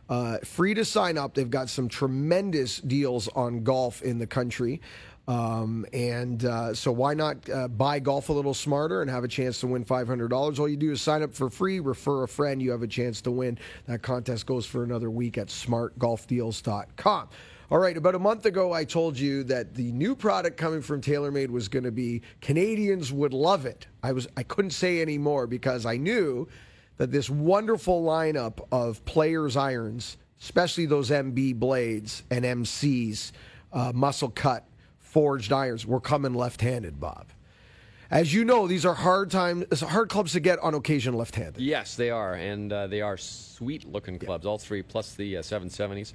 Uh, 0.09 0.39
free 0.39 0.75
to 0.75 0.85
sign 0.85 1.17
up. 1.17 1.35
They've 1.35 1.49
got 1.49 1.69
some 1.71 1.89
tremendous 1.89 2.81
deals 2.81 3.29
on 3.29 3.63
golf 3.63 4.03
in 4.03 4.19
the 4.19 4.27
country. 4.27 4.81
Um, 5.29 5.87
and 5.93 6.45
uh, 6.45 6.75
so, 6.75 6.91
why 6.91 7.15
not 7.15 7.49
uh, 7.49 7.69
buy 7.69 8.01
golf 8.01 8.29
a 8.29 8.33
little 8.33 8.55
smarter 8.55 9.03
and 9.03 9.11
have 9.11 9.23
a 9.23 9.29
chance 9.29 9.61
to 9.61 9.69
win 9.69 9.85
$500? 9.85 10.59
All 10.59 10.69
you 10.69 10.77
do 10.77 10.91
is 10.91 11.01
sign 11.01 11.23
up 11.23 11.33
for 11.33 11.49
free, 11.49 11.79
refer 11.79 12.25
a 12.25 12.29
friend, 12.29 12.61
you 12.61 12.73
have 12.73 12.83
a 12.83 12.89
chance 12.89 13.21
to 13.23 13.31
win. 13.31 13.59
That 13.87 14.03
contest 14.03 14.47
goes 14.47 14.67
for 14.67 14.83
another 14.83 15.11
week 15.11 15.39
at 15.39 15.47
smartgolfdeals.com. 15.47 17.29
All 17.71 17.79
right, 17.79 17.97
about 17.97 18.15
a 18.15 18.19
month 18.19 18.45
ago, 18.45 18.73
I 18.73 18.85
told 18.85 19.19
you 19.19 19.45
that 19.45 19.75
the 19.75 19.93
new 19.93 20.15
product 20.15 20.59
coming 20.59 20.83
from 20.83 21.01
TaylorMade 21.01 21.49
was 21.49 21.69
going 21.69 21.85
to 21.85 21.93
be 21.93 22.21
Canadians 22.43 23.13
would 23.13 23.33
love 23.33 23.65
it. 23.65 23.87
I 24.03 24.13
was 24.13 24.27
I 24.37 24.43
couldn't 24.43 24.73
say 24.73 25.01
any 25.01 25.17
more 25.17 25.47
because 25.47 25.87
I 25.87 25.97
knew 25.97 26.49
that 27.03 27.11
this 27.11 27.29
wonderful 27.29 28.05
lineup 28.05 28.65
of 28.71 29.05
players 29.05 29.57
irons, 29.57 30.17
especially 30.41 30.87
those 30.87 31.11
MB 31.11 31.57
blades 31.59 32.23
and 32.31 32.45
MCs, 32.45 33.33
uh, 33.73 33.91
muscle 33.93 34.29
cut 34.29 34.65
forged 35.01 35.53
irons, 35.53 35.85
were 35.85 35.99
coming 35.99 36.33
left-handed, 36.33 37.01
Bob. 37.01 37.27
As 38.09 38.33
you 38.33 38.45
know, 38.45 38.69
these 38.69 38.87
are 38.87 38.95
hard 38.95 39.33
time 39.33 39.65
hard 39.81 40.11
clubs 40.11 40.31
to 40.35 40.39
get 40.39 40.61
on 40.61 40.75
occasion 40.75 41.15
left-handed. 41.15 41.61
Yes, 41.61 41.97
they 41.97 42.11
are, 42.11 42.35
and 42.35 42.73
uh, 42.73 42.87
they 42.87 43.01
are 43.01 43.17
sweet-looking 43.17 44.21
clubs. 44.21 44.47
All 44.47 44.59
three, 44.59 44.85
plus 44.85 45.17
the 45.17 45.39
uh, 45.39 45.43
770s. 45.43 46.13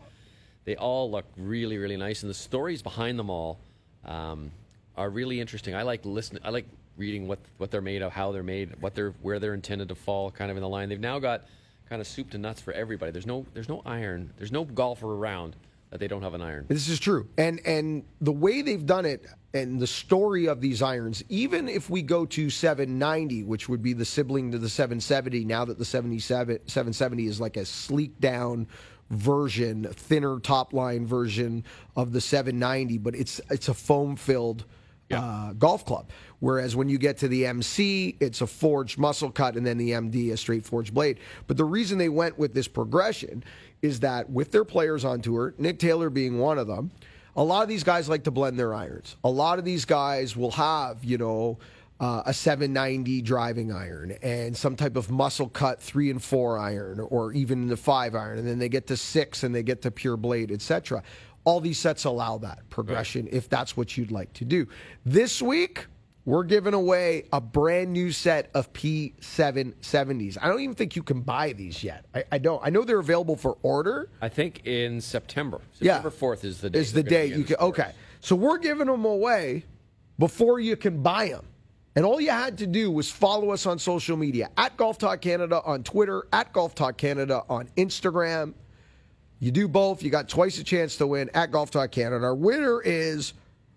They 0.63 0.77
all 0.77 1.11
look 1.11 1.25
really, 1.35 1.77
really 1.77 1.97
nice, 1.97 2.23
and 2.23 2.29
the 2.29 2.33
stories 2.33 2.81
behind 2.81 3.19
them 3.19 3.29
all 3.29 3.59
um, 4.05 4.53
are 4.95 5.09
really 5.09 5.41
interesting. 5.41 5.75
I 5.75 5.81
like 5.81 6.05
listening. 6.05 6.43
I 6.45 6.49
like 6.51 6.65
reading 6.98 7.28
what 7.28 7.39
what 7.58 7.72
they're 7.72 7.82
made 7.82 8.02
of, 8.02 8.12
how 8.12 8.32
they're 8.32 8.43
made, 8.43 8.76
what 8.82 8.95
they're 8.95 9.14
where 9.22 9.39
they're 9.39 9.54
intended 9.54 9.89
to 9.89 9.95
fall, 9.95 10.32
kind 10.32 10.52
of 10.52 10.58
in 10.58 10.62
the 10.62 10.70
line. 10.70 10.89
They've 10.89 11.00
now 11.00 11.20
got 11.20 11.45
kind 11.89 12.02
of 12.02 12.08
soup 12.08 12.30
to 12.32 12.38
nuts 12.38 12.62
for 12.62 12.74
everybody. 12.74 13.12
There's 13.12 13.26
no 13.26 13.45
there's 13.54 13.70
no 13.70 13.82
iron. 13.86 14.32
There's 14.38 14.52
no 14.52 14.66
golfer 14.66 15.14
around 15.14 15.56
that 15.89 16.00
they 16.00 16.08
don't 16.08 16.22
have 16.22 16.34
an 16.34 16.41
iron. 16.41 16.66
This 16.68 16.89
is 16.89 17.00
true. 17.00 17.28
And 17.38 17.62
and 17.66 18.04
the 18.22 18.32
way 18.32 18.62
they've 18.62 18.86
done 18.86 19.06
it 19.06 19.26
and 19.54 19.80
the 19.80 19.88
story 19.88 20.48
of 20.48 20.60
these 20.60 20.82
irons, 20.82 21.24
even 21.30 21.68
if 21.70 21.89
we 21.89 22.02
go 22.02 22.26
to 22.26 22.50
790, 22.50 23.43
which 23.43 23.70
would 23.70 23.82
be 23.82 23.93
the 23.93 24.06
sibling 24.06 24.52
to 24.52 24.60
the 24.60 24.70
770, 24.70 25.45
now 25.45 25.66
that 25.66 25.78
the 25.78 25.86
77 25.86 26.60
770 26.68 27.26
is 27.26 27.39
like 27.39 27.58
a 27.58 27.66
sleek 27.66 28.20
down 28.20 28.68
version, 29.10 29.86
thinner 29.93 30.39
top 30.39 30.74
line 30.74 31.06
version 31.06 31.64
of 31.95 32.12
the 32.12 32.22
790, 32.22 32.98
but 32.98 33.16
it's 33.16 33.39
it's 33.50 33.70
a 33.70 33.74
foam 33.74 34.16
filled 34.16 34.66
uh, 35.12 35.53
golf 35.53 35.86
club. 35.86 36.10
Whereas 36.39 36.76
when 36.76 36.89
you 36.89 36.97
get 36.97 37.18
to 37.20 37.28
the 37.28 37.45
MC, 37.45 38.16
it's 38.20 38.41
a 38.41 38.47
forged 38.47 38.97
muscle 38.99 39.32
cut, 39.32 39.55
and 39.55 39.66
then 39.66 39.78
the 39.78 39.91
MD, 39.91 40.32
a 40.32 40.38
straight 40.38 40.66
forged 40.66 40.93
blade. 40.93 41.20
But 41.47 41.58
the 41.58 41.66
reason 41.66 41.97
they 41.97 42.10
went 42.10 42.38
with 42.38 42.53
this 42.53 42.68
progression 42.68 43.43
is 43.82 44.01
that 44.01 44.30
with 44.30 44.51
their 44.51 44.66
players 44.66 45.05
on 45.05 45.22
tour, 45.22 45.53
Nick 45.58 45.80
Taylor 45.80 46.10
being 46.10 46.39
one 46.39 46.58
of 46.58 46.68
them, 46.68 46.91
a 47.36 47.43
lot 47.43 47.64
of 47.64 47.70
these 47.70 47.84
guys 47.84 48.10
like 48.10 48.24
to 48.24 48.32
blend 48.32 48.58
their 48.58 48.74
irons. 48.74 49.16
A 49.24 49.30
lot 49.30 49.60
of 49.60 49.66
these 49.66 49.86
guys 49.86 50.36
will 50.36 50.51
have, 50.51 51.03
you 51.03 51.18
know, 51.18 51.60
uh, 51.99 52.24
a 52.26 52.34
790 52.34 53.22
driving 53.22 53.72
iron 53.72 54.16
and 54.22 54.55
some 54.55 54.76
type 54.76 54.95
of 54.95 55.10
muscle 55.10 55.49
cut 55.49 55.82
three 55.82 56.12
and 56.12 56.22
four 56.22 56.58
iron, 56.58 56.99
or 56.99 57.34
even 57.34 57.68
the 57.68 57.78
five 57.78 58.14
iron, 58.14 58.38
and 58.38 58.47
then 58.47 58.60
they 58.60 58.70
get 58.70 58.88
to 58.88 58.97
six 58.97 59.43
and 59.43 59.53
they 59.53 59.64
get 59.64 59.82
to 59.82 59.91
pure 59.91 60.18
blade, 60.18 60.51
etc. 60.51 61.01
All 61.48 61.62
these 61.62 61.80
sets 61.80 62.04
allow 62.04 62.39
that 62.39 62.70
progression 62.70 63.30
if 63.32 63.48
that's 63.48 63.78
what 63.78 63.95
you'd 63.95 64.12
like 64.12 64.34
to 64.34 64.43
do. 64.43 64.68
This 65.06 65.41
week, 65.41 65.86
we're 66.26 66.43
giving 66.43 66.74
away 66.74 67.24
a 67.32 67.39
brand 67.39 67.93
new 67.93 68.12
set 68.12 68.50
of 68.54 68.74
P770s. 68.74 70.38
I 70.41 70.50
don't 70.50 70.60
even 70.60 70.76
think 70.76 70.98
you 70.98 71.04
can 71.04 71.22
buy 71.22 71.54
these 71.54 71.86
yet. 71.86 72.04
I, 72.14 72.26
I 72.34 72.38
don't. 72.38 72.62
I 72.66 72.70
know 72.70 72.84
they're 72.84 73.00
available 73.00 73.38
for 73.38 73.58
order. 73.64 74.10
I 74.22 74.28
think 74.28 74.68
in 74.68 75.00
September. 75.00 75.62
Yeah. 75.80 76.02
September 76.02 76.36
4th 76.36 76.43
is 76.43 76.60
the 76.60 76.70
day. 76.70 76.80
Is 76.80 76.91
the 76.91 77.02
day 77.02 77.28
you 77.28 77.45
can. 77.45 77.56
Okay. 77.62 77.91
So 78.20 78.36
we're 78.36 78.58
giving 78.58 78.88
them 78.88 79.06
away 79.06 79.64
before 80.20 80.60
you 80.60 80.76
can 80.76 81.02
buy 81.02 81.30
them. 81.30 81.45
And 81.95 82.06
all 82.06 82.20
you 82.20 82.32
had 82.32 82.58
to 82.58 82.68
do 82.68 82.91
was 82.91 83.10
follow 83.10 83.52
us 83.52 83.66
on 83.66 83.80
social 83.80 84.18
media 84.18 84.50
at 84.58 84.76
Golf 84.76 84.98
Talk 84.98 85.22
Canada 85.22 85.62
on 85.64 85.82
Twitter, 85.82 86.28
at 86.34 86.52
Golf 86.52 86.76
Talk 86.76 86.98
Canada 86.98 87.43
on 87.48 87.70
Instagram. 87.78 88.54
You 89.39 89.51
do 89.51 89.67
both, 89.67 90.01
you 90.01 90.09
got 90.09 90.27
twice 90.29 90.57
a 90.59 90.63
chance 90.63 90.95
to 90.97 91.07
win 91.07 91.29
at 91.33 91.51
Golf 91.51 91.69
Talk 91.71 91.91
Canada. 91.91 92.25
Our 92.25 92.35
winner 92.35 92.81
is 92.81 93.33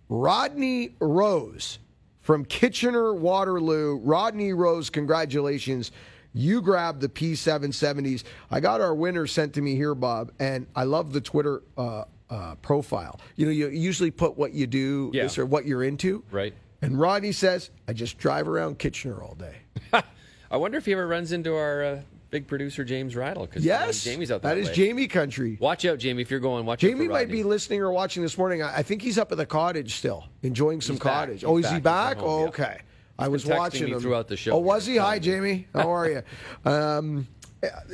Rodney 0.08 0.94
Rose 1.00 1.78
from 2.20 2.44
Kitchener 2.44 3.14
Waterloo. 3.14 3.98
Rodney 3.98 4.52
Rose, 4.52 4.88
congratulations. 4.90 5.92
You 6.32 6.62
grabbed 6.62 7.00
the 7.00 7.08
P770s. 7.08 8.22
I 8.50 8.60
got 8.60 8.80
our 8.80 8.94
winner 8.94 9.26
sent 9.26 9.54
to 9.54 9.60
me 9.60 9.74
here, 9.74 9.94
Bob, 9.94 10.32
and 10.38 10.66
I 10.74 10.84
love 10.84 11.12
the 11.12 11.20
Twitter 11.20 11.62
uh, 11.76 12.04
uh, 12.30 12.54
profile. 12.56 13.20
You 13.36 13.46
know, 13.46 13.52
you 13.52 13.68
usually 13.68 14.10
put 14.10 14.36
what 14.38 14.52
you 14.52 14.66
do 14.66 15.10
Yeah. 15.12 15.28
or 15.36 15.44
what 15.44 15.66
you're 15.66 15.82
into. 15.82 16.22
Right. 16.30 16.54
And 16.82 16.98
Rodney 16.98 17.32
says, 17.32 17.70
I 17.86 17.92
just 17.92 18.16
drive 18.16 18.48
around 18.48 18.78
Kitchener 18.78 19.22
all 19.22 19.34
day. 19.34 19.56
I 20.50 20.56
wonder 20.56 20.78
if 20.78 20.86
he 20.86 20.92
ever 20.92 21.06
runs 21.06 21.32
into 21.32 21.54
our 21.54 21.84
uh, 21.84 22.00
big 22.30 22.46
producer 22.46 22.84
James 22.84 23.16
Rattle 23.16 23.46
because 23.46 23.64
Yes. 23.64 24.04
Jamie's 24.04 24.30
out 24.30 24.42
that 24.42 24.50
That 24.54 24.58
is 24.58 24.68
way. 24.68 24.74
Jamie 24.74 25.06
country. 25.08 25.58
Watch 25.60 25.84
out, 25.84 25.98
Jamie, 25.98 26.22
if 26.22 26.30
you're 26.30 26.40
going. 26.40 26.64
Watch 26.66 26.82
out 26.84 26.88
Jamie 26.88 27.08
might 27.08 27.28
be 27.28 27.42
listening 27.42 27.80
or 27.80 27.90
watching 27.92 28.22
this 28.22 28.38
morning. 28.38 28.62
I 28.62 28.78
I 28.78 28.82
think 28.82 29.02
he's 29.02 29.18
up 29.18 29.30
at 29.32 29.38
the 29.38 29.46
cottage 29.46 29.94
still, 29.96 30.26
enjoying 30.42 30.80
some 30.80 30.94
He's 30.96 31.02
cottage. 31.02 31.44
Oh, 31.44 31.56
is 31.58 31.64
back. 31.64 31.74
he 31.74 31.80
back? 31.80 32.16
home, 32.18 32.44
oh, 32.44 32.48
okay. 32.48 32.80
I 33.18 33.28
was 33.28 33.44
watching 33.44 33.88
him 33.88 34.00
throughout 34.00 34.28
the 34.28 34.36
show. 34.36 34.52
Oh, 34.52 34.58
was 34.58 34.86
he? 34.86 34.96
Hi. 34.96 35.18
Jamie. 35.18 35.66
How 35.74 35.92
are 35.92 36.08
you? 36.08 36.22
Um, 36.64 37.28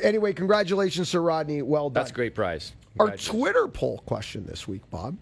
anyway, 0.00 0.32
congratulations 0.32 1.10
to 1.10 1.20
Rodney. 1.20 1.62
Well 1.62 1.90
done. 1.90 1.94
That's 2.02 2.10
a 2.10 2.14
great 2.14 2.34
prize. 2.36 2.72
Our 3.00 3.16
Twitter 3.16 3.66
poll 3.68 3.98
question 4.06 4.46
this 4.46 4.68
week, 4.68 4.88
Bob, 4.90 5.16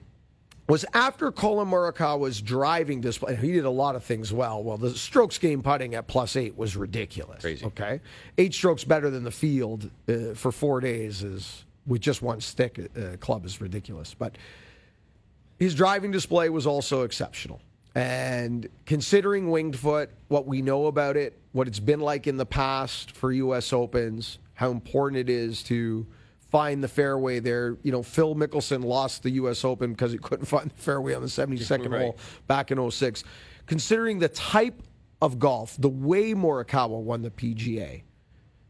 was 0.67 0.85
after 0.95 1.31
Collin 1.31 1.69
Morikawa's 1.69 2.41
driving 2.41 3.01
display. 3.01 3.37
He 3.37 3.53
did 3.53 3.65
a 3.65 3.71
lot 3.71 3.97
of 3.97 4.05
things 4.05 4.33
well. 4.33 4.63
Well, 4.63 4.79
the 4.79 4.91
strokes 4.95 5.37
game 5.39 5.63
putting 5.63 5.95
at 5.95 6.07
plus 6.07 6.37
eight 6.37 6.57
was 6.57 6.77
ridiculous. 6.77 7.43
Crazy. 7.43 7.67
Okay, 7.67 8.01
eight 8.39 8.55
strokes 8.55 8.85
better 8.85 9.11
than 9.11 9.25
the 9.25 9.31
field 9.31 9.91
uh, 10.09 10.35
for 10.35 10.53
four 10.53 10.81
days 10.81 11.23
is 11.23 11.65
with 11.87 12.01
just 12.01 12.23
one 12.23 12.41
stick 12.41 12.91
uh, 12.97 13.17
club 13.19 13.45
is 13.45 13.61
ridiculous. 13.61 14.15
But 14.15 14.39
his 15.59 15.75
driving 15.75 16.11
display 16.11 16.49
was 16.49 16.67
also 16.67 17.03
exceptional. 17.03 17.61
And 17.95 18.69
considering 18.87 19.51
winged 19.51 19.79
foot, 19.79 20.11
what 20.29 20.47
we 20.47 20.63
know 20.63 20.87
about 20.87 21.17
it, 21.17 21.39
what 21.53 21.69
it's 21.69 21.79
been 21.79 22.01
like 22.01 22.27
in 22.27 22.37
the 22.37 22.47
past 22.47 23.13
for 23.13 23.31
U.S. 23.31 23.73
Opens, 23.73 24.39
how 24.55 24.71
important 24.71 25.21
it 25.21 25.31
is 25.31 25.63
to 25.65 26.07
find 26.55 26.85
the 26.85 26.89
fairway 26.89 27.41
there. 27.41 27.77
You 27.83 27.91
know, 27.91 28.05
Phil 28.05 28.37
Mickelson 28.37 28.85
lost 28.85 29.25
the 29.25 29.31
U.S. 29.31 29.65
Open 29.65 29.91
because 29.91 30.13
he 30.13 30.19
couldn't 30.19 30.45
find 30.47 30.71
the 30.71 30.75
fairway 30.81 31.13
on 31.15 31.21
the 31.23 31.27
72nd 31.27 31.91
Right. 31.91 32.01
hole 32.03 32.17
back 32.47 32.71
in 32.71 32.79
06. 32.93 33.25
Considering 33.67 34.21
the 34.21 34.29
type 34.29 34.81
of 35.21 35.41
golf, 35.41 35.75
the 35.81 35.89
way 35.89 36.33
Morikawa 36.33 37.01
won 37.03 37.23
the 37.23 37.31
PGA, 37.31 38.03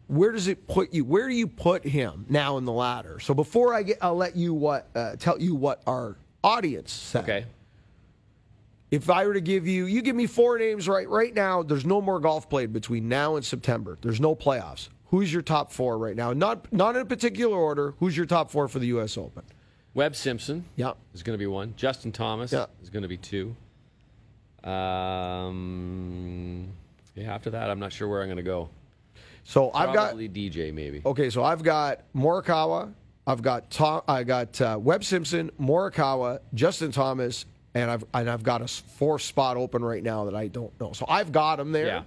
where 0.06 0.32
does 0.32 0.48
it 0.48 0.66
put 0.66 0.94
you? 0.94 1.04
Where 1.04 1.28
do 1.28 1.34
you 1.34 1.46
put 1.46 1.84
him 1.84 2.24
now 2.30 2.56
in 2.56 2.64
the 2.64 2.72
ladder? 2.72 3.18
So 3.20 3.34
before 3.34 3.74
I 3.74 3.82
get, 3.82 3.98
I'll 4.00 4.16
let 4.16 4.34
you 4.34 4.54
what 4.54 4.88
uh, 4.94 5.16
tell 5.16 5.38
you 5.38 5.54
what 5.54 5.82
our 5.86 6.16
audience 6.42 6.90
said. 6.90 7.24
Okay. 7.24 7.44
If 8.90 9.10
I 9.10 9.26
were 9.26 9.34
to 9.34 9.40
give 9.42 9.66
you, 9.66 9.84
you 9.84 10.00
give 10.00 10.16
me 10.16 10.26
four 10.26 10.58
names 10.58 10.88
right 10.88 11.08
right 11.08 11.34
now. 11.34 11.62
There's 11.62 11.84
no 11.84 12.00
more 12.00 12.18
golf 12.18 12.48
played 12.48 12.72
between 12.72 13.10
now 13.10 13.36
and 13.36 13.44
September. 13.44 13.98
There's 14.00 14.20
no 14.22 14.34
playoffs. 14.34 14.88
Who's 15.14 15.32
your 15.32 15.42
top 15.42 15.70
four 15.70 15.96
right 15.96 16.16
now? 16.16 16.32
Not 16.32 16.72
not 16.72 16.96
in 16.96 17.02
a 17.02 17.04
particular 17.04 17.56
order. 17.56 17.94
Who's 18.00 18.16
your 18.16 18.26
top 18.26 18.50
four 18.50 18.66
for 18.66 18.80
the 18.80 18.86
U.S. 18.86 19.16
Open? 19.16 19.44
Webb 19.94 20.16
Simpson 20.16 20.64
Yeah. 20.74 20.94
is 21.14 21.22
going 21.22 21.34
to 21.34 21.38
be 21.38 21.46
one. 21.46 21.72
Justin 21.76 22.10
Thomas 22.10 22.52
Yeah. 22.52 22.66
is 22.82 22.90
going 22.90 23.04
to 23.04 23.08
be 23.08 23.16
two. 23.16 23.54
Um, 24.64 26.66
yeah, 27.14 27.32
after 27.32 27.50
that, 27.50 27.70
I'm 27.70 27.78
not 27.78 27.92
sure 27.92 28.08
where 28.08 28.22
I'm 28.22 28.26
going 28.26 28.38
to 28.38 28.42
go. 28.42 28.70
So 29.44 29.70
I've 29.72 29.94
got 29.94 30.06
Probably 30.08 30.28
DJ, 30.28 30.74
maybe. 30.74 31.00
okay. 31.06 31.30
So 31.30 31.44
I've 31.44 31.62
got 31.62 32.00
Morikawa. 32.12 32.92
I've 33.24 33.40
got 33.40 33.70
Tom, 33.70 34.02
I 34.08 34.24
got 34.24 34.60
uh, 34.60 34.80
Webb 34.82 35.04
Simpson, 35.04 35.48
Morikawa, 35.60 36.40
Justin 36.54 36.90
Thomas, 36.90 37.46
and 37.74 37.88
I've 37.88 38.04
and 38.14 38.28
I've 38.28 38.42
got 38.42 38.62
a 38.62 38.66
four 38.66 39.20
spot 39.20 39.56
open 39.56 39.84
right 39.84 40.02
now 40.02 40.24
that 40.24 40.34
I 40.34 40.48
don't 40.48 40.72
know. 40.80 40.92
So 40.92 41.06
I've 41.08 41.30
got 41.30 41.60
him 41.60 41.70
there. 41.70 41.86
Yeah. 41.86 42.02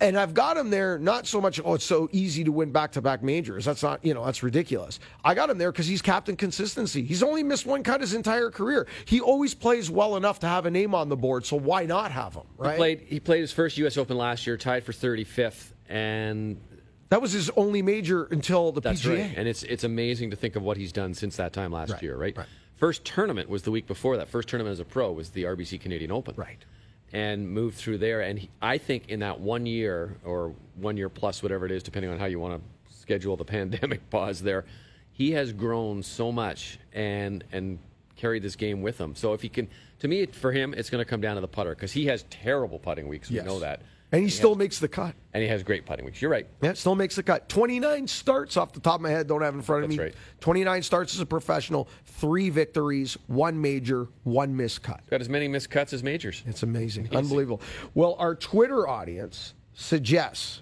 And 0.00 0.16
I've 0.16 0.32
got 0.32 0.56
him 0.56 0.70
there 0.70 0.96
not 0.98 1.26
so 1.26 1.40
much, 1.40 1.60
oh, 1.64 1.74
it's 1.74 1.84
so 1.84 2.08
easy 2.12 2.44
to 2.44 2.52
win 2.52 2.70
back 2.70 2.92
to 2.92 3.02
back 3.02 3.20
majors. 3.22 3.64
That's 3.64 3.82
not, 3.82 4.04
you 4.04 4.14
know, 4.14 4.24
that's 4.24 4.42
ridiculous. 4.44 5.00
I 5.24 5.34
got 5.34 5.50
him 5.50 5.58
there 5.58 5.72
because 5.72 5.88
he's 5.88 6.00
captain 6.00 6.36
consistency. 6.36 7.02
He's 7.04 7.22
only 7.22 7.42
missed 7.42 7.66
one 7.66 7.82
cut 7.82 8.00
his 8.00 8.14
entire 8.14 8.48
career. 8.50 8.86
He 9.06 9.20
always 9.20 9.54
plays 9.54 9.90
well 9.90 10.16
enough 10.16 10.38
to 10.40 10.46
have 10.46 10.66
a 10.66 10.70
name 10.70 10.94
on 10.94 11.08
the 11.08 11.16
board, 11.16 11.44
so 11.44 11.56
why 11.56 11.84
not 11.84 12.12
have 12.12 12.34
him, 12.34 12.44
right? 12.58 12.72
He 12.74 12.76
played. 12.76 13.00
He 13.08 13.20
played 13.20 13.40
his 13.40 13.50
first 13.50 13.76
U.S. 13.78 13.96
Open 13.96 14.16
last 14.16 14.46
year, 14.46 14.56
tied 14.56 14.84
for 14.84 14.92
35th, 14.92 15.72
and 15.88 16.60
that 17.08 17.20
was 17.20 17.32
his 17.32 17.50
only 17.56 17.82
major 17.82 18.24
until 18.26 18.70
the 18.70 18.80
that's 18.80 19.02
PGA. 19.02 19.18
right. 19.18 19.34
And 19.36 19.48
it's 19.48 19.64
it's 19.64 19.82
amazing 19.82 20.30
to 20.30 20.36
think 20.36 20.54
of 20.54 20.62
what 20.62 20.76
he's 20.76 20.92
done 20.92 21.12
since 21.12 21.34
that 21.36 21.52
time 21.52 21.72
last 21.72 21.90
Right, 21.90 22.02
year, 22.02 22.16
right? 22.16 22.36
right. 22.36 22.46
First 22.76 23.04
tournament 23.04 23.48
was 23.48 23.62
the 23.62 23.70
week 23.72 23.86
before 23.88 24.16
that. 24.16 24.28
First 24.28 24.48
tournament 24.48 24.72
as 24.74 24.80
a 24.80 24.84
pro 24.84 25.10
was 25.12 25.30
the 25.30 25.42
RBC 25.44 25.80
Canadian 25.80 26.12
Open. 26.12 26.34
Right. 26.36 26.64
And 27.12 27.48
moved 27.50 27.76
through 27.76 27.98
there. 27.98 28.20
And 28.22 28.38
he, 28.38 28.50
I 28.60 28.78
think 28.78 29.08
in 29.08 29.20
that 29.20 29.40
one 29.40 29.66
year 29.66 30.16
or 30.24 30.54
one 30.76 30.96
year 30.96 31.08
plus, 31.08 31.42
whatever 31.42 31.66
it 31.66 31.72
is, 31.72 31.82
depending 31.82 32.10
on 32.10 32.18
how 32.18 32.26
you 32.26 32.40
want 32.40 32.60
to 32.62 32.94
schedule 32.94 33.36
the 33.36 33.44
pandemic 33.56 34.08
pause 34.10 34.40
there, 34.42 34.64
he 35.12 35.32
has 35.32 35.52
grown 35.52 36.02
so 36.02 36.32
much 36.32 36.78
and 36.92 37.44
and 37.52 37.78
carried 38.16 38.42
this 38.42 38.56
game 38.56 38.82
with 38.82 38.98
him. 38.98 39.14
So 39.16 39.32
if 39.32 39.42
he 39.42 39.48
can, 39.48 39.68
to 39.98 40.06
me, 40.08 40.26
for 40.26 40.52
him, 40.52 40.74
it's 40.74 40.90
going 40.90 41.04
to 41.04 41.08
come 41.08 41.20
down 41.20 41.34
to 41.34 41.40
the 41.40 41.48
putter 41.48 41.70
because 41.74 41.90
he 41.92 42.06
has 42.06 42.24
terrible 42.30 42.78
putting 42.78 43.08
weeks. 43.08 43.28
We 43.30 43.36
Yes. 43.36 43.44
know 43.46 43.58
that. 43.60 43.82
And 44.12 44.22
he 44.22 44.28
still 44.28 44.54
makes 44.54 44.78
the 44.78 44.88
cut. 44.88 45.14
And 45.32 45.42
he 45.42 45.48
has 45.48 45.62
great 45.62 45.86
putting 45.86 46.04
weeks. 46.04 46.20
You're 46.20 46.30
right. 46.30 46.46
Yeah, 46.60 46.74
still 46.74 46.94
makes 46.94 47.16
the 47.16 47.22
cut. 47.22 47.48
29 47.48 48.06
starts 48.06 48.58
off 48.58 48.72
the 48.74 48.80
top 48.80 48.96
of 48.96 49.00
my 49.00 49.08
head, 49.08 49.26
don't 49.26 49.40
have 49.40 49.54
in 49.54 49.62
front 49.62 49.84
of 49.84 49.90
That's 49.90 49.98
me. 49.98 50.04
right. 50.04 50.14
29 50.40 50.82
starts 50.82 51.14
as 51.14 51.20
a 51.20 51.26
professional, 51.26 51.88
three 52.04 52.50
victories, 52.50 53.16
one 53.26 53.58
major, 53.58 54.08
one 54.24 54.54
missed 54.54 54.82
cut. 54.82 55.00
Got 55.08 55.22
as 55.22 55.30
many 55.30 55.48
missed 55.48 55.70
cuts 55.70 55.94
as 55.94 56.02
majors. 56.02 56.42
It's 56.46 56.62
amazing. 56.62 57.08
Unbelievable. 57.16 57.62
Well, 57.94 58.14
our 58.18 58.34
Twitter 58.34 58.86
audience 58.86 59.54
suggests 59.72 60.60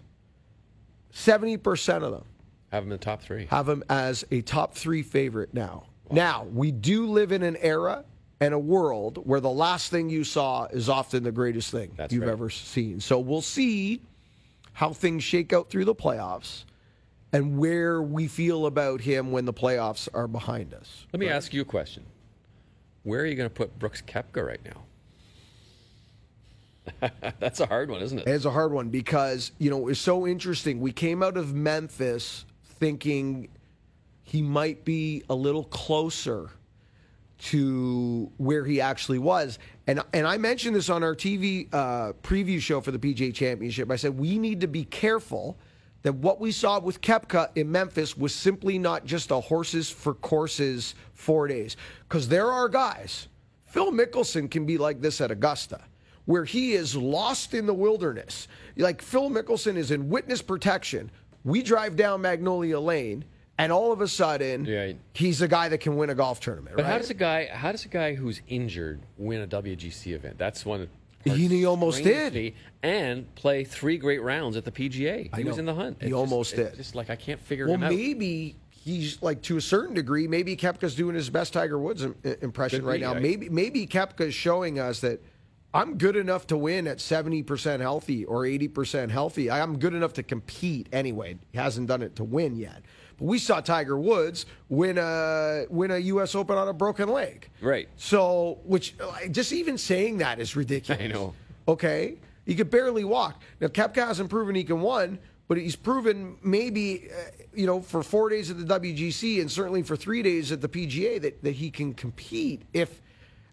70% 1.12 2.02
of 2.04 2.12
them 2.12 2.24
Have 2.70 2.84
him 2.84 2.92
in 2.92 2.98
the 2.98 3.04
top 3.04 3.20
three. 3.22 3.46
have 3.46 3.68
him 3.68 3.82
as 3.88 4.24
a 4.30 4.42
top 4.42 4.74
three 4.74 5.02
favorite 5.02 5.52
now. 5.52 5.86
Now, 6.12 6.44
we 6.52 6.70
do 6.72 7.06
live 7.06 7.30
in 7.32 7.42
an 7.42 7.56
era 7.56 8.04
and 8.40 8.54
a 8.54 8.58
world 8.58 9.18
where 9.26 9.40
the 9.40 9.50
last 9.50 9.90
thing 9.90 10.08
you 10.08 10.24
saw 10.24 10.64
is 10.66 10.88
often 10.88 11.22
the 11.22 11.32
greatest 11.32 11.70
thing 11.70 11.92
That's 11.96 12.12
you've 12.12 12.22
right. 12.22 12.30
ever 12.30 12.48
seen. 12.48 13.00
So 13.00 13.18
we'll 13.18 13.42
see 13.42 14.00
how 14.72 14.92
things 14.92 15.22
shake 15.22 15.52
out 15.52 15.68
through 15.68 15.84
the 15.84 15.94
playoffs 15.94 16.64
and 17.32 17.58
where 17.58 18.00
we 18.00 18.26
feel 18.26 18.66
about 18.66 19.02
him 19.02 19.30
when 19.30 19.44
the 19.44 19.52
playoffs 19.52 20.08
are 20.14 20.26
behind 20.26 20.72
us. 20.72 21.06
Let 21.12 21.20
me 21.20 21.28
ask 21.28 21.52
you 21.52 21.60
a 21.60 21.66
question. 21.66 22.04
Where 23.02 23.20
are 23.20 23.26
you 23.26 23.34
going 23.34 23.48
to 23.48 23.54
put 23.54 23.78
Brooks 23.78 24.02
Koepka 24.02 24.46
right 24.46 24.60
now? 24.64 24.82
That's 27.38 27.60
a 27.60 27.66
hard 27.66 27.90
one, 27.90 28.00
isn't 28.02 28.18
it? 28.20 28.26
It's 28.26 28.46
a 28.46 28.50
hard 28.50 28.72
one 28.72 28.88
because, 28.88 29.52
you 29.58 29.70
know, 29.70 29.88
it's 29.88 30.00
so 30.00 30.26
interesting. 30.26 30.80
We 30.80 30.92
came 30.92 31.22
out 31.22 31.36
of 31.36 31.54
Memphis 31.54 32.46
thinking 32.64 33.48
he 34.22 34.42
might 34.42 34.84
be 34.84 35.22
a 35.28 35.34
little 35.34 35.64
closer 35.64 36.50
to 37.40 38.30
where 38.36 38.64
he 38.64 38.80
actually 38.80 39.18
was. 39.18 39.58
And 39.86 40.00
and 40.12 40.26
I 40.26 40.36
mentioned 40.36 40.76
this 40.76 40.90
on 40.90 41.02
our 41.02 41.14
TV 41.14 41.72
uh, 41.72 42.12
preview 42.22 42.60
show 42.60 42.80
for 42.80 42.90
the 42.90 42.98
PGA 42.98 43.34
Championship. 43.34 43.90
I 43.90 43.96
said 43.96 44.18
we 44.18 44.38
need 44.38 44.60
to 44.60 44.66
be 44.66 44.84
careful 44.84 45.58
that 46.02 46.14
what 46.14 46.40
we 46.40 46.52
saw 46.52 46.78
with 46.80 47.00
Koepka 47.00 47.50
in 47.56 47.70
Memphis 47.70 48.16
was 48.16 48.34
simply 48.34 48.78
not 48.78 49.04
just 49.04 49.30
a 49.30 49.40
horses 49.40 49.90
for 49.90 50.14
courses 50.14 50.94
four 51.12 51.46
days. 51.46 51.76
Because 52.08 52.28
there 52.28 52.50
are 52.50 52.68
guys, 52.68 53.28
Phil 53.66 53.92
Mickelson 53.92 54.50
can 54.50 54.64
be 54.64 54.78
like 54.78 55.00
this 55.00 55.20
at 55.20 55.30
Augusta, 55.30 55.80
where 56.24 56.44
he 56.44 56.72
is 56.72 56.96
lost 56.96 57.52
in 57.52 57.66
the 57.66 57.74
wilderness. 57.74 58.48
Like 58.76 59.02
Phil 59.02 59.30
Mickelson 59.30 59.76
is 59.76 59.90
in 59.90 60.08
witness 60.08 60.40
protection. 60.40 61.10
We 61.44 61.62
drive 61.62 61.96
down 61.96 62.22
Magnolia 62.22 62.80
Lane. 62.80 63.24
And 63.60 63.72
all 63.72 63.92
of 63.92 64.00
a 64.00 64.08
sudden, 64.08 64.64
Yeah. 64.64 64.92
he's 65.12 65.42
a 65.42 65.48
guy 65.48 65.68
that 65.68 65.78
can 65.78 65.96
win 65.96 66.10
a 66.10 66.14
golf 66.14 66.40
tournament. 66.40 66.76
But 66.76 66.84
right? 66.84 66.92
how 66.92 66.98
does 66.98 67.10
a 67.10 67.14
guy 67.14 67.46
how 67.52 67.72
does 67.72 67.84
a 67.84 67.88
guy 67.88 68.14
who's 68.14 68.40
injured 68.48 69.00
win 69.18 69.40
a 69.42 69.46
WGC 69.46 70.12
event? 70.14 70.38
That's 70.38 70.64
one. 70.64 70.88
He- 71.24 71.48
he 71.48 71.66
almost 71.66 72.02
did. 72.02 72.54
and 72.82 73.34
play 73.34 73.62
three 73.64 73.98
great 73.98 74.22
rounds 74.22 74.56
at 74.56 74.64
the 74.64 74.70
PGA. 74.72 75.28
He 75.36 75.44
was 75.44 75.58
in 75.58 75.66
the 75.66 75.74
hunt. 75.74 75.98
He 76.00 76.06
just- 76.08 76.14
almost 76.16 76.54
it's 76.54 76.70
did. 76.70 76.76
Just 76.78 76.94
like 76.94 77.10
I 77.10 77.16
can't 77.16 77.40
figure 77.40 77.66
Well, 77.66 77.74
him 77.74 77.82
out. 77.84 77.90
maybe 77.92 78.56
he's 78.70 79.20
like 79.20 79.42
to 79.42 79.58
a 79.58 79.60
certain 79.60 79.94
degree. 79.94 80.26
Maybe 80.26 80.56
Koepka's 80.56 80.94
doing 80.94 81.14
his 81.14 81.28
best 81.28 81.52
Tiger 81.52 81.78
Woods 81.78 82.02
im- 82.02 82.14
impression 82.40 82.80
Could 82.80 82.86
right 82.88 83.00
be, 83.00 83.04
now. 83.06 83.12
right? 83.12 83.22
Maybe 83.22 83.48
maybe 83.50 83.86
Koepka's 83.86 84.34
showing 84.34 84.78
us 84.78 85.00
that 85.00 85.20
I'm 85.74 85.98
good 85.98 86.16
enough 86.16 86.46
to 86.48 86.56
win 86.56 86.88
at 86.88 87.00
70% 87.00 87.80
healthy 87.80 88.24
or 88.24 88.44
80% 88.46 89.10
healthy. 89.12 89.50
I'm 89.50 89.78
good 89.78 89.94
enough 89.94 90.14
to 90.14 90.22
compete 90.22 90.88
anyway. 90.92 91.36
He 91.52 91.58
hasn't 91.58 91.86
done 91.86 92.02
it 92.02 92.16
to 92.16 92.24
win 92.24 92.56
yet. 92.56 92.82
We 93.20 93.38
saw 93.38 93.60
Tiger 93.60 93.98
Woods 93.98 94.46
win 94.68 94.98
a 94.98 95.66
win 95.68 95.90
a 95.90 95.98
U.S. 95.98 96.34
Open 96.34 96.56
on 96.56 96.68
a 96.68 96.72
broken 96.72 97.08
leg. 97.08 97.48
Right. 97.60 97.88
So, 97.96 98.58
which 98.64 98.94
just 99.30 99.52
even 99.52 99.78
saying 99.78 100.18
that 100.18 100.40
is 100.40 100.56
ridiculous. 100.56 101.02
I 101.02 101.06
know. 101.06 101.34
Okay, 101.68 102.16
he 102.46 102.54
could 102.54 102.70
barely 102.70 103.04
walk. 103.04 103.40
Now 103.60 103.68
Koepka 103.68 104.06
hasn't 104.06 104.30
proven 104.30 104.54
he 104.54 104.64
can 104.64 104.80
win, 104.80 105.18
but 105.46 105.58
he's 105.58 105.76
proven 105.76 106.36
maybe, 106.42 107.10
uh, 107.10 107.30
you 107.52 107.66
know, 107.66 107.80
for 107.80 108.02
four 108.02 108.28
days 108.28 108.50
at 108.50 108.66
the 108.66 108.80
WGC 108.80 109.40
and 109.40 109.50
certainly 109.50 109.82
for 109.82 109.96
three 109.96 110.22
days 110.22 110.50
at 110.50 110.60
the 110.60 110.68
PGA 110.68 111.20
that, 111.20 111.42
that 111.42 111.52
he 111.52 111.70
can 111.70 111.92
compete. 111.92 112.62
If, 112.72 113.02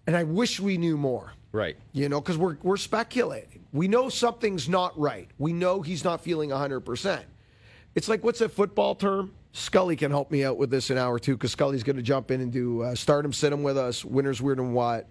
and 0.05 0.15
I 0.15 0.23
wish 0.23 0.59
we 0.59 0.77
knew 0.77 0.95
more. 0.97 1.33
Right. 1.51 1.75
You 1.93 2.07
know, 2.07 2.21
because 2.21 2.37
we're 2.37 2.57
we're 2.61 2.77
speculating. 2.77 3.65
We 3.73 3.87
know 3.87 4.09
something's 4.09 4.69
not 4.69 4.97
right. 4.99 5.29
We 5.37 5.53
know 5.53 5.81
he's 5.81 6.03
not 6.03 6.21
feeling 6.21 6.49
hundred 6.51 6.81
percent. 6.81 7.25
It's 7.95 8.07
like 8.07 8.23
what's 8.23 8.39
that 8.39 8.51
football 8.51 8.95
term? 8.95 9.33
Scully 9.57 9.95
can 9.95 10.11
help 10.11 10.29
me 10.29 10.43
out 10.43 10.57
with 10.57 10.69
this 10.69 10.91
an 10.91 10.99
hour 10.99 11.17
two 11.17 11.35
because 11.35 11.51
Scully's 11.51 11.83
going 11.83 11.95
to 11.95 12.03
jump 12.03 12.29
in 12.29 12.41
and 12.41 12.51
do 12.51 12.83
uh, 12.83 12.95
start 12.95 13.25
him, 13.25 13.33
sit 13.33 13.51
him 13.51 13.63
with 13.63 13.77
us. 13.77 14.05
Winners, 14.05 14.39
weird 14.39 14.59
and 14.59 14.73
what. 14.73 15.09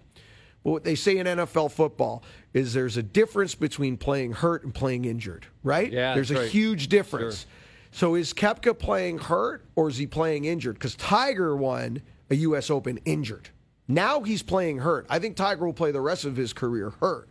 But 0.63 0.71
what 0.71 0.83
they 0.85 0.95
say 0.95 1.17
in 1.17 1.27
NFL 1.27 1.71
football 1.71 2.23
is 2.53 2.73
there's 2.73 2.95
a 2.95 3.03
difference 3.03 3.55
between 3.55 3.97
playing 3.97 4.31
hurt 4.31 4.63
and 4.63 4.73
playing 4.73 5.05
injured, 5.05 5.45
right? 5.63 5.91
Yeah, 5.91 6.13
there's 6.13 6.31
a 6.31 6.35
right. 6.35 6.49
huge 6.49 6.87
difference. 6.87 7.45
So 7.91 8.15
is 8.15 8.33
Koepka 8.33 8.77
playing 8.77 9.17
hurt 9.17 9.65
or 9.75 9.89
is 9.89 9.97
he 9.97 10.07
playing 10.07 10.45
injured? 10.45 10.75
Because 10.75 10.95
Tiger 10.95 11.55
won 11.55 12.01
a 12.29 12.35
U.S. 12.35 12.69
Open 12.69 12.99
injured. 13.05 13.49
Now 13.87 14.21
he's 14.21 14.43
playing 14.43 14.79
hurt. 14.79 15.05
I 15.09 15.19
think 15.19 15.35
Tiger 15.35 15.65
will 15.65 15.73
play 15.73 15.91
the 15.91 16.01
rest 16.01 16.25
of 16.25 16.37
his 16.37 16.53
career 16.53 16.91
hurt. 17.01 17.29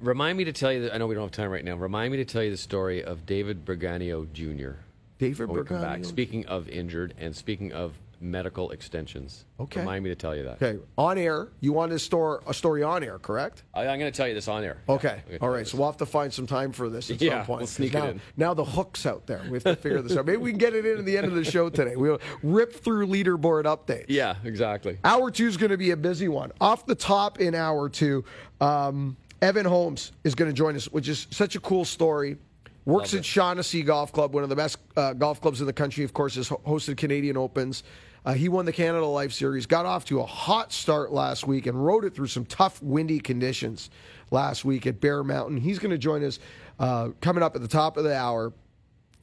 Remind 0.00 0.38
me 0.38 0.44
to 0.44 0.52
tell 0.52 0.72
you. 0.72 0.82
That, 0.82 0.94
I 0.94 0.98
know 0.98 1.06
we 1.06 1.14
don't 1.14 1.24
have 1.24 1.32
time 1.32 1.50
right 1.50 1.64
now. 1.64 1.76
Remind 1.76 2.12
me 2.12 2.18
to 2.18 2.24
tell 2.24 2.42
you 2.42 2.50
the 2.50 2.56
story 2.56 3.02
of 3.02 3.26
David 3.26 3.64
Berganio 3.64 4.32
Jr. 4.32 4.83
David 5.18 5.48
when 5.48 5.58
we 5.60 5.64
come 5.64 5.80
back. 5.80 6.00
Berganio? 6.00 6.06
Speaking 6.06 6.46
of 6.46 6.68
injured 6.68 7.14
and 7.18 7.34
speaking 7.34 7.72
of 7.72 7.92
medical 8.20 8.70
extensions. 8.70 9.44
Okay. 9.60 9.80
Remind 9.80 10.02
me 10.02 10.08
to 10.10 10.16
tell 10.16 10.34
you 10.34 10.44
that. 10.44 10.62
Okay, 10.62 10.78
on 10.96 11.18
air. 11.18 11.48
You 11.60 11.74
want 11.74 11.92
to 11.92 11.98
store 11.98 12.42
a 12.46 12.54
story 12.54 12.82
on 12.82 13.04
air, 13.04 13.18
correct? 13.18 13.64
I, 13.74 13.82
I'm 13.86 13.98
going 13.98 14.10
to 14.10 14.16
tell 14.16 14.26
you 14.26 14.32
this 14.32 14.48
on 14.48 14.64
air. 14.64 14.78
Okay. 14.88 15.08
Yeah, 15.08 15.12
I'm 15.14 15.18
gonna 15.18 15.32
All 15.34 15.38
tell 15.38 15.48
you 15.48 15.52
right. 15.54 15.58
this. 15.60 15.70
So 15.72 15.78
we'll 15.78 15.88
have 15.88 15.98
to 15.98 16.06
find 16.06 16.32
some 16.32 16.46
time 16.46 16.72
for 16.72 16.88
this 16.88 17.10
at 17.10 17.20
Yeah, 17.20 17.40
some 17.40 17.46
point. 17.46 17.58
we'll 17.60 17.66
sneak 17.66 17.92
it 17.94 17.98
now, 17.98 18.06
in. 18.06 18.20
now 18.38 18.54
the 18.54 18.64
hook's 18.64 19.04
out 19.04 19.26
there. 19.26 19.42
We 19.46 19.56
have 19.56 19.64
to 19.64 19.76
figure 19.76 20.00
this 20.00 20.16
out. 20.16 20.24
Maybe 20.24 20.38
we 20.38 20.50
can 20.52 20.58
get 20.58 20.74
it 20.74 20.86
in 20.86 20.98
at 20.98 21.04
the 21.04 21.18
end 21.18 21.26
of 21.26 21.34
the 21.34 21.44
show 21.44 21.68
today. 21.68 21.96
We'll 21.96 22.20
rip 22.42 22.72
through 22.72 23.08
leaderboard 23.08 23.64
updates. 23.64 24.06
Yeah, 24.08 24.36
exactly. 24.42 24.96
Hour 25.04 25.30
two 25.30 25.46
is 25.46 25.58
going 25.58 25.72
to 25.72 25.76
be 25.78 25.90
a 25.90 25.96
busy 25.96 26.28
one. 26.28 26.50
Off 26.62 26.86
the 26.86 26.94
top 26.94 27.40
in 27.40 27.54
hour 27.54 27.90
two, 27.90 28.24
um, 28.62 29.18
Evan 29.42 29.66
Holmes 29.66 30.12
is 30.22 30.34
going 30.34 30.50
to 30.50 30.54
join 30.56 30.76
us, 30.76 30.86
which 30.86 31.08
is 31.08 31.26
such 31.30 31.56
a 31.56 31.60
cool 31.60 31.84
story. 31.84 32.38
Works 32.86 33.12
Love 33.12 33.20
at 33.20 33.24
Shaughnessy 33.24 33.82
Golf 33.82 34.12
Club, 34.12 34.34
one 34.34 34.42
of 34.42 34.50
the 34.50 34.56
best 34.56 34.78
uh, 34.96 35.14
golf 35.14 35.40
clubs 35.40 35.60
in 35.60 35.66
the 35.66 35.72
country. 35.72 36.04
Of 36.04 36.12
course, 36.12 36.34
has 36.34 36.48
hosted 36.48 36.96
Canadian 36.96 37.36
Opens. 37.36 37.82
Uh, 38.26 38.32
he 38.32 38.48
won 38.48 38.64
the 38.64 38.72
Canada 38.72 39.04
Life 39.04 39.32
Series, 39.32 39.66
got 39.66 39.84
off 39.84 40.04
to 40.06 40.20
a 40.20 40.26
hot 40.26 40.72
start 40.72 41.12
last 41.12 41.46
week, 41.46 41.66
and 41.66 41.84
rode 41.84 42.04
it 42.04 42.14
through 42.14 42.26
some 42.26 42.44
tough, 42.46 42.82
windy 42.82 43.20
conditions 43.20 43.90
last 44.30 44.64
week 44.64 44.86
at 44.86 45.00
Bear 45.00 45.22
Mountain. 45.22 45.58
He's 45.58 45.78
going 45.78 45.90
to 45.90 45.98
join 45.98 46.24
us 46.24 46.38
uh, 46.78 47.10
coming 47.20 47.42
up 47.42 47.54
at 47.54 47.62
the 47.62 47.68
top 47.68 47.96
of 47.96 48.04
the 48.04 48.16
hour 48.16 48.52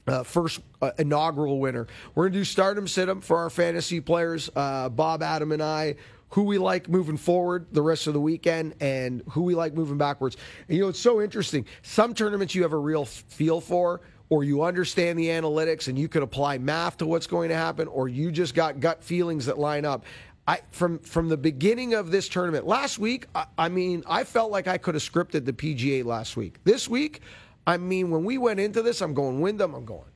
uh, 0.07 0.23
first 0.23 0.61
uh, 0.81 0.91
inaugural 0.97 1.59
winner. 1.59 1.87
We're 2.15 2.25
going 2.25 2.33
to 2.33 2.39
do 2.39 2.45
stardom 2.45 2.87
sit 2.87 3.09
'em 3.09 3.21
for 3.21 3.37
our 3.37 3.49
fantasy 3.49 3.99
players, 3.99 4.49
uh, 4.55 4.89
Bob, 4.89 5.23
Adam, 5.23 5.51
and 5.51 5.61
I. 5.61 5.95
Who 6.31 6.43
we 6.43 6.57
like 6.57 6.89
moving 6.89 7.17
forward 7.17 7.67
the 7.71 7.81
rest 7.81 8.07
of 8.07 8.13
the 8.13 8.21
weekend, 8.21 8.75
and 8.79 9.21
who 9.29 9.43
we 9.43 9.55
like 9.55 9.73
moving 9.73 9.97
backwards. 9.97 10.37
And 10.67 10.77
you 10.77 10.83
know, 10.83 10.89
it's 10.89 10.99
so 10.99 11.21
interesting. 11.21 11.65
Some 11.81 12.13
tournaments 12.13 12.55
you 12.55 12.63
have 12.63 12.73
a 12.73 12.77
real 12.77 13.05
feel 13.05 13.61
for, 13.61 14.01
or 14.29 14.43
you 14.43 14.63
understand 14.63 15.19
the 15.19 15.27
analytics, 15.27 15.87
and 15.87 15.99
you 15.99 16.07
can 16.07 16.23
apply 16.23 16.57
math 16.57 16.97
to 16.97 17.05
what's 17.05 17.27
going 17.27 17.49
to 17.49 17.55
happen, 17.55 17.87
or 17.87 18.07
you 18.07 18.31
just 18.31 18.55
got 18.55 18.79
gut 18.79 19.03
feelings 19.03 19.45
that 19.45 19.59
line 19.59 19.85
up. 19.85 20.05
I 20.47 20.61
from 20.71 20.99
from 20.99 21.29
the 21.29 21.37
beginning 21.37 21.93
of 21.93 22.11
this 22.11 22.27
tournament 22.27 22.65
last 22.65 22.97
week. 22.97 23.27
I, 23.35 23.45
I 23.57 23.69
mean, 23.69 24.03
I 24.07 24.23
felt 24.23 24.51
like 24.51 24.67
I 24.67 24.77
could 24.77 24.95
have 24.95 25.03
scripted 25.03 25.45
the 25.45 25.53
PGA 25.53 26.03
last 26.03 26.37
week. 26.37 26.59
This 26.63 26.87
week, 26.89 27.21
I 27.67 27.77
mean, 27.77 28.09
when 28.09 28.23
we 28.23 28.37
went 28.37 28.59
into 28.59 28.81
this, 28.81 29.01
I'm 29.01 29.13
going 29.13 29.39
Wyndham. 29.41 29.73
I'm 29.73 29.85
going. 29.85 30.10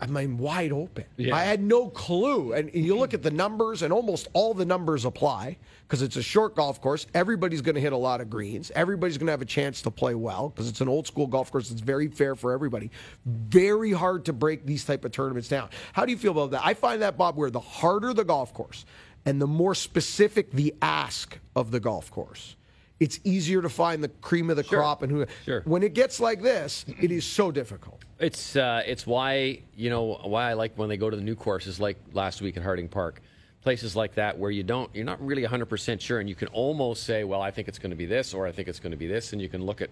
I 0.00 0.06
mean, 0.06 0.36
wide 0.36 0.70
open. 0.70 1.04
Yeah. 1.16 1.34
I 1.34 1.44
had 1.44 1.62
no 1.62 1.88
clue. 1.88 2.52
And 2.52 2.70
you 2.74 2.96
look 2.96 3.14
at 3.14 3.22
the 3.22 3.30
numbers, 3.30 3.80
and 3.80 3.92
almost 3.92 4.28
all 4.34 4.52
the 4.52 4.66
numbers 4.66 5.06
apply 5.06 5.56
because 5.88 6.02
it's 6.02 6.16
a 6.16 6.22
short 6.22 6.54
golf 6.54 6.80
course. 6.80 7.06
Everybody's 7.14 7.62
going 7.62 7.76
to 7.76 7.80
hit 7.80 7.94
a 7.94 7.96
lot 7.96 8.20
of 8.20 8.28
greens. 8.28 8.70
Everybody's 8.74 9.16
going 9.16 9.28
to 9.28 9.32
have 9.32 9.40
a 9.40 9.46
chance 9.46 9.80
to 9.82 9.90
play 9.90 10.14
well 10.14 10.50
because 10.50 10.68
it's 10.68 10.82
an 10.82 10.88
old 10.88 11.06
school 11.06 11.26
golf 11.26 11.50
course. 11.50 11.70
It's 11.70 11.80
very 11.80 12.08
fair 12.08 12.34
for 12.34 12.52
everybody. 12.52 12.90
Very 13.24 13.92
hard 13.92 14.26
to 14.26 14.34
break 14.34 14.66
these 14.66 14.84
type 14.84 15.06
of 15.06 15.12
tournaments 15.12 15.48
down. 15.48 15.70
How 15.94 16.04
do 16.04 16.12
you 16.12 16.18
feel 16.18 16.32
about 16.32 16.50
that? 16.50 16.62
I 16.64 16.74
find 16.74 17.00
that 17.00 17.16
Bob, 17.16 17.36
where 17.36 17.50
the 17.50 17.60
harder 17.60 18.12
the 18.12 18.24
golf 18.24 18.52
course 18.52 18.84
and 19.24 19.40
the 19.40 19.46
more 19.46 19.74
specific 19.74 20.50
the 20.52 20.74
ask 20.82 21.38
of 21.56 21.70
the 21.70 21.80
golf 21.80 22.10
course. 22.10 22.56
It's 23.02 23.18
easier 23.24 23.60
to 23.62 23.68
find 23.68 24.02
the 24.02 24.08
cream 24.08 24.48
of 24.48 24.56
the 24.56 24.62
crop 24.62 25.02
and 25.02 25.10
who. 25.10 25.26
Sure. 25.44 25.62
When 25.64 25.82
it 25.82 25.92
gets 25.92 26.20
like 26.20 26.40
this, 26.40 26.84
it 27.00 27.10
is 27.10 27.24
so 27.24 27.50
difficult. 27.50 28.00
It's 28.20 28.54
uh, 28.54 28.82
it's 28.86 29.04
why 29.06 29.62
you 29.76 29.90
know 29.90 30.20
why 30.22 30.50
I 30.50 30.52
like 30.52 30.78
when 30.78 30.88
they 30.88 30.96
go 30.96 31.10
to 31.10 31.16
the 31.16 31.22
new 31.30 31.34
courses 31.34 31.80
like 31.80 31.96
last 32.12 32.40
week 32.40 32.56
at 32.56 32.62
Harding 32.62 32.88
Park. 32.88 33.20
places 33.62 33.96
like 33.96 34.14
that 34.14 34.38
where 34.38 34.50
you 34.50 34.62
don't, 34.62 34.90
you're 34.94 35.04
not 35.04 35.24
really 35.24 35.44
100% 35.44 36.00
sure, 36.00 36.20
and 36.20 36.28
you 36.28 36.34
can 36.34 36.48
almost 36.48 37.04
say, 37.04 37.24
well, 37.24 37.40
I 37.40 37.50
think 37.50 37.68
it's 37.68 37.78
going 37.78 37.90
to 37.90 37.96
be 37.96 38.06
this, 38.06 38.34
or 38.34 38.46
I 38.46 38.52
think 38.52 38.68
it's 38.68 38.80
going 38.80 38.90
to 38.90 38.96
be 38.96 39.06
this, 39.06 39.32
and 39.32 39.40
you 39.40 39.48
can 39.48 39.62
look 39.64 39.80
at 39.80 39.90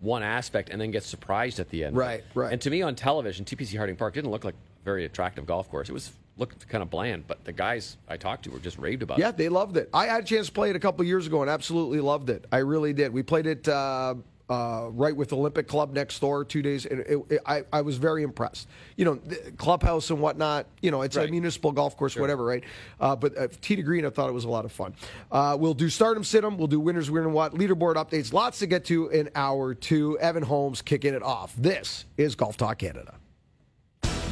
one 0.00 0.22
aspect 0.22 0.70
and 0.70 0.80
then 0.80 0.90
get 0.90 1.04
surprised 1.04 1.60
at 1.60 1.68
the 1.70 1.84
end. 1.84 1.96
Right, 1.96 2.24
right. 2.34 2.52
And 2.52 2.60
to 2.62 2.70
me, 2.70 2.82
on 2.82 2.94
television, 2.94 3.44
TPC 3.44 3.76
Harding 3.76 3.96
Park 3.96 4.14
didn't 4.14 4.30
look 4.30 4.44
like 4.44 4.54
a 4.54 4.84
very 4.84 5.04
attractive 5.04 5.46
golf 5.46 5.70
course. 5.70 5.88
It 5.88 5.92
was 5.92 6.12
looked 6.38 6.66
kind 6.68 6.82
of 6.82 6.90
bland, 6.90 7.26
but 7.26 7.44
the 7.44 7.52
guys 7.52 7.98
I 8.08 8.16
talked 8.16 8.44
to 8.44 8.50
were 8.50 8.58
just 8.58 8.78
raved 8.78 9.02
about 9.02 9.18
Yeah, 9.18 9.26
it. 9.26 9.28
Yeah, 9.28 9.32
they 9.36 9.48
loved 9.48 9.76
it. 9.76 9.90
I 9.92 10.06
had 10.06 10.22
a 10.22 10.26
chance 10.26 10.46
to 10.46 10.52
play 10.52 10.70
it 10.70 10.76
a 10.76 10.80
couple 10.80 11.04
years 11.04 11.26
ago 11.26 11.42
and 11.42 11.50
absolutely 11.50 12.00
loved 12.00 12.30
it. 12.30 12.46
I 12.50 12.58
really 12.58 12.92
did. 12.94 13.12
We 13.12 13.22
played 13.22 13.46
it 13.46 13.68
uh, 13.68 14.14
uh, 14.48 14.88
right 14.92 15.14
with 15.14 15.32
Olympic 15.34 15.68
Club 15.68 15.92
next 15.92 16.18
door 16.20 16.44
two 16.44 16.62
days. 16.62 16.84
And 16.86 17.00
it, 17.00 17.18
it, 17.30 17.40
I, 17.46 17.64
I 17.72 17.82
was 17.82 17.96
very 17.98 18.22
impressed. 18.22 18.66
You 18.96 19.04
know, 19.04 19.20
clubhouse 19.58 20.08
and 20.10 20.20
whatnot. 20.20 20.66
You 20.80 20.90
know, 20.90 21.02
it's 21.02 21.16
Right. 21.16 21.28
a 21.28 21.30
municipal 21.30 21.70
golf 21.70 21.96
course, 21.98 22.16
whatever, 22.16 22.44
right? 22.44 22.64
Uh, 22.98 23.14
but 23.14 23.36
uh, 23.36 23.48
Tee 23.60 23.76
to 23.76 23.82
Green, 23.82 24.04
I 24.06 24.10
thought 24.10 24.28
it 24.30 24.34
was 24.34 24.44
a 24.44 24.50
lot 24.50 24.64
of 24.64 24.72
fun. 24.72 24.94
Uh, 25.30 25.56
we'll 25.60 25.74
do 25.74 25.88
Stardom 25.90 26.22
Situm. 26.22 26.56
We'll 26.56 26.66
do 26.66 26.80
Winners, 26.80 27.10
Weird 27.10 27.26
and 27.26 27.34
What 27.34 27.54
leaderboard 27.54 27.94
updates. 27.96 28.32
Lots 28.32 28.58
to 28.60 28.66
get 28.66 28.86
to 28.86 29.08
in 29.08 29.28
hour 29.34 29.74
two. 29.74 30.18
Evan 30.18 30.42
Holmes 30.42 30.80
kicking 30.82 31.12
it 31.14 31.22
off. 31.22 31.54
This 31.56 32.06
is 32.16 32.34
Golf 32.34 32.56
Talk 32.56 32.78
Canada. 32.78 33.14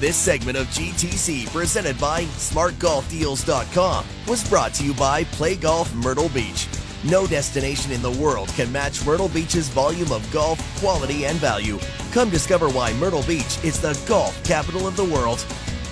This 0.00 0.16
segment 0.16 0.56
of 0.56 0.66
GTC, 0.68 1.52
presented 1.52 2.00
by 2.00 2.22
SmartGolfDeals.com, 2.22 4.06
was 4.26 4.48
brought 4.48 4.72
to 4.72 4.82
you 4.82 4.94
by 4.94 5.24
Play 5.24 5.56
Golf 5.56 5.94
Myrtle 5.94 6.30
Beach. 6.30 6.68
No 7.04 7.26
destination 7.26 7.92
in 7.92 8.00
the 8.00 8.12
world 8.12 8.48
can 8.48 8.72
match 8.72 9.04
Myrtle 9.04 9.28
Beach's 9.28 9.68
volume 9.68 10.10
of 10.10 10.26
golf, 10.32 10.58
quality, 10.80 11.26
and 11.26 11.36
value. 11.36 11.78
Come 12.12 12.30
discover 12.30 12.70
why 12.70 12.94
Myrtle 12.94 13.24
Beach 13.24 13.62
is 13.62 13.78
the 13.78 13.92
golf 14.08 14.42
capital 14.42 14.88
of 14.88 14.96
the 14.96 15.04
world. 15.04 15.40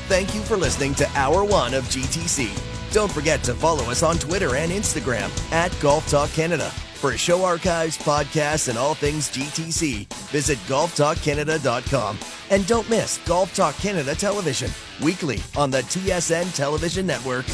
Thank 0.08 0.34
you 0.34 0.40
for 0.40 0.56
listening 0.56 0.94
to 0.94 1.08
Hour 1.10 1.44
One 1.44 1.74
of 1.74 1.84
GTC. 1.84 2.48
Don't 2.94 3.12
forget 3.12 3.42
to 3.44 3.52
follow 3.52 3.90
us 3.90 4.02
on 4.02 4.16
Twitter 4.16 4.56
and 4.56 4.72
Instagram 4.72 5.28
at 5.52 5.78
Golf 5.80 6.08
Talk 6.08 6.30
Canada. 6.30 6.72
For 6.98 7.16
show 7.16 7.44
archives, 7.44 7.96
podcasts, 7.96 8.68
and 8.68 8.76
all 8.76 8.92
things 8.92 9.28
GTC, 9.28 10.12
visit 10.30 10.58
golftalkcanada.com. 10.66 12.18
And 12.50 12.66
don't 12.66 12.90
miss 12.90 13.18
Golf 13.18 13.54
Talk 13.54 13.76
Canada 13.76 14.16
television, 14.16 14.68
weekly 15.00 15.38
on 15.56 15.70
the 15.70 15.82
TSN 15.82 16.52
television 16.56 17.06
network. 17.06 17.46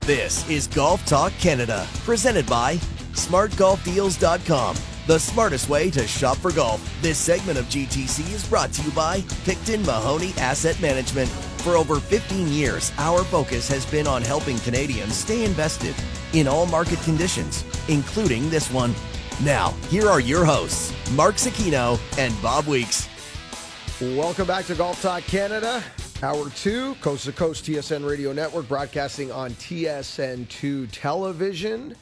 This 0.00 0.48
is 0.48 0.66
Golf 0.68 1.04
Talk 1.04 1.34
Canada, 1.34 1.86
presented 2.04 2.46
by 2.46 2.76
SmartGolfDeals.com, 3.12 4.76
the 5.08 5.18
smartest 5.18 5.70
way 5.70 5.90
to 5.90 6.06
shop 6.06 6.36
for 6.36 6.52
golf. 6.52 6.86
This 7.00 7.16
segment 7.16 7.58
of 7.58 7.64
GTC 7.64 8.30
is 8.30 8.46
brought 8.46 8.74
to 8.74 8.82
you 8.82 8.90
by 8.90 9.22
Picton 9.46 9.82
Mahoney 9.86 10.34
Asset 10.36 10.78
Management. 10.82 11.30
For 11.64 11.76
over 11.76 11.98
15 11.98 12.46
years, 12.48 12.92
our 12.98 13.24
focus 13.24 13.66
has 13.68 13.86
been 13.86 14.06
on 14.06 14.20
helping 14.20 14.58
Canadians 14.58 15.14
stay 15.14 15.46
invested 15.46 15.94
in 16.34 16.46
all 16.46 16.66
market 16.66 17.00
conditions, 17.00 17.64
including 17.88 18.50
this 18.50 18.70
one. 18.70 18.94
Now, 19.42 19.70
here 19.88 20.08
are 20.08 20.20
your 20.20 20.44
hosts, 20.44 20.92
Mark 21.12 21.36
Zecchino 21.36 21.98
and 22.18 22.34
Bob 22.42 22.66
Weeks. 22.66 23.08
Welcome 24.02 24.46
back 24.46 24.66
to 24.66 24.74
Golf 24.74 25.00
Talk 25.00 25.22
Canada. 25.22 25.82
Hour 26.22 26.50
two, 26.50 26.96
coast 26.96 27.24
to 27.24 27.32
coast 27.32 27.64
TSN 27.64 28.06
Radio 28.06 28.34
Network, 28.34 28.68
broadcasting 28.68 29.32
on 29.32 29.52
TSN2 29.52 30.88
television 30.92 31.96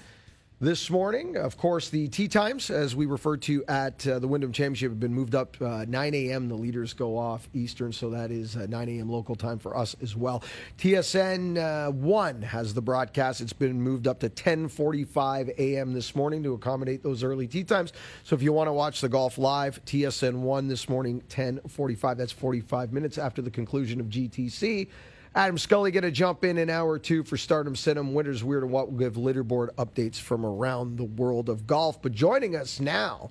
this 0.59 0.89
morning. 0.89 1.37
Of 1.37 1.59
course, 1.59 1.91
the 1.91 2.09
tee 2.09 2.29
times, 2.29 2.71
as 2.71 2.97
we 2.97 3.05
referred 3.05 3.43
to 3.43 3.63
at 3.67 4.07
uh, 4.07 4.19
the 4.19 4.27
Wyndham 4.27 4.53
Championship, 4.53 4.91
have 4.91 5.01
been 5.01 5.13
moved 5.13 5.35
up 5.35 5.57
uh, 5.61 5.85
9 5.87 6.15
a.m. 6.15 6.49
The 6.49 6.55
leaders 6.55 6.95
go 6.95 7.19
off 7.19 7.47
Eastern, 7.53 7.93
so 7.93 8.09
that 8.11 8.31
is 8.31 8.57
uh, 8.57 8.67
9 8.67 8.89
a.m. 8.89 9.11
local 9.11 9.35
time 9.35 9.59
for 9.59 9.77
us 9.77 9.95
as 10.01 10.17
well. 10.17 10.43
TSN 10.79 11.59
uh, 11.89 11.91
1 11.91 12.43
has 12.43 12.73
the 12.73 12.81
broadcast. 12.81 13.43
It's 13.43 13.53
been 13.53 13.81
moved 13.81 14.07
up 14.07 14.21
to 14.21 14.31
10:45 14.31 15.59
a.m. 15.59 15.93
this 15.93 16.17
morning 16.17 16.43
to 16.45 16.55
accommodate 16.55 17.03
those 17.03 17.23
early 17.23 17.47
tee 17.47 17.65
times. 17.65 17.93
So 18.25 18.35
if 18.35 18.43
you 18.43 18.55
want 18.55 18.69
to 18.69 18.73
watch 18.73 19.03
the 19.03 19.11
golf 19.11 19.37
live, 19.37 19.85
TSN 19.85 20.37
1 20.37 20.69
this 20.69 20.89
morning, 20.89 21.23
10:45. 21.29 22.17
That's 22.17 22.33
45 22.33 22.95
minutes 22.95 23.19
after 23.19 23.43
the 23.43 23.51
conclusion 23.51 24.01
of 24.01 24.07
GTC. 24.07 24.89
Adam 25.37 25.59
Scully 25.59 25.91
going 25.91 26.03
to 26.03 26.11
jump 26.11 26.45
in 26.45 26.57
in 26.57 26.71
hour 26.71 26.93
or 26.93 26.99
two 26.99 27.23
for 27.23 27.37
Stardom 27.37 27.77
Cinema. 27.77 28.11
Winners 28.11 28.43
Weird 28.43 28.63
and 28.63 28.73
What 28.73 28.91
will 28.91 28.99
give 28.99 29.17
leaderboard 29.17 29.69
updates 29.75 30.19
from 30.19 30.47
around 30.47 30.97
the 30.97 31.05
world 31.05 31.51
of 31.51 31.67
golf. 31.67 32.01
But 32.01 32.13
joining 32.13 32.57
us 32.57 32.81
now, 32.81 33.31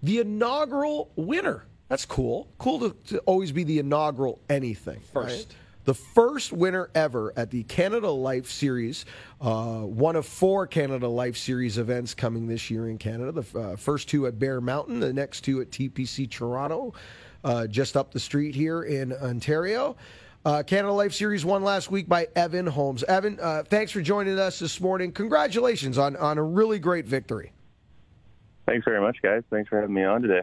the 0.00 0.20
inaugural 0.20 1.10
winner. 1.16 1.66
That's 1.88 2.04
cool. 2.04 2.46
Cool 2.58 2.78
to, 2.78 2.96
to 3.08 3.18
always 3.20 3.50
be 3.50 3.64
the 3.64 3.80
inaugural 3.80 4.40
anything. 4.48 5.00
First. 5.12 5.48
right? 5.48 5.56
The 5.86 5.94
first 5.94 6.52
winner 6.52 6.88
ever 6.94 7.32
at 7.36 7.50
the 7.50 7.64
Canada 7.64 8.10
Life 8.10 8.48
Series, 8.48 9.04
uh, 9.40 9.80
one 9.80 10.14
of 10.14 10.26
four 10.26 10.68
Canada 10.68 11.08
Life 11.08 11.36
Series 11.36 11.78
events 11.78 12.14
coming 12.14 12.46
this 12.46 12.70
year 12.70 12.88
in 12.88 12.96
Canada. 12.96 13.32
The 13.32 13.58
uh, 13.58 13.76
first 13.76 14.08
two 14.08 14.28
at 14.28 14.38
Bear 14.38 14.60
Mountain, 14.60 15.00
the 15.00 15.12
next 15.12 15.40
two 15.40 15.60
at 15.60 15.70
TPC 15.70 16.30
Toronto, 16.30 16.94
uh, 17.42 17.66
just 17.66 17.96
up 17.96 18.12
the 18.12 18.20
street 18.20 18.54
here 18.54 18.84
in 18.84 19.12
Ontario. 19.14 19.96
Uh, 20.44 20.62
Canada 20.62 20.92
Life 20.92 21.12
Series 21.12 21.44
won 21.44 21.62
last 21.62 21.90
week 21.90 22.08
by 22.08 22.26
Evan 22.34 22.66
Holmes. 22.66 23.02
Evan, 23.04 23.38
uh, 23.40 23.62
thanks 23.68 23.92
for 23.92 24.00
joining 24.00 24.38
us 24.38 24.58
this 24.58 24.80
morning. 24.80 25.12
Congratulations 25.12 25.98
on, 25.98 26.16
on 26.16 26.38
a 26.38 26.42
really 26.42 26.78
great 26.78 27.06
victory. 27.06 27.52
Thanks 28.66 28.84
very 28.86 29.00
much, 29.00 29.18
guys. 29.22 29.42
Thanks 29.50 29.68
for 29.68 29.78
having 29.78 29.94
me 29.94 30.04
on 30.04 30.22
today. 30.22 30.40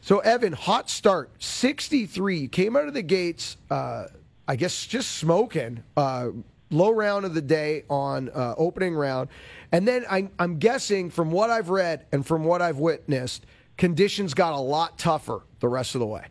So, 0.00 0.20
Evan, 0.20 0.52
hot 0.52 0.88
start, 0.88 1.30
63. 1.42 2.38
You 2.38 2.48
came 2.48 2.76
out 2.76 2.86
of 2.86 2.94
the 2.94 3.02
gates, 3.02 3.56
uh, 3.70 4.06
I 4.46 4.54
guess, 4.54 4.86
just 4.86 5.12
smoking. 5.12 5.82
Uh, 5.96 6.28
low 6.70 6.90
round 6.90 7.24
of 7.24 7.34
the 7.34 7.42
day 7.42 7.84
on 7.90 8.28
uh, 8.30 8.54
opening 8.56 8.94
round. 8.94 9.28
And 9.72 9.86
then 9.86 10.04
I, 10.08 10.28
I'm 10.38 10.58
guessing 10.58 11.10
from 11.10 11.30
what 11.32 11.50
I've 11.50 11.68
read 11.68 12.06
and 12.12 12.24
from 12.24 12.44
what 12.44 12.62
I've 12.62 12.78
witnessed, 12.78 13.44
conditions 13.76 14.34
got 14.34 14.54
a 14.54 14.60
lot 14.60 14.98
tougher 14.98 15.42
the 15.60 15.68
rest 15.68 15.94
of 15.94 16.00
the 16.00 16.06
way. 16.06 16.26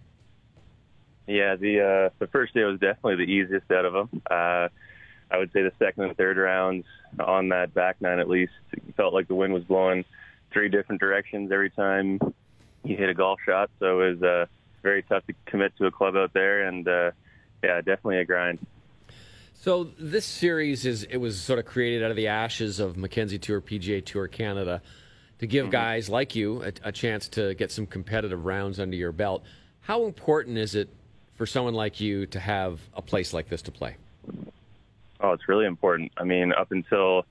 Yeah, 1.28 1.56
the 1.56 1.82
uh, 1.82 2.10
the 2.20 2.28
first 2.28 2.54
day 2.54 2.64
was 2.64 2.80
definitely 2.80 3.26
the 3.26 3.32
easiest 3.32 3.72
out 3.72 3.86
of 3.86 3.94
them. 3.94 4.22
Uh, 4.30 4.68
I 5.30 5.38
would 5.38 5.52
say 5.54 5.62
the 5.62 5.72
second 5.80 6.04
and 6.04 6.18
third 6.18 6.38
rounds 6.38 6.86
on 7.20 7.50
that 7.50 7.74
back 7.74 8.02
nine 8.02 8.20
at 8.20 8.28
least 8.28 8.54
felt 8.98 9.14
like 9.14 9.28
the 9.28 9.36
wind 9.36 9.54
was 9.54 9.64
blowing 9.64 10.04
three 10.52 10.70
different 10.70 11.00
directions 11.00 11.52
every 11.52 11.70
time 11.70 12.20
you 12.84 12.98
hit 12.98 13.10
a 13.10 13.14
golf 13.14 13.40
shot. 13.46 13.70
So 13.80 14.02
it 14.02 14.14
was 14.14 14.24
uh, 14.24 14.46
very 14.84 15.04
tough 15.04 15.26
to 15.28 15.34
commit 15.46 15.76
to 15.78 15.86
a 15.86 15.92
club 15.92 16.16
out 16.16 16.34
there, 16.34 16.68
and 16.68 16.88
uh, 16.88 17.12
yeah, 17.64 17.78
definitely 17.78 18.18
a 18.18 18.26
grind. 18.26 18.60
So 19.54 19.90
this 20.00 20.26
series 20.26 20.86
is 20.86 21.04
it 21.04 21.18
was 21.18 21.40
sort 21.40 21.60
of 21.60 21.66
created 21.66 22.04
out 22.04 22.10
of 22.10 22.18
the 22.18 22.28
ashes 22.28 22.80
of 22.80 22.98
Mackenzie 22.98 23.38
Tour, 23.38 23.62
PGA 23.62 24.04
Tour 24.04 24.28
Canada, 24.28 24.82
to 25.38 25.48
give 25.48 25.70
guys 25.70 26.10
like 26.10 26.36
you 26.36 26.64
a, 26.64 26.74
a 26.86 26.92
chance 26.92 27.28
to 27.30 27.54
get 27.54 27.72
some 27.72 27.86
competitive 27.86 28.44
rounds 28.44 28.80
under 28.80 28.98
your 28.98 29.12
belt. 29.12 29.44
How 29.82 30.06
important 30.06 30.58
is 30.58 30.74
it 30.76 30.90
for 31.42 31.48
someone 31.48 31.74
like 31.74 32.00
you 32.00 32.28
to 32.28 32.40
have 32.40 32.80
a 32.94 33.02
place 33.02 33.34
like 33.34 33.50
this 33.50 33.64
to 33.64 33.72
play? 33.72 33.96
Oh, 35.20 35.32
it's 35.32 35.50
really 35.50 35.66
important. 35.66 36.12
I 36.16 36.24
mean, 36.24 36.54
up 36.54 36.72
until 36.72 37.26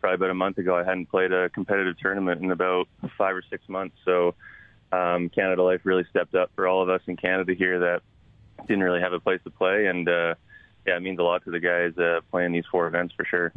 probably 0.00 0.14
about 0.14 0.30
a 0.30 0.34
month 0.34 0.58
ago, 0.58 0.76
I 0.76 0.84
hadn't 0.84 1.06
played 1.06 1.32
a 1.32 1.48
competitive 1.48 1.98
tournament 1.98 2.40
in 2.44 2.52
about 2.52 2.86
five 3.18 3.34
or 3.34 3.42
six 3.50 3.68
months. 3.68 3.96
So 4.04 4.36
um, 4.92 5.30
Canada 5.30 5.64
Life 5.64 5.80
really 5.82 6.04
stepped 6.10 6.36
up 6.36 6.52
for 6.54 6.68
all 6.68 6.80
of 6.80 6.88
us 6.88 7.00
in 7.08 7.16
Canada 7.16 7.54
here 7.54 7.80
that 7.80 8.02
didn't 8.68 8.84
really 8.84 9.00
have 9.00 9.12
a 9.12 9.18
place 9.18 9.40
to 9.42 9.50
play, 9.50 9.86
and 9.86 10.08
uh, 10.08 10.36
yeah, 10.86 10.98
it 10.98 11.02
means 11.02 11.18
a 11.18 11.24
lot 11.24 11.42
to 11.42 11.50
the 11.50 11.58
guys 11.58 11.98
uh, 11.98 12.20
playing 12.30 12.52
these 12.52 12.66
four 12.70 12.86
events 12.86 13.14
for 13.16 13.24
sure. 13.24 13.52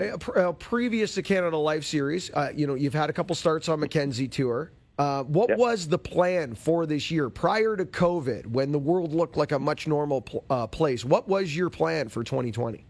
Uh, 0.00 0.16
pr- 0.16 0.38
uh, 0.38 0.52
previous 0.52 1.12
to 1.16 1.22
Canada 1.22 1.58
Life 1.58 1.84
Series, 1.84 2.30
uh, 2.30 2.52
you 2.56 2.66
know, 2.66 2.74
you've 2.74 2.94
had 2.94 3.10
a 3.10 3.12
couple 3.12 3.36
starts 3.36 3.68
on 3.68 3.80
Mackenzie 3.80 4.28
Tour. 4.28 4.72
Uh, 4.98 5.22
what 5.24 5.48
Yep. 5.48 5.58
was 5.58 5.88
the 5.88 5.98
plan 5.98 6.54
for 6.54 6.84
this 6.86 7.10
year 7.10 7.30
prior 7.30 7.76
to 7.76 7.84
COVID, 7.84 8.46
when 8.46 8.72
the 8.72 8.78
world 8.78 9.14
looked 9.14 9.36
like 9.36 9.52
a 9.52 9.58
much 9.58 9.86
normal 9.88 10.20
pl- 10.20 10.44
uh, 10.50 10.66
place? 10.66 11.04
What 11.04 11.26
was 11.28 11.56
your 11.56 11.70
plan 11.70 12.08
for 12.08 12.22
2020? 12.22 12.84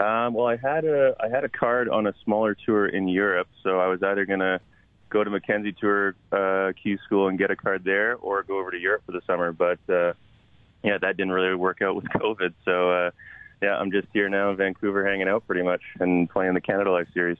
Um, 0.00 0.34
well, 0.34 0.46
I 0.46 0.56
had 0.56 0.84
a 0.84 1.14
I 1.20 1.28
had 1.28 1.44
a 1.44 1.48
card 1.48 1.88
on 1.88 2.08
a 2.08 2.14
smaller 2.24 2.56
tour 2.56 2.88
in 2.88 3.06
Europe, 3.06 3.46
so 3.62 3.78
I 3.78 3.86
was 3.86 4.02
either 4.02 4.26
gonna 4.26 4.60
go 5.10 5.22
to 5.22 5.30
Mackenzie 5.30 5.72
Tour 5.72 6.16
uh, 6.32 6.72
Q 6.82 6.98
School 7.04 7.28
and 7.28 7.38
get 7.38 7.52
a 7.52 7.56
card 7.56 7.84
there, 7.84 8.16
or 8.16 8.42
go 8.42 8.58
over 8.58 8.72
to 8.72 8.78
Europe 8.78 9.02
for 9.06 9.12
the 9.12 9.20
summer. 9.26 9.52
But 9.52 9.78
uh, 9.88 10.14
yeah, 10.82 10.98
that 10.98 11.16
didn't 11.16 11.30
really 11.32 11.54
work 11.54 11.82
out 11.82 11.94
with 11.94 12.04
COVID. 12.16 12.52
So 12.64 12.90
uh, 12.90 13.10
yeah, 13.62 13.76
I'm 13.76 13.92
just 13.92 14.08
here 14.12 14.28
now 14.28 14.50
in 14.50 14.56
Vancouver, 14.56 15.06
hanging 15.06 15.28
out 15.28 15.46
pretty 15.46 15.62
much 15.62 15.82
and 16.00 16.28
playing 16.28 16.54
the 16.54 16.60
Canada 16.60 16.90
Life 16.90 17.06
Series. 17.14 17.38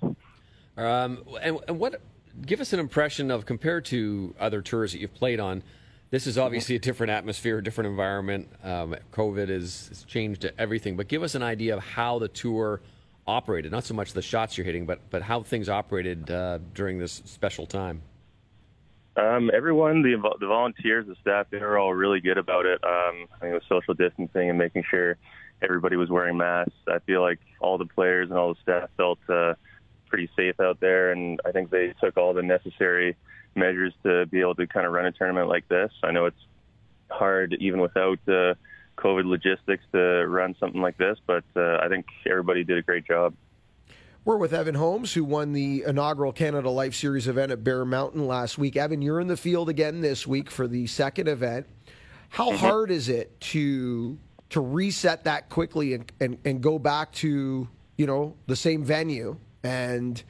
Um, 0.76 1.24
and, 1.42 1.58
and 1.66 1.80
what? 1.80 2.00
Give 2.40 2.60
us 2.60 2.72
an 2.72 2.80
impression 2.80 3.30
of 3.30 3.44
compared 3.46 3.84
to 3.86 4.34
other 4.40 4.62
tours 4.62 4.92
that 4.92 5.00
you've 5.00 5.14
played 5.14 5.40
on. 5.40 5.62
This 6.10 6.26
is 6.26 6.36
obviously 6.36 6.76
a 6.76 6.78
different 6.78 7.10
atmosphere, 7.10 7.58
a 7.58 7.64
different 7.64 7.88
environment. 7.88 8.48
Um, 8.62 8.94
COVID 9.12 9.48
has, 9.48 10.04
changed 10.06 10.50
everything, 10.58 10.96
but 10.96 11.08
give 11.08 11.22
us 11.22 11.34
an 11.34 11.42
idea 11.42 11.76
of 11.76 11.82
how 11.82 12.18
the 12.18 12.28
tour 12.28 12.80
operated. 13.26 13.72
Not 13.72 13.84
so 13.84 13.94
much 13.94 14.12
the 14.12 14.22
shots 14.22 14.58
you're 14.58 14.64
hitting, 14.64 14.84
but 14.84 15.00
but 15.10 15.22
how 15.22 15.42
things 15.42 15.68
operated 15.68 16.30
uh, 16.30 16.58
during 16.74 16.98
this 16.98 17.22
special 17.24 17.66
time. 17.66 18.02
Um, 19.16 19.50
everyone, 19.54 20.02
the 20.02 20.16
the 20.40 20.46
volunteers, 20.46 21.06
the 21.06 21.16
staff, 21.20 21.46
they 21.50 21.58
were 21.58 21.78
all 21.78 21.94
really 21.94 22.20
good 22.20 22.38
about 22.38 22.66
it. 22.66 22.82
Um, 22.84 23.26
I 23.40 23.58
social 23.68 23.94
distancing 23.94 24.50
and 24.50 24.58
making 24.58 24.84
sure 24.90 25.16
everybody 25.62 25.96
was 25.96 26.10
wearing 26.10 26.36
masks. 26.36 26.74
I 26.88 26.98
feel 27.00 27.22
like 27.22 27.38
all 27.60 27.78
the 27.78 27.86
players 27.86 28.30
and 28.30 28.38
all 28.38 28.54
the 28.54 28.60
staff 28.60 28.90
felt 28.96 29.18
uh, 29.28 29.54
pretty 30.12 30.30
safe 30.36 30.60
out 30.60 30.78
there, 30.78 31.10
and 31.10 31.40
I 31.46 31.52
think 31.52 31.70
they 31.70 31.94
took 31.98 32.18
all 32.18 32.34
the 32.34 32.42
necessary 32.42 33.16
measures 33.54 33.94
to 34.02 34.26
be 34.26 34.40
able 34.40 34.54
to 34.56 34.66
kind 34.66 34.86
of 34.86 34.92
run 34.92 35.06
a 35.06 35.12
tournament 35.12 35.48
like 35.48 35.66
this. 35.68 35.90
I 36.02 36.10
know 36.10 36.26
it's 36.26 36.44
hard 37.10 37.56
even 37.60 37.80
without 37.80 38.18
uh, 38.28 38.54
COVID 38.98 39.24
logistics 39.24 39.82
to 39.92 40.26
run 40.26 40.54
something 40.60 40.82
like 40.82 40.98
this, 40.98 41.18
but 41.26 41.44
uh, 41.56 41.78
I 41.78 41.88
think 41.88 42.04
everybody 42.28 42.62
did 42.62 42.76
a 42.76 42.82
great 42.82 43.06
job. 43.06 43.32
We're 44.26 44.36
with 44.36 44.52
Evan 44.52 44.74
Holmes, 44.74 45.14
who 45.14 45.24
won 45.24 45.54
the 45.54 45.82
inaugural 45.86 46.32
Canada 46.32 46.68
Life 46.68 46.94
Series 46.94 47.26
event 47.26 47.50
at 47.50 47.64
Bear 47.64 47.86
Mountain 47.86 48.26
last 48.26 48.58
week. 48.58 48.76
Evan, 48.76 49.00
you're 49.00 49.18
in 49.18 49.28
the 49.28 49.36
field 49.36 49.70
again 49.70 50.02
this 50.02 50.26
week 50.26 50.50
for 50.50 50.68
the 50.68 50.86
second 50.86 51.26
event. 51.26 51.66
How 52.28 52.50
mm-hmm. 52.50 52.58
hard 52.58 52.90
is 52.90 53.08
it 53.08 53.40
to 53.40 54.18
to 54.50 54.60
reset 54.60 55.24
that 55.24 55.48
quickly 55.48 55.94
and, 55.94 56.12
and, 56.20 56.38
and 56.44 56.60
go 56.60 56.78
back 56.78 57.10
to 57.12 57.66
you 57.96 58.06
know 58.06 58.36
the 58.46 58.54
same 58.54 58.84
venue 58.84 59.38
and 59.62 60.22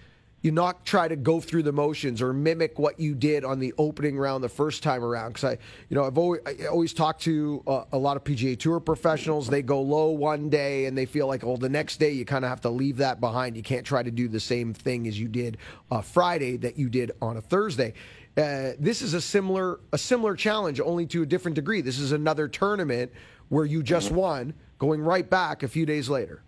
you 0.43 0.51
not 0.51 0.85
try 0.85 1.07
to 1.07 1.15
go 1.15 1.41
through 1.41 1.63
the 1.63 1.73
motions 1.73 2.21
or 2.21 2.33
mimic 2.33 2.79
what 2.79 2.99
you 2.99 3.15
did 3.15 3.45
on 3.45 3.61
the 3.61 3.73
opening 3.79 4.19
round 4.19 4.43
the 4.43 4.49
first 4.49 4.83
time 4.83 5.05
around. 5.05 5.29
Because 5.29 5.45
I, 5.45 5.59
you 5.89 5.97
know, 5.97 6.05
I've 6.05 6.19
always, 6.19 6.41
I 6.45 6.67
always 6.67 6.93
talked 6.93 7.23
to 7.23 7.63
uh, 7.67 7.85
a 7.93 7.99
lot 7.99 8.17
of 8.17 8.25
PGA 8.25 8.59
Tour 8.59 8.81
professionals. 8.81 9.47
They 9.47 9.63
go 9.63 9.81
low 9.81 10.11
one 10.11 10.51
day 10.51 10.87
and 10.87 10.99
they 10.99 11.07
feel 11.07 11.29
like, 11.29 11.45
oh, 11.45 11.57
the 11.57 11.69
next 11.69 11.99
day 11.99 12.11
you 12.11 12.25
kind 12.25 12.45
of 12.45 12.49
have 12.49 12.61
to 12.63 12.71
leave 12.71 12.97
that 12.97 13.21
behind. 13.21 13.57
You 13.57 13.63
can't 13.63 13.87
try 13.87 14.03
to 14.03 14.11
do 14.11 14.27
the 14.27 14.41
same 14.41 14.75
thing 14.75 15.07
as 15.07 15.19
you 15.19 15.29
did 15.29 15.59
uh, 15.93 16.01
Friday 16.01 16.57
that 16.59 16.77
you 16.77 16.89
did 16.89 17.13
on 17.23 17.37
a 17.37 17.41
Thursday. 17.41 17.95
Uh, 18.37 18.73
this 18.81 19.03
is 19.03 19.15
a 19.15 19.21
similar 19.21 19.79
a 19.93 19.99
similar 19.99 20.35
challenge, 20.35 20.81
only 20.81 21.07
to 21.07 21.23
a 21.23 21.27
different 21.27 21.55
degree. 21.55 21.83
This 21.83 21.99
is 21.99 22.13
another 22.13 22.49
tournament 22.49 23.13
where 23.51 23.67
you 23.67 23.83
just 23.83 24.09
mm-hmm. 24.09 24.17
won, 24.17 24.55
going 24.79 25.03
right 25.03 25.29
back 25.29 25.63
a 25.63 25.69
few 25.69 25.85
days 25.85 26.09
later. 26.09 26.43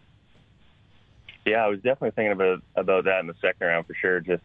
Yeah, 1.45 1.64
I 1.64 1.68
was 1.68 1.78
definitely 1.78 2.12
thinking 2.12 2.32
about 2.32 2.62
about 2.74 3.05
that 3.05 3.20
in 3.20 3.26
the 3.26 3.34
second 3.40 3.66
round 3.66 3.86
for 3.86 3.95
sure. 3.95 4.20
Just 4.20 4.42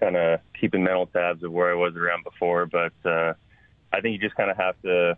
kind 0.00 0.16
of 0.16 0.40
keeping 0.58 0.84
mental 0.84 1.06
tabs 1.06 1.42
of 1.42 1.52
where 1.52 1.70
I 1.70 1.74
was 1.74 1.96
around 1.96 2.24
before, 2.24 2.66
but 2.66 2.92
uh, 3.04 3.32
I 3.92 4.00
think 4.00 4.12
you 4.12 4.18
just 4.18 4.36
kind 4.36 4.50
of 4.50 4.56
have 4.58 4.80
to 4.82 5.16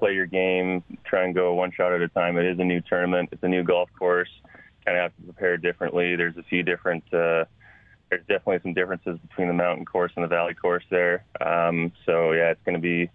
play 0.00 0.14
your 0.14 0.26
game, 0.26 0.82
try 1.04 1.24
and 1.24 1.34
go 1.34 1.54
one 1.54 1.70
shot 1.70 1.92
at 1.92 2.02
a 2.02 2.08
time. 2.08 2.36
It 2.36 2.46
is 2.46 2.58
a 2.58 2.64
new 2.64 2.80
tournament. 2.80 3.28
It's 3.30 3.42
a 3.44 3.48
new 3.48 3.62
golf 3.62 3.88
course. 3.96 4.28
Kind 4.84 4.98
of 4.98 5.02
have 5.02 5.16
to 5.16 5.22
prepare 5.22 5.56
differently. 5.56 6.16
There's 6.16 6.36
a 6.36 6.42
few 6.42 6.64
different. 6.64 7.04
Uh, 7.14 7.44
there's 8.10 8.22
definitely 8.22 8.58
some 8.62 8.74
differences 8.74 9.18
between 9.28 9.46
the 9.46 9.54
mountain 9.54 9.84
course 9.84 10.10
and 10.16 10.24
the 10.24 10.28
valley 10.28 10.54
course 10.54 10.84
there. 10.90 11.24
Um, 11.40 11.92
so 12.04 12.32
yeah, 12.32 12.50
it's 12.50 12.62
going 12.64 12.74
to 12.74 12.80
be 12.80 13.10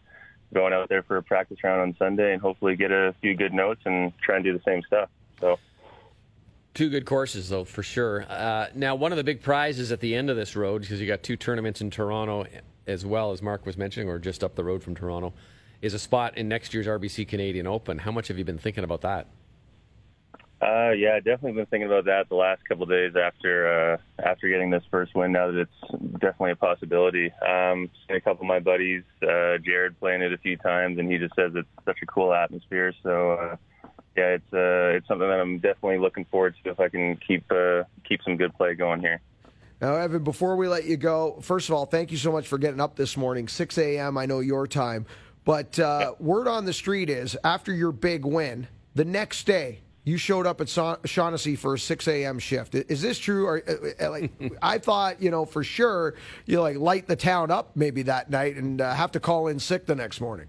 going 0.54 0.72
out 0.72 0.88
there 0.88 1.04
for 1.04 1.18
a 1.18 1.24
practice 1.24 1.58
round 1.64 1.82
on 1.82 1.96
Sunday 1.98 2.32
and 2.32 2.42
hopefully 2.42 2.78
get 2.78 2.92
a 2.92 3.14
few 3.22 3.36
good 3.36 3.54
notes 3.54 3.82
and 3.86 4.14
try 4.20 4.36
and 4.36 4.46
do 4.46 4.54
the 4.54 4.64
same 4.64 4.82
stuff. 4.84 5.10
So. 5.42 5.60
Two 6.74 6.90
good 6.90 7.06
courses, 7.06 7.50
though, 7.50 7.66
for 7.66 7.84
sure. 7.84 8.26
Uh, 8.28 8.68
now, 8.74 8.96
one 8.96 9.12
of 9.12 9.18
the 9.18 9.24
big 9.24 9.42
prizes 9.42 9.92
at 9.92 10.00
the 10.00 10.16
end 10.16 10.32
of 10.32 10.36
this 10.36 10.56
road, 10.56 10.82
because 10.82 11.00
you 11.00 11.06
got 11.06 11.22
two 11.22 11.36
tournaments 11.36 11.82
in 11.82 11.92
Toronto, 11.92 12.46
as 12.88 13.06
well 13.06 13.32
as 13.32 13.44
Mark 13.44 13.66
was 13.66 13.78
mentioning, 13.78 14.10
or 14.10 14.18
just 14.18 14.44
up 14.44 14.56
the 14.56 14.64
road 14.64 14.82
from 14.84 14.96
Toronto, 14.96 15.34
is 15.84 15.94
a 15.94 16.00
spot 16.00 16.36
in 16.36 16.48
next 16.48 16.74
year's 16.74 16.88
RBC 16.88 17.28
Canadian 17.28 17.68
Open. 17.68 18.00
How 18.00 18.12
much 18.12 18.28
have 18.30 18.40
you 18.40 18.44
been 18.44 18.58
thinking 18.58 18.84
about 18.84 19.02
that? 19.02 19.28
Uh, 20.64 20.92
yeah, 20.92 21.18
definitely 21.18 21.52
been 21.52 21.66
thinking 21.66 21.88
about 21.88 22.06
that 22.06 22.30
the 22.30 22.36
last 22.36 22.64
couple 22.68 22.84
of 22.84 22.90
days 22.90 23.14
after 23.18 23.68
uh, 23.94 23.98
after 24.26 24.48
getting 24.48 24.70
this 24.70 24.84
first 24.90 25.14
win. 25.14 25.34
Now 25.34 25.52
that 25.52 25.60
it's 25.60 26.02
definitely 26.14 26.52
a 26.52 26.56
possibility. 26.56 27.34
Um, 27.46 27.90
seen 28.08 28.16
a 28.16 28.22
couple 28.22 28.44
of 28.44 28.48
my 28.48 28.60
buddies, 28.60 29.04
uh, 29.22 29.58
Jared, 29.58 30.00
playing 30.00 30.22
it 30.22 30.32
a 30.32 30.38
few 30.38 30.56
times, 30.56 31.00
and 31.00 31.12
he 31.12 31.18
just 31.18 31.36
says 31.36 31.52
it's 31.54 31.68
such 31.84 31.98
a 32.02 32.06
cool 32.06 32.34
atmosphere. 32.34 32.94
So 33.04 33.34
uh, 33.34 33.56
yeah, 34.16 34.36
it's 34.36 34.54
uh, 34.54 34.98
it's 34.98 35.08
something 35.08 35.28
that 35.28 35.40
I'm 35.40 35.60
definitely 35.60 35.98
looking 35.98 36.26
forward 36.26 36.56
to 36.64 36.72
if 36.72 36.80
I 36.80 36.90
can 36.90 37.18
keep 37.18 37.52
uh, 37.52 37.84
keep 38.08 38.22
some 38.24 38.38
good 38.38 38.56
play 38.56 38.76
going 38.76 39.00
here. 39.00 39.22
Now, 39.82 39.96
Evan, 39.96 40.24
before 40.24 40.56
we 40.56 40.68
let 40.68 40.86
you 40.86 40.96
go, 40.96 41.40
first 41.42 41.68
of 41.68 41.76
all, 41.76 41.86
thank 41.86 42.12
you 42.12 42.18
so 42.18 42.32
much 42.32 42.48
for 42.48 42.58
getting 42.58 42.80
up 42.80 42.96
this 42.96 43.18
morning, 43.18 43.50
6 43.50 43.78
a.m. 43.78 44.18
I 44.18 44.26
know 44.26 44.40
your 44.40 44.66
time, 44.66 45.06
but 45.44 45.78
uh, 45.78 46.14
word 46.20 46.48
on 46.48 46.64
the 46.64 46.72
street 46.72 47.10
is 47.10 47.36
after 47.44 47.74
your 47.74 47.92
big 47.92 48.24
win, 48.24 48.68
the 48.96 49.04
next 49.04 49.46
day 49.46 49.82
you 50.06 50.18
showed 50.18 50.46
up 50.46 50.62
at 50.62 50.70
Shaughnessy 50.70 51.56
for 51.56 51.76
a 51.76 51.80
6 51.80 52.08
a.m. 52.08 52.40
shift. 52.40 52.76
Is 52.76 53.02
this 53.02 53.20
true? 53.20 53.46
Or 53.46 53.64
uh, 53.68 54.06
uh, 54.06 54.10
like, 54.10 54.32
I 54.62 54.78
thought, 54.78 55.22
you 55.22 55.32
know, 55.32 55.46
for 55.46 55.64
sure 55.64 56.16
you 56.46 56.62
like 56.62 56.78
light 56.78 57.08
the 57.08 57.16
town 57.16 57.52
up 57.52 57.76
maybe 57.76 58.04
that 58.04 58.30
night 58.30 58.56
and 58.56 58.82
uh, 58.82 58.94
have 58.94 59.12
to 59.14 59.20
call 59.20 59.48
in 59.48 59.60
sick 59.60 59.86
the 59.86 59.96
next 59.96 60.22
morning. 60.22 60.48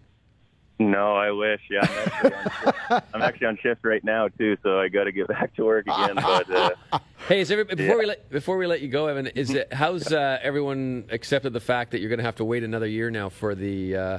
No, 0.79 1.15
I 1.15 1.31
wish. 1.31 1.61
Yeah, 1.71 1.83
I'm 1.83 2.33
actually, 2.33 3.01
I'm 3.15 3.23
actually 3.23 3.47
on 3.47 3.59
shift 3.63 3.85
right 3.85 4.03
now 4.03 4.27
too, 4.29 4.57
so 4.63 4.81
I 4.81 4.89
got 4.89 5.05
to 5.05 5.13
get 5.13 5.29
back 5.29 5.55
to 5.55 5.65
work 5.65 5.87
again. 5.87 6.17
But 6.17 6.51
uh, 6.51 6.71
hey, 7.29 7.41
is 7.41 7.51
every, 7.51 7.65
before 7.65 7.85
yeah. 7.85 7.97
we 7.97 8.07
let 8.07 8.31
before 8.31 8.57
we 8.57 8.67
let 8.67 8.81
you 8.81 8.89
go, 8.89 9.07
Evan, 9.07 9.29
is 9.29 9.51
it 9.51 9.73
how's 9.73 10.13
uh, 10.13 10.39
everyone 10.43 11.05
accepted 11.11 11.53
the 11.53 11.61
fact 11.61 11.93
that 11.93 12.01
you're 12.01 12.09
going 12.09 12.19
to 12.19 12.25
have 12.25 12.37
to 12.37 12.45
wait 12.45 12.65
another 12.65 12.89
year 12.89 13.09
now 13.11 13.29
for 13.29 13.55
the 13.55 13.97
uh, 13.97 14.19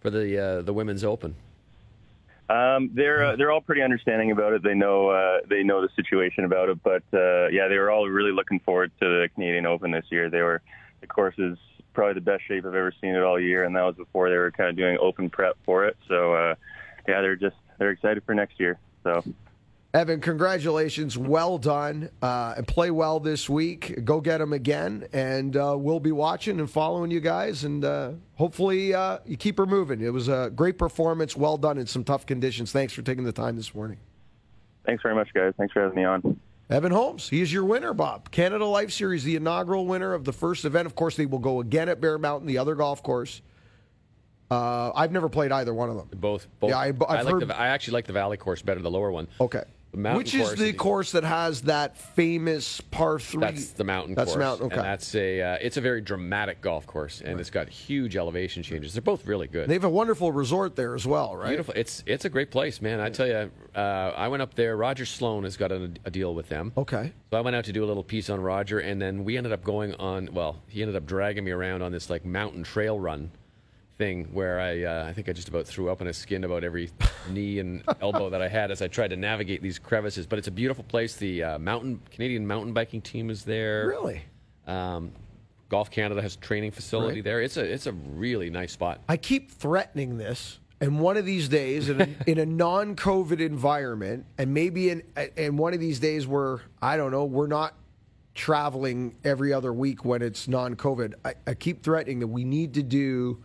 for 0.00 0.10
the 0.10 0.38
uh, 0.38 0.62
the 0.62 0.74
women's 0.74 1.02
open? 1.02 1.34
Um, 2.50 2.90
they're 2.92 3.24
uh, 3.24 3.36
they're 3.36 3.50
all 3.50 3.62
pretty 3.62 3.82
understanding 3.82 4.32
about 4.32 4.52
it. 4.52 4.62
They 4.62 4.74
know 4.74 5.08
uh, 5.08 5.38
they 5.48 5.62
know 5.62 5.80
the 5.80 5.88
situation 5.96 6.44
about 6.44 6.68
it, 6.68 6.78
but 6.82 7.02
yeah, 7.12 7.68
they 7.68 7.78
were 7.78 7.90
all 7.90 8.06
really 8.06 8.32
looking 8.32 8.60
forward 8.60 8.92
to 9.00 9.06
the 9.06 9.28
Canadian 9.34 9.64
Open 9.64 9.92
this 9.92 10.04
year. 10.10 10.28
They 10.28 10.42
were 10.42 10.60
the 11.00 11.06
courses 11.06 11.56
probably 11.96 12.14
the 12.14 12.20
best 12.20 12.42
shape 12.46 12.64
I've 12.64 12.74
ever 12.74 12.92
seen 13.00 13.14
it 13.14 13.22
all 13.22 13.40
year, 13.40 13.64
and 13.64 13.74
that 13.74 13.82
was 13.82 13.96
before 13.96 14.28
they 14.28 14.36
were 14.36 14.52
kind 14.52 14.68
of 14.70 14.76
doing 14.76 14.98
open 15.00 15.28
prep 15.30 15.56
for 15.64 15.86
it. 15.86 15.96
So 16.06 16.34
uh, 16.34 16.54
yeah, 17.08 17.22
they're 17.22 17.34
just 17.34 17.56
they're 17.78 17.90
excited 17.90 18.22
for 18.24 18.34
next 18.34 18.60
year. 18.60 18.78
So. 19.02 19.24
Evan, 19.94 20.20
congratulations. 20.20 21.16
Well 21.16 21.56
done. 21.56 22.10
Uh, 22.20 22.52
and 22.58 22.68
play 22.68 22.90
well 22.90 23.18
this 23.18 23.48
week. 23.48 24.04
Go 24.04 24.20
get 24.20 24.38
them 24.38 24.52
again. 24.52 25.08
And 25.14 25.56
uh, 25.56 25.74
we'll 25.78 26.00
be 26.00 26.12
watching 26.12 26.60
and 26.60 26.70
following 26.70 27.10
you 27.10 27.20
guys. 27.20 27.64
And 27.64 27.82
uh, 27.82 28.10
hopefully 28.34 28.92
uh, 28.92 29.20
you 29.24 29.38
keep 29.38 29.56
her 29.56 29.64
moving. 29.64 30.02
It 30.02 30.12
was 30.12 30.28
a 30.28 30.52
great 30.54 30.76
performance. 30.76 31.34
Well 31.34 31.56
done 31.56 31.78
in 31.78 31.86
some 31.86 32.04
tough 32.04 32.26
conditions. 32.26 32.72
Thanks 32.72 32.92
for 32.92 33.00
taking 33.00 33.24
the 33.24 33.32
time 33.32 33.56
this 33.56 33.74
morning. 33.74 33.96
Thanks 34.84 35.02
very 35.02 35.14
much, 35.14 35.32
guys. 35.32 35.54
Thanks 35.56 35.72
for 35.72 35.80
having 35.80 35.96
me 35.96 36.04
on. 36.04 36.40
Evan 36.68 36.90
Holmes, 36.90 37.28
he 37.28 37.40
is 37.42 37.52
your 37.52 37.64
winner, 37.64 37.94
Bob. 37.94 38.30
Canada 38.32 38.64
Life 38.66 38.90
Series, 38.90 39.22
the 39.22 39.36
inaugural 39.36 39.86
winner 39.86 40.14
of 40.14 40.24
the 40.24 40.32
first 40.32 40.64
event. 40.64 40.86
Of 40.86 40.96
course, 40.96 41.16
they 41.16 41.26
will 41.26 41.38
go 41.38 41.60
again 41.60 41.88
at 41.88 42.00
Bear 42.00 42.18
Mountain, 42.18 42.48
the 42.48 42.58
other 42.58 42.74
golf 42.74 43.04
course. 43.04 43.40
Uh, 44.50 44.90
I've 44.94 45.12
never 45.12 45.28
played 45.28 45.52
either 45.52 45.72
one 45.72 45.90
of 45.90 45.96
them. 45.96 46.08
Both. 46.18 46.48
both. 46.58 46.70
Yeah, 46.70 46.78
I, 46.78 46.92
I, 47.08 47.22
like 47.22 47.34
heard... 47.34 47.48
the, 47.48 47.58
I 47.58 47.68
actually 47.68 47.94
like 47.94 48.06
the 48.06 48.12
Valley 48.12 48.36
course 48.36 48.62
better, 48.62 48.80
the 48.80 48.90
lower 48.90 49.12
one. 49.12 49.28
Okay. 49.40 49.62
Which 49.96 50.34
is 50.34 50.54
the 50.54 50.72
course 50.74 51.12
that 51.12 51.24
has 51.24 51.62
that 51.62 51.96
famous 51.96 52.80
par 52.80 53.18
three? 53.18 53.40
That's 53.40 53.70
the 53.70 53.84
mountain 53.84 54.14
that's 54.14 54.32
course. 54.32 54.38
Mountain, 54.38 54.66
okay. 54.66 54.76
And 54.76 54.84
that's 54.84 55.14
a 55.14 55.40
uh, 55.40 55.58
it's 55.60 55.78
a 55.78 55.80
very 55.80 56.02
dramatic 56.02 56.60
golf 56.60 56.86
course, 56.86 57.20
and 57.20 57.30
right. 57.30 57.40
it's 57.40 57.50
got 57.50 57.68
huge 57.68 58.16
elevation 58.16 58.62
changes. 58.62 58.92
They're 58.92 59.00
both 59.00 59.26
really 59.26 59.46
good. 59.46 59.68
They 59.68 59.74
have 59.74 59.84
a 59.84 59.88
wonderful 59.88 60.32
resort 60.32 60.76
there 60.76 60.94
as 60.94 61.06
well, 61.06 61.34
right? 61.34 61.48
Beautiful. 61.48 61.74
It's 61.76 62.02
it's 62.06 62.26
a 62.26 62.28
great 62.28 62.50
place, 62.50 62.82
man. 62.82 63.00
I 63.00 63.08
tell 63.08 63.26
you, 63.26 63.50
uh, 63.74 64.12
I 64.16 64.28
went 64.28 64.42
up 64.42 64.54
there. 64.54 64.76
Roger 64.76 65.06
Sloan 65.06 65.44
has 65.44 65.56
got 65.56 65.72
a, 65.72 65.90
a, 66.04 66.10
deal 66.10 66.34
with 66.34 66.48
them. 66.48 66.72
Okay. 66.76 67.12
So 67.30 67.38
I 67.38 67.40
went 67.40 67.56
out 67.56 67.64
to 67.64 67.72
do 67.72 67.82
a 67.82 67.86
little 67.86 68.04
piece 68.04 68.28
on 68.28 68.40
Roger, 68.40 68.80
and 68.80 69.00
then 69.00 69.24
we 69.24 69.38
ended 69.38 69.52
up 69.52 69.64
going 69.64 69.94
on. 69.94 70.28
Well, 70.32 70.62
he 70.68 70.82
ended 70.82 70.96
up 70.96 71.06
dragging 71.06 71.44
me 71.44 71.52
around 71.52 71.82
on 71.82 71.92
this 71.92 72.10
like 72.10 72.24
mountain 72.24 72.62
trail 72.64 73.00
run 73.00 73.30
thing 73.98 74.28
where 74.32 74.60
I 74.60 74.84
uh, 74.84 75.06
I 75.08 75.12
think 75.12 75.28
I 75.28 75.32
just 75.32 75.48
about 75.48 75.66
threw 75.66 75.90
up 75.90 76.00
and 76.00 76.08
I 76.08 76.12
skinned 76.12 76.44
about 76.44 76.64
every 76.64 76.90
knee 77.30 77.58
and 77.58 77.82
elbow 78.00 78.30
that 78.30 78.42
I 78.42 78.48
had 78.48 78.70
as 78.70 78.82
I 78.82 78.88
tried 78.88 79.08
to 79.08 79.16
navigate 79.16 79.62
these 79.62 79.78
crevices. 79.78 80.26
But 80.26 80.38
it's 80.38 80.48
a 80.48 80.52
beautiful 80.52 80.84
place. 80.84 81.16
The 81.16 81.42
uh, 81.42 81.58
mountain 81.58 82.00
Canadian 82.10 82.46
mountain 82.46 82.72
biking 82.72 83.00
team 83.00 83.30
is 83.30 83.44
there. 83.44 83.88
Really. 83.88 84.22
Um, 84.66 85.12
Golf 85.68 85.90
Canada 85.90 86.22
has 86.22 86.36
a 86.36 86.38
training 86.38 86.70
facility 86.70 87.16
right. 87.16 87.24
there. 87.24 87.40
It's 87.40 87.56
a 87.56 87.64
it's 87.64 87.86
a 87.86 87.92
really 87.92 88.50
nice 88.50 88.72
spot. 88.72 89.00
I 89.08 89.16
keep 89.16 89.50
threatening 89.50 90.16
this, 90.16 90.60
and 90.80 91.00
one 91.00 91.16
of 91.16 91.24
these 91.24 91.48
days, 91.48 91.88
in 91.88 92.00
a, 92.00 92.08
in 92.26 92.38
a 92.38 92.46
non-COVID 92.46 93.40
environment, 93.40 94.26
and 94.38 94.54
maybe 94.54 94.90
in 94.90 95.02
in 95.36 95.56
one 95.56 95.74
of 95.74 95.80
these 95.80 95.98
days 95.98 96.26
where 96.26 96.60
I 96.80 96.96
don't 96.96 97.10
know, 97.10 97.24
we're 97.24 97.48
not 97.48 97.74
traveling 98.34 99.16
every 99.24 99.52
other 99.52 99.72
week 99.72 100.04
when 100.04 100.20
it's 100.22 100.46
non-COVID. 100.46 101.14
I, 101.24 101.34
I 101.46 101.54
keep 101.54 101.82
threatening 101.82 102.20
that 102.20 102.26
we 102.26 102.44
need 102.44 102.74
to 102.74 102.82
do 102.82 103.42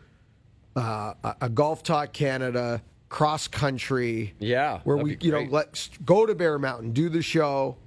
uh, 0.75 1.13
a 1.41 1.49
Golf 1.49 1.83
Talk 1.83 2.13
Canada 2.13 2.81
cross 3.09 3.47
country. 3.47 4.33
Yeah, 4.39 4.79
where 4.83 4.97
we 4.97 5.17
you 5.21 5.31
know 5.31 5.45
let's 5.49 5.89
go 6.05 6.25
to 6.25 6.33
Bear 6.35 6.57
Mountain, 6.59 6.91
do 6.91 7.09
the 7.09 7.21
show, 7.21 7.77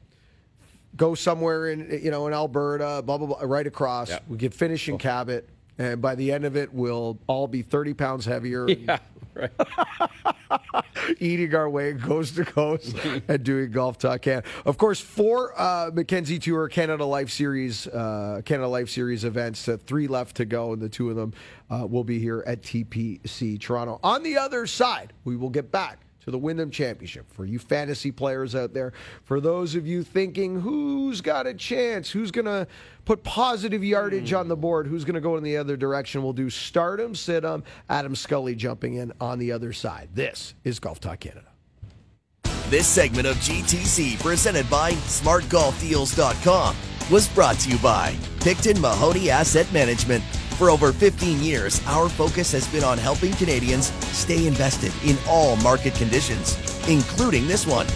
go 0.96 1.14
somewhere 1.14 1.68
in 1.68 2.00
you 2.02 2.10
know 2.10 2.26
in 2.26 2.32
Alberta, 2.34 3.02
blah 3.04 3.18
blah 3.18 3.26
blah, 3.26 3.38
right 3.42 3.66
across. 3.66 4.10
We 4.28 4.36
get 4.36 4.54
finish 4.54 4.88
in 4.88 4.98
Cabot, 4.98 5.48
and 5.78 6.00
by 6.02 6.14
the 6.14 6.30
end 6.32 6.44
of 6.44 6.56
it, 6.56 6.72
we'll 6.72 7.18
all 7.26 7.46
be 7.48 7.62
thirty 7.62 7.94
pounds 7.94 8.24
heavier. 8.24 8.66
Yeah. 8.78 8.98
Right. 9.34 9.50
eating 11.20 11.54
our 11.54 11.68
way 11.68 11.94
coast 11.94 12.36
to 12.36 12.44
coast 12.44 12.96
and 13.28 13.42
doing 13.42 13.70
golf 13.70 13.98
talk. 13.98 14.22
Canada. 14.22 14.46
Of 14.64 14.78
course, 14.78 15.00
four 15.00 15.58
uh, 15.60 15.90
Mackenzie 15.92 16.38
Tour 16.38 16.68
Canada 16.68 17.04
Life 17.04 17.30
Series, 17.30 17.86
uh, 17.86 18.42
Canada 18.44 18.68
Life 18.68 18.90
Series 18.90 19.24
events. 19.24 19.68
Uh, 19.68 19.76
three 19.86 20.06
left 20.06 20.36
to 20.36 20.44
go, 20.44 20.72
and 20.72 20.80
the 20.80 20.88
two 20.88 21.10
of 21.10 21.16
them 21.16 21.32
uh, 21.70 21.86
will 21.86 22.04
be 22.04 22.18
here 22.18 22.42
at 22.46 22.62
TPC 22.62 23.60
Toronto. 23.60 24.00
On 24.02 24.22
the 24.22 24.36
other 24.36 24.66
side, 24.66 25.12
we 25.24 25.36
will 25.36 25.50
get 25.50 25.70
back 25.70 26.03
to 26.24 26.30
the 26.30 26.38
Wyndham 26.38 26.70
Championship. 26.70 27.30
For 27.32 27.44
you 27.44 27.58
fantasy 27.58 28.10
players 28.10 28.54
out 28.54 28.74
there, 28.74 28.92
for 29.22 29.40
those 29.40 29.74
of 29.74 29.86
you 29.86 30.02
thinking 30.02 30.60
who's 30.60 31.20
got 31.20 31.46
a 31.46 31.54
chance, 31.54 32.10
who's 32.10 32.30
going 32.30 32.46
to 32.46 32.66
put 33.04 33.22
positive 33.22 33.84
yardage 33.84 34.32
on 34.32 34.48
the 34.48 34.56
board, 34.56 34.86
who's 34.86 35.04
going 35.04 35.14
to 35.14 35.20
go 35.20 35.36
in 35.36 35.44
the 35.44 35.56
other 35.56 35.76
direction, 35.76 36.22
we'll 36.22 36.32
do 36.32 36.50
stardom, 36.50 37.14
situm, 37.14 37.62
Adam 37.88 38.14
Scully 38.14 38.54
jumping 38.54 38.94
in 38.94 39.12
on 39.20 39.38
the 39.38 39.52
other 39.52 39.72
side. 39.72 40.08
This 40.14 40.54
is 40.64 40.80
Golf 40.80 41.00
Talk 41.00 41.20
Canada. 41.20 41.48
This 42.68 42.86
segment 42.86 43.26
of 43.26 43.36
GTC, 43.36 44.18
presented 44.20 44.68
by 44.70 44.92
SmartGolfDeals.com, 44.92 46.76
was 47.10 47.28
brought 47.28 47.58
to 47.60 47.70
you 47.70 47.78
by 47.78 48.16
Picton 48.40 48.80
Mahoney 48.80 49.28
Asset 49.28 49.70
Management. 49.72 50.24
For 50.58 50.70
over 50.70 50.92
15 50.92 51.42
years, 51.42 51.80
our 51.86 52.08
focus 52.08 52.52
has 52.52 52.68
been 52.68 52.84
on 52.84 52.96
helping 52.96 53.32
Canadians 53.32 53.86
stay 54.16 54.46
invested 54.46 54.92
in 55.04 55.18
all 55.28 55.56
market 55.56 55.94
conditions, 55.96 56.56
including 56.88 57.48
this 57.48 57.66
one. 57.66 57.86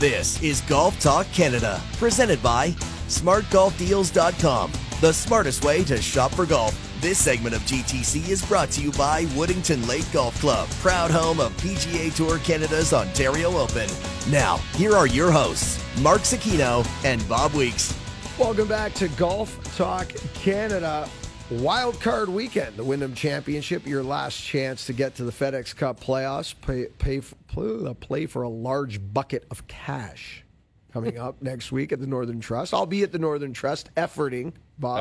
This 0.00 0.42
is 0.42 0.60
Golf 0.62 0.98
Talk 1.00 1.26
Canada, 1.32 1.80
presented 1.98 2.42
by 2.42 2.70
SmartGolfDeals.com, 3.06 4.72
the 5.00 5.12
smartest 5.12 5.64
way 5.64 5.84
to 5.84 6.02
shop 6.02 6.32
for 6.32 6.46
golf. 6.46 6.87
This 7.00 7.22
segment 7.22 7.54
of 7.54 7.62
GTC 7.62 8.28
is 8.28 8.44
brought 8.44 8.72
to 8.72 8.82
you 8.82 8.90
by 8.90 9.26
Woodington 9.26 9.86
Lake 9.86 10.10
Golf 10.12 10.36
Club, 10.40 10.68
proud 10.80 11.12
home 11.12 11.38
of 11.38 11.56
PGA 11.58 12.12
Tour 12.12 12.38
Canada's 12.40 12.92
Ontario 12.92 13.56
Open. 13.56 13.88
Now, 14.28 14.56
here 14.74 14.94
are 14.96 15.06
your 15.06 15.30
hosts, 15.30 15.80
Mark 16.02 16.22
Zecchino 16.22 16.84
and 17.04 17.26
Bob 17.28 17.52
Weeks. 17.52 17.94
Welcome 18.36 18.66
back 18.66 18.94
to 18.94 19.06
Golf 19.10 19.62
Talk 19.76 20.08
Canada. 20.34 21.08
Wild 21.50 22.00
card 22.00 22.28
weekend, 22.28 22.76
the 22.76 22.82
Wyndham 22.82 23.14
Championship, 23.14 23.86
your 23.86 24.02
last 24.02 24.42
chance 24.42 24.84
to 24.86 24.92
get 24.92 25.14
to 25.14 25.24
the 25.24 25.30
FedEx 25.30 25.76
Cup 25.76 26.00
playoffs. 26.00 26.52
Pay, 26.62 26.86
pay 26.98 27.20
play, 27.46 27.86
uh, 27.86 27.94
play 27.94 28.26
for 28.26 28.42
a 28.42 28.48
large 28.48 29.00
bucket 29.14 29.46
of 29.52 29.68
cash 29.68 30.44
coming 30.92 31.16
up 31.16 31.40
next 31.42 31.70
week 31.70 31.92
at 31.92 32.00
the 32.00 32.08
Northern 32.08 32.40
Trust. 32.40 32.74
I'll 32.74 32.86
be 32.86 33.04
at 33.04 33.12
the 33.12 33.20
Northern 33.20 33.52
Trust, 33.52 33.94
efforting, 33.94 34.52
Bob. 34.78 34.98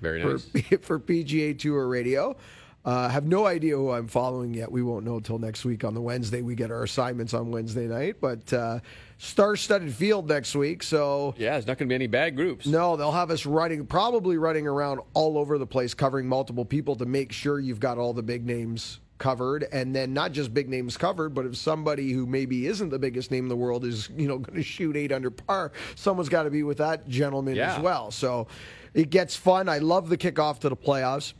Very 0.00 0.22
nice. 0.24 0.44
For 0.82 0.98
PGA 0.98 1.58
Tour 1.58 1.86
Radio. 1.88 2.36
Uh, 2.84 3.08
have 3.08 3.26
no 3.26 3.44
idea 3.44 3.76
who 3.76 3.90
I'm 3.90 4.06
following 4.06 4.54
yet. 4.54 4.70
We 4.72 4.82
won't 4.82 5.04
know 5.04 5.16
until 5.16 5.38
next 5.38 5.64
week 5.64 5.84
on 5.84 5.92
the 5.92 6.00
Wednesday. 6.00 6.40
We 6.40 6.54
get 6.54 6.70
our 6.70 6.84
assignments 6.84 7.34
on 7.34 7.50
Wednesday 7.50 7.86
night, 7.86 8.16
but 8.20 8.50
uh, 8.52 8.78
star-studded 9.18 9.92
field 9.92 10.28
next 10.28 10.54
week. 10.54 10.82
So 10.82 11.34
Yeah, 11.36 11.52
there's 11.52 11.66
not 11.66 11.76
going 11.76 11.88
to 11.88 11.92
be 11.92 11.94
any 11.96 12.06
bad 12.06 12.34
groups. 12.36 12.66
no, 12.66 12.96
they'll 12.96 13.12
have 13.12 13.30
us 13.30 13.44
running, 13.44 13.84
probably 13.84 14.38
running 14.38 14.66
around 14.66 15.00
all 15.12 15.36
over 15.36 15.58
the 15.58 15.66
place, 15.66 15.92
covering 15.92 16.26
multiple 16.26 16.64
people 16.64 16.96
to 16.96 17.04
make 17.04 17.30
sure 17.32 17.58
you've 17.60 17.80
got 17.80 17.98
all 17.98 18.14
the 18.14 18.22
big 18.22 18.46
names 18.46 19.00
covered, 19.18 19.66
and 19.72 19.94
then 19.94 20.14
not 20.14 20.30
just 20.32 20.54
big 20.54 20.68
names 20.68 20.96
covered, 20.96 21.34
but 21.34 21.44
if 21.44 21.56
somebody 21.56 22.12
who 22.12 22.24
maybe 22.24 22.66
isn't 22.68 22.88
the 22.88 22.98
biggest 23.00 23.30
name 23.32 23.44
in 23.46 23.48
the 23.48 23.56
world 23.56 23.84
is, 23.84 24.08
you 24.16 24.28
know, 24.28 24.38
going 24.38 24.56
to 24.56 24.62
shoot 24.62 24.96
eight 24.96 25.10
under 25.12 25.30
par, 25.30 25.72
someone's 25.96 26.28
got 26.28 26.44
to 26.44 26.50
be 26.50 26.62
with 26.62 26.78
that 26.78 27.06
gentleman 27.08 27.56
Yeah. 27.56 27.74
as 27.74 27.82
well. 27.82 28.12
So 28.12 28.46
it 28.94 29.10
gets 29.10 29.36
fun. 29.36 29.68
I 29.68 29.78
love 29.78 30.08
the 30.08 30.16
kickoff 30.18 30.60
to 30.60 30.68
the 30.68 30.76
playoffs. 30.76 31.34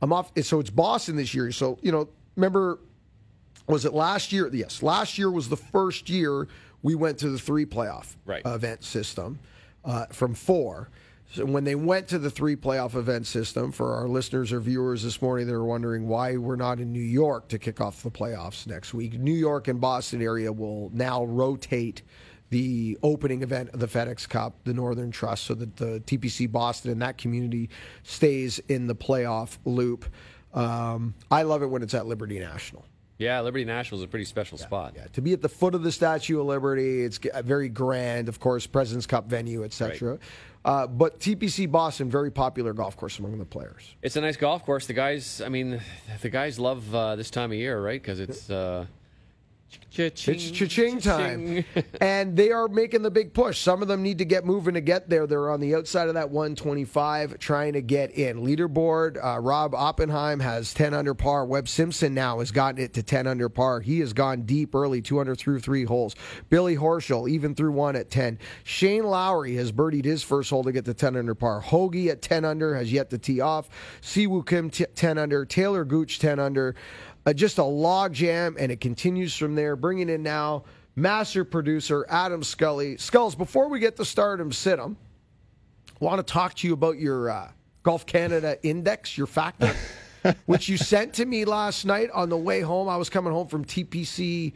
I'm 0.00 0.12
off. 0.12 0.30
So 0.42 0.60
it's 0.60 0.70
Boston 0.70 1.16
this 1.16 1.34
year. 1.34 1.50
So 1.52 1.78
you 1.82 1.92
know, 1.92 2.08
remember 2.36 2.78
was 3.66 3.84
it 3.84 3.92
last 3.92 4.32
year? 4.32 4.48
Yes, 4.52 4.82
last 4.82 5.18
year 5.18 5.30
was 5.30 5.48
the 5.48 5.56
first 5.56 6.08
year 6.08 6.48
we 6.82 6.94
went 6.94 7.18
to 7.18 7.28
the 7.28 7.38
three 7.38 7.66
playoff 7.66 8.16
Right. 8.24 8.42
event 8.46 8.84
system 8.84 9.38
uh, 9.84 10.06
from 10.06 10.34
four. 10.34 10.88
So 11.34 11.44
when 11.44 11.64
they 11.64 11.74
went 11.74 12.08
to 12.08 12.18
the 12.18 12.30
three 12.30 12.56
playoff 12.56 12.94
event 12.94 13.26
system, 13.26 13.70
for 13.70 13.94
our 13.94 14.08
listeners 14.08 14.50
or 14.50 14.60
viewers 14.60 15.02
this 15.02 15.20
morning, 15.20 15.46
they 15.46 15.52
were 15.52 15.64
wondering 15.66 16.08
why 16.08 16.38
we're 16.38 16.56
not 16.56 16.80
in 16.80 16.90
New 16.90 17.02
York 17.02 17.48
to 17.48 17.58
kick 17.58 17.82
off 17.82 18.02
the 18.02 18.10
playoffs 18.10 18.66
next 18.66 18.94
week. 18.94 19.18
New 19.20 19.34
York 19.34 19.68
and 19.68 19.78
Boston 19.78 20.22
area 20.22 20.50
will 20.50 20.90
now 20.94 21.24
rotate 21.24 22.00
the 22.50 22.98
opening 23.02 23.42
event 23.42 23.70
of 23.70 23.80
the 23.80 23.86
FedEx 23.86 24.28
Cup, 24.28 24.54
the 24.64 24.74
Northern 24.74 25.10
Trust, 25.10 25.44
so 25.44 25.54
that 25.54 25.76
the 25.76 26.00
TPC 26.06 26.50
Boston 26.50 26.90
and 26.90 27.02
that 27.02 27.18
community 27.18 27.68
stays 28.02 28.58
in 28.68 28.86
the 28.86 28.94
playoff 28.94 29.58
loop. 29.64 30.06
Um, 30.54 31.14
I 31.30 31.42
love 31.42 31.62
it 31.62 31.66
when 31.66 31.82
it's 31.82 31.94
at 31.94 32.06
Liberty 32.06 32.38
National. 32.38 32.84
Yeah, 33.18 33.40
Liberty 33.40 33.64
National 33.64 34.00
is 34.00 34.04
a 34.04 34.08
pretty 34.08 34.24
special 34.24 34.58
spot. 34.58 34.94
Yeah, 34.96 35.06
to 35.12 35.20
be 35.20 35.32
at 35.32 35.42
the 35.42 35.48
foot 35.48 35.74
of 35.74 35.82
the 35.82 35.90
Statue 35.90 36.40
of 36.40 36.46
Liberty, 36.46 37.02
it's 37.02 37.18
very 37.18 37.68
grand. 37.68 38.28
Of 38.28 38.38
course, 38.38 38.66
President's 38.66 39.06
Cup 39.06 39.28
venue, 39.28 39.64
etc. 39.64 40.18
Uh, 40.64 40.86
but 40.86 41.18
TPC 41.18 41.70
Boston, 41.70 42.10
very 42.10 42.30
popular 42.30 42.72
golf 42.72 42.96
course 42.96 43.18
among 43.18 43.38
the 43.38 43.44
players. 43.44 43.96
It's 44.02 44.16
a 44.16 44.20
nice 44.20 44.36
golf 44.36 44.64
course. 44.64 44.86
The 44.86 44.92
guys, 44.92 45.40
I 45.40 45.48
mean, 45.48 45.80
the 46.20 46.30
guys 46.30 46.58
love 46.60 46.94
uh, 46.94 47.16
this 47.16 47.30
time 47.30 47.50
of 47.50 47.58
year, 47.58 47.82
right? 47.82 48.00
Because 48.00 48.20
it's 48.20 48.50
uh, 48.50 48.86
cha-ching, 49.90 50.34
It's 50.34 50.50
cha-ching 50.50 51.00
time. 51.00 51.64
cha-ching. 51.64 51.84
and 52.00 52.36
they 52.36 52.50
are 52.52 52.68
making 52.68 53.02
the 53.02 53.10
big 53.10 53.34
push. 53.34 53.58
Some 53.58 53.82
of 53.82 53.88
them 53.88 54.02
need 54.02 54.18
to 54.18 54.24
get 54.24 54.44
moving 54.44 54.74
to 54.74 54.80
get 54.80 55.08
there. 55.08 55.26
They're 55.26 55.50
on 55.50 55.60
the 55.60 55.74
outside 55.74 56.08
of 56.08 56.14
that 56.14 56.30
125 56.30 57.38
trying 57.38 57.72
to 57.74 57.80
get 57.82 58.12
in. 58.12 58.44
Leaderboard, 58.44 59.18
uh, 59.22 59.40
Rob 59.40 59.74
Oppenheim 59.74 60.40
has 60.40 60.72
10 60.74 60.94
under 60.94 61.14
par. 61.14 61.44
Webb 61.44 61.68
Simpson 61.68 62.14
now 62.14 62.38
has 62.38 62.50
gotten 62.50 62.80
it 62.80 62.94
to 62.94 63.02
10 63.02 63.26
under 63.26 63.48
par. 63.48 63.80
He 63.80 64.00
has 64.00 64.12
gone 64.12 64.42
deep 64.42 64.74
early, 64.74 65.02
200 65.02 65.36
through 65.38 65.60
three 65.60 65.84
holes. 65.84 66.14
Billy 66.48 66.76
Horschel, 66.76 67.28
even 67.28 67.54
through 67.54 67.72
one 67.72 67.96
at 67.96 68.10
10. 68.10 68.38
Shane 68.64 69.04
Lowry 69.04 69.56
has 69.56 69.72
birdied 69.72 70.04
his 70.04 70.22
first 70.22 70.50
hole 70.50 70.64
to 70.64 70.72
get 70.72 70.84
to 70.84 70.94
10 70.94 71.16
under 71.16 71.34
par. 71.34 71.60
Hoge 71.60 72.06
at 72.08 72.22
10 72.22 72.44
under 72.44 72.74
has 72.76 72.92
yet 72.92 73.10
to 73.10 73.18
tee 73.18 73.40
off. 73.40 73.68
Siwoo 74.02 74.46
Kim 74.46 74.70
t- 74.70 74.86
10 74.94 75.18
under. 75.18 75.44
Talor 75.44 75.86
Gooch 75.86 76.18
10 76.18 76.38
under. 76.38 76.74
Uh, 77.28 77.32
just 77.34 77.58
a 77.58 77.62
log 77.62 78.14
jam, 78.14 78.56
and 78.58 78.72
it 78.72 78.80
continues 78.80 79.36
from 79.36 79.54
there. 79.54 79.76
Bringing 79.76 80.08
in 80.08 80.22
now 80.22 80.64
master 80.96 81.44
producer 81.44 82.06
Adam 82.08 82.42
Scully. 82.42 82.96
Skulls, 82.96 83.34
before 83.34 83.68
we 83.68 83.80
get 83.80 83.96
to 83.96 84.04
stardom, 84.06 84.50
sit 84.50 84.80
'em. 84.80 84.96
Want 86.00 86.26
to 86.26 86.32
talk 86.32 86.54
to 86.54 86.66
you 86.66 86.72
about 86.72 86.98
your 86.98 87.28
uh, 87.28 87.50
Golf 87.82 88.06
Canada 88.06 88.56
index, 88.62 89.18
your 89.18 89.26
factor, 89.26 89.76
which 90.46 90.70
you 90.70 90.78
sent 90.78 91.12
to 91.16 91.26
me 91.26 91.44
last 91.44 91.84
night 91.84 92.08
on 92.14 92.30
the 92.30 92.36
way 92.38 92.62
home. 92.62 92.88
I 92.88 92.96
was 92.96 93.10
coming 93.10 93.34
home 93.34 93.48
from 93.48 93.62
TPC 93.62 94.54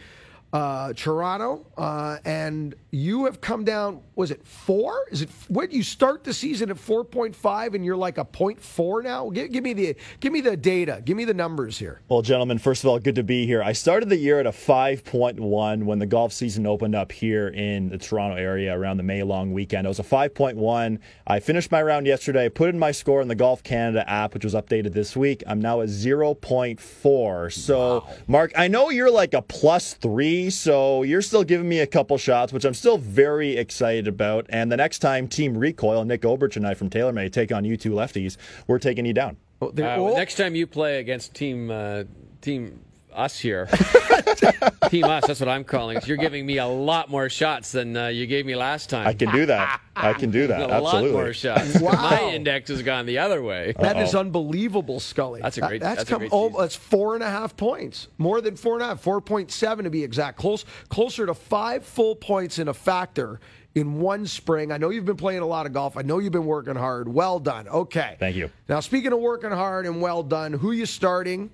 uh, 0.53 0.93
Toronto, 0.93 1.67
uh, 1.79 2.19
and 2.25 2.75
you 2.91 3.25
have 3.25 3.41
come 3.41 3.65
down. 3.65 4.03
Was 4.17 4.31
it 4.31 4.47
four? 4.47 5.07
Is 5.11 5.23
it 5.23 5.31
when 5.49 5.71
you 5.71 5.83
start 5.83 6.25
the 6.25 6.35
season 6.35 6.71
at 6.71 6.79
four 6.79 7.05
point 7.05 7.35
five, 7.35 7.75
and 7.75 7.85
you're 7.85 7.97
like 7.97 8.19
a 8.19 8.25
point 8.25 8.61
four 8.61 9.03
now? 9.03 9.31
Give, 9.31 9.51
give 9.51 9.65
me 9.65 9.73
the 9.73 9.97
give 10.21 10.33
me 10.33 10.43
the 10.43 10.57
data. 10.57 11.01
Give 11.05 11.17
me 11.17 11.25
the 11.25 11.35
numbers 11.35 11.79
here. 11.79 12.03
Well, 12.09 12.21
gentlemen, 12.21 12.59
first 12.59 12.85
of 12.85 12.91
all, 12.91 12.99
good 12.99 13.15
to 13.15 13.23
be 13.23 13.47
here. 13.47 13.63
I 13.63 13.73
started 13.73 14.11
the 14.11 14.17
year 14.17 14.41
at 14.41 14.47
a 14.47 14.51
5.1 14.51 15.85
when 15.85 15.99
the 15.99 16.07
golf 16.07 16.33
season 16.33 16.67
opened 16.67 16.95
up 16.95 17.13
here 17.13 17.49
in 17.49 17.89
the 17.89 17.99
Toronto 17.99 18.37
area 18.37 18.77
around 18.77 18.99
the 18.99 19.03
May 19.03 19.23
long 19.23 19.53
weekend. 19.53 19.87
It 19.87 19.89
was 19.89 19.99
a 19.99 20.05
5.1. 20.05 20.99
I 21.27 21.41
finished 21.41 21.71
my 21.71 21.83
round 21.83 22.07
yesterday, 22.07 22.49
put 22.51 22.69
in 22.69 22.79
my 22.79 22.93
score 22.93 23.23
in 23.23 23.29
the 23.29 23.35
Golf 23.35 23.63
Canada 23.63 24.09
app, 24.09 24.35
which 24.35 24.45
was 24.45 24.55
updated 24.55 24.93
this 24.93 25.17
week. 25.17 25.43
I'm 25.47 25.61
now 25.61 25.81
at 25.81 25.89
0.4. 25.89 27.53
So, 27.53 28.07
Mark, 28.27 28.53
I 28.57 28.69
know 28.69 28.91
you're 28.91 29.11
like 29.11 29.33
a 29.35 29.43
plus 29.43 29.95
three, 29.95 30.42
so 30.51 31.03
you're 31.03 31.23
still 31.23 31.45
giving 31.45 31.69
me 31.69 31.81
a 31.81 31.87
couple 31.87 32.17
shots, 32.19 32.53
which 32.53 32.65
I'm 32.65 32.75
still 32.75 32.99
very 32.99 33.57
excited 33.57 34.09
about. 34.09 34.47
And 34.49 34.71
the 34.71 34.77
next 34.77 35.01
time 35.01 35.29
Team 35.29 35.57
Recoil, 35.57 36.05
Nick 36.05 36.23
Oberch 36.23 36.57
and 36.57 36.67
I 36.67 36.75
from 36.75 36.91
TaylorMade 36.91 37.33
take 37.33 37.53
on 37.53 37.65
you 37.65 37.77
two 37.77 37.91
lefties, 37.91 38.37
we're 38.67 38.79
taking 38.79 39.07
you 39.07 39.13
down. 39.13 39.37
Oh, 39.61 39.69
Uh, 39.69 39.97
oh, 39.97 40.17
Next 40.17 40.37
time 40.37 40.55
you 40.55 40.67
play 40.67 40.99
against 40.99 41.35
team 41.35 41.71
uh, 41.71 42.05
team 42.41 42.81
us 43.15 43.39
here, 43.39 43.67
team 44.89 45.05
us. 45.05 45.27
That's 45.27 45.41
what 45.41 45.49
I'm 45.49 45.65
calling. 45.65 45.99
You're 46.05 46.17
giving 46.17 46.45
me 46.47 46.59
a 46.59 46.67
lot 46.67 47.09
more 47.11 47.29
shots 47.29 47.73
than 47.73 47.97
uh, 47.97 48.09
you 48.09 48.27
gave 48.27 48.47
me 48.47 48.55
last 48.57 48.91
time. 48.91 49.07
I 49.07 49.15
can 49.15 49.31
do 49.31 49.47
that. 49.47 49.81
I 49.97 50.13
can 50.13 50.31
do 50.31 50.47
that. 50.47 50.71
a 50.71 50.81
lot 50.81 51.05
more 51.05 51.33
shots. 51.33 51.63
Wow. 51.83 51.93
My 51.93 52.23
index 52.33 52.69
has 52.71 52.83
gone 52.83 53.07
the 53.07 53.19
other 53.19 53.43
way. 53.43 53.75
That 53.79 53.97
is 53.99 54.15
unbelievable, 54.15 55.01
Scully. 55.01 55.41
That's 55.41 55.57
a 55.57 55.61
That- 55.61 55.69
great- 55.69 55.81
that's, 55.81 55.97
that's 55.99 56.11
come. 56.11 56.19
great 56.21 56.31
oh, 56.33 56.51
that's 56.61 56.77
four 56.77 57.15
and 57.15 57.25
a 57.25 57.31
half 57.31 57.57
points, 57.57 58.09
more 58.19 58.41
than 58.41 58.57
four 58.57 58.75
and 58.75 58.83
a 58.83 58.87
half, 58.87 59.01
four 59.01 59.21
point 59.21 59.51
seven 59.51 59.85
to 59.85 59.91
be 59.91 60.05
exact. 60.05 60.39
Close, 60.39 60.65
closer 60.89 61.27
to 61.27 61.35
five 61.35 61.85
full 61.85 62.15
points 62.15 62.59
in 62.59 62.69
a 62.69 62.75
factor 62.75 63.41
in 63.75 64.01
one 64.01 64.27
spring. 64.27 64.71
I 64.71 64.77
know 64.77 64.91
you've 64.91 65.07
been 65.07 65.17
playing 65.17 65.41
a 65.41 65.47
lot 65.47 65.67
of 65.67 65.73
golf. 65.73 65.97
I 65.97 66.03
know 66.03 66.19
you've 66.19 66.33
been 66.33 66.45
working 66.47 66.77
hard. 66.77 67.09
Well 67.09 67.39
done. 67.39 67.67
Okay. 67.69 68.17
Thank 68.21 68.37
you. 68.37 68.51
Now, 68.69 68.81
speaking 68.81 69.13
of 69.13 69.19
working 69.19 69.51
hard 69.51 69.87
and 69.87 70.01
well 70.01 70.23
done, 70.23 70.53
who 70.53 70.73
you 70.73 70.87
starting? 70.87 71.51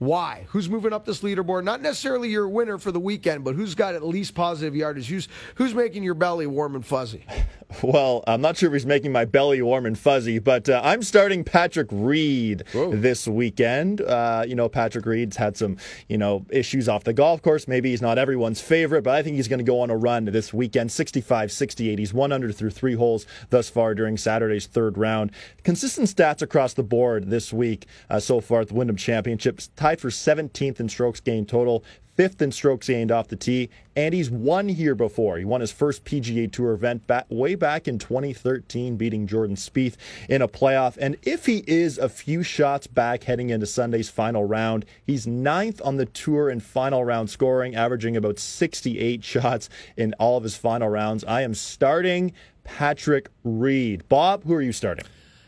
Why? 0.00 0.46
Who's 0.48 0.70
moving 0.70 0.94
up 0.94 1.04
this 1.04 1.20
leaderboard? 1.20 1.64
Not 1.64 1.82
necessarily 1.82 2.30
your 2.30 2.48
winner 2.48 2.78
for 2.78 2.90
the 2.90 2.98
weekend, 2.98 3.44
but 3.44 3.54
who's 3.54 3.74
got 3.74 3.94
at 3.94 4.02
least 4.02 4.34
positive 4.34 4.74
yardage? 4.74 5.08
Who's 5.08 5.28
who's 5.56 5.74
making 5.74 6.04
your 6.04 6.14
belly 6.14 6.46
warm 6.46 6.74
and 6.74 6.84
fuzzy? 6.84 7.26
Well, 7.82 8.24
I'm 8.26 8.40
not 8.40 8.56
sure 8.56 8.68
if 8.68 8.72
he's 8.72 8.84
making 8.84 9.12
my 9.12 9.24
belly 9.24 9.62
warm 9.62 9.86
and 9.86 9.96
fuzzy, 9.96 10.38
but 10.38 10.68
uh, 10.68 10.80
I'm 10.82 11.02
starting 11.02 11.44
Patrick 11.44 11.86
Reed 11.90 12.64
Whoa. 12.72 12.96
this 12.96 13.28
weekend. 13.28 14.00
Uh, 14.00 14.44
you 14.46 14.56
know, 14.56 14.68
Patrick 14.68 15.06
Reed's 15.06 15.36
had 15.36 15.56
some, 15.56 15.76
you 16.08 16.18
know, 16.18 16.44
issues 16.50 16.88
off 16.88 17.04
the 17.04 17.12
golf 17.12 17.42
course. 17.42 17.68
Maybe 17.68 17.90
he's 17.90 18.02
not 18.02 18.18
everyone's 18.18 18.60
favorite, 18.60 19.02
but 19.02 19.14
I 19.14 19.22
think 19.22 19.36
he's 19.36 19.46
going 19.46 19.60
to 19.60 19.64
go 19.64 19.80
on 19.80 19.88
a 19.90 19.96
run 19.96 20.24
this 20.26 20.52
weekend 20.52 20.90
65 20.90 21.52
68. 21.52 21.98
He's 21.98 22.12
one 22.12 22.32
under 22.32 22.50
through 22.50 22.70
three 22.70 22.94
holes 22.94 23.24
thus 23.50 23.70
far 23.70 23.94
during 23.94 24.16
Saturday's 24.16 24.66
third 24.66 24.98
round. 24.98 25.30
Consistent 25.62 26.08
stats 26.08 26.42
across 26.42 26.74
the 26.74 26.82
board 26.82 27.30
this 27.30 27.52
week 27.52 27.86
uh, 28.10 28.18
so 28.18 28.40
far 28.40 28.62
at 28.62 28.68
the 28.68 28.74
Wyndham 28.74 28.96
Championship. 28.96 29.60
Tied 29.90 30.00
for 30.00 30.10
17th 30.10 30.78
in 30.78 30.88
strokes 30.88 31.18
gained 31.18 31.48
total, 31.48 31.82
fifth 32.14 32.40
in 32.40 32.52
strokes 32.52 32.86
gained 32.86 33.10
off 33.10 33.26
the 33.26 33.34
tee, 33.34 33.70
and 33.96 34.14
he's 34.14 34.30
won 34.30 34.68
here 34.68 34.94
before. 34.94 35.36
He 35.36 35.44
won 35.44 35.60
his 35.60 35.72
first 35.72 36.04
PGA 36.04 36.52
Tour 36.52 36.74
event 36.74 37.08
back, 37.08 37.26
way 37.28 37.56
back 37.56 37.88
in 37.88 37.98
2013, 37.98 38.96
beating 38.96 39.26
Jordan 39.26 39.56
Spieth 39.56 39.96
in 40.28 40.42
a 40.42 40.46
playoff. 40.46 40.96
And 41.00 41.16
if 41.24 41.46
he 41.46 41.64
is 41.66 41.98
a 41.98 42.08
few 42.08 42.44
shots 42.44 42.86
back 42.86 43.24
heading 43.24 43.50
into 43.50 43.66
Sunday's 43.66 44.08
final 44.08 44.44
round, 44.44 44.86
he's 45.04 45.26
ninth 45.26 45.82
on 45.84 45.96
the 45.96 46.06
tour 46.06 46.48
in 46.48 46.60
final 46.60 47.04
round 47.04 47.28
scoring, 47.28 47.74
averaging 47.74 48.16
about 48.16 48.38
68 48.38 49.24
shots 49.24 49.68
in 49.96 50.14
all 50.20 50.36
of 50.36 50.44
his 50.44 50.56
final 50.56 50.88
rounds. 50.88 51.24
I 51.24 51.42
am 51.42 51.54
starting 51.54 52.32
Patrick 52.62 53.28
Reed. 53.42 54.08
Bob, 54.08 54.44
who 54.44 54.54
are 54.54 54.62
you 54.62 54.72
starting? 54.72 55.04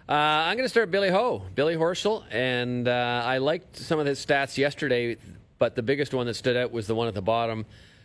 Uh, 0.09 0.13
I'm 0.13 0.57
going 0.57 0.65
to 0.65 0.71
start 0.71 0.91
Billy 0.91 1.11
Ho, 1.11 1.43
Billy 1.55 1.77
Horschel, 1.77 2.25
and 2.31 2.89
uh, 2.89 3.23
I 3.25 3.39
liked 3.39 3.77
some 3.77 4.01
of 4.01 4.07
his 4.07 4.25
stats 4.25 4.59
yesterday. 4.59 5.17
But 5.59 5.77
the 5.77 5.83
biggest 5.83 6.13
one 6.13 6.27
that 6.27 6.35
stood 6.35 6.57
out 6.57 6.73
was 6.73 6.89
the 6.89 6.95
one 6.95 7.07
at 7.07 7.15
the 7.15 7.23
bottom. 7.23 7.65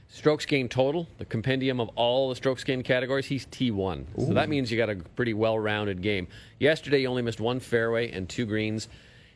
Strokes 0.10 0.46
gained 0.46 0.70
total, 0.70 1.08
the 1.18 1.26
compendium 1.26 1.80
of 1.82 1.90
all 1.96 2.30
the 2.30 2.36
strokes 2.36 2.64
gained 2.64 2.86
categories, 2.86 3.26
he's 3.26 3.46
T1. 3.48 4.06
Ooh. 4.20 4.28
So 4.28 4.34
that 4.36 4.48
means 4.48 4.72
you 4.72 4.78
got 4.78 4.92
a 4.92 4.96
pretty 4.96 5.34
well 5.34 5.58
rounded 5.58 6.02
game. 6.02 6.28
Yesterday, 6.60 7.00
he 7.00 7.08
only 7.08 7.24
missed 7.24 7.42
one 7.42 7.60
fairway 7.60 8.12
and 8.12 8.30
two 8.30 8.46
greens. 8.46 8.88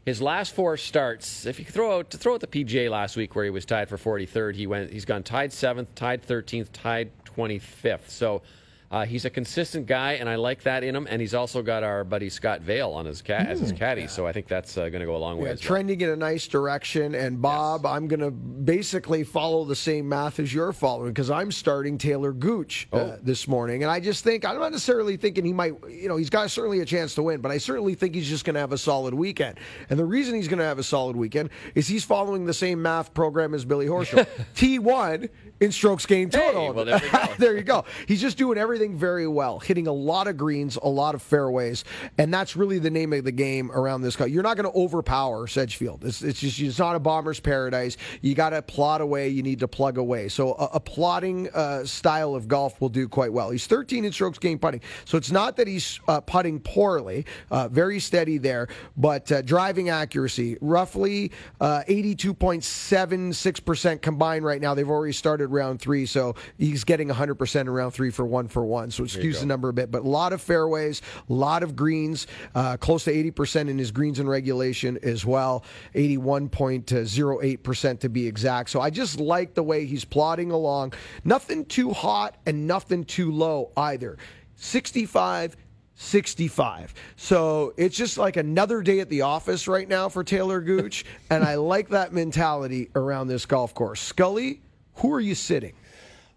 His 0.06 0.22
last 0.22 0.54
four 0.54 0.78
starts, 0.78 1.46
if 1.46 1.60
you 1.60 1.66
throw 1.66 1.98
out 1.98 2.12
to 2.12 2.18
throw 2.18 2.36
out 2.36 2.42
the 2.42 2.48
PGA 2.48 2.90
last 2.90 3.18
week 3.18 3.36
where 3.36 3.44
he 3.44 3.50
was 3.50 3.66
tied 3.66 3.90
for 3.90 3.98
43rd, 3.98 4.56
he 4.56 4.68
went 4.68 4.92
he's 4.92 5.06
gone 5.06 5.24
tied 5.24 5.50
7th, 5.50 5.88
tied 5.96 6.26
13th, 6.26 6.70
tied 6.72 7.12
25th. 7.26 8.08
So 8.08 8.44
uh, 8.92 9.06
he's 9.06 9.24
a 9.24 9.30
consistent 9.30 9.86
guy, 9.86 10.14
and 10.14 10.28
I 10.28 10.36
like 10.36 10.64
that 10.64 10.84
in 10.84 10.94
him. 10.94 11.08
And 11.10 11.22
he's 11.22 11.34
also 11.34 11.62
got 11.62 11.82
our 11.84 12.04
buddy 12.04 12.30
Scott 12.30 12.62
Vale 12.62 12.90
on 12.92 13.06
his 13.06 13.22
cat 13.22 13.48
mm, 13.48 13.50
as 13.50 13.62
his 13.62 13.72
hmm. 13.72 13.78
caddy, 13.78 14.08
so 14.08 14.28
I 14.28 14.34
think 14.34 14.48
that's 14.48 14.78
uh, 14.78 14.90
going 14.90 15.00
to 15.00 15.06
go 15.06 15.16
a 15.16 15.18
long 15.18 15.38
way. 15.38 15.50
Yeah, 15.50 15.56
trending 15.56 16.00
well. 16.00 16.10
in 16.10 16.14
a 16.14 16.18
nice 16.18 16.46
direction. 16.46 17.16
And 17.16 17.42
Bob, 17.42 17.82
yes. 17.86 17.94
I'm 17.94 18.10
going 18.10 18.20
to 18.20 18.32
basically 18.32 19.24
follow 19.24 19.64
the 19.64 19.78
same 19.78 20.10
math 20.10 20.40
as 20.40 20.54
you're 20.54 20.74
following 20.74 21.12
because 21.12 21.32
I'm 21.32 21.54
starting 21.54 21.98
Talor 21.98 22.38
Gooch 22.38 22.90
uh, 22.92 22.98
oh. 22.98 23.20
this 23.22 23.48
morning, 23.48 23.84
and 23.84 23.92
I 23.92 24.02
just 24.02 24.26
think 24.26 24.44
I'm 24.44 24.60
not 24.60 24.74
necessarily 24.74 25.16
thinking 25.16 25.46
he 25.46 25.54
might. 25.54 25.74
You 25.88 26.10
know, 26.10 26.18
he's 26.18 26.30
got 26.30 26.52
certainly 26.52 26.82
a 26.82 26.86
chance 26.86 27.16
to 27.16 27.24
win, 27.24 27.40
but 27.40 27.52
I 27.52 27.60
certainly 27.60 27.96
think 27.96 28.14
he's 28.14 28.28
just 28.28 28.44
going 28.44 28.56
to 28.56 28.60
have 28.60 28.74
a 28.74 28.78
solid 28.78 29.14
weekend. 29.14 29.58
And 29.90 29.98
the 29.98 30.06
reason 30.06 30.36
he's 30.36 30.50
going 30.50 30.60
to 30.60 30.66
have 30.66 30.80
a 30.80 30.84
solid 30.84 31.16
weekend 31.16 31.50
is 31.76 31.88
he's 31.88 32.04
following 32.04 32.46
the 32.46 32.54
same 32.54 32.82
math 32.82 33.14
program 33.14 33.54
as 33.54 33.64
Billy 33.64 33.86
Horschel. 33.86 34.28
T1 34.56 35.30
in 35.62 35.72
strokes 35.72 36.08
gained 36.08 36.32
total. 36.32 36.66
Hey, 36.66 36.72
well, 36.72 36.86
there, 36.86 37.30
there 37.38 37.56
you 37.56 37.62
go. 37.62 37.86
He's 38.08 38.20
just 38.20 38.38
doing 38.38 38.58
everything 38.58 38.98
very 38.98 39.28
well, 39.28 39.60
hitting 39.60 39.86
a 39.88 39.94
lot 39.94 40.28
of 40.28 40.36
greens, 40.36 40.78
a 40.82 40.90
lot 40.90 41.14
of 41.16 41.22
fairways, 41.22 41.86
and 42.18 42.34
that's 42.34 42.56
really 42.56 42.80
the 42.80 42.90
name 42.90 43.14
of 43.14 43.24
the 43.24 43.32
game 43.32 43.72
around 43.72 44.02
this 44.02 44.16
cut. 44.16 44.32
You're 44.32 44.42
not 44.44 44.58
going 44.58 44.70
to 44.70 44.78
overpower 44.78 45.48
Sedgefield. 45.48 46.04
It's, 46.04 46.24
it's 46.24 46.40
just 46.40 46.60
it's 46.60 46.80
not 46.80 46.96
a 46.96 47.00
bomber's 47.00 47.40
paradise. 47.40 47.96
You 48.22 48.34
got 48.34 48.50
to 48.50 48.64
plot 48.64 49.02
away. 49.02 49.30
You 49.30 49.44
need 49.44 49.60
to 49.60 49.68
plug 49.68 50.00
away. 50.00 50.30
So 50.30 50.54
a, 50.54 50.70
a 50.74 50.80
plotting 50.80 51.50
uh, 51.52 51.86
style 51.86 52.34
of 52.34 52.48
golf 52.48 52.82
will 52.82 52.90
do 52.90 53.08
quite 53.08 53.32
well. 53.32 53.52
He's 53.52 53.68
13 53.68 54.04
in 54.04 54.12
strokes 54.12 54.40
gained 54.40 54.62
putting, 54.62 54.82
so 55.06 55.16
it's 55.18 55.32
not 55.32 55.58
that 55.58 55.68
he's 55.68 56.00
uh, 56.08 56.22
putting 56.22 56.60
poorly. 56.60 57.28
Uh, 57.52 57.68
very 57.68 58.00
steady 58.00 58.40
there, 58.40 58.68
but 58.98 59.32
uh, 59.32 59.44
driving 59.44 59.90
accuracy 59.90 60.58
roughly 60.60 61.32
82.76% 61.62 63.94
uh, 63.94 63.98
combined 64.02 64.44
right 64.44 64.60
now. 64.60 64.74
They've 64.74 64.90
already 64.90 65.14
started 65.14 65.51
round 65.52 65.82
three, 65.82 66.06
so 66.06 66.36
he's 66.58 66.84
getting 66.84 67.10
100% 67.10 67.62
in 67.62 67.70
round 67.70 67.94
three 67.94 68.10
for 68.10 68.26
one 68.26 68.48
for 68.48 68.66
one. 68.66 68.92
So 68.92 69.04
it 69.04 69.08
skews 69.08 69.40
the 69.40 69.46
number 69.46 69.70
a 69.70 69.74
bit, 69.74 69.92
but 69.92 70.04
a 70.04 70.08
lot 70.08 70.34
of 70.34 70.42
fairways, 70.42 71.02
a 71.30 71.34
lot 71.34 71.64
of 71.64 71.76
greens, 71.76 72.28
uh, 72.56 72.78
close 72.78 73.04
to 73.06 73.14
80% 73.14 73.70
in 73.70 73.78
his 73.78 73.92
greens 73.92 74.20
and 74.20 74.30
regulation 74.30 74.98
as 75.04 75.26
well, 75.26 75.64
81.08% 75.96 78.00
to 78.00 78.10
be 78.10 78.28
exact. 78.28 78.70
So 78.70 78.82
I 78.82 78.90
just 78.90 79.20
like 79.20 79.54
the 79.54 79.64
way 79.64 79.86
he's 79.86 80.06
plodding 80.06 80.52
along. 80.52 80.94
Nothing 81.24 81.66
too 81.66 81.92
hot 81.92 82.38
and 82.46 82.68
nothing 82.68 83.04
too 83.04 83.32
low 83.32 83.72
either. 83.78 84.18
65 84.56 85.56
65. 86.02 86.96
So 87.16 87.74
it's 87.78 87.96
just 87.96 88.18
like 88.18 88.36
another 88.36 88.82
day 88.82 89.02
at 89.02 89.10
the 89.10 89.22
office 89.22 89.68
right 89.68 89.88
now 89.88 90.10
for 90.10 90.24
Talor 90.24 90.66
Gooch. 90.66 91.06
and 91.30 91.44
I 91.44 91.56
like 91.56 91.90
that 91.90 92.12
mentality 92.12 92.90
around 92.96 93.28
this 93.28 93.46
golf 93.46 93.76
course. 93.76 94.02
Scully, 94.02 94.62
who 94.96 95.14
are 95.14 95.20
you 95.20 95.36
sitting? 95.36 95.74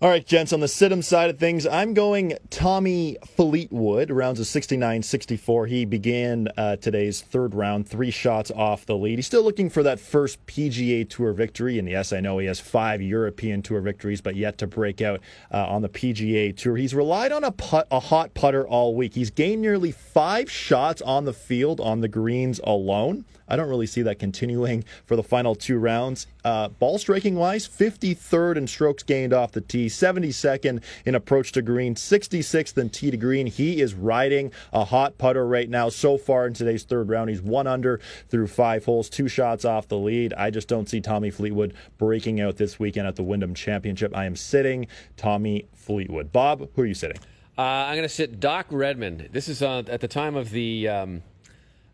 All 0.05 0.11
right, 0.11 0.27
gents, 0.27 0.53
on 0.53 0.61
the 0.61 0.67
Situm 0.67 1.03
side 1.03 1.31
of 1.31 1.39
things, 1.39 1.67
I'm 1.67 1.95
going 1.95 2.37
Tommy 2.51 3.17
Fleetwood, 3.25 4.11
rounds 4.11 4.39
of 4.39 4.47
69 4.47 5.03
64. 5.03 5.67
He 5.67 5.85
began 5.87 6.49
uh, 6.59 6.77
today's 6.77 7.23
third 7.23 7.55
round, 7.55 7.89
three 7.89 8.11
shots 8.11 8.51
off 8.51 8.85
the 8.85 8.97
lead. 8.97 9.17
He's 9.17 9.27
still 9.27 9.45
looking 9.45 9.71
for 9.71 9.83
that 9.85 9.99
first 9.99 10.45
PGA 10.47 11.09
Tour 11.09 11.33
victory. 11.33 11.79
And 11.79 11.89
yes, 11.89 12.13
I 12.13 12.21
know 12.21 12.37
he 12.37 12.47
has 12.49 12.61
five 12.61 13.01
European 13.01 13.63
Tour 13.63 13.81
victories, 13.81 14.21
but 14.21 14.37
yet 14.37 14.59
to 14.59 14.67
break 14.67 15.01
out 15.01 15.21
uh, 15.51 15.65
on 15.69 15.81
the 15.81 15.89
PGA 15.89 16.55
Tour. 16.55 16.77
He's 16.77 16.95
relied 16.95 17.33
on 17.33 17.43
a, 17.43 17.53
put, 17.53 17.87
a 17.91 18.01
hot 18.01 18.35
putter 18.35 18.69
all 18.69 18.95
week. 18.95 19.15
He's 19.15 19.31
gained 19.31 19.63
nearly 19.63 19.93
five 19.93 20.51
shots 20.51 21.01
on 21.01 21.25
the 21.25 21.33
field 21.33 21.81
on 21.81 22.01
the 22.01 22.09
greens 22.09 22.61
alone. 22.65 23.25
I 23.49 23.57
don't 23.57 23.69
really 23.69 23.87
see 23.87 24.03
that 24.03 24.19
continuing 24.19 24.85
for 25.05 25.17
the 25.17 25.23
final 25.23 25.55
two 25.55 25.79
rounds. 25.79 26.27
Uh, 26.45 26.69
ball 26.69 26.99
striking 26.99 27.35
wise, 27.37 27.69
53rd 27.69 28.57
in 28.57 28.67
strokes 28.67 29.03
gained 29.03 29.33
off 29.33 29.53
the 29.53 29.61
tee, 29.61 29.87
72nd 29.87 30.83
in 31.05 31.15
approach 31.15 31.53
to 31.53 31.63
green, 31.63 31.95
66th 31.95 32.77
in 32.79 32.91
tee 32.91 33.11
to 33.11 33.17
green. 33.17 33.47
He 33.47 33.81
is 33.81 33.95
riding 33.95 34.53
a 34.73 34.85
hot 34.85 35.19
putter 35.19 35.47
right 35.47 35.69
now. 35.69 35.89
So 35.89 36.19
far 36.19 36.47
in 36.47 36.55
today's 36.55 36.85
third 36.85 37.09
round, 37.09 37.31
he's 37.31 37.43
one 37.43 37.67
under 37.67 38.01
through 38.29 38.47
five 38.49 38.85
holes, 38.85 39.09
two 39.09 39.29
shots 39.29 39.65
off 39.65 39.89
the 39.89 39.99
lead. 39.99 40.33
I 40.35 40.51
just 40.51 40.69
don't 40.69 40.89
see 40.89 41.01
Tommy 41.01 41.31
Fleetwood 41.31 41.75
breaking 41.99 42.41
out 42.41 42.57
this 42.57 42.79
weekend 42.79 43.07
at 43.07 43.17
the 43.17 43.23
Wyndham 43.23 43.55
Championship. 43.55 44.17
I 44.17 44.25
am 44.25 44.37
sitting 44.37 44.87
Tommy 45.17 45.69
Fleetwood. 45.75 46.33
Bob, 46.33 46.69
who 46.75 46.83
are 46.83 46.87
you 46.87 46.95
sitting? 46.95 47.19
Uh, 47.57 47.63
I'm 47.63 47.95
going 47.95 48.03
to 48.03 48.09
sit 48.09 48.41
Doc 48.41 48.67
Redman. 48.71 49.29
This 49.31 49.49
is 49.49 49.63
uh, 49.63 49.83
at 49.89 50.01
the 50.01 50.09
time 50.09 50.35
of 50.37 50.51
the. 50.51 50.89
Um 50.89 51.23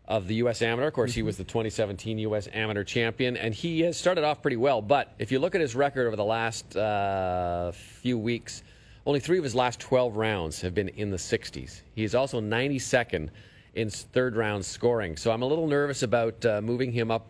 of 0.07 0.27
the 0.27 0.35
U.S. 0.35 0.61
Amateur. 0.61 0.87
Of 0.87 0.93
course, 0.93 1.13
he 1.13 1.21
was 1.21 1.37
the 1.37 1.43
2017 1.43 2.17
U.S. 2.19 2.47
Amateur 2.53 2.83
champion, 2.83 3.37
and 3.37 3.53
he 3.53 3.81
has 3.81 3.97
started 3.97 4.23
off 4.23 4.41
pretty 4.41 4.57
well. 4.57 4.81
But 4.81 5.13
if 5.19 5.31
you 5.31 5.39
look 5.39 5.55
at 5.55 5.61
his 5.61 5.75
record 5.75 6.07
over 6.07 6.15
the 6.15 6.25
last 6.25 6.75
uh, 6.75 7.71
few 7.71 8.17
weeks, 8.17 8.63
only 9.05 9.19
three 9.19 9.37
of 9.37 9.43
his 9.43 9.55
last 9.55 9.79
12 9.79 10.15
rounds 10.17 10.61
have 10.61 10.73
been 10.73 10.89
in 10.89 11.09
the 11.09 11.17
60s. 11.17 11.81
He 11.95 12.03
is 12.03 12.15
also 12.15 12.41
92nd 12.41 13.29
in 13.75 13.89
third 13.89 14.35
round 14.35 14.65
scoring. 14.65 15.15
So 15.17 15.31
I'm 15.31 15.43
a 15.43 15.47
little 15.47 15.67
nervous 15.67 16.03
about 16.03 16.45
uh, 16.45 16.61
moving 16.61 16.91
him 16.91 17.09
up 17.09 17.27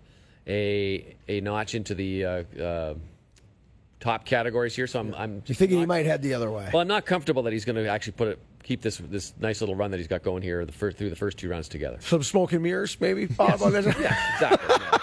a 0.47 1.15
a 1.28 1.39
notch 1.41 1.76
into 1.76 1.95
the. 1.95 2.26
Uh, 2.26 2.43
uh 2.59 2.93
top 4.01 4.26
categories 4.26 4.76
here, 4.76 4.88
so 4.88 4.99
I'm. 4.99 5.13
I'm 5.13 5.43
you 5.45 5.55
thinking 5.55 5.78
not, 5.78 5.82
he 5.82 5.86
might 5.86 6.05
head 6.05 6.22
the 6.22 6.34
other 6.34 6.51
way? 6.51 6.69
Well, 6.74 6.82
I'm 6.82 6.88
not 6.88 7.05
comfortable 7.05 7.43
that 7.43 7.53
he's 7.53 7.65
going 7.65 7.76
to 7.78 7.88
actually 7.88 8.13
put 8.13 8.30
it 8.30 8.39
keep 8.64 8.82
this 8.82 8.97
this 8.97 9.34
nice 9.39 9.62
little 9.62 9.76
run 9.76 9.91
that 9.91 9.97
he's 9.97 10.07
got 10.07 10.24
going 10.24 10.41
here 10.41 10.66
the 10.66 10.72
first, 10.72 10.97
through 10.97 11.09
the 11.09 11.16
first 11.16 11.38
two 11.38 11.49
rounds 11.49 11.68
together. 11.68 11.97
Some 12.01 12.24
smoke 12.24 12.53
and 12.53 12.64
mirrors, 12.64 12.97
maybe, 12.99 13.26
Bob. 13.26 13.59
Yes. 13.59 13.86
yeah, 13.99 14.34
exactly. 14.36 14.76
Yeah. 14.80 14.97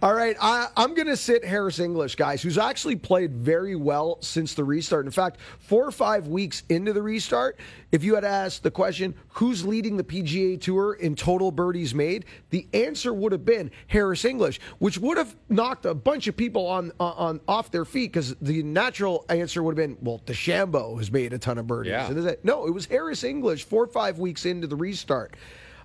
All 0.00 0.14
right, 0.14 0.36
I, 0.40 0.68
am 0.76 0.94
going 0.94 1.08
to 1.08 1.16
sit 1.16 1.44
Harris 1.44 1.80
English, 1.80 2.14
guys, 2.14 2.40
who's 2.40 2.56
actually 2.56 2.94
played 2.94 3.34
very 3.34 3.74
well 3.74 4.18
since 4.20 4.54
the 4.54 4.62
restart. 4.62 5.06
In 5.06 5.10
fact, 5.10 5.40
four 5.58 5.84
or 5.84 5.90
five 5.90 6.28
weeks 6.28 6.62
into 6.68 6.92
the 6.92 7.02
restart, 7.02 7.58
if 7.90 8.04
you 8.04 8.14
had 8.14 8.22
asked 8.22 8.62
the 8.62 8.70
question, 8.70 9.12
who's 9.26 9.66
leading 9.66 9.96
the 9.96 10.04
PGA 10.04 10.60
Tour 10.60 10.92
in 10.92 11.16
total 11.16 11.50
birdies 11.50 11.96
made, 11.96 12.26
the 12.50 12.68
answer 12.72 13.12
would 13.12 13.32
have 13.32 13.44
been 13.44 13.72
Harris 13.88 14.24
English, 14.24 14.60
which 14.78 14.98
would 14.98 15.16
have 15.18 15.34
knocked 15.48 15.84
a 15.84 15.94
bunch 15.94 16.28
of 16.28 16.36
people 16.36 16.68
on 16.68 16.92
on 17.00 17.40
off 17.48 17.72
their 17.72 17.84
feet 17.84 18.12
because 18.12 18.36
the 18.40 18.62
natural 18.62 19.24
answer 19.28 19.64
would 19.64 19.76
have 19.76 19.88
been, 19.88 19.98
well, 20.00 20.20
DeChambeau 20.26 20.96
has 20.98 21.10
made 21.10 21.32
a 21.32 21.38
ton 21.38 21.58
of 21.58 21.66
birdies. 21.66 21.90
Yeah. 21.90 22.34
No, 22.44 22.68
it 22.68 22.70
was 22.70 22.86
Harris 22.86 23.24
English, 23.24 23.64
four 23.64 23.82
or 23.82 23.88
five 23.88 24.20
weeks 24.20 24.46
into 24.46 24.68
the 24.68 24.76
restart. 24.76 25.34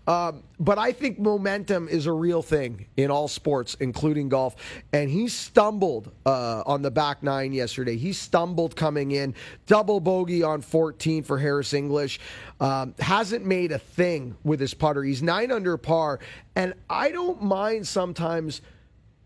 Um, 0.08 0.44
but 0.60 0.78
I 0.78 0.92
think 0.92 1.18
momentum 1.18 1.88
is 1.88 2.06
a 2.06 2.12
real 2.12 2.42
thing 2.42 2.88
in 2.98 3.10
all 3.10 3.28
sports, 3.28 3.76
including 3.80 4.30
golf. 4.30 4.56
And 4.92 5.10
he 5.10 5.28
stumbled 5.30 6.12
uh, 6.26 6.64
on 6.66 6.82
the 6.82 6.92
back 6.92 7.24
nine 7.24 7.54
yesterday. 7.54 7.96
He 7.96 8.12
stumbled 8.14 8.76
coming 8.76 9.12
in, 9.12 9.34
double 9.66 10.00
bogey 10.00 10.44
on 10.44 10.62
14 10.62 11.24
for 11.24 11.38
Harris 11.38 11.74
English. 11.74 12.20
Um, 12.60 12.96
hasn't 13.00 13.46
made 13.46 13.72
a 13.72 13.80
thing 13.80 14.36
with 14.44 14.60
his 14.60 14.74
putter. 14.74 15.04
He's 15.04 15.24
nine 15.24 15.52
under 15.52 15.78
par. 15.78 16.20
And 16.56 16.74
I 16.90 17.12
don't 17.12 17.42
mind 17.42 17.88
sometimes 17.88 18.62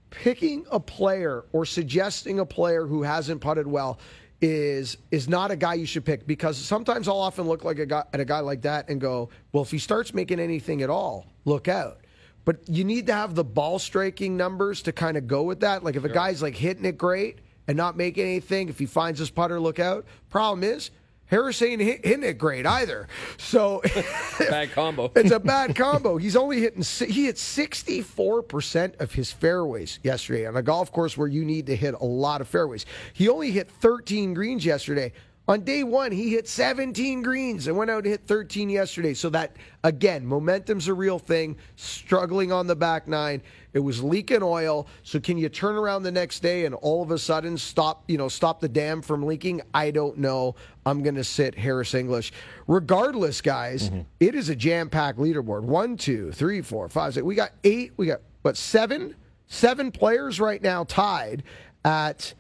picking 0.10 0.66
a 0.72 0.80
player 0.80 1.46
or 1.52 1.66
suggesting 1.66 2.40
a 2.40 2.46
player 2.46 2.86
who 2.86 3.04
hasn't 3.04 3.42
putted 3.42 3.68
well 3.68 4.00
is 4.42 4.98
is 5.10 5.28
not 5.28 5.50
a 5.50 5.56
guy 5.56 5.74
you 5.74 5.86
should 5.86 6.06
pick 6.06 6.28
because 6.28 6.58
sometimes 6.58 7.08
I'll 7.08 7.18
often 7.18 7.48
look 7.48 7.64
like 7.64 7.80
a 7.80 7.86
guy 7.86 8.04
at 8.14 8.20
a 8.20 8.26
guy 8.26 8.40
like 8.40 8.62
that 8.62 8.90
and 8.90 9.02
go, 9.02 9.30
well, 9.52 9.64
if 9.64 9.72
he 9.72 9.80
starts 9.80 10.14
making 10.14 10.40
anything 10.40 10.82
at 10.82 10.90
all, 10.90 11.26
look 11.46 11.68
out. 11.68 12.00
But 12.46 12.58
you 12.70 12.84
need 12.84 13.08
to 13.08 13.14
have 13.14 13.36
the 13.36 13.44
ball 13.44 13.78
striking 13.78 14.38
numbers 14.38 14.82
to 14.84 14.94
kind 14.94 15.18
of 15.18 15.28
go 15.28 15.44
with 15.44 15.60
that. 15.62 15.84
Like 15.84 15.96
if 15.96 16.04
a 16.06 16.10
guy's 16.10 16.42
like 16.42 16.56
hitting 16.56 16.86
it 16.86 16.98
great 16.98 17.40
and 17.68 17.76
not 17.76 17.98
making 17.98 18.26
anything, 18.26 18.70
if 18.70 18.80
he 18.80 18.86
finds 18.86 19.20
his 19.20 19.30
putter, 19.30 19.60
look 19.60 19.80
out. 19.80 20.06
Problem 20.30 20.64
is, 20.64 20.92
Harris 21.28 21.62
ain't 21.62 21.82
hitting 21.82 22.24
it 22.24 22.38
great 22.38 22.66
either. 22.66 23.08
So 23.38 23.82
Bad 24.40 24.72
combo. 24.72 25.12
it's 25.16 25.32
a 25.32 25.40
bad 25.40 25.76
combo. 25.76 26.18
He's 26.18 26.36
only 26.36 26.62
hitting 26.62 26.84
he 27.08 27.26
hit 27.26 27.36
64% 27.36 29.00
of 29.00 29.14
his 29.14 29.32
fairways 29.32 30.00
yesterday 30.04 30.46
on 30.46 30.56
a 30.58 30.62
golf 30.62 30.92
course 30.92 31.18
where 31.18 31.28
you 31.28 31.46
need 31.46 31.66
to 31.68 31.76
hit 31.76 31.94
a 31.96 32.06
lot 32.06 32.42
of 32.42 32.48
fairways. 32.48 32.86
He 33.14 33.30
only 33.30 33.52
hit 33.52 33.70
13 33.70 34.34
greens 34.34 34.66
yesterday. 34.66 35.12
On 35.50 35.62
day 35.62 35.82
1, 35.82 36.12
he 36.12 36.32
hit 36.32 36.46
17 36.46 37.22
greens 37.22 37.68
and 37.68 37.78
went 37.78 37.90
out 37.90 38.00
and 38.00 38.08
hit 38.08 38.28
13 38.28 38.70
yesterday. 38.70 39.14
So 39.14 39.30
that 39.30 39.56
again, 39.86 40.26
momentum's 40.26 40.90
a 40.90 40.94
real 40.94 41.20
thing. 41.20 41.56
Struggling 41.78 42.52
on 42.52 42.68
the 42.68 42.76
back 42.76 43.08
9. 43.08 43.42
It 43.72 43.80
was 43.80 44.04
leaking 44.04 44.44
oil. 44.44 44.88
So 45.04 45.22
can 45.22 45.38
you 45.38 45.48
turn 45.48 45.76
around 45.76 46.04
the 46.04 46.12
next 46.12 46.42
day 46.42 46.66
and 46.66 46.76
all 46.76 47.02
of 47.02 47.12
a 47.12 47.18
sudden 47.18 47.58
stop, 47.58 48.04
you 48.10 48.18
know, 48.18 48.28
stop 48.28 48.60
the 48.60 48.68
dam 48.68 49.02
from 49.02 49.26
leaking? 49.26 49.62
I 49.74 49.92
don't 49.92 50.18
know. 50.18 50.56
I'm 50.88 51.04
going 51.04 51.16
to 51.16 51.24
sit 51.24 51.56
Harris 51.56 51.94
English. 51.94 52.32
Regardless, 52.68 53.42
guys, 53.42 53.90
mm-hmm. 53.90 54.02
it 54.20 54.36
is 54.36 54.50
a 54.50 54.56
jam-packed 54.56 55.20
leaderboard. 55.20 55.64
One, 55.64 55.98
two, 55.98 56.32
three, 56.32 56.62
four, 56.62 56.88
five, 56.90 57.14
six. 57.14 57.24
We 57.24 57.36
got 57.36 57.52
eight. 57.64 57.94
We 57.98 58.08
got 58.08 58.22
what 58.42 58.58
seven? 58.58 59.16
Seven 59.48 59.92
players 59.92 60.40
right 60.40 60.62
now 60.62 60.84
tied 60.84 61.44
at 61.86 62.34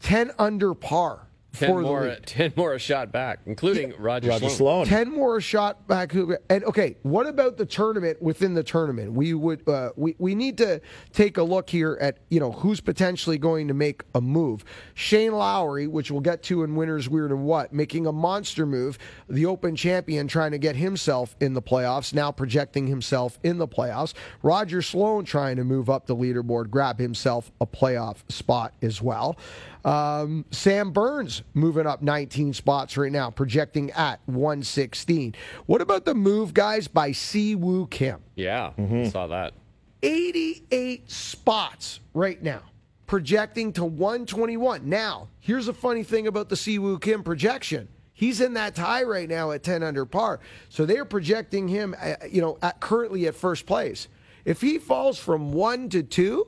ten 0.00 0.32
under 0.38 0.74
par 0.74 1.26
Ten 1.52 1.68
for 1.68 1.82
more, 1.82 2.02
lead. 2.02 2.26
ten 2.26 2.52
more 2.56 2.72
a 2.72 2.78
shot 2.78 3.12
back, 3.12 3.40
including 3.44 3.92
Roger, 3.98 4.28
Roger 4.28 4.48
Sloan. 4.48 4.86
Sloan. 4.86 4.86
10 4.86 5.10
more 5.12 5.36
a 5.36 5.42
shot 5.42 5.86
back 5.86 6.14
and 6.14 6.64
okay 6.64 6.96
what 7.02 7.26
about 7.26 7.56
the 7.56 7.66
tournament 7.66 8.20
within 8.22 8.54
the 8.54 8.62
tournament 8.62 9.12
we 9.12 9.34
would 9.34 9.66
uh, 9.68 9.90
we, 9.96 10.14
we 10.18 10.34
need 10.34 10.56
to 10.58 10.80
take 11.12 11.36
a 11.36 11.42
look 11.42 11.68
here 11.68 11.98
at 12.00 12.18
you 12.30 12.40
know 12.40 12.52
who's 12.52 12.80
potentially 12.80 13.38
going 13.38 13.68
to 13.68 13.74
make 13.74 14.02
a 14.14 14.20
move 14.20 14.64
shane 14.94 15.32
lowry 15.32 15.86
which 15.86 16.10
we'll 16.10 16.20
get 16.20 16.42
to 16.42 16.62
in 16.62 16.74
winners 16.74 17.08
weird 17.08 17.30
and 17.30 17.44
what 17.44 17.72
making 17.72 18.06
a 18.06 18.12
monster 18.12 18.64
move 18.64 18.98
the 19.28 19.44
open 19.44 19.76
champion 19.76 20.26
trying 20.26 20.52
to 20.52 20.58
get 20.58 20.76
himself 20.76 21.36
in 21.40 21.54
the 21.54 21.62
playoffs 21.62 22.14
now 22.14 22.32
projecting 22.32 22.86
himself 22.86 23.38
in 23.42 23.58
the 23.58 23.68
playoffs 23.68 24.14
roger 24.42 24.80
sloan 24.80 25.24
trying 25.24 25.56
to 25.56 25.64
move 25.64 25.90
up 25.90 26.06
the 26.06 26.16
leaderboard 26.16 26.70
grab 26.70 26.98
himself 26.98 27.50
a 27.60 27.66
playoff 27.66 28.18
spot 28.30 28.72
as 28.82 29.02
well 29.02 29.36
um, 29.84 30.44
Sam 30.50 30.90
Burns 30.92 31.42
moving 31.54 31.86
up 31.86 32.02
19 32.02 32.52
spots 32.52 32.96
right 32.96 33.10
now, 33.12 33.30
projecting 33.30 33.90
at 33.92 34.20
116. 34.26 35.34
What 35.66 35.80
about 35.80 36.04
the 36.04 36.14
move, 36.14 36.54
guys, 36.54 36.88
by 36.88 37.12
Si 37.12 37.54
Woo 37.54 37.86
Kim? 37.88 38.20
Yeah, 38.36 38.72
saw 39.10 39.26
that. 39.28 39.54
88 40.02 41.10
spots 41.10 42.00
right 42.14 42.42
now, 42.42 42.62
projecting 43.06 43.72
to 43.74 43.84
121. 43.84 44.88
Now, 44.88 45.28
here's 45.40 45.68
a 45.68 45.72
funny 45.72 46.02
thing 46.02 46.26
about 46.26 46.48
the 46.48 46.56
Si 46.56 46.78
Woo 46.78 46.98
Kim 46.98 47.22
projection. 47.22 47.88
He's 48.14 48.40
in 48.40 48.54
that 48.54 48.74
tie 48.74 49.02
right 49.02 49.28
now 49.28 49.50
at 49.52 49.62
10 49.62 49.82
under 49.82 50.04
par. 50.04 50.40
So 50.68 50.86
they're 50.86 51.04
projecting 51.04 51.66
him, 51.66 51.94
uh, 52.00 52.14
you 52.30 52.40
know, 52.40 52.58
at, 52.62 52.78
currently 52.80 53.26
at 53.26 53.34
first 53.34 53.66
place. 53.66 54.06
If 54.44 54.60
he 54.60 54.78
falls 54.78 55.18
from 55.18 55.52
one 55.52 55.88
to 55.90 56.02
two, 56.02 56.46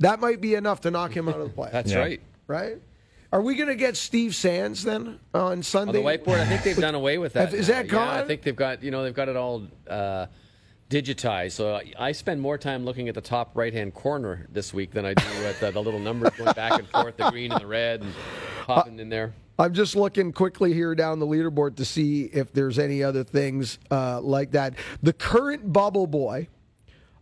that 0.00 0.20
might 0.20 0.40
be 0.40 0.54
enough 0.54 0.82
to 0.82 0.90
knock 0.90 1.16
him 1.16 1.28
out 1.28 1.40
of 1.40 1.48
the 1.48 1.54
play. 1.54 1.70
That's 1.72 1.90
Yeah. 1.92 1.98
right. 1.98 2.20
Right? 2.46 2.78
Are 3.32 3.42
we 3.42 3.54
going 3.56 3.68
to 3.68 3.74
get 3.74 3.96
Steve 3.96 4.34
Sands 4.34 4.84
then 4.84 5.18
on 5.34 5.40
On 5.40 5.62
Sunday? 5.62 5.92
the 5.94 5.98
whiteboard, 5.98 6.38
I 6.40 6.46
think 6.46 6.62
they've 6.62 6.76
done 6.76 6.94
away 6.94 7.18
with 7.18 7.32
that. 7.34 7.52
Is 7.52 7.66
that 7.66 7.86
Yeah, 7.86 7.90
gone? 7.92 8.08
I 8.08 8.24
think 8.24 8.42
they've 8.42 8.54
got 8.56 8.82
you 8.82 8.90
know 8.90 9.02
they've 9.02 9.14
got 9.14 9.28
it 9.28 9.36
all 9.36 9.66
uh, 9.88 10.26
digitized. 10.88 11.52
So 11.52 11.74
I- 11.74 11.92
I 11.98 12.12
spend 12.12 12.40
more 12.40 12.56
time 12.56 12.84
looking 12.84 13.08
at 13.08 13.14
the 13.14 13.20
top 13.20 13.56
right 13.56 13.72
hand 13.72 13.94
corner 13.94 14.46
this 14.52 14.72
week 14.72 14.92
than 14.92 15.04
I 15.04 15.14
do 15.14 15.26
at 15.44 15.58
the, 15.60 15.70
the 15.72 15.82
little 15.82 16.00
numbers 16.00 16.30
going 16.38 16.52
back 16.54 16.78
and 16.78 16.88
forth, 16.88 17.16
the 17.16 17.30
green 17.30 17.50
and 17.52 17.60
the 17.60 17.66
red, 17.66 18.02
and 18.02 18.12
popping 18.64 18.98
in 19.00 19.08
there. 19.08 19.34
I'm 19.58 19.72
just 19.74 19.96
looking 19.96 20.32
quickly 20.32 20.72
here 20.74 20.94
down 20.94 21.18
the 21.18 21.26
leaderboard 21.26 21.76
to 21.76 21.84
see 21.84 22.24
if 22.24 22.52
there's 22.52 22.78
any 22.78 23.02
other 23.02 23.24
things 23.24 23.78
uh, 23.90 24.20
like 24.20 24.52
that. 24.52 24.74
The 25.02 25.14
current 25.14 25.72
bubble 25.72 26.06
boy, 26.06 26.48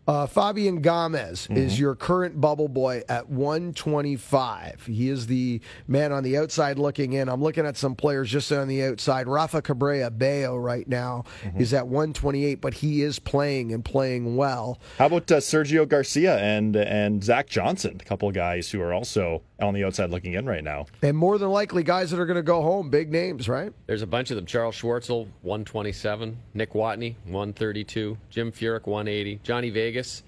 uh, 0.06 0.26
Fabian 0.26 0.82
Gomez, 0.82 1.46
is 1.50 1.78
your 1.78 1.94
current 1.94 2.40
bubble 2.40 2.68
boy 2.68 3.02
at 3.08 3.28
125. 3.28 4.86
He 4.86 5.08
is 5.08 5.26
the 5.26 5.60
man 5.88 6.12
on 6.12 6.22
the 6.22 6.36
outside 6.36 6.78
looking 6.78 7.14
in. 7.14 7.28
I'm 7.28 7.42
looking 7.42 7.64
at 7.64 7.76
some 7.76 7.94
players 7.94 8.30
just 8.30 8.52
on 8.52 8.68
the 8.68 8.84
outside. 8.84 9.26
Rafa 9.28 9.62
Cabrera 9.62 10.10
Bello 10.10 10.56
right 10.56 10.86
now 10.86 11.24
is 11.56 11.72
at 11.72 11.86
128, 11.86 12.60
but 12.60 12.74
he 12.74 13.02
is 13.02 13.18
playing 13.18 13.72
and 13.72 13.84
playing 13.84 14.36
well. 14.36 14.78
How 14.98 15.06
about 15.06 15.30
uh, 15.30 15.36
Sergio 15.38 15.88
Garcia 15.88 16.38
and 16.38 16.76
and 16.76 17.24
Zach 17.24 17.48
Johnson, 17.48 17.98
a 18.00 18.04
couple 18.04 18.28
of 18.28 18.34
guys 18.34 18.70
who 18.70 18.80
are 18.80 18.92
also 18.92 19.42
on 19.68 19.74
the 19.74 19.84
outside 19.84 20.10
looking 20.10 20.34
in 20.34 20.46
right 20.46 20.64
now. 20.64 20.86
And 21.02 21.16
more 21.16 21.38
than 21.38 21.50
likely, 21.50 21.82
guys 21.82 22.10
that 22.10 22.20
are 22.20 22.26
going 22.26 22.36
to 22.36 22.42
go 22.42 22.62
home, 22.62 22.90
big 22.90 23.10
names, 23.10 23.48
right? 23.48 23.72
There's 23.86 24.02
a 24.02 24.06
bunch 24.06 24.30
of 24.30 24.36
them. 24.36 24.46
Charles 24.46 24.76
Schwartzel, 24.76 25.26
127. 25.42 26.36
Nick 26.54 26.72
Watney, 26.72 27.16
132. 27.24 28.16
Jim 28.30 28.52
Furyk, 28.52 28.86
180. 28.86 29.40
Johnny 29.42 29.70
Vegas, 29.70 30.22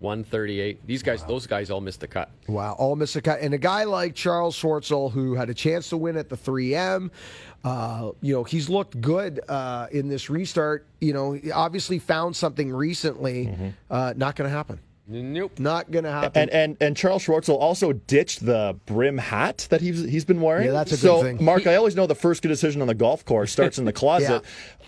138. 0.00 0.86
These 0.86 1.02
guys, 1.02 1.24
those 1.24 1.46
guys 1.46 1.70
all 1.70 1.80
missed 1.80 2.00
the 2.00 2.08
cut. 2.08 2.30
Wow, 2.48 2.72
all 2.72 2.96
missed 2.96 3.14
the 3.14 3.22
cut. 3.22 3.40
And 3.40 3.54
a 3.54 3.58
guy 3.58 3.84
like 3.84 4.14
Charles 4.14 4.60
Schwartzel, 4.60 5.10
who 5.12 5.34
had 5.34 5.48
a 5.50 5.54
chance 5.54 5.88
to 5.90 5.96
win 5.96 6.16
at 6.16 6.28
the 6.28 6.36
3M, 6.36 7.10
uh, 7.64 8.10
you 8.20 8.34
know, 8.34 8.44
he's 8.44 8.68
looked 8.68 9.00
good 9.00 9.40
uh, 9.48 9.86
in 9.92 10.08
this 10.08 10.28
restart. 10.28 10.86
You 11.00 11.12
know, 11.12 11.32
he 11.32 11.52
obviously 11.52 11.98
found 12.00 12.34
something 12.34 12.72
recently. 12.72 13.72
Uh, 13.88 14.14
not 14.16 14.34
going 14.36 14.50
to 14.50 14.54
happen. 14.56 14.80
Nope. 15.12 15.58
Not 15.58 15.90
going 15.90 16.04
to 16.04 16.10
happen. 16.10 16.42
And 16.42 16.50
and 16.50 16.76
and 16.80 16.96
Charles 16.96 17.24
Schwartzel 17.24 17.58
also 17.58 17.92
ditched 17.92 18.44
the 18.44 18.78
brim 18.86 19.18
hat 19.18 19.66
that 19.70 19.80
he's 19.80 20.02
he's 20.04 20.24
been 20.24 20.40
wearing. 20.40 20.66
Yeah, 20.66 20.72
that's 20.72 20.92
a 20.92 20.96
good 20.96 21.00
so, 21.00 21.22
thing. 21.22 21.44
Mark, 21.44 21.66
I 21.66 21.76
always 21.76 21.94
know 21.94 22.06
the 22.06 22.14
first 22.14 22.42
good 22.42 22.48
decision 22.48 22.80
on 22.80 22.88
the 22.88 22.94
golf 22.94 23.24
course 23.24 23.52
starts 23.52 23.78
in 23.78 23.84
the 23.84 23.92
closet. 24.02 24.42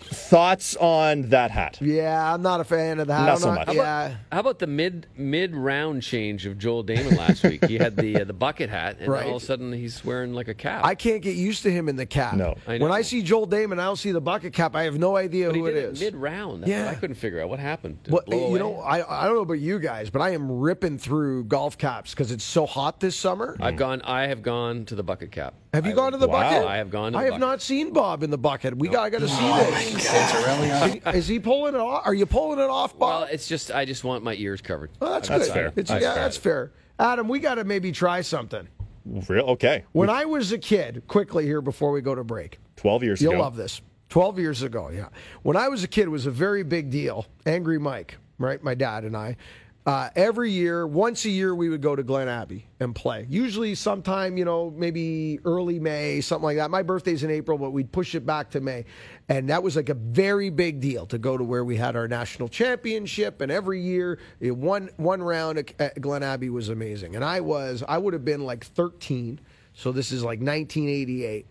Thoughts 0.07 0.75
on 0.75 1.29
that 1.29 1.51
hat? 1.51 1.77
yeah, 1.81 2.33
I'm 2.33 2.41
not 2.41 2.61
a 2.61 2.63
fan 2.63 2.99
of 2.99 3.07
that. 3.07 3.25
Not 3.25 3.39
so 3.39 3.51
much. 3.53 3.67
How 3.67 3.73
Yeah. 3.73 4.15
How 4.31 4.39
about 4.39 4.59
the 4.59 4.67
mid 4.67 5.07
mid 5.17 5.55
round 5.55 6.03
change 6.03 6.45
of 6.45 6.57
Joel 6.57 6.83
Dahmen 6.83 7.17
last 7.17 7.43
week? 7.43 7.65
He 7.65 7.77
had 7.77 7.95
the 7.97 8.21
uh, 8.21 8.23
the 8.23 8.33
bucket 8.33 8.69
hat, 8.69 8.97
and 8.99 9.07
Right. 9.09 9.25
all 9.25 9.37
of 9.37 9.43
a 9.43 9.45
sudden 9.45 9.71
he's 9.73 10.03
wearing 10.05 10.33
like 10.33 10.47
a 10.47 10.53
cap. 10.53 10.85
I 10.85 10.95
can't 10.95 11.21
get 11.21 11.35
used 11.35 11.63
to 11.63 11.71
him 11.71 11.89
in 11.89 11.95
the 11.95 12.05
cap. 12.05 12.35
No. 12.35 12.55
I 12.67 12.77
When 12.77 12.91
I 12.91 13.01
see 13.01 13.21
Joel 13.21 13.47
Dahmen, 13.47 13.73
I 13.79 13.85
don't 13.85 13.95
see 13.97 14.11
the 14.11 14.21
bucket 14.21 14.53
cap. 14.53 14.75
I 14.75 14.83
have 14.83 14.97
no 14.97 15.15
idea 15.17 15.47
but 15.47 15.55
who 15.55 15.65
it 15.67 15.73
did 15.73 15.93
is. 15.93 15.99
mid 15.99 16.15
round. 16.15 16.67
Yeah. 16.67 16.89
I 16.89 16.95
couldn't 16.95 17.15
figure 17.15 17.41
out 17.41 17.49
what 17.49 17.59
happened. 17.59 18.03
Did 18.03 18.13
Well, 18.13 18.23
you 18.27 18.35
away? 18.45 18.59
know, 18.59 18.77
I, 18.79 19.23
I 19.23 19.25
don't 19.25 19.35
know 19.35 19.41
about 19.41 19.59
you 19.59 19.79
guys, 19.79 20.09
but 20.09 20.21
I 20.21 20.29
am 20.31 20.51
ripping 20.51 20.97
through 20.97 21.45
golf 21.45 21.77
caps 21.77 22.11
because 22.11 22.31
it's 22.31 22.43
so 22.43 22.65
hot 22.65 22.99
this 22.99 23.15
summer. 23.15 23.55
I've 23.59 23.75
gone. 23.77 24.01
I 24.03 24.27
have 24.27 24.41
gone 24.41 24.85
to 24.85 24.95
the 24.95 25.03
bucket 25.03 25.31
cap. 25.31 25.55
Have 25.75 25.85
you 25.85 25.91
I- 25.91 25.95
gone 25.95 26.11
to 26.13 26.17
the 26.17 26.27
Wow. 26.27 26.41
bucket? 26.51 26.67
I 26.67 26.77
have 26.77 26.89
gone 26.89 27.11
to 27.11 27.17
I 27.17 27.23
have 27.23 27.31
bucket. 27.31 27.41
not 27.41 27.61
seen 27.61 27.91
Bob 27.93 28.23
in 28.23 28.29
the 28.31 28.37
bucket. 28.37 28.77
We 28.77 28.87
got. 28.87 29.03
I 29.03 29.09
got 29.09 29.21
to 29.21 29.27
see 29.27 29.35
oh, 29.39 29.71
this. 29.71 30.05
Is 30.05 30.93
he- 30.93 31.17
Is 31.17 31.27
he 31.27 31.39
pulling 31.39 31.75
it 31.75 31.81
off? 31.81 32.03
Are 32.05 32.13
you 32.13 32.25
pulling 32.25 32.59
it 32.59 32.69
off, 32.69 32.97
Bob? 32.97 33.21
Well, 33.21 33.29
it's 33.31 33.47
just 33.47 33.71
I 33.71 33.85
just 33.85 34.03
want 34.03 34.23
my 34.23 34.33
ears 34.35 34.61
covered. 34.61 34.91
Oh, 35.01 35.11
that's, 35.11 35.27
That's 35.27 35.45
good. 35.47 35.53
fair. 35.53 35.73
It's, 35.75 35.89
That's 35.89 36.03
yeah, 36.03 36.13
fair. 36.13 36.23
that's 36.23 36.37
fair. 36.37 36.71
Adam, 36.97 37.27
we 37.27 37.39
got 37.39 37.55
to 37.55 37.63
maybe 37.63 37.91
try 37.91 38.21
something. 38.21 38.67
Real 39.27 39.45
okay. 39.51 39.83
When 39.91 40.09
I 40.09 40.25
was 40.25 40.51
a 40.51 40.57
kid, 40.57 41.03
quickly 41.07 41.45
here 41.45 41.61
before 41.61 41.91
we 41.91 42.01
go 42.01 42.15
to 42.15 42.23
break, 42.23 42.57
Twelve 42.75 43.03
years 43.03 43.21
ago. 43.21 43.31
you'll 43.31 43.39
ago. 43.39 43.43
love 43.43 43.55
this. 43.55 43.81
Twelve 44.09 44.39
years 44.39 44.61
ago, 44.63 44.89
yeah. 44.89 45.09
When 45.43 45.57
I 45.57 45.67
was 45.67 45.83
a 45.83 45.87
kid, 45.87 46.03
it 46.05 46.09
was 46.09 46.25
a 46.25 46.31
very 46.31 46.63
big 46.63 46.89
deal. 46.89 47.25
Angry 47.45 47.77
Mike, 47.77 48.17
right? 48.39 48.63
My 48.63 48.73
dad 48.73 49.03
and 49.03 49.15
I. 49.15 49.35
Uh, 49.85 50.09
every 50.15 50.49
year, 50.49 50.87
once 50.87 51.25
a 51.25 51.29
year, 51.29 51.53
we 51.53 51.69
would 51.69 51.81
go 51.81 51.95
to 51.95 52.01
Glen 52.01 52.27
Abbey 52.27 52.65
and 52.79 52.95
play. 52.95 53.27
Usually, 53.29 53.75
sometime, 53.75 54.35
you 54.35 54.43
know, 54.43 54.73
maybe 54.75 55.39
early 55.45 55.79
May, 55.79 56.21
something 56.21 56.43
like 56.43 56.57
that. 56.57 56.71
My 56.71 56.81
birthday's 56.81 57.23
in 57.23 57.29
April, 57.29 57.59
but 57.59 57.69
we'd 57.69 57.91
push 57.91 58.15
it 58.15 58.25
back 58.25 58.49
to 58.51 58.61
May. 58.61 58.85
And 59.29 59.49
that 59.49 59.61
was 59.61 59.75
like 59.75 59.89
a 59.89 59.93
very 59.93 60.49
big 60.49 60.79
deal 60.79 61.05
to 61.07 61.19
go 61.19 61.37
to 61.37 61.43
where 61.43 61.63
we 61.63 61.75
had 61.77 61.95
our 61.95 62.07
national 62.07 62.49
championship. 62.49 63.41
And 63.41 63.51
every 63.51 63.79
year, 63.79 64.17
one 64.41 64.89
one 64.97 65.21
round 65.21 65.59
at 65.77 66.01
Glen 66.01 66.23
Abbey 66.23 66.49
was 66.49 66.69
amazing. 66.69 67.15
And 67.15 67.23
I 67.23 67.41
was, 67.41 67.83
I 67.87 67.99
would 67.99 68.13
have 68.13 68.25
been 68.25 68.43
like 68.43 68.65
13. 68.65 69.39
So 69.73 69.91
this 69.91 70.11
is 70.11 70.23
like 70.23 70.39
1988 70.39 71.45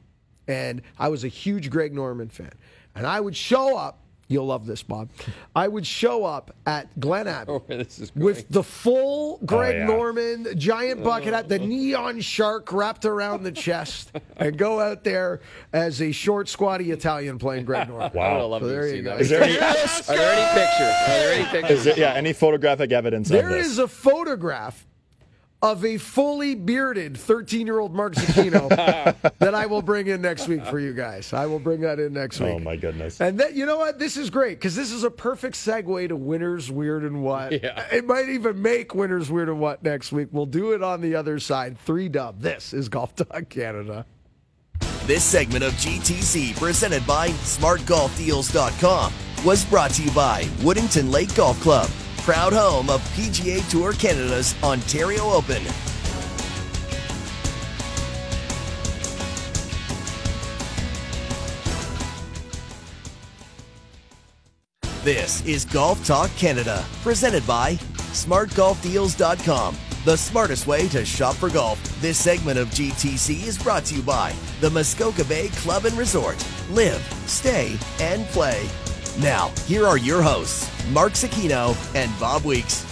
and 0.49 0.83
I 0.99 1.09
was 1.09 1.25
a 1.25 1.29
huge 1.29 1.71
Greg 1.71 1.95
Norman 1.95 2.29
fan. 2.29 2.53
And 2.95 3.07
I 3.07 3.21
would 3.21 3.37
show 3.37 3.77
up. 3.77 4.01
You'll 4.29 4.47
love 4.47 4.67
this, 4.67 4.83
Bob. 4.83 5.11
I 5.55 5.69
would 5.69 5.87
show 5.87 6.25
up 6.25 6.55
at 6.67 6.99
Glen 6.99 7.29
Abbey 7.29 7.53
Oh, 7.53 7.63
this 7.69 7.99
is 7.99 8.15
with 8.15 8.49
the 8.49 8.63
full 8.63 9.39
oh, 9.43 9.47
Greg 9.47 9.77
yeah. 9.77 9.87
Norman 9.87 10.47
giant 10.59 11.05
bucket 11.05 11.35
hat, 11.35 11.49
the 11.49 11.61
oh. 11.61 11.67
neon 11.67 12.21
shark 12.21 12.73
wrapped 12.73 13.05
around 13.05 13.43
the 13.43 13.53
chest, 13.53 14.13
and 14.37 14.57
go 14.57 14.81
out 14.81 15.05
there 15.05 15.41
as 15.73 16.01
a 16.01 16.11
short, 16.11 16.49
squatty 16.49 16.91
Italian 16.91 17.39
playing 17.39 17.65
Greg 17.67 17.89
Norman. 17.89 18.11
I 18.19 18.33
would 18.33 18.41
have 18.41 18.51
loved 18.51 18.65
So 18.65 18.69
to 18.69 18.75
there 18.75 18.89
see 18.89 18.97
you 18.97 19.03
go. 19.03 19.11
that. 19.11 19.21
Is 19.21 19.29
there 19.29 19.43
any, 19.43 19.59
Are 19.59 20.17
there 20.17 20.33
any 20.33 20.61
pictures? 20.61 20.81
Are 20.81 21.19
there 21.19 21.33
any 21.35 21.45
pictures? 21.51 21.79
is 21.79 21.85
there, 21.85 21.99
yeah, 21.99 22.13
any 22.15 22.33
photographic 22.33 22.93
evidence 22.93 23.29
of 23.31 23.37
There 23.37 23.51
this? 23.51 23.67
is 23.67 23.79
a 23.79 23.89
photograph 23.89 24.87
of 25.65 25.83
a 25.83 25.97
fully 25.97 26.55
bearded 26.55 27.17
13 27.17 27.67
year 27.67 27.79
old 27.79 27.95
Mark 27.95 28.15
Zecchino 28.15 28.69
that 29.39 29.55
I 29.55 29.65
will 29.65 29.81
bring 29.81 30.09
in 30.09 30.21
next 30.21 30.47
week 30.47 30.65
for 30.67 30.79
you 30.79 30.93
guys. 30.93 31.33
I 31.33 31.47
will 31.47 31.59
bring 31.59 31.81
that 31.81 31.99
in 31.99 32.13
next 32.13 32.41
oh, 32.41 32.45
week. 32.45 32.55
Oh 32.55 32.59
my 32.59 32.77
goodness! 32.77 33.19
And 33.21 33.41
that, 33.41 33.55
you 33.55 33.65
know 33.65 33.79
what? 33.79 33.99
This 33.99 34.19
is 34.19 34.29
great 34.29 34.59
because 34.59 34.77
this 34.77 34.93
is 34.93 35.05
a 35.05 35.11
perfect 35.11 35.57
segue 35.57 36.09
to 36.09 36.17
Winners 36.17 36.71
Weird 36.71 37.03
and 37.03 37.23
What. 37.23 37.53
Yeah. 37.63 37.87
It 37.91 38.05
might 38.05 38.29
even 38.29 38.61
make 38.61 38.95
Winners 38.95 39.31
Weird 39.31 39.49
and 39.49 39.59
What 39.59 39.83
next 39.83 40.13
week. 40.13 40.29
We'll 40.33 40.45
do 40.45 40.73
it 40.73 40.83
on 40.83 41.01
the 41.01 41.15
other 41.15 41.39
side. 41.39 41.79
Three 41.79 42.11
dub. 42.11 42.43
This 42.43 42.75
is 42.75 42.91
Golf 42.91 43.17
Talk 43.17 43.49
Canada. 43.49 44.05
This 45.07 45.25
segment 45.25 45.65
of 45.65 45.73
GTC, 45.75 46.59
presented 46.59 47.07
by 47.07 47.29
SmartGolfDeals.com, 47.29 49.13
was 49.45 49.65
brought 49.65 49.93
to 49.93 50.03
you 50.03 50.11
by 50.13 50.45
Woodington 50.61 51.11
Lake 51.11 51.35
Golf 51.35 51.59
Club, 51.61 51.89
proud 52.25 52.55
home 52.55 52.89
of 52.89 53.03
PGA 53.11 53.69
Tour 53.69 53.93
Canada's 53.93 54.55
Ontario 54.63 55.25
Open. 55.25 55.63
This 65.05 65.45
is 65.45 65.67
Golf 65.67 66.03
Talk 66.07 66.31
Canada, 66.31 66.83
presented 67.03 67.47
by 67.47 67.75
SmartGolfDeals.com, 68.15 69.77
the 70.07 70.17
smartest 70.17 70.67
way 70.67 70.89
to 70.89 71.05
shop 71.05 71.35
for 71.35 71.51
golf. 71.51 71.79
This 72.01 72.17
segment 72.17 72.59
of 72.59 72.69
GTC 72.69 73.47
is 73.47 73.63
brought 73.63 73.85
to 73.85 73.97
you 73.97 74.03
by 74.03 74.35
the 74.63 74.71
Muskoka 74.71 75.25
Bay 75.25 75.49
Club 75.49 75.85
and 75.85 75.95
Resort. 75.99 76.43
Live, 76.71 77.03
stay, 77.27 77.77
and 78.01 78.25
play. 78.29 78.67
Now, 79.21 79.51
here 79.67 79.87
are 79.87 79.97
your 79.97 80.23
hosts, 80.23 80.69
Mark 80.91 81.13
Zecchino 81.13 81.77
and 81.95 82.11
Bob 82.19 82.45
Weeks. 82.45 82.85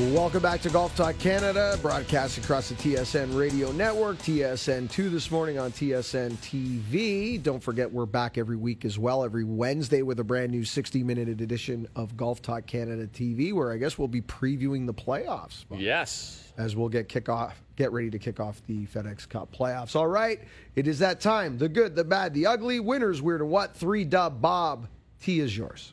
Welcome 0.00 0.42
back 0.42 0.60
to 0.62 0.70
Golf 0.70 0.96
Talk 0.96 1.16
Canada, 1.18 1.78
broadcast 1.80 2.38
across 2.38 2.70
the 2.70 2.74
TSN 2.74 3.38
radio 3.38 3.70
network, 3.70 4.18
TSN2 4.18 5.12
this 5.12 5.30
morning 5.30 5.60
on 5.60 5.70
TSN 5.70 6.32
TV. 6.38 7.40
Don't 7.40 7.62
forget, 7.62 7.92
we're 7.92 8.06
back 8.06 8.36
every 8.36 8.56
week 8.56 8.84
as 8.84 8.98
well, 8.98 9.22
every 9.22 9.44
Wednesday 9.44 10.02
with 10.02 10.18
a 10.18 10.24
brand 10.24 10.50
new 10.50 10.64
60 10.64 11.04
minute 11.04 11.28
edition 11.28 11.86
of 11.94 12.16
Golf 12.16 12.42
Talk 12.42 12.66
Canada 12.66 13.06
TV, 13.06 13.52
where 13.52 13.70
I 13.70 13.76
guess 13.76 13.96
we'll 13.96 14.08
be 14.08 14.22
previewing 14.22 14.86
the 14.86 14.94
playoffs. 14.94 15.66
Yes. 15.70 16.52
As 16.58 16.74
we'll 16.74 16.88
get 16.88 17.08
kick 17.08 17.28
off, 17.28 17.62
get 17.76 17.92
ready 17.92 18.10
to 18.10 18.18
kick 18.18 18.40
off 18.40 18.60
the 18.66 18.86
FedEx 18.86 19.28
Cup 19.28 19.54
playoffs. 19.54 19.94
All 19.94 20.08
right, 20.08 20.40
it 20.74 20.88
is 20.88 20.98
that 20.98 21.20
time. 21.20 21.58
The 21.58 21.68
good, 21.68 21.94
the 21.94 22.02
bad, 22.04 22.34
the 22.34 22.46
ugly, 22.46 22.80
winners, 22.80 23.22
weird 23.22 23.40
and 23.40 23.50
what? 23.50 23.76
Three 23.76 24.04
dub. 24.04 24.40
Bob, 24.40 24.88
T 25.20 25.40
is 25.40 25.56
yours. 25.56 25.92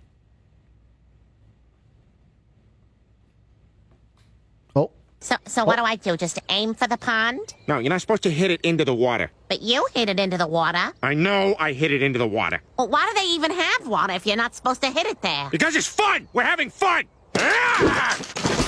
Oh, 4.75 4.91
So, 5.19 5.35
so 5.45 5.65
what 5.65 5.77
do 5.77 5.83
I 5.83 5.95
do? 5.97 6.15
Just 6.15 6.39
aim 6.49 6.73
for 6.73 6.87
the 6.87 6.97
pond? 6.97 7.53
No, 7.67 7.79
you're 7.79 7.89
not 7.89 8.01
supposed 8.01 8.23
to 8.23 8.31
hit 8.31 8.51
it 8.51 8.61
into 8.61 8.85
the 8.85 8.95
water. 8.95 9.31
But 9.49 9.61
you 9.61 9.85
hit 9.93 10.09
it 10.09 10.19
into 10.19 10.37
the 10.37 10.47
water. 10.47 10.93
I 11.03 11.13
know 11.13 11.55
I 11.59 11.73
hit 11.73 11.91
it 11.91 12.01
into 12.01 12.19
the 12.19 12.27
water. 12.27 12.61
Well, 12.77 12.87
why 12.87 13.05
do 13.13 13.19
they 13.21 13.27
even 13.27 13.51
have 13.51 13.87
water 13.87 14.13
if 14.13 14.25
you're 14.25 14.37
not 14.37 14.55
supposed 14.55 14.81
to 14.81 14.89
hit 14.89 15.05
it 15.05 15.21
there? 15.21 15.49
Because 15.51 15.75
it's 15.75 15.87
fun! 15.87 16.27
We're 16.33 16.43
having 16.43 16.69
fun! 16.69 17.05
Ah! 17.37 18.63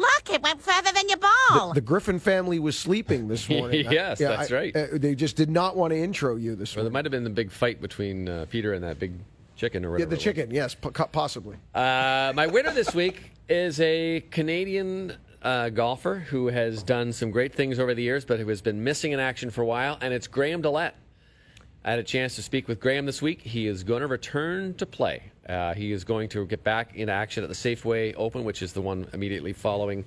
Look, 0.00 0.30
it 0.34 0.42
went 0.42 0.62
further 0.62 0.90
than 0.92 1.08
your 1.08 1.18
ball. 1.18 1.72
the 1.74 1.80
Griffin 1.80 2.18
family 2.18 2.58
was 2.58 2.78
sleeping 2.78 3.28
this 3.28 3.48
morning. 3.48 3.86
Yes, 3.90 4.18
that's 4.18 4.50
right. 4.50 4.74
uh, 4.74 4.86
they 4.92 5.14
just 5.14 5.36
did 5.36 5.50
not 5.50 5.76
want 5.76 5.92
to 5.92 5.98
intro 5.98 6.36
you 6.36 6.54
this 6.56 6.72
Or 6.72 6.76
there 6.76 6.82
morning. 6.84 6.92
might 6.94 7.04
have 7.04 7.12
been 7.12 7.24
the 7.24 7.30
big 7.30 7.50
fight 7.50 7.80
between 7.80 8.28
uh, 8.28 8.46
Peter 8.50 8.72
and 8.72 8.82
that 8.84 8.98
big 8.98 9.12
chicken 9.56 9.84
or 9.84 9.98
Yeah, 9.98 10.06
the 10.06 10.16
chicken, 10.16 10.50
yes, 10.50 10.74
po- 10.74 10.90
possibly. 10.90 11.56
Uh, 11.74 12.32
my 12.34 12.46
winner 12.46 12.72
this 12.72 12.94
week 12.94 13.32
is 13.48 13.78
a 13.80 14.20
Canadian 14.30 15.16
uh, 15.42 15.68
golfer 15.70 16.16
who 16.18 16.46
has 16.48 16.82
done 16.82 17.12
some 17.12 17.30
great 17.30 17.54
things 17.54 17.78
over 17.78 17.94
the 17.94 18.02
years, 18.02 18.24
but 18.24 18.38
who 18.40 18.48
has 18.48 18.62
been 18.62 18.82
missing 18.84 19.12
in 19.12 19.20
action 19.20 19.50
for 19.50 19.62
a 19.62 19.66
while, 19.66 19.98
and 20.00 20.14
it's 20.14 20.26
Graham 20.26 20.62
DeLaet. 20.62 20.92
I 21.84 21.90
had 21.90 21.98
a 21.98 22.02
chance 22.04 22.36
to 22.36 22.42
speak 22.42 22.68
with 22.68 22.78
Graham 22.80 23.06
this 23.06 23.20
week. 23.22 23.40
He 23.42 23.66
is 23.66 23.82
going 23.84 24.02
to 24.02 24.06
return 24.06 24.74
to 24.74 24.86
play. 24.86 25.24
Uh, 25.50 25.74
he 25.74 25.90
is 25.90 26.04
going 26.04 26.28
to 26.28 26.46
get 26.46 26.62
back 26.62 26.94
in 26.94 27.08
action 27.08 27.42
at 27.42 27.48
the 27.48 27.56
Safeway 27.56 28.14
Open, 28.16 28.44
which 28.44 28.62
is 28.62 28.72
the 28.72 28.80
one 28.80 29.08
immediately 29.12 29.52
following 29.52 30.04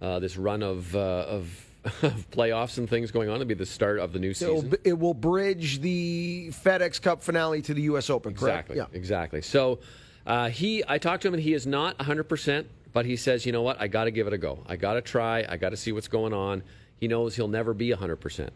uh, 0.00 0.18
this 0.18 0.36
run 0.36 0.62
of, 0.62 0.94
uh, 0.96 0.98
of, 0.98 1.66
of 2.02 2.30
playoffs 2.32 2.78
and 2.78 2.90
things 2.90 3.12
going 3.12 3.28
on. 3.28 3.36
It'll 3.36 3.46
be 3.46 3.54
the 3.54 3.64
start 3.64 4.00
of 4.00 4.12
the 4.12 4.18
new 4.18 4.30
It'll, 4.30 4.62
season. 4.62 4.74
it 4.82 4.98
will 4.98 5.14
bridge 5.14 5.80
the 5.80 6.48
FedEx 6.50 7.00
Cup 7.00 7.22
finale 7.22 7.62
to 7.62 7.74
the 7.74 7.82
U.S. 7.82 8.10
Open, 8.10 8.34
correct? 8.34 8.70
Exactly. 8.70 8.76
Yeah. 8.76 8.98
Exactly. 8.98 9.42
So 9.42 9.78
uh, 10.26 10.48
he, 10.48 10.82
I 10.88 10.98
talked 10.98 11.22
to 11.22 11.28
him, 11.28 11.34
and 11.34 11.42
he 11.42 11.54
is 11.54 11.66
not 11.66 11.96
100, 11.98 12.24
percent 12.24 12.66
but 12.92 13.06
he 13.06 13.16
says, 13.16 13.46
you 13.46 13.52
know 13.52 13.62
what, 13.62 13.80
I 13.80 13.88
got 13.88 14.04
to 14.04 14.10
give 14.10 14.26
it 14.26 14.34
a 14.34 14.38
go. 14.38 14.58
I 14.66 14.76
got 14.76 14.94
to 14.94 15.00
try. 15.00 15.46
I 15.48 15.56
got 15.56 15.70
to 15.70 15.78
see 15.78 15.92
what's 15.92 16.08
going 16.08 16.34
on. 16.34 16.62
He 16.96 17.08
knows 17.08 17.34
he'll 17.34 17.48
never 17.48 17.72
be 17.72 17.90
100, 17.90 18.16
percent 18.16 18.52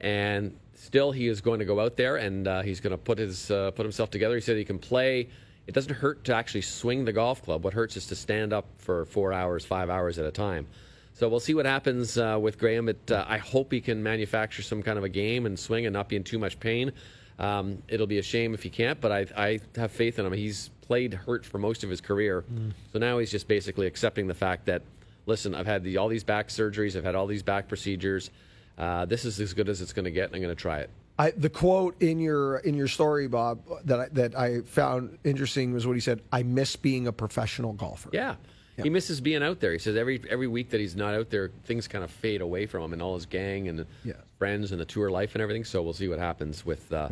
and 0.00 0.56
still 0.74 1.10
he 1.10 1.26
is 1.26 1.40
going 1.40 1.58
to 1.58 1.64
go 1.64 1.80
out 1.80 1.96
there 1.96 2.16
and 2.16 2.46
uh, 2.46 2.62
he's 2.62 2.80
going 2.80 2.92
to 2.92 2.98
put 2.98 3.18
his 3.18 3.50
uh, 3.50 3.70
put 3.72 3.84
himself 3.84 4.10
together. 4.10 4.34
He 4.34 4.40
said 4.40 4.56
he 4.56 4.64
can 4.64 4.78
play. 4.78 5.28
It 5.68 5.74
doesn't 5.74 5.94
hurt 5.94 6.24
to 6.24 6.34
actually 6.34 6.62
swing 6.62 7.04
the 7.04 7.12
golf 7.12 7.42
club. 7.42 7.62
What 7.62 7.74
hurts 7.74 7.96
is 7.98 8.06
to 8.06 8.16
stand 8.16 8.54
up 8.54 8.64
for 8.78 9.04
four 9.04 9.34
hours, 9.34 9.66
five 9.66 9.90
hours 9.90 10.18
at 10.18 10.24
a 10.24 10.30
time. 10.30 10.66
So 11.12 11.28
we'll 11.28 11.40
see 11.40 11.52
what 11.52 11.66
happens 11.66 12.16
uh, 12.16 12.38
with 12.40 12.58
Graham. 12.58 12.88
It, 12.88 13.10
uh, 13.10 13.26
I 13.28 13.36
hope 13.36 13.70
he 13.70 13.82
can 13.82 14.02
manufacture 14.02 14.62
some 14.62 14.82
kind 14.82 14.96
of 14.96 15.04
a 15.04 15.10
game 15.10 15.44
and 15.44 15.58
swing 15.58 15.84
and 15.84 15.92
not 15.92 16.08
be 16.08 16.16
in 16.16 16.24
too 16.24 16.38
much 16.38 16.58
pain. 16.58 16.92
Um, 17.38 17.82
it'll 17.86 18.06
be 18.06 18.18
a 18.18 18.22
shame 18.22 18.54
if 18.54 18.62
he 18.62 18.70
can't, 18.70 18.98
but 18.98 19.12
I, 19.12 19.26
I 19.36 19.60
have 19.76 19.92
faith 19.92 20.18
in 20.18 20.24
him. 20.24 20.32
He's 20.32 20.70
played 20.80 21.12
hurt 21.12 21.44
for 21.44 21.58
most 21.58 21.84
of 21.84 21.90
his 21.90 22.00
career, 22.00 22.44
so 22.92 22.98
now 22.98 23.18
he's 23.18 23.30
just 23.30 23.46
basically 23.46 23.86
accepting 23.86 24.26
the 24.26 24.34
fact 24.34 24.64
that, 24.66 24.82
listen, 25.26 25.54
I've 25.54 25.66
had 25.66 25.84
the, 25.84 25.98
all 25.98 26.08
these 26.08 26.24
back 26.24 26.48
surgeries, 26.48 26.96
I've 26.96 27.04
had 27.04 27.14
all 27.14 27.26
these 27.26 27.42
back 27.42 27.68
procedures. 27.68 28.30
Uh, 28.78 29.04
this 29.04 29.24
is 29.24 29.38
as 29.38 29.52
good 29.52 29.68
as 29.68 29.82
it's 29.82 29.92
going 29.92 30.06
to 30.06 30.10
get, 30.10 30.26
and 30.28 30.36
I'm 30.36 30.40
going 30.40 30.56
to 30.56 30.60
try 30.60 30.78
it. 30.78 30.90
I, 31.18 31.32
the 31.32 31.50
quote 31.50 32.00
in 32.00 32.20
your 32.20 32.58
in 32.58 32.74
your 32.74 32.86
story, 32.88 33.26
Bob, 33.26 33.60
that 33.84 33.98
I, 34.00 34.08
that 34.12 34.38
I 34.38 34.60
found 34.60 35.18
interesting 35.24 35.72
was 35.72 35.86
what 35.86 35.94
he 35.94 36.00
said. 36.00 36.20
I 36.32 36.42
miss 36.44 36.76
being 36.76 37.06
a 37.08 37.12
professional 37.12 37.72
golfer. 37.72 38.10
Yeah. 38.12 38.36
He 38.80 38.90
misses 38.90 39.20
being 39.20 39.42
out 39.42 39.58
there. 39.58 39.72
He 39.72 39.78
says 39.80 39.96
every 39.96 40.22
every 40.30 40.46
week 40.46 40.70
that 40.70 40.78
he's 40.78 40.94
not 40.94 41.12
out 41.14 41.30
there, 41.30 41.50
things 41.64 41.88
kind 41.88 42.04
of 42.04 42.12
fade 42.12 42.40
away 42.40 42.66
from 42.66 42.82
him 42.84 42.92
and 42.92 43.02
all 43.02 43.14
his 43.16 43.26
gang 43.26 43.66
and 43.66 43.84
Yeah. 44.04 44.12
friends 44.38 44.70
and 44.70 44.80
the 44.80 44.84
tour 44.84 45.10
life 45.10 45.34
and 45.34 45.42
everything. 45.42 45.64
So 45.64 45.82
we'll 45.82 45.92
see 45.94 46.06
what 46.06 46.20
happens 46.20 46.64
with 46.64 46.92
uh, 46.92 47.08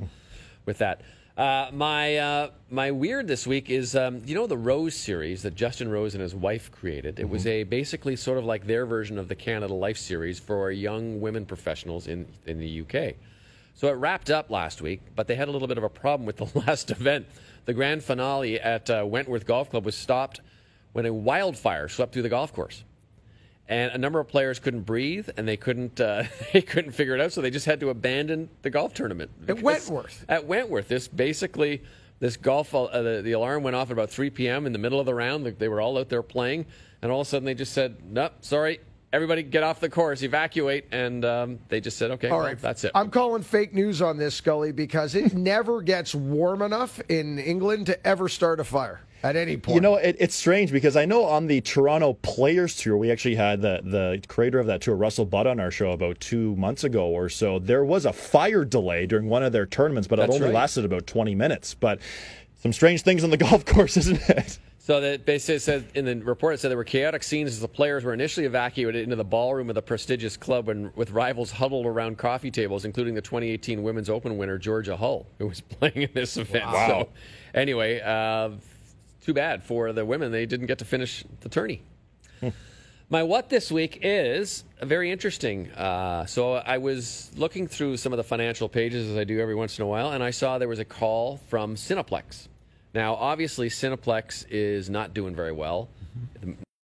with 0.64 0.78
that. 0.78 1.00
Uh, 1.36 1.68
my 1.72 2.16
uh, 2.18 2.50
my 2.70 2.92
weird 2.92 3.26
this 3.26 3.48
week 3.48 3.68
is 3.68 3.96
um, 3.96 4.22
you 4.24 4.36
know 4.36 4.46
the 4.46 4.56
Rose 4.56 4.94
series 4.94 5.42
that 5.42 5.56
Justin 5.56 5.88
Rose 5.90 6.14
and 6.14 6.22
his 6.22 6.36
wife 6.36 6.70
created. 6.70 7.18
It 7.18 7.28
was 7.28 7.44
a 7.48 7.64
basically 7.64 8.14
sort 8.14 8.38
of 8.38 8.44
like 8.44 8.68
their 8.68 8.86
version 8.86 9.18
of 9.18 9.26
the 9.26 9.34
Canada 9.34 9.74
Life 9.74 9.98
series 9.98 10.38
for 10.38 10.70
young 10.70 11.20
women 11.20 11.44
professionals 11.44 12.06
in 12.06 12.26
in 12.46 12.60
the 12.60 12.82
UK. 12.82 13.16
So 13.76 13.88
it 13.88 13.92
wrapped 13.92 14.30
up 14.30 14.50
last 14.50 14.80
week, 14.82 15.02
but 15.14 15.26
they 15.28 15.34
had 15.34 15.48
a 15.48 15.50
little 15.50 15.68
bit 15.68 15.76
of 15.78 15.84
a 15.84 15.88
problem 15.88 16.26
with 16.26 16.38
the 16.38 16.48
last 16.66 16.90
event. 16.90 17.26
The 17.66 17.74
grand 17.74 18.02
finale 18.02 18.58
at 18.58 18.88
uh, 18.90 19.04
Wentworth 19.06 19.46
Golf 19.46 19.70
Club 19.70 19.84
was 19.84 19.94
stopped 19.94 20.40
when 20.92 21.04
a 21.06 21.12
wildfire 21.12 21.88
swept 21.88 22.12
through 22.14 22.22
the 22.22 22.28
golf 22.30 22.52
course, 22.54 22.84
and 23.68 23.92
a 23.92 23.98
number 23.98 24.18
of 24.18 24.28
players 24.28 24.58
couldn't 24.58 24.82
breathe 24.82 25.28
and 25.36 25.46
they 25.46 25.56
couldn't 25.58 26.00
uh, 26.00 26.24
they 26.54 26.62
couldn't 26.62 26.92
figure 26.92 27.14
it 27.14 27.20
out, 27.20 27.32
so 27.32 27.40
they 27.42 27.50
just 27.50 27.66
had 27.66 27.80
to 27.80 27.90
abandon 27.90 28.48
the 28.62 28.70
golf 28.70 28.94
tournament 28.94 29.30
At 29.46 29.60
Wentworth? 29.60 30.24
At 30.28 30.46
Wentworth, 30.46 30.88
this 30.88 31.06
basically 31.06 31.82
this 32.18 32.38
golf 32.38 32.74
uh, 32.74 32.86
the, 33.02 33.20
the 33.22 33.32
alarm 33.32 33.62
went 33.62 33.76
off 33.76 33.88
at 33.88 33.92
about 33.92 34.08
3 34.08 34.30
p.m. 34.30 34.64
in 34.64 34.72
the 34.72 34.78
middle 34.78 34.98
of 34.98 35.04
the 35.04 35.14
round. 35.14 35.44
They- 35.44 35.50
They 35.50 35.68
were 35.68 35.82
all 35.82 35.98
out 35.98 36.08
there 36.08 36.22
playing, 36.22 36.64
and 37.02 37.12
all 37.12 37.20
of 37.20 37.26
a 37.26 37.30
sudden 37.30 37.44
they 37.44 37.54
just 37.54 37.74
said, 37.74 37.96
"Nope, 38.10 38.32
sorry." 38.40 38.80
Everybody 39.16 39.42
get 39.42 39.62
off 39.62 39.80
the 39.80 39.88
course, 39.88 40.22
evacuate, 40.22 40.84
and 40.92 41.24
um, 41.24 41.58
they 41.70 41.80
just 41.80 41.96
said, 41.96 42.10
"Okay, 42.10 42.28
All 42.28 42.36
well, 42.36 42.48
right, 42.48 42.60
that's 42.60 42.84
it." 42.84 42.90
I'm 42.94 43.08
calling 43.08 43.42
fake 43.42 43.72
news 43.72 44.02
on 44.02 44.18
this, 44.18 44.34
Scully, 44.34 44.72
because 44.72 45.14
it 45.14 45.32
never 45.52 45.80
gets 45.80 46.14
warm 46.14 46.60
enough 46.60 47.00
in 47.08 47.38
England 47.38 47.86
to 47.86 48.06
ever 48.06 48.28
start 48.28 48.60
a 48.60 48.64
fire 48.64 49.00
at 49.22 49.34
any 49.34 49.56
point. 49.56 49.74
You 49.74 49.80
know, 49.80 49.94
it, 49.94 50.16
it's 50.18 50.34
strange 50.34 50.70
because 50.70 50.98
I 50.98 51.06
know 51.06 51.24
on 51.24 51.46
the 51.46 51.62
Toronto 51.62 52.12
Players 52.12 52.76
Tour, 52.76 52.98
we 52.98 53.10
actually 53.10 53.36
had 53.36 53.62
the, 53.62 53.80
the 53.82 54.22
creator 54.28 54.58
of 54.58 54.66
that 54.66 54.82
tour, 54.82 54.94
Russell 54.94 55.24
Budd, 55.24 55.46
on 55.46 55.60
our 55.60 55.70
show 55.70 55.92
about 55.92 56.20
two 56.20 56.54
months 56.56 56.84
ago 56.84 57.06
or 57.06 57.30
so. 57.30 57.58
There 57.58 57.86
was 57.86 58.04
a 58.04 58.12
fire 58.12 58.66
delay 58.66 59.06
during 59.06 59.30
one 59.30 59.42
of 59.42 59.52
their 59.52 59.64
tournaments, 59.64 60.06
but 60.06 60.18
it 60.18 60.28
only 60.28 60.42
right. 60.42 60.52
lasted 60.52 60.84
about 60.84 61.06
20 61.06 61.34
minutes. 61.34 61.72
But 61.72 62.00
some 62.60 62.74
strange 62.74 63.00
things 63.00 63.24
on 63.24 63.30
the 63.30 63.36
golf 63.38 63.64
course, 63.64 63.96
isn't 63.96 64.20
it? 64.28 64.58
So 64.86 65.00
that 65.00 65.26
basically 65.26 65.58
said 65.58 65.84
in 65.96 66.04
the 66.04 66.14
report 66.14 66.54
it 66.54 66.58
said 66.58 66.70
there 66.70 66.76
were 66.76 66.84
chaotic 66.84 67.24
scenes 67.24 67.50
as 67.50 67.58
the 67.58 67.66
players 67.66 68.04
were 68.04 68.14
initially 68.14 68.46
evacuated 68.46 69.02
into 69.02 69.16
the 69.16 69.24
ballroom 69.24 69.68
of 69.68 69.74
the 69.74 69.82
prestigious 69.82 70.36
club 70.36 70.68
and 70.68 70.94
with 70.94 71.10
rivals 71.10 71.50
huddled 71.50 71.86
around 71.86 72.18
coffee 72.18 72.52
tables, 72.52 72.84
including 72.84 73.12
the 73.12 73.20
2018 73.20 73.82
Women's 73.82 74.08
Open 74.08 74.38
winner 74.38 74.58
Georgia 74.58 74.96
Hall, 74.96 75.26
who 75.40 75.48
was 75.48 75.60
playing 75.80 76.02
in 76.02 76.10
this 76.14 76.36
event. 76.36 76.66
Wow. 76.66 76.86
So 76.86 77.08
anyway, 77.52 78.00
uh, 78.00 78.50
too 79.22 79.34
bad 79.34 79.64
for 79.64 79.92
the 79.92 80.04
women; 80.04 80.30
they 80.30 80.46
didn't 80.46 80.66
get 80.66 80.78
to 80.78 80.84
finish 80.84 81.24
the 81.40 81.48
tourney. 81.48 81.82
My 83.10 83.24
what 83.24 83.48
this 83.48 83.72
week 83.72 83.98
is 84.02 84.62
very 84.80 85.10
interesting. 85.10 85.72
Uh, 85.72 86.26
so 86.26 86.54
I 86.54 86.78
was 86.78 87.32
looking 87.34 87.66
through 87.66 87.96
some 87.96 88.12
of 88.12 88.18
the 88.18 88.24
financial 88.24 88.68
pages 88.68 89.10
as 89.10 89.16
I 89.16 89.24
do 89.24 89.40
every 89.40 89.56
once 89.56 89.80
in 89.80 89.82
a 89.82 89.88
while, 89.88 90.12
and 90.12 90.22
I 90.22 90.30
saw 90.30 90.58
there 90.58 90.68
was 90.68 90.78
a 90.78 90.84
call 90.84 91.38
from 91.48 91.74
Cineplex. 91.74 92.46
Now, 92.96 93.14
obviously, 93.16 93.68
Cineplex 93.68 94.46
is 94.48 94.88
not 94.88 95.12
doing 95.12 95.34
very 95.34 95.52
well. 95.52 95.90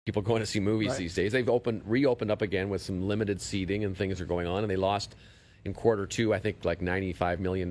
People 0.05 0.21
going 0.21 0.39
to 0.39 0.45
see 0.45 0.61
movies 0.61 0.91
Right. 0.91 0.97
these 0.97 1.13
days. 1.13 1.33
They've 1.33 1.49
opened, 1.49 1.81
reopened 1.85 2.31
up 2.31 2.41
again 2.41 2.69
with 2.69 2.81
some 2.81 3.05
limited 3.05 3.41
seating 3.41 3.83
and 3.83 3.97
things 3.97 4.21
are 4.21 4.25
going 4.25 4.47
on, 4.47 4.63
and 4.63 4.71
they 4.71 4.77
lost 4.77 5.17
in 5.65 5.73
quarter 5.73 6.05
two, 6.07 6.33
I 6.33 6.39
think, 6.39 6.63
like 6.63 6.79
$95 6.79 7.39
million. 7.39 7.69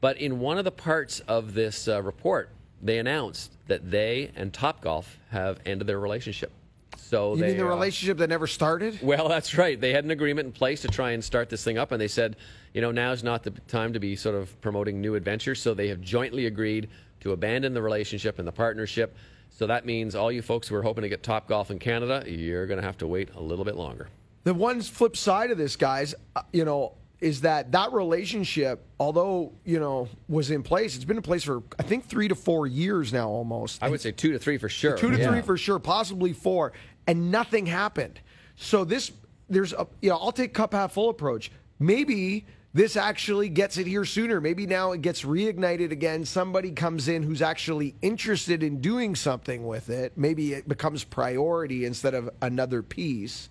But 0.00 0.18
in 0.18 0.40
one 0.40 0.58
of 0.58 0.64
the 0.64 0.72
parts 0.72 1.20
of 1.20 1.54
this 1.54 1.86
uh, 1.86 2.02
report, 2.02 2.50
they 2.82 2.98
announced 2.98 3.52
that 3.68 3.88
they 3.92 4.32
and 4.34 4.52
Topgolf 4.52 5.04
have 5.30 5.60
ended 5.64 5.86
their 5.86 6.00
relationship. 6.00 6.50
So 6.96 7.36
You 7.36 7.42
they, 7.42 7.46
mean 7.50 7.58
the 7.58 7.66
uh, 7.66 7.68
relationship 7.68 8.18
that 8.18 8.28
never 8.28 8.48
started? 8.48 8.98
well, 9.02 9.28
that's 9.28 9.56
right. 9.56 9.80
They 9.80 9.92
had 9.92 10.02
an 10.02 10.10
agreement 10.10 10.46
in 10.46 10.52
place 10.52 10.82
to 10.82 10.88
try 10.88 11.12
and 11.12 11.22
start 11.22 11.48
this 11.48 11.62
thing 11.62 11.78
up, 11.78 11.92
and 11.92 12.00
they 12.00 12.08
said, 12.08 12.34
you 12.74 12.80
know, 12.80 12.90
now's 12.90 13.22
not 13.22 13.42
the 13.44 13.52
time 13.68 13.92
to 13.92 14.00
be 14.00 14.16
sort 14.16 14.34
of 14.34 14.60
promoting 14.60 15.00
new 15.00 15.14
adventures. 15.14 15.62
So 15.62 15.72
they 15.72 15.88
have 15.88 16.00
jointly 16.00 16.46
agreed 16.46 16.88
to 17.20 17.32
abandon 17.32 17.72
the 17.72 17.80
relationship 17.80 18.38
and 18.38 18.46
the 18.46 18.52
partnership. 18.52 19.16
So 19.48 19.68
that 19.68 19.86
means 19.86 20.16
all 20.16 20.32
you 20.32 20.42
folks 20.42 20.66
who 20.66 20.74
are 20.74 20.82
hoping 20.82 21.02
to 21.02 21.08
get 21.08 21.22
Top 21.22 21.48
Golf 21.48 21.70
in 21.70 21.78
Canada, 21.78 22.24
you're 22.26 22.66
going 22.66 22.80
to 22.80 22.84
have 22.84 22.98
to 22.98 23.06
wait 23.06 23.30
a 23.36 23.40
little 23.40 23.64
bit 23.64 23.76
longer. 23.76 24.08
The 24.42 24.52
one 24.52 24.82
flip 24.82 25.16
side 25.16 25.52
of 25.52 25.56
this, 25.56 25.76
guys, 25.76 26.14
uh, 26.34 26.42
you 26.52 26.64
know, 26.64 26.94
is 27.20 27.40
that 27.42 27.70
that 27.72 27.92
relationship, 27.92 28.84
although 28.98 29.52
you 29.64 29.78
know, 29.78 30.08
was 30.28 30.50
in 30.50 30.62
place. 30.64 30.96
It's 30.96 31.04
been 31.04 31.16
in 31.16 31.22
place 31.22 31.44
for 31.44 31.62
I 31.78 31.84
think 31.84 32.06
three 32.06 32.26
to 32.28 32.34
four 32.34 32.66
years 32.66 33.12
now, 33.12 33.28
almost. 33.28 33.82
I 33.82 33.88
would 33.88 34.00
say 34.00 34.10
two 34.10 34.32
to 34.32 34.38
three 34.38 34.58
for 34.58 34.68
sure. 34.68 34.98
Two 34.98 35.12
to 35.12 35.16
Yeah. 35.18 35.30
three 35.30 35.40
for 35.40 35.56
sure, 35.56 35.78
possibly 35.78 36.32
four, 36.32 36.72
and 37.06 37.30
nothing 37.30 37.64
happened. 37.66 38.20
So 38.56 38.84
this, 38.84 39.12
there's 39.48 39.72
a, 39.72 39.86
you 40.02 40.10
know, 40.10 40.16
I'll 40.16 40.32
take 40.32 40.52
cup 40.52 40.74
half 40.74 40.92
full 40.92 41.08
approach. 41.08 41.50
Maybe 41.78 42.44
this 42.74 42.96
actually 42.96 43.48
gets 43.48 43.78
it 43.78 43.86
here 43.86 44.04
sooner. 44.04 44.40
Maybe 44.40 44.66
now 44.66 44.92
it 44.92 45.00
gets 45.00 45.22
reignited 45.22 45.92
again. 45.92 46.24
Somebody 46.24 46.72
comes 46.72 47.06
in 47.06 47.22
who's 47.22 47.40
actually 47.40 47.94
interested 48.02 48.64
in 48.64 48.80
doing 48.80 49.14
something 49.14 49.64
with 49.64 49.90
it. 49.90 50.12
Maybe 50.16 50.52
it 50.54 50.68
becomes 50.68 51.04
priority 51.04 51.84
instead 51.84 52.14
of 52.14 52.28
another 52.42 52.82
piece. 52.82 53.48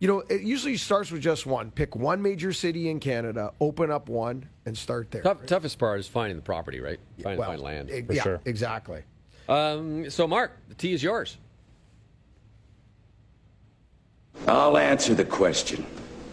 You 0.00 0.08
know, 0.08 0.20
it 0.28 0.42
usually 0.42 0.76
starts 0.76 1.12
with 1.12 1.22
just 1.22 1.46
one. 1.46 1.70
Pick 1.70 1.94
one 1.94 2.20
major 2.20 2.52
city 2.52 2.88
in 2.90 2.98
Canada, 2.98 3.52
open 3.60 3.92
up 3.92 4.08
one, 4.08 4.48
and 4.66 4.76
start 4.76 5.12
there. 5.12 5.22
Tough, 5.22 5.46
toughest 5.46 5.78
part 5.78 6.00
is 6.00 6.08
finding 6.08 6.36
the 6.36 6.42
property, 6.42 6.80
right? 6.80 6.98
Finding 7.22 7.38
well, 7.38 7.50
find 7.50 7.62
land. 7.62 7.90
e- 7.90 8.04
yeah, 8.10 8.38
exactly. 8.44 9.02
Um, 9.48 10.10
so, 10.10 10.26
Mark, 10.26 10.52
the 10.68 10.74
tea 10.74 10.92
is 10.92 11.02
yours. 11.02 11.36
I'll 14.46 14.76
answer 14.78 15.14
the 15.14 15.24
question. 15.24 15.84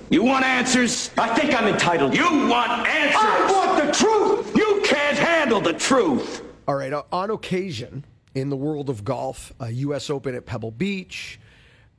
You 0.09 0.23
want 0.23 0.45
answers? 0.45 1.09
I 1.17 1.33
think 1.35 1.53
I'm 1.55 1.67
entitled. 1.67 2.15
You 2.15 2.47
want 2.47 2.87
answers? 2.87 3.15
I 3.19 3.51
want 3.51 3.85
the 3.85 3.91
truth! 3.91 4.55
You 4.55 4.81
can't 4.85 5.17
handle 5.17 5.59
the 5.59 5.73
truth! 5.73 6.43
All 6.67 6.75
right. 6.75 6.93
uh, 6.93 7.03
On 7.11 7.31
occasion, 7.31 8.05
in 8.35 8.49
the 8.49 8.55
world 8.55 8.89
of 8.89 9.03
golf, 9.03 9.51
a 9.59 9.71
U.S. 9.71 10.09
Open 10.11 10.35
at 10.35 10.45
Pebble 10.45 10.71
Beach, 10.71 11.39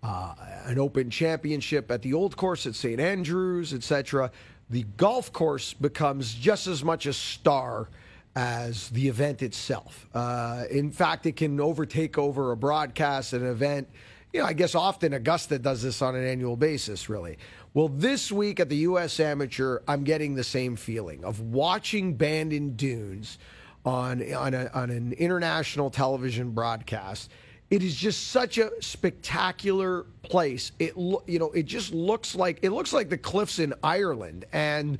uh, 0.04 0.34
an 0.66 0.78
Open 0.78 1.10
Championship 1.10 1.90
at 1.90 2.02
the 2.02 2.14
Old 2.14 2.36
Course 2.36 2.64
at 2.66 2.74
St. 2.76 3.00
Andrews, 3.00 3.74
etc., 3.74 4.30
the 4.70 4.84
golf 4.96 5.32
course 5.32 5.72
becomes 5.74 6.34
just 6.34 6.66
as 6.68 6.84
much 6.84 7.06
a 7.06 7.12
star 7.12 7.88
as 8.36 8.88
the 8.90 9.08
event 9.08 9.42
itself. 9.42 10.06
Uh, 10.14 10.64
in 10.70 10.90
fact, 10.90 11.26
it 11.26 11.36
can 11.36 11.60
overtake 11.60 12.18
over 12.18 12.52
a 12.52 12.56
broadcast, 12.56 13.32
an 13.32 13.44
event. 13.46 13.88
You 14.32 14.40
know, 14.40 14.46
I 14.46 14.52
guess 14.52 14.74
often 14.74 15.14
Augusta 15.14 15.58
does 15.58 15.82
this 15.82 16.02
on 16.02 16.14
an 16.14 16.26
annual 16.26 16.56
basis, 16.56 17.08
really. 17.08 17.38
Well, 17.76 17.88
this 17.88 18.32
week 18.32 18.58
at 18.58 18.70
the 18.70 18.76
U.S. 18.88 19.20
Amateur, 19.20 19.80
I'm 19.86 20.02
getting 20.02 20.34
the 20.34 20.42
same 20.42 20.76
feeling 20.76 21.22
of 21.26 21.42
watching 21.42 22.14
Bandon 22.14 22.74
Dunes 22.74 23.36
on 23.84 24.22
on, 24.32 24.54
a, 24.54 24.70
on 24.72 24.88
an 24.88 25.12
international 25.12 25.90
television 25.90 26.52
broadcast. 26.52 27.30
It 27.68 27.82
is 27.82 27.94
just 27.94 28.28
such 28.28 28.56
a 28.56 28.70
spectacular 28.80 30.06
place. 30.22 30.72
It 30.78 30.96
lo- 30.96 31.22
you 31.26 31.38
know 31.38 31.50
it 31.50 31.64
just 31.66 31.92
looks 31.92 32.34
like 32.34 32.60
it 32.62 32.70
looks 32.70 32.94
like 32.94 33.10
the 33.10 33.18
cliffs 33.18 33.58
in 33.58 33.74
Ireland, 33.82 34.46
and 34.54 34.96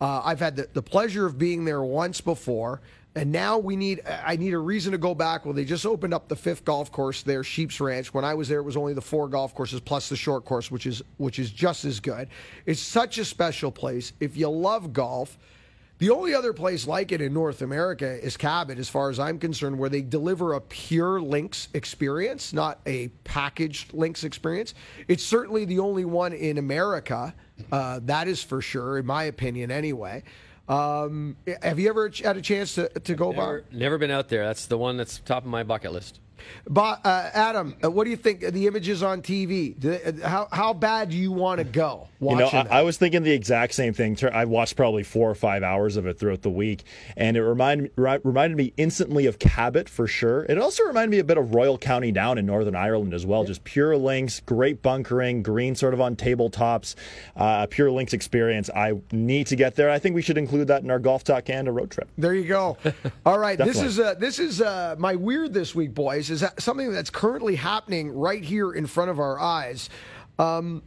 uh, 0.00 0.22
I've 0.24 0.40
had 0.40 0.56
the, 0.56 0.66
the 0.72 0.82
pleasure 0.82 1.26
of 1.26 1.36
being 1.36 1.66
there 1.66 1.82
once 1.82 2.22
before. 2.22 2.80
And 3.16 3.30
now 3.30 3.58
we 3.58 3.76
need 3.76 4.02
I 4.06 4.36
need 4.36 4.54
a 4.54 4.58
reason 4.58 4.90
to 4.92 4.98
go 4.98 5.14
back. 5.14 5.44
Well, 5.44 5.54
they 5.54 5.64
just 5.64 5.86
opened 5.86 6.12
up 6.12 6.28
the 6.28 6.36
fifth 6.36 6.64
golf 6.64 6.90
course 6.90 7.22
there, 7.22 7.44
Sheep's 7.44 7.80
Ranch. 7.80 8.12
When 8.12 8.24
I 8.24 8.34
was 8.34 8.48
there, 8.48 8.58
it 8.58 8.64
was 8.64 8.76
only 8.76 8.92
the 8.92 9.00
four 9.00 9.28
golf 9.28 9.54
courses 9.54 9.80
plus 9.80 10.08
the 10.08 10.16
short 10.16 10.44
course, 10.44 10.70
which 10.70 10.84
is 10.86 11.00
which 11.18 11.38
is 11.38 11.50
just 11.50 11.84
as 11.84 12.00
good. 12.00 12.28
It's 12.66 12.80
such 12.80 13.18
a 13.18 13.24
special 13.24 13.70
place. 13.70 14.12
If 14.18 14.36
you 14.36 14.48
love 14.48 14.92
golf, 14.92 15.38
the 15.98 16.10
only 16.10 16.34
other 16.34 16.52
place 16.52 16.88
like 16.88 17.12
it 17.12 17.20
in 17.20 17.32
North 17.32 17.62
America 17.62 18.20
is 18.20 18.36
Cabot, 18.36 18.80
as 18.80 18.88
far 18.88 19.10
as 19.10 19.20
I'm 19.20 19.38
concerned, 19.38 19.78
where 19.78 19.88
they 19.88 20.02
deliver 20.02 20.54
a 20.54 20.60
pure 20.60 21.20
links 21.20 21.68
experience, 21.72 22.52
not 22.52 22.80
a 22.84 23.08
packaged 23.22 23.94
links 23.94 24.24
experience. 24.24 24.74
It's 25.06 25.22
certainly 25.24 25.64
the 25.64 25.78
only 25.78 26.04
one 26.04 26.32
in 26.32 26.58
America. 26.58 27.32
Uh, 27.70 28.00
that 28.02 28.26
is 28.26 28.42
for 28.42 28.60
sure, 28.60 28.98
in 28.98 29.06
my 29.06 29.24
opinion, 29.24 29.70
anyway. 29.70 30.24
Um, 30.68 31.36
have 31.62 31.78
you 31.78 31.88
ever 31.88 32.10
had 32.22 32.36
a 32.36 32.42
chance 32.42 32.74
to, 32.76 32.88
to 32.88 33.14
go? 33.14 33.30
Never, 33.32 33.64
never 33.70 33.98
been 33.98 34.10
out 34.10 34.28
there. 34.28 34.46
That's 34.46 34.66
the 34.66 34.78
one 34.78 34.96
that's 34.96 35.18
top 35.18 35.44
of 35.44 35.48
my 35.48 35.62
bucket 35.62 35.92
list. 35.92 36.20
Bob 36.68 37.00
uh, 37.04 37.30
Adam, 37.32 37.74
uh, 37.82 37.90
what 37.90 38.04
do 38.04 38.10
you 38.10 38.16
think 38.16 38.40
the 38.40 38.66
images 38.66 39.02
on 39.02 39.22
TV? 39.22 39.74
Uh, 39.84 40.26
how, 40.26 40.48
how 40.52 40.72
bad 40.72 41.10
do 41.10 41.16
you 41.16 41.32
want 41.32 41.58
to 41.58 41.64
go 41.64 42.08
You 42.32 42.36
know, 42.36 42.48
I, 42.48 42.78
I 42.80 42.82
was 42.82 42.96
thinking 42.96 43.22
the 43.22 43.32
exact 43.32 43.74
same 43.74 43.92
thing. 43.92 44.16
I 44.32 44.44
watched 44.44 44.76
probably 44.76 45.02
four 45.02 45.30
or 45.30 45.34
five 45.34 45.62
hours 45.62 45.96
of 45.96 46.06
it 46.06 46.18
throughout 46.18 46.42
the 46.42 46.50
week, 46.50 46.84
and 47.16 47.36
it 47.36 47.42
reminded 47.42 47.90
reminded 47.96 48.56
me 48.56 48.72
instantly 48.76 49.26
of 49.26 49.38
Cabot 49.38 49.88
for 49.88 50.06
sure. 50.06 50.44
It 50.44 50.58
also 50.58 50.84
reminded 50.84 51.10
me 51.10 51.18
a 51.18 51.24
bit 51.24 51.38
of 51.38 51.54
Royal 51.54 51.78
County 51.78 52.12
Down 52.12 52.38
in 52.38 52.46
Northern 52.46 52.76
Ireland 52.76 53.14
as 53.14 53.26
well. 53.26 53.44
Just 53.44 53.64
pure 53.64 53.96
links, 53.96 54.40
great 54.40 54.82
bunkering, 54.82 55.42
green 55.42 55.74
sort 55.74 55.94
of 55.94 56.00
on 56.00 56.16
tabletops, 56.16 56.94
uh, 57.36 57.66
pure 57.66 57.90
links 57.90 58.12
experience. 58.12 58.70
I 58.74 58.94
need 59.12 59.46
to 59.48 59.56
get 59.56 59.74
there. 59.74 59.90
I 59.90 59.98
think 59.98 60.14
we 60.14 60.22
should 60.22 60.38
include 60.38 60.68
that 60.68 60.82
in 60.82 60.90
our 60.90 60.98
Golf 60.98 61.24
Talk 61.24 61.44
Canada 61.44 61.72
road 61.72 61.90
trip. 61.90 62.08
There 62.16 62.34
you 62.34 62.46
go. 62.46 62.76
All 63.26 63.38
right, 63.38 63.58
this 63.58 63.80
is 63.80 63.98
uh, 63.98 64.14
this 64.14 64.38
is 64.38 64.60
uh, 64.60 64.96
my 64.98 65.14
weird 65.16 65.52
this 65.52 65.74
week, 65.74 65.94
boys. 65.94 66.30
Is 66.30 66.40
that 66.40 66.60
something 66.60 66.92
that's 66.92 67.10
currently 67.10 67.56
happening 67.56 68.12
right 68.12 68.42
here 68.42 68.72
in 68.72 68.86
front 68.86 69.10
of 69.10 69.18
our 69.18 69.38
eyes? 69.38 69.88
Um, 70.38 70.82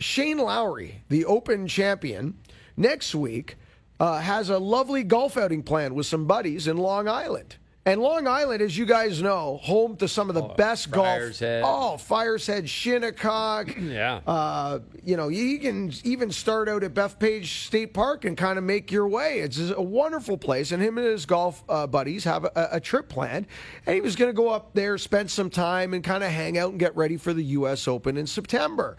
Shane 0.00 0.38
Lowry, 0.38 1.02
the 1.08 1.26
Open 1.26 1.68
champion, 1.68 2.38
next 2.76 3.14
week 3.14 3.56
uh, 4.00 4.18
has 4.18 4.48
a 4.48 4.58
lovely 4.58 5.04
golf 5.04 5.36
outing 5.36 5.62
planned 5.62 5.94
with 5.94 6.06
some 6.06 6.26
buddies 6.26 6.66
in 6.66 6.78
Long 6.78 7.06
Island. 7.06 7.56
And 7.86 8.00
Long 8.00 8.26
Island, 8.26 8.62
as 8.62 8.76
you 8.76 8.84
guys 8.84 9.22
know, 9.22 9.58
home 9.62 9.96
to 9.96 10.06
some 10.08 10.28
of 10.28 10.34
the 10.34 10.42
best 10.42 10.90
Friars 10.90 11.40
golf. 11.40 11.50
Head. 11.50 11.62
Oh, 11.64 11.96
Friar's 11.96 12.46
Head, 12.46 12.68
Shinnecock. 12.68 13.76
Yeah. 13.80 14.20
Uh, 14.26 14.80
you 15.04 15.16
know, 15.16 15.28
you 15.28 15.58
can 15.58 15.92
even 16.04 16.30
start 16.30 16.68
out 16.68 16.84
at 16.84 16.94
Bethpage 16.94 17.66
State 17.66 17.92
Park 17.92 18.24
and 18.24 18.36
kind 18.36 18.56
of 18.58 18.64
make 18.64 18.92
your 18.92 19.08
way. 19.08 19.40
It's 19.40 19.58
a 19.58 19.82
wonderful 19.82 20.38
place, 20.38 20.70
and 20.72 20.82
him 20.82 20.96
and 20.96 21.06
his 21.06 21.26
golf 21.26 21.64
uh, 21.68 21.86
buddies 21.86 22.24
have 22.24 22.44
a, 22.44 22.68
a 22.72 22.80
trip 22.80 23.08
planned, 23.08 23.46
and 23.86 23.94
he 23.94 24.00
was 24.00 24.14
going 24.14 24.28
to 24.28 24.34
go 24.34 24.48
up 24.48 24.74
there, 24.74 24.96
spend 24.96 25.30
some 25.30 25.50
time, 25.50 25.92
and 25.92 26.04
kind 26.04 26.22
of 26.22 26.30
hang 26.30 26.56
out 26.56 26.70
and 26.70 26.78
get 26.78 26.94
ready 26.94 27.16
for 27.16 27.32
the 27.32 27.42
U.S. 27.44 27.88
Open 27.88 28.16
in 28.16 28.26
September. 28.26 28.96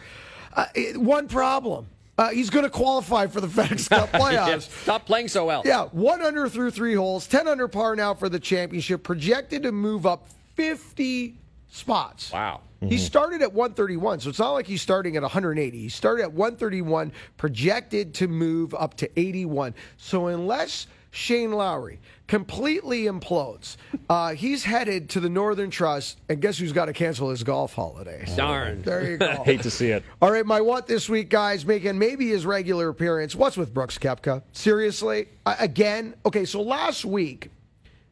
Uh, 0.53 0.65
one 0.95 1.27
problem. 1.27 1.87
Uh, 2.17 2.29
he's 2.29 2.49
going 2.49 2.65
to 2.65 2.69
qualify 2.69 3.25
for 3.25 3.41
the 3.41 3.47
FedEx 3.47 3.89
Cup 3.89 4.11
playoffs. 4.11 4.47
Yeah, 4.47 4.59
Stop 4.59 5.05
playing 5.05 5.27
so 5.27 5.45
well. 5.45 5.63
Yeah, 5.65 5.85
one 5.85 6.21
under 6.21 6.47
through 6.49 6.71
three 6.71 6.93
holes, 6.93 7.25
10 7.25 7.47
under 7.47 7.67
par 7.67 7.95
now 7.95 8.13
for 8.13 8.29
the 8.29 8.39
championship, 8.39 9.01
projected 9.03 9.63
to 9.63 9.71
move 9.71 10.05
up 10.05 10.27
50 10.55 11.37
spots. 11.69 12.31
Wow. 12.31 12.61
He 12.81 12.97
started 12.97 13.43
at 13.43 13.53
131, 13.53 14.21
so 14.21 14.29
it's 14.29 14.39
not 14.39 14.51
like 14.51 14.65
he's 14.65 14.81
starting 14.81 15.15
at 15.15 15.21
180. 15.21 15.77
He 15.77 15.87
started 15.87 16.23
at 16.23 16.33
131, 16.33 17.11
projected 17.37 18.15
to 18.15 18.27
move 18.27 18.73
up 18.73 18.95
to 18.97 19.19
81. 19.19 19.75
So 19.97 20.27
unless 20.27 20.87
Shane 21.11 21.51
Lowry 21.51 21.99
completely 22.27 23.03
implodes, 23.03 23.75
uh, 24.09 24.33
he's 24.33 24.63
headed 24.63 25.09
to 25.09 25.19
the 25.19 25.27
Northern 25.29 25.69
Trust, 25.69 26.17
and 26.29 26.41
guess 26.41 26.57
who's 26.57 26.71
got 26.71 26.85
to 26.85 26.93
cancel 26.93 27.29
his 27.29 27.43
golf 27.43 27.73
holiday? 27.73 28.25
Darn. 28.37 28.81
There 28.83 29.11
you 29.11 29.17
go. 29.17 29.43
Hate 29.43 29.61
to 29.63 29.69
see 29.71 29.89
it. 29.89 30.03
All 30.21 30.31
right, 30.31 30.45
my 30.45 30.61
what 30.61 30.87
this 30.87 31.09
week, 31.09 31.29
guys, 31.29 31.65
making 31.65 31.99
maybe 31.99 32.29
his 32.29 32.45
regular 32.45 32.87
appearance. 32.87 33.35
What's 33.35 33.57
with 33.57 33.73
Brooks 33.73 33.97
Koepka? 33.97 34.41
Seriously? 34.53 35.27
Uh, 35.45 35.55
again? 35.59 36.15
Okay, 36.25 36.45
so 36.45 36.61
last 36.61 37.03
week, 37.03 37.49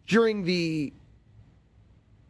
during 0.05 0.43
the 0.43 0.91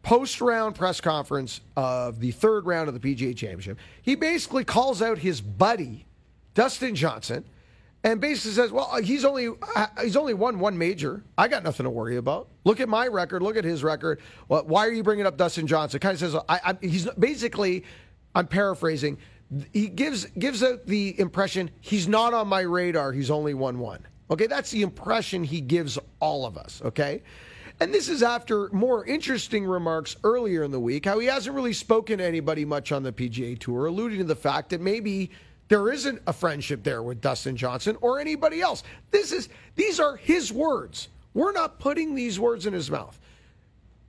post 0.04 0.40
round 0.40 0.76
press 0.76 1.00
conference 1.00 1.60
of 1.76 2.20
the 2.20 2.30
third 2.30 2.64
round 2.66 2.88
of 2.88 2.94
the 2.98 3.00
PGA 3.00 3.36
Championship, 3.36 3.76
he 4.02 4.14
basically 4.14 4.64
calls 4.64 5.02
out 5.02 5.18
his 5.18 5.40
buddy, 5.40 6.06
Dustin 6.54 6.94
Johnson. 6.94 7.44
And 8.02 8.18
basically 8.18 8.52
says, 8.52 8.72
"Well, 8.72 8.96
he's 9.02 9.26
only 9.26 9.48
uh, 9.48 9.86
he's 10.00 10.16
only 10.16 10.32
won 10.32 10.58
one 10.58 10.78
major. 10.78 11.22
I 11.36 11.48
got 11.48 11.62
nothing 11.62 11.84
to 11.84 11.90
worry 11.90 12.16
about. 12.16 12.48
Look 12.64 12.80
at 12.80 12.88
my 12.88 13.06
record. 13.06 13.42
Look 13.42 13.56
at 13.56 13.64
his 13.64 13.84
record. 13.84 14.20
Why 14.48 14.86
are 14.86 14.92
you 14.92 15.02
bringing 15.02 15.26
up 15.26 15.36
Dustin 15.36 15.66
Johnson?" 15.66 16.00
Kind 16.00 16.14
of 16.14 16.20
says, 16.20 16.34
I, 16.48 16.60
I, 16.64 16.78
"He's 16.80 17.06
basically, 17.18 17.84
I'm 18.34 18.46
paraphrasing. 18.46 19.18
He 19.72 19.88
gives 19.88 20.24
gives 20.38 20.62
out 20.62 20.86
the 20.86 21.18
impression 21.20 21.70
he's 21.80 22.08
not 22.08 22.32
on 22.32 22.48
my 22.48 22.60
radar. 22.60 23.12
He's 23.12 23.30
only 23.30 23.52
won 23.52 23.78
one. 23.78 24.06
Okay, 24.30 24.46
that's 24.46 24.70
the 24.70 24.80
impression 24.82 25.44
he 25.44 25.60
gives 25.60 25.98
all 26.20 26.46
of 26.46 26.56
us. 26.56 26.80
Okay, 26.84 27.22
And 27.80 27.92
this 27.92 28.08
is 28.08 28.22
after 28.22 28.68
more 28.72 29.04
interesting 29.04 29.66
remarks 29.66 30.16
earlier 30.24 30.62
in 30.62 30.70
the 30.70 30.80
week, 30.80 31.04
how 31.04 31.18
he 31.18 31.26
hasn't 31.26 31.54
really 31.54 31.72
spoken 31.72 32.18
to 32.18 32.24
anybody 32.24 32.64
much 32.64 32.92
on 32.92 33.02
the 33.02 33.12
PGA 33.12 33.58
Tour, 33.58 33.86
alluding 33.86 34.18
to 34.18 34.24
the 34.24 34.36
fact 34.36 34.70
that 34.70 34.80
maybe 34.80 35.30
there 35.70 35.92
isn't 35.92 36.20
a 36.26 36.32
friendship 36.32 36.82
there 36.82 37.00
with 37.00 37.20
Dustin 37.20 37.56
Johnson 37.56 37.96
or 38.00 38.18
anybody 38.18 38.60
else. 38.60 38.82
This 39.12 39.32
is 39.32 39.48
these 39.76 40.00
are 40.00 40.16
his 40.16 40.52
words. 40.52 41.08
We're 41.32 41.52
not 41.52 41.78
putting 41.78 42.16
these 42.16 42.40
words 42.40 42.66
in 42.66 42.74
his 42.74 42.90
mouth. 42.90 43.18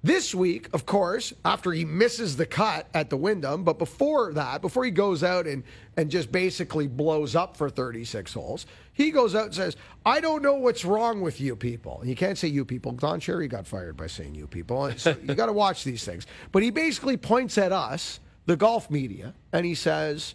This 0.03 0.33
week, 0.33 0.67
of 0.73 0.87
course, 0.87 1.31
after 1.45 1.71
he 1.71 1.85
misses 1.85 2.35
the 2.35 2.47
cut 2.47 2.87
at 2.95 3.11
the 3.11 3.17
Wyndham, 3.17 3.63
but 3.63 3.77
before 3.77 4.33
that, 4.33 4.63
before 4.63 4.83
he 4.83 4.89
goes 4.89 5.23
out 5.23 5.45
and, 5.45 5.63
and 5.95 6.09
just 6.09 6.31
basically 6.31 6.87
blows 6.87 7.35
up 7.35 7.55
for 7.55 7.69
36 7.69 8.33
holes, 8.33 8.65
he 8.93 9.11
goes 9.11 9.35
out 9.35 9.45
and 9.45 9.53
says, 9.53 9.77
I 10.03 10.19
don't 10.19 10.41
know 10.41 10.55
what's 10.55 10.83
wrong 10.83 11.21
with 11.21 11.39
you 11.39 11.55
people. 11.55 11.99
And 12.01 12.09
you 12.09 12.15
can't 12.15 12.39
say 12.39 12.47
you 12.47 12.65
people. 12.65 12.93
Don 12.93 13.19
Cherry 13.19 13.47
got 13.47 13.67
fired 13.67 13.95
by 13.95 14.07
saying 14.07 14.33
you 14.33 14.47
people. 14.47 14.91
So 14.97 15.15
you 15.21 15.35
got 15.35 15.45
to 15.45 15.53
watch 15.53 15.83
these 15.83 16.03
things. 16.03 16.25
But 16.51 16.63
he 16.63 16.71
basically 16.71 17.17
points 17.17 17.59
at 17.59 17.71
us, 17.71 18.19
the 18.47 18.55
golf 18.55 18.89
media, 18.89 19.35
and 19.53 19.63
he 19.63 19.75
says, 19.75 20.33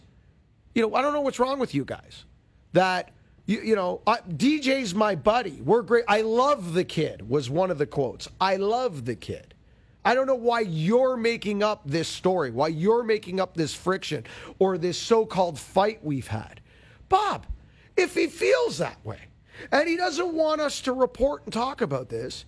you 0.76 0.82
know, 0.82 0.94
I 0.94 1.00
don't 1.02 1.14
know 1.14 1.22
what's 1.22 1.38
wrong 1.40 1.58
with 1.58 1.74
you 1.74 1.84
guys. 1.84 2.24
That 2.74 3.10
you, 3.46 3.60
you 3.62 3.74
know, 3.76 4.02
I, 4.06 4.18
DJ's 4.18 4.94
my 4.94 5.14
buddy. 5.14 5.60
We're 5.62 5.82
great. 5.82 6.04
I 6.06 6.20
love 6.20 6.74
the 6.74 6.84
kid. 6.84 7.28
Was 7.28 7.48
one 7.48 7.70
of 7.70 7.78
the 7.78 7.86
quotes. 7.86 8.28
I 8.40 8.56
love 8.56 9.04
the 9.06 9.14
kid. 9.14 9.54
I 10.04 10.14
don't 10.14 10.26
know 10.26 10.34
why 10.36 10.60
you're 10.60 11.16
making 11.16 11.62
up 11.62 11.82
this 11.86 12.06
story, 12.08 12.50
why 12.50 12.68
you're 12.68 13.02
making 13.02 13.40
up 13.40 13.56
this 13.56 13.74
friction 13.74 14.24
or 14.60 14.78
this 14.78 14.96
so-called 14.98 15.58
fight 15.58 15.98
we've 16.04 16.28
had, 16.28 16.60
Bob. 17.08 17.46
If 17.96 18.14
he 18.14 18.26
feels 18.28 18.78
that 18.78 19.04
way, 19.04 19.18
and 19.72 19.88
he 19.88 19.96
doesn't 19.96 20.32
want 20.34 20.60
us 20.60 20.82
to 20.82 20.92
report 20.92 21.42
and 21.44 21.52
talk 21.52 21.80
about 21.80 22.08
this. 22.10 22.44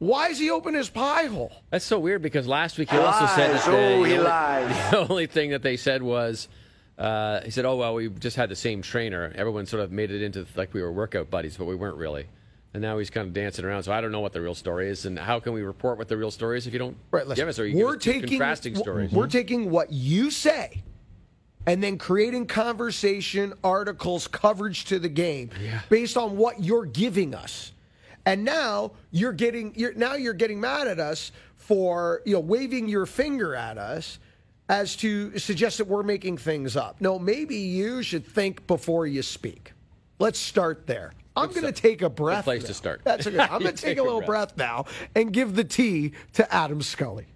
Why 0.00 0.28
is 0.28 0.38
he 0.38 0.50
open 0.50 0.74
his 0.74 0.88
pie 0.90 1.26
hole? 1.26 1.52
That's 1.70 1.84
so 1.84 1.98
weird 1.98 2.20
because 2.22 2.46
last 2.46 2.78
week 2.78 2.90
he 2.90 2.96
also 2.98 3.26
said 3.34 3.52
that 3.52 3.54
Lies. 3.54 3.64
the, 3.66 3.72
Oh, 3.72 4.02
he 4.04 4.10
the 4.12 4.18
only- 4.18 4.28
lies. 4.28 4.90
the 4.90 4.98
only 5.10 5.26
thing 5.26 5.50
that 5.50 5.62
they 5.62 5.76
said 5.76 6.02
was 6.02 6.48
uh, 6.98 7.40
he 7.42 7.50
said, 7.50 7.64
"Oh 7.64 7.76
well, 7.76 7.94
we 7.94 8.08
just 8.08 8.36
had 8.36 8.48
the 8.48 8.56
same 8.56 8.82
trainer. 8.82 9.32
Everyone 9.34 9.66
sort 9.66 9.82
of 9.82 9.92
made 9.92 10.10
it 10.10 10.22
into 10.22 10.44
like 10.56 10.74
we 10.74 10.82
were 10.82 10.92
workout 10.92 11.30
buddies, 11.30 11.56
but 11.56 11.66
we 11.66 11.74
weren't 11.74 11.96
really." 11.96 12.26
And 12.74 12.82
now 12.82 12.98
he's 12.98 13.08
kind 13.08 13.26
of 13.26 13.32
dancing 13.32 13.64
around. 13.64 13.84
So 13.84 13.92
I 13.92 14.00
don't 14.00 14.12
know 14.12 14.20
what 14.20 14.32
the 14.32 14.40
real 14.40 14.54
story 14.54 14.88
is, 14.90 15.06
and 15.06 15.18
how 15.18 15.40
can 15.40 15.52
we 15.52 15.62
report 15.62 15.96
what 15.96 16.08
the 16.08 16.16
real 16.16 16.30
story 16.30 16.58
is 16.58 16.66
if 16.66 16.72
you 16.72 16.78
don't 16.78 16.96
Right, 17.10 17.26
give 17.34 17.48
us 17.48 17.58
or 17.58 17.66
you 17.66 17.84
we're 17.84 17.96
us 17.96 18.02
taking 18.02 18.28
contrasting 18.28 18.74
stories? 18.74 19.12
We're 19.12 19.26
taking 19.26 19.70
what 19.70 19.92
you 19.92 20.30
say 20.30 20.82
and 21.66 21.82
then 21.82 21.98
creating 21.98 22.46
conversation, 22.46 23.52
articles, 23.62 24.26
coverage 24.26 24.86
to 24.86 24.98
the 24.98 25.08
game 25.08 25.50
based 25.88 26.16
on 26.16 26.36
what 26.36 26.62
you're 26.62 26.86
giving 26.86 27.34
us. 27.34 27.72
And 28.26 28.44
now 28.44 28.92
you're 29.10 29.32
getting 29.32 29.72
you're 29.76 29.94
now 29.94 30.14
you're 30.14 30.34
getting 30.34 30.60
mad 30.60 30.88
at 30.88 30.98
us 30.98 31.32
for, 31.56 32.22
you 32.26 32.34
know, 32.34 32.40
waving 32.40 32.88
your 32.88 33.06
finger 33.06 33.54
at 33.54 33.78
us 33.78 34.18
as 34.68 34.96
to 34.96 35.38
suggest 35.38 35.78
that 35.78 35.86
we're 35.86 36.02
making 36.02 36.38
things 36.38 36.76
up. 36.76 37.00
No, 37.00 37.18
maybe 37.18 37.56
you 37.56 38.02
should 38.02 38.26
think 38.26 38.66
before 38.66 39.06
you 39.06 39.22
speak. 39.22 39.72
Let's 40.18 40.38
start 40.38 40.86
there. 40.86 41.12
I'm 41.36 41.50
going 41.50 41.62
to 41.62 41.72
take 41.72 42.02
a 42.02 42.10
breath. 42.10 42.44
place 42.44 42.62
now. 42.62 42.68
to 42.68 42.74
start. 42.74 43.00
That's 43.04 43.26
a 43.26 43.30
good. 43.30 43.40
I'm 43.40 43.60
going 43.62 43.64
to 43.64 43.68
take 43.70 43.96
take 43.96 43.98
a 43.98 44.02
a 44.02 44.04
little 44.04 44.20
breath 44.20 44.56
now 44.56 44.86
and 45.14 45.32
give 45.32 45.54
the 45.54 45.64
tea 45.64 46.12
to 46.34 46.52
Adam 46.52 46.82
Scully. 46.82 47.26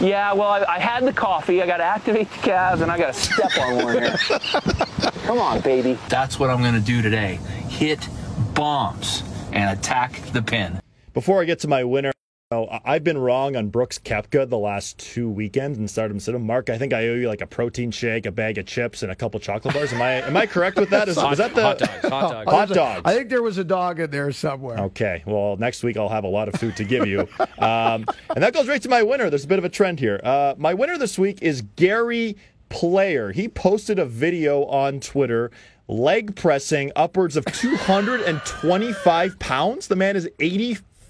Yeah, 0.00 0.32
well, 0.32 0.48
I, 0.48 0.64
I 0.64 0.78
had 0.80 1.04
the 1.04 1.12
coffee. 1.12 1.62
I 1.62 1.66
got 1.66 1.76
to 1.76 1.84
activate 1.84 2.28
the 2.30 2.38
calves, 2.38 2.80
and 2.80 2.90
I 2.90 2.98
got 2.98 3.14
to 3.14 3.20
step 3.20 3.56
on 3.60 3.76
one 3.76 4.02
here. 4.02 4.16
Come 5.24 5.38
on, 5.38 5.60
baby. 5.60 5.96
That's 6.08 6.40
what 6.40 6.50
I'm 6.50 6.60
going 6.60 6.74
to 6.74 6.80
do 6.80 7.00
today. 7.00 7.38
Hit 7.68 8.08
bombs 8.54 9.22
and 9.52 9.78
attack 9.78 10.20
the 10.32 10.42
pin. 10.42 10.80
Before 11.12 11.40
I 11.40 11.44
get 11.44 11.60
to 11.60 11.68
my 11.68 11.84
winner, 11.84 12.08
you 12.08 12.13
know, 12.54 12.68
I- 12.70 12.94
I've 12.94 13.04
been 13.04 13.18
wrong 13.18 13.56
on 13.56 13.68
Brooks 13.68 13.98
Koepka 13.98 14.48
the 14.48 14.58
last 14.58 14.98
two 14.98 15.28
weekends 15.28 15.78
and 15.78 15.90
started 15.90 16.14
him 16.14 16.20
sit 16.20 16.34
him. 16.34 16.46
Mark, 16.46 16.70
I 16.70 16.78
think 16.78 16.92
I 16.92 17.08
owe 17.08 17.14
you 17.14 17.28
like 17.28 17.40
a 17.40 17.46
protein 17.46 17.90
shake, 17.90 18.26
a 18.26 18.32
bag 18.32 18.58
of 18.58 18.66
chips, 18.66 19.02
and 19.02 19.10
a 19.10 19.14
couple 19.14 19.40
chocolate 19.40 19.74
bars. 19.74 19.92
Am 19.92 20.00
I 20.00 20.12
am 20.22 20.36
I 20.36 20.46
correct 20.46 20.76
with 20.76 20.90
that? 20.90 21.08
Is, 21.08 21.16
was 21.16 21.38
that 21.38 21.54
the 21.54 21.62
hot 21.62 21.78
dogs? 21.78 21.90
Hot 22.08 22.30
dogs. 22.30 22.50
Hot 22.54 22.68
dogs. 22.68 23.02
I 23.04 23.14
think 23.14 23.28
there 23.30 23.42
was 23.42 23.58
a 23.58 23.64
dog 23.64 24.00
in 24.00 24.10
there 24.10 24.30
somewhere. 24.32 24.78
Okay, 24.78 25.22
well, 25.26 25.56
next 25.56 25.82
week 25.82 25.96
I'll 25.96 26.08
have 26.08 26.24
a 26.24 26.28
lot 26.28 26.48
of 26.48 26.54
food 26.54 26.76
to 26.76 26.84
give 26.84 27.06
you. 27.06 27.28
Um, 27.58 28.06
and 28.34 28.42
that 28.42 28.52
goes 28.52 28.68
right 28.68 28.80
to 28.82 28.88
my 28.88 29.02
winner. 29.02 29.28
There's 29.30 29.44
a 29.44 29.48
bit 29.48 29.58
of 29.58 29.64
a 29.64 29.68
trend 29.68 29.98
here. 30.00 30.20
Uh, 30.22 30.54
my 30.56 30.74
winner 30.74 30.96
this 30.98 31.18
week 31.18 31.42
is 31.42 31.62
Gary 31.76 32.36
Player. 32.68 33.32
He 33.32 33.48
posted 33.48 33.98
a 33.98 34.04
video 34.06 34.64
on 34.66 35.00
Twitter 35.00 35.50
leg 35.86 36.34
pressing 36.34 36.90
upwards 36.96 37.36
of 37.36 37.44
225 37.46 39.38
pounds. 39.38 39.88
The 39.88 39.96
man 39.96 40.16
is 40.16 40.28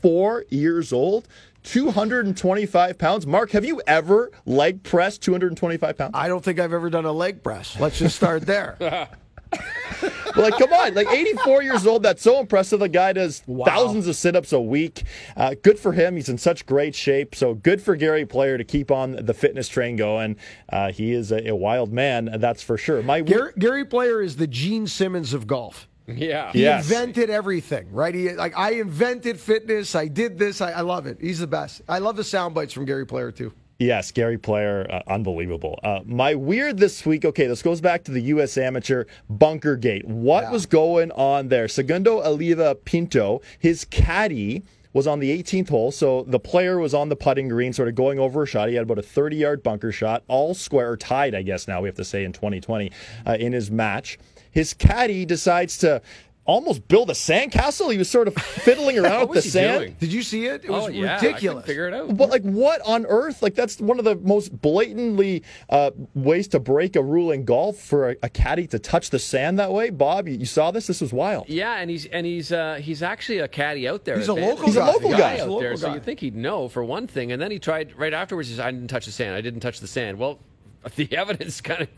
84 0.05 0.45
years 0.51 0.93
old. 0.93 1.29
225 1.63 2.99
pounds. 2.99 3.27
Mark, 3.27 3.53
have 3.53 3.65
you 3.65 3.81
ever 3.87 4.31
leg 4.45 4.83
pressed 4.83 5.23
225 5.23 5.97
pounds? 5.97 6.11
I 6.15 6.29
don't 6.29 6.45
think 6.45 6.61
I've 6.61 6.75
ever 6.75 6.91
done 6.91 7.07
a 7.07 7.13
leg 7.13 7.43
press. 7.43 7.81
Let's 7.81 7.99
just 7.99 8.17
start 8.17 8.45
there. 8.45 8.77
like, 10.37 10.59
come 10.59 10.75
on, 10.75 10.93
like 10.93 11.09
84 11.11 11.63
years 11.63 11.87
old. 11.87 12.03
That's 12.03 12.21
so 12.21 12.39
impressive. 12.39 12.81
The 12.81 12.91
guy 12.91 13.15
does 13.15 13.43
thousands 13.65 14.07
of 14.09 14.15
sit 14.15 14.37
ups 14.37 14.53
a 14.53 14.61
week. 14.61 15.05
Uh, 15.39 15.55
good 15.63 15.79
for 15.79 15.93
him. 15.93 16.17
He's 16.17 16.29
in 16.29 16.37
such 16.37 16.67
great 16.67 16.95
shape. 16.95 17.35
So 17.35 17.55
good 17.55 17.81
for 17.81 17.97
Gary 17.97 18.27
Player 18.27 18.59
to 18.59 18.65
keep 18.65 18.91
on 18.91 19.13
the 19.13 19.33
fitness 19.33 19.67
train 19.67 19.97
going. 19.97 20.37
Uh, 20.69 20.93
he 20.93 21.13
is 21.13 21.33
a, 21.33 21.49
a 21.49 21.57
wild 21.57 21.95
man, 21.95 22.29
that's 22.41 22.63
for 22.63 22.77
sure. 22.77 23.03
My 23.03 23.23
Gary, 23.23 23.53
Gary 23.59 23.87
Player 23.87 24.21
is 24.21 24.37
the 24.37 24.47
Gene 24.47 24.87
Simmons 24.87 25.33
of 25.33 25.47
golf. 25.47 25.89
Yeah. 26.07 26.53
He 26.53 26.63
Yes. 26.63 26.91
invented 26.91 27.31
everything, 27.31 27.87
right? 27.93 28.15
He 28.15 28.31
like 28.33 28.53
I 28.57 28.73
invented 28.73 29.41
fitness. 29.41 29.95
I 29.95 30.09
did 30.09 30.39
this. 30.39 30.61
I, 30.61 30.73
I 30.73 30.81
love 30.83 31.07
it. 31.07 31.19
He's 31.21 31.39
the 31.41 31.47
best. 31.47 31.83
I 31.89 31.99
love 31.99 32.17
the 32.17 32.25
sound 32.25 32.55
bites 32.55 32.73
from 32.73 32.85
Gary 32.85 33.07
Player 33.07 33.31
too. 33.33 33.53
Yes, 33.81 34.13
Gary 34.13 34.39
Player, 34.39 34.87
uh, 34.89 35.03
unbelievable. 35.13 35.81
Uh, 35.83 36.01
my 36.05 36.35
weird 36.37 36.79
this 36.79 37.05
week. 37.05 37.25
Okay, 37.25 37.49
this 37.49 37.61
goes 37.61 37.81
back 37.81 38.05
to 38.05 38.13
the 38.13 38.21
U.S. 38.21 38.57
Amateur 38.57 39.05
Bunker 39.29 39.77
Gate. 39.77 40.07
What 40.07 40.51
was 40.53 40.65
going 40.65 41.11
on 41.13 41.49
there? 41.49 41.67
Segundo 41.67 42.23
Oliva 42.23 42.77
Pinto, 42.77 43.41
his 43.59 43.85
caddy 43.85 44.63
was 44.93 45.09
on 45.09 45.19
the 45.19 45.37
18th 45.43 45.71
hole, 45.71 45.91
so 45.91 46.23
the 46.29 46.39
player 46.39 46.79
was 46.79 46.95
on 46.95 47.09
the 47.09 47.17
putting 47.17 47.49
green, 47.49 47.73
sort 47.73 47.89
of 47.89 47.97
going 47.97 48.21
over 48.21 48.45
a 48.45 48.47
shot. 48.47 48.69
He 48.69 48.77
had 48.77 48.85
about 48.85 48.99
a 49.01 49.03
30-yard 49.03 49.65
bunker 49.65 49.91
shot, 49.91 50.23
all 50.29 50.55
square 50.55 50.93
or 50.93 50.97
tied, 50.97 51.35
I 51.35 51.43
guess 51.43 51.67
now 51.67 51.81
we 51.81 51.89
have 51.89 51.97
to 51.97 52.05
say 52.05 52.23
in 52.23 52.33
2020 52.33 52.93
uh, 53.27 53.37
in 53.41 53.53
his 53.53 53.73
match. 53.73 54.21
His 54.55 54.73
caddy 54.73 55.25
decides 55.27 55.77
to 55.79 56.01
almost 56.47 56.87
build 56.89 57.09
a 57.09 57.15
sandcastle. 57.15 57.91
He 57.91 57.97
was 57.97 58.11
sort 58.11 58.29
of 58.29 58.35
fiddling 58.35 58.99
around 58.99 59.21
What 59.21 59.29
with 59.31 59.37
was 59.37 59.45
the 59.53 59.61
he 59.61 59.65
sand. 59.67 59.81
doing? 59.81 59.97
Did 59.99 60.13
you 60.13 60.23
see 60.23 60.45
it? 60.45 60.63
It 60.65 60.69
Oh, 60.71 60.85
was 60.85 60.91
yeah, 60.95 61.17
I 61.17 61.21
ridiculous. 61.25 61.65
figure 61.65 61.89
it 61.89 61.95
out. 61.95 62.15
But 62.17 62.29
like, 62.29 62.43
what 62.43 62.83
on 62.83 63.07
earth? 63.07 63.43
Like, 63.43 63.55
that's 63.55 63.81
one 63.81 63.99
of 63.99 64.05
the 64.05 64.17
most 64.17 64.51
blatantly 64.61 65.43
uh, 65.71 65.93
ways 66.15 66.47
to 66.49 66.61
break 66.61 66.97
a 66.97 67.03
rule 67.03 67.31
in 67.31 67.47
golf 67.47 67.79
for 67.79 68.11
a, 68.11 68.17
a 68.25 68.29
caddy 68.29 68.67
to 68.67 68.79
touch 68.79 69.09
the 69.09 69.19
sand 69.19 69.59
that 69.59 69.73
way. 69.73 69.89
Bob, 69.89 70.29
you, 70.29 70.35
you 70.37 70.45
saw 70.45 70.71
this? 70.71 70.87
This 70.87 71.01
was 71.01 71.15
wild. 71.15 71.49
Yeah, 71.49 71.77
and 71.77 71.89
he's 71.91 72.05
and 72.05 72.27
he's 72.27 72.53
uh, 72.53 72.75
he's 72.75 73.03
actually 73.03 73.39
a 73.39 73.49
caddy 73.49 73.89
out 73.89 74.05
there. 74.05 74.19
He's 74.19 74.29
a 74.29 74.35
the- 74.35 74.41
local 74.43 74.67
He's 74.67 74.77
a 74.77 74.85
local 74.85 75.11
Yeah, 75.13 75.17
guy. 75.19 75.33
out 75.41 75.49
local 75.49 75.61
there, 75.61 75.77
so 75.79 75.95
you'd 75.95 76.05
think 76.05 76.21
he'd 76.21 76.37
know 76.37 76.69
for 76.69 76.85
one 76.85 77.07
thing. 77.07 77.33
And 77.33 77.41
then 77.41 77.51
he 77.53 77.59
tried 77.59 77.97
right 77.97 78.13
afterwards. 78.13 78.51
He 78.51 78.57
said, 78.57 78.67
"I 78.67 78.71
didn't 78.71 78.89
touch 78.89 79.07
the 79.07 79.13
sand. 79.13 79.35
I 79.35 79.41
didn't 79.41 79.61
touch 79.61 79.81
the 79.81 79.87
sand." 79.89 80.19
Well, 80.19 80.41
the 80.97 81.09
evidence 81.17 81.63
kind 81.63 81.81
of 81.81 81.89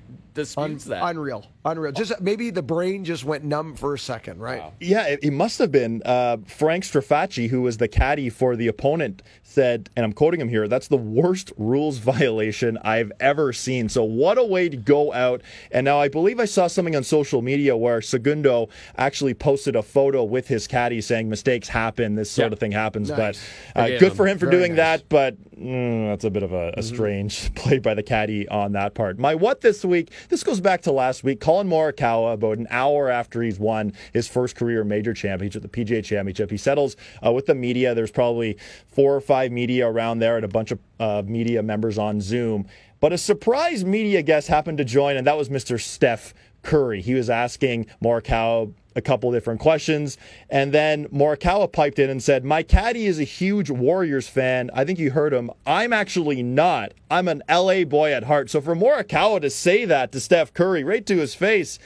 disputes 0.34 0.84
that. 0.84 1.02
Unreal, 1.04 1.44
unreal. 1.66 1.92
Just 1.92 2.20
maybe 2.20 2.50
the 2.50 2.62
brain 2.62 3.04
just 3.04 3.24
went 3.24 3.44
numb 3.44 3.74
for 3.74 3.94
a 3.94 3.98
second, 3.98 4.40
right? 4.40 4.62
Yeah, 4.80 5.06
it, 5.08 5.20
it 5.22 5.32
must 5.32 5.58
have 5.58 5.70
been. 5.72 6.02
Uh, 6.04 6.38
Frank 6.46 6.84
Strafacci, 6.84 7.48
who 7.50 7.62
was 7.62 7.76
the 7.76 7.88
caddy 7.88 8.30
for 8.30 8.56
the 8.56 8.68
opponent, 8.68 9.22
said, 9.42 9.90
and 9.96 10.04
I'm 10.04 10.12
quoting 10.12 10.40
him 10.40 10.48
here, 10.48 10.68
that's 10.68 10.88
the 10.88 10.96
worst 10.96 11.52
rules 11.56 11.98
violation 12.16 12.78
I've 12.78 13.12
ever 13.20 13.52
seen. 13.52 13.88
So, 13.88 14.04
what 14.04 14.38
a 14.38 14.44
way 14.44 14.68
to 14.68 14.76
go 14.76 15.12
out. 15.12 15.42
And 15.70 15.84
now 15.84 15.98
I 16.00 16.08
believe 16.08 16.40
I 16.40 16.44
saw 16.44 16.66
something 16.68 16.94
on 16.96 17.02
social 17.04 17.42
media 17.42 17.76
where 17.76 18.00
Segundo 18.00 18.68
actually 18.96 19.34
posted 19.34 19.76
a 19.76 19.82
photo 19.82 20.24
with 20.24 20.48
his 20.48 20.66
caddy 20.66 21.00
saying 21.00 21.28
mistakes 21.28 21.68
happen, 21.68 22.14
this 22.14 22.30
sort 22.30 22.50
Yeah. 22.50 22.52
of 22.52 22.58
thing 22.60 22.72
happens. 22.72 23.10
Nice. 23.10 23.42
But 23.74 23.80
uh, 23.80 23.98
good 23.98 24.12
for 24.14 24.26
him 24.26 24.38
for 24.38 24.46
Very 24.46 24.58
doing 24.58 24.72
nice. 24.76 25.00
that. 25.00 25.08
But 25.08 25.36
mm, 25.58 26.08
that's 26.08 26.24
a 26.24 26.30
bit 26.30 26.42
of 26.42 26.52
a, 26.52 26.72
a 26.76 26.82
strange 26.82 27.54
play 27.56 27.78
by 27.78 27.94
the 27.94 28.02
caddy 28.02 28.48
on 28.48 28.72
that 28.72 28.94
part. 28.94 29.18
My 29.18 29.34
what 29.34 29.60
this 29.62 29.84
week, 29.84 30.10
this 30.28 30.42
goes 30.44 30.60
back 30.60 30.82
to 30.82 30.92
last 30.92 31.24
week. 31.24 31.40
Collin 31.56 31.70
Morikawa, 31.70 32.34
about 32.34 32.58
an 32.58 32.66
hour 32.68 33.08
after 33.08 33.40
he's 33.40 33.58
won 33.58 33.94
his 34.12 34.28
first 34.28 34.56
career 34.56 34.84
major 34.84 35.14
championship, 35.14 35.62
the 35.62 35.68
PGA 35.68 36.04
Championship, 36.04 36.50
he 36.50 36.58
settles 36.58 36.96
uh, 37.24 37.32
with 37.32 37.46
the 37.46 37.54
media. 37.54 37.94
There's 37.94 38.10
probably 38.10 38.58
four 38.88 39.14
or 39.14 39.22
five 39.22 39.52
media 39.52 39.88
around 39.88 40.18
there 40.18 40.36
and 40.36 40.44
a 40.44 40.48
bunch 40.48 40.70
of 40.70 40.78
uh, 41.00 41.22
media 41.24 41.62
members 41.62 41.96
on 41.96 42.20
Zoom. 42.20 42.66
But 43.00 43.14
a 43.14 43.18
surprise 43.18 43.86
media 43.86 44.20
guest 44.20 44.48
happened 44.48 44.76
to 44.78 44.84
join, 44.84 45.16
and 45.16 45.26
that 45.26 45.38
was 45.38 45.48
Mr. 45.48 45.80
Steph 45.80 46.34
Curry. 46.60 47.00
He 47.00 47.14
was 47.14 47.30
asking 47.30 47.86
Morikawa 48.02 48.74
a 48.96 49.02
couple 49.02 49.30
different 49.30 49.60
questions. 49.60 50.18
And 50.50 50.72
then 50.72 51.06
Morikawa 51.08 51.70
piped 51.70 51.98
in 51.98 52.10
and 52.10 52.22
said, 52.22 52.44
My 52.44 52.62
caddy 52.62 53.06
is 53.06 53.20
a 53.20 53.24
huge 53.24 53.70
Warriors 53.70 54.28
fan. 54.28 54.70
I 54.74 54.84
think 54.84 54.98
you 54.98 55.12
heard 55.12 55.32
him. 55.32 55.50
I'm 55.66 55.92
actually 55.92 56.42
not. 56.42 56.92
I'm 57.10 57.28
an 57.28 57.42
LA 57.48 57.84
boy 57.84 58.12
at 58.12 58.24
heart. 58.24 58.50
So 58.50 58.60
for 58.60 58.74
Morikawa 58.74 59.40
to 59.42 59.50
say 59.50 59.84
that 59.84 60.10
to 60.12 60.20
Steph 60.20 60.52
Curry 60.52 60.82
right 60.82 61.06
to 61.06 61.18
his 61.18 61.34
face, 61.34 61.78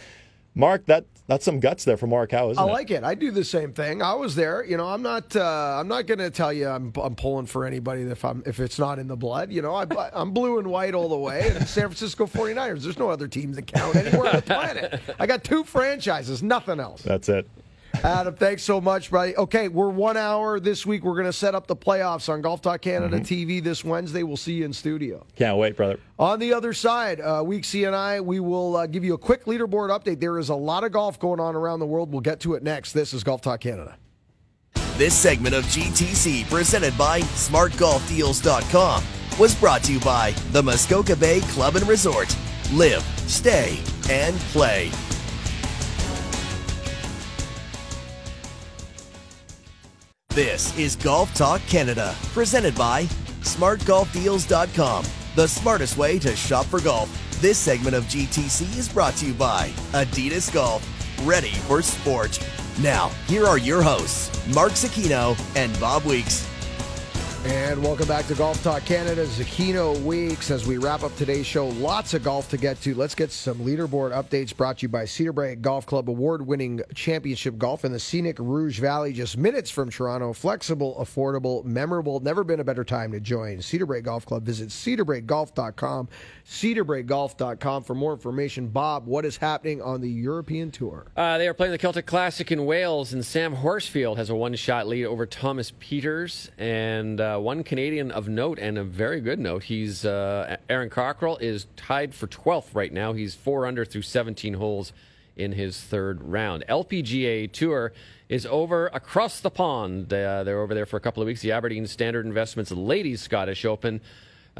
Mark, 0.54 0.86
that 0.86 1.04
that's 1.30 1.44
some 1.44 1.60
guts 1.60 1.84
there 1.84 1.96
from 1.96 2.10
Morikawa, 2.10 2.50
isn't 2.50 2.58
I 2.60 2.66
it? 2.66 2.68
I 2.68 2.72
like 2.72 2.90
it. 2.90 3.04
I 3.04 3.14
do 3.14 3.30
the 3.30 3.44
same 3.44 3.72
thing. 3.72 4.02
I 4.02 4.14
was 4.14 4.34
there. 4.34 4.64
You 4.64 4.76
know, 4.76 4.88
I'm 4.88 5.00
not. 5.00 5.36
Uh, 5.36 5.76
I'm 5.78 5.86
not 5.86 6.06
going 6.06 6.18
to 6.18 6.28
tell 6.28 6.52
you 6.52 6.66
I'm, 6.66 6.92
I'm 7.00 7.14
pulling 7.14 7.46
for 7.46 7.64
anybody 7.64 8.02
if 8.02 8.24
I'm 8.24 8.42
if 8.46 8.58
it's 8.58 8.80
not 8.80 8.98
in 8.98 9.06
the 9.06 9.16
blood. 9.16 9.52
You 9.52 9.62
know, 9.62 9.72
I, 9.72 9.86
I'm 10.12 10.32
blue 10.32 10.58
and 10.58 10.66
white 10.66 10.92
all 10.92 11.08
the 11.08 11.16
way. 11.16 11.52
And 11.54 11.68
San 11.68 11.84
Francisco 11.84 12.26
49ers. 12.26 12.82
There's 12.82 12.98
no 12.98 13.10
other 13.10 13.28
teams 13.28 13.54
that 13.54 13.68
count 13.68 13.94
anywhere 13.94 14.28
on 14.28 14.36
the 14.36 14.42
planet. 14.42 15.00
I 15.20 15.26
got 15.28 15.44
two 15.44 15.62
franchises, 15.62 16.42
nothing 16.42 16.80
else. 16.80 17.02
That's 17.02 17.28
it. 17.28 17.48
Adam, 18.02 18.34
thanks 18.34 18.62
so 18.62 18.80
much, 18.80 19.10
buddy. 19.10 19.36
Okay, 19.36 19.68
we're 19.68 19.90
one 19.90 20.16
hour 20.16 20.58
this 20.58 20.86
week. 20.86 21.04
We're 21.04 21.14
going 21.14 21.26
to 21.26 21.32
set 21.32 21.54
up 21.54 21.66
the 21.66 21.76
playoffs 21.76 22.28
on 22.28 22.40
Golf 22.40 22.62
Talk 22.62 22.80
Canada 22.80 23.18
Mm-hmm. 23.20 23.24
TV 23.52 23.62
this 23.62 23.84
Wednesday. 23.84 24.22
We'll 24.22 24.36
see 24.36 24.54
you 24.54 24.64
in 24.64 24.72
studio. 24.72 25.26
Can't 25.36 25.58
wait, 25.58 25.76
brother. 25.76 25.98
On 26.18 26.38
the 26.38 26.52
other 26.54 26.72
side, 26.72 27.20
uh, 27.20 27.42
Week 27.44 27.64
C 27.64 27.84
and 27.84 27.94
I, 27.94 28.20
we 28.20 28.40
will 28.40 28.76
uh, 28.76 28.86
give 28.86 29.04
you 29.04 29.14
a 29.14 29.18
quick 29.18 29.44
leaderboard 29.44 29.90
update. 29.90 30.20
There 30.20 30.38
is 30.38 30.48
a 30.48 30.54
lot 30.54 30.84
of 30.84 30.92
golf 30.92 31.18
going 31.18 31.40
on 31.40 31.54
around 31.54 31.80
the 31.80 31.86
world. 31.86 32.10
We'll 32.12 32.20
get 32.20 32.40
to 32.40 32.54
it 32.54 32.62
next. 32.62 32.92
This 32.92 33.12
is 33.12 33.22
Golf 33.24 33.42
Talk 33.42 33.60
Canada. 33.60 33.96
This 34.96 35.14
segment 35.14 35.54
of 35.54 35.64
GTC, 35.64 36.48
presented 36.50 36.96
by 36.96 37.20
SmartGolfDeals.com, 37.20 39.04
was 39.38 39.54
brought 39.54 39.82
to 39.84 39.92
you 39.92 40.00
by 40.00 40.32
the 40.52 40.62
Muskoka 40.62 41.16
Bay 41.16 41.40
Club 41.40 41.76
and 41.76 41.86
Resort. 41.88 42.34
Live, 42.72 43.02
stay, 43.26 43.78
and 44.10 44.36
play. 44.52 44.90
This 50.34 50.78
is 50.78 50.94
Golf 50.94 51.34
Talk 51.34 51.60
Canada, 51.62 52.14
presented 52.32 52.76
by 52.76 53.06
SmartGolfDeals.com, 53.42 55.04
the 55.34 55.48
smartest 55.48 55.96
way 55.96 56.20
to 56.20 56.36
shop 56.36 56.66
for 56.66 56.80
golf. 56.80 57.10
This 57.40 57.58
segment 57.58 57.96
of 57.96 58.04
GTC 58.04 58.78
is 58.78 58.88
brought 58.88 59.16
to 59.16 59.26
you 59.26 59.34
by 59.34 59.70
Adidas 59.90 60.52
Golf, 60.52 60.86
ready 61.26 61.50
for 61.66 61.82
sport. 61.82 62.38
Now, 62.80 63.08
here 63.26 63.44
are 63.44 63.58
your 63.58 63.82
hosts, 63.82 64.30
Mark 64.54 64.74
Zecchino 64.74 65.36
and 65.56 65.78
Bob 65.80 66.04
Weeks. 66.04 66.48
And 67.42 67.82
welcome 67.82 68.06
back 68.06 68.26
to 68.26 68.34
Golf 68.34 68.62
Talk 68.62 68.84
Canada. 68.84 69.24
Zecchino 69.24 69.98
Weeks. 70.02 70.50
As 70.50 70.66
we 70.66 70.76
wrap 70.76 71.02
up 71.02 71.16
today's 71.16 71.46
show, 71.46 71.68
lots 71.68 72.12
of 72.12 72.22
golf 72.22 72.50
to 72.50 72.58
get 72.58 72.78
to. 72.82 72.94
Let's 72.94 73.14
get 73.14 73.32
some 73.32 73.60
leaderboard 73.60 74.12
updates 74.12 74.54
brought 74.54 74.78
to 74.78 74.82
you 74.82 74.88
by 74.90 75.06
Cedar 75.06 75.32
Break 75.32 75.62
Golf 75.62 75.86
Club, 75.86 76.10
award 76.10 76.46
winning 76.46 76.82
championship 76.94 77.56
golf 77.56 77.86
in 77.86 77.92
the 77.92 77.98
scenic 77.98 78.38
Rouge 78.38 78.78
Valley, 78.78 79.14
just 79.14 79.38
minutes 79.38 79.70
from 79.70 79.88
Toronto. 79.88 80.34
Flexible, 80.34 80.96
affordable, 81.00 81.64
memorable. 81.64 82.20
Never 82.20 82.44
been 82.44 82.60
a 82.60 82.64
better 82.64 82.84
time 82.84 83.10
to 83.12 83.20
join 83.20 83.62
Cedar 83.62 83.86
Break 83.86 84.04
Golf 84.04 84.26
Club. 84.26 84.42
Visit 84.42 84.68
cedarbreakgolf.com. 84.68 86.10
Cedarbreakgolf.com 86.50 87.84
for 87.84 87.94
more 87.94 88.12
information. 88.12 88.66
Bob, 88.66 89.06
what 89.06 89.24
is 89.24 89.36
happening 89.36 89.80
on 89.80 90.00
the 90.00 90.10
European 90.10 90.72
Tour? 90.72 91.06
Uh, 91.16 91.38
they 91.38 91.46
are 91.46 91.54
playing 91.54 91.70
the 91.70 91.78
Celtic 91.78 92.06
Classic 92.06 92.50
in 92.50 92.66
Wales, 92.66 93.12
and 93.12 93.24
Sam 93.24 93.54
Horsfield 93.54 94.16
has 94.16 94.30
a 94.30 94.34
one-shot 94.34 94.88
lead 94.88 95.04
over 95.04 95.26
Thomas 95.26 95.70
Pieters, 95.70 96.50
and 96.58 97.20
uh, 97.20 97.38
one 97.38 97.62
Canadian 97.62 98.10
of 98.10 98.28
note, 98.28 98.58
and 98.58 98.78
a 98.78 98.82
very 98.82 99.20
good 99.20 99.38
note. 99.38 99.62
He's 99.62 100.04
uh, 100.04 100.56
Aaron 100.68 100.90
Cockerill 100.90 101.40
is 101.40 101.68
tied 101.76 102.16
for 102.16 102.26
12th 102.26 102.74
right 102.74 102.92
now. 102.92 103.12
He's 103.12 103.36
four 103.36 103.64
under 103.64 103.84
through 103.84 104.02
17 104.02 104.54
holes 104.54 104.92
in 105.36 105.52
his 105.52 105.80
third 105.80 106.20
round. 106.20 106.64
LPGA 106.68 107.50
Tour 107.52 107.92
is 108.28 108.44
over 108.46 108.88
across 108.88 109.38
the 109.38 109.50
pond. 109.50 110.12
Uh, 110.12 110.42
they're 110.42 110.60
over 110.60 110.74
there 110.74 110.86
for 110.86 110.96
a 110.96 111.00
couple 111.00 111.22
of 111.22 111.28
weeks. 111.28 111.42
The 111.42 111.52
Aberdeen 111.52 111.86
Standard 111.86 112.26
Investments 112.26 112.72
Ladies 112.72 113.22
Scottish 113.22 113.64
Open. 113.64 114.00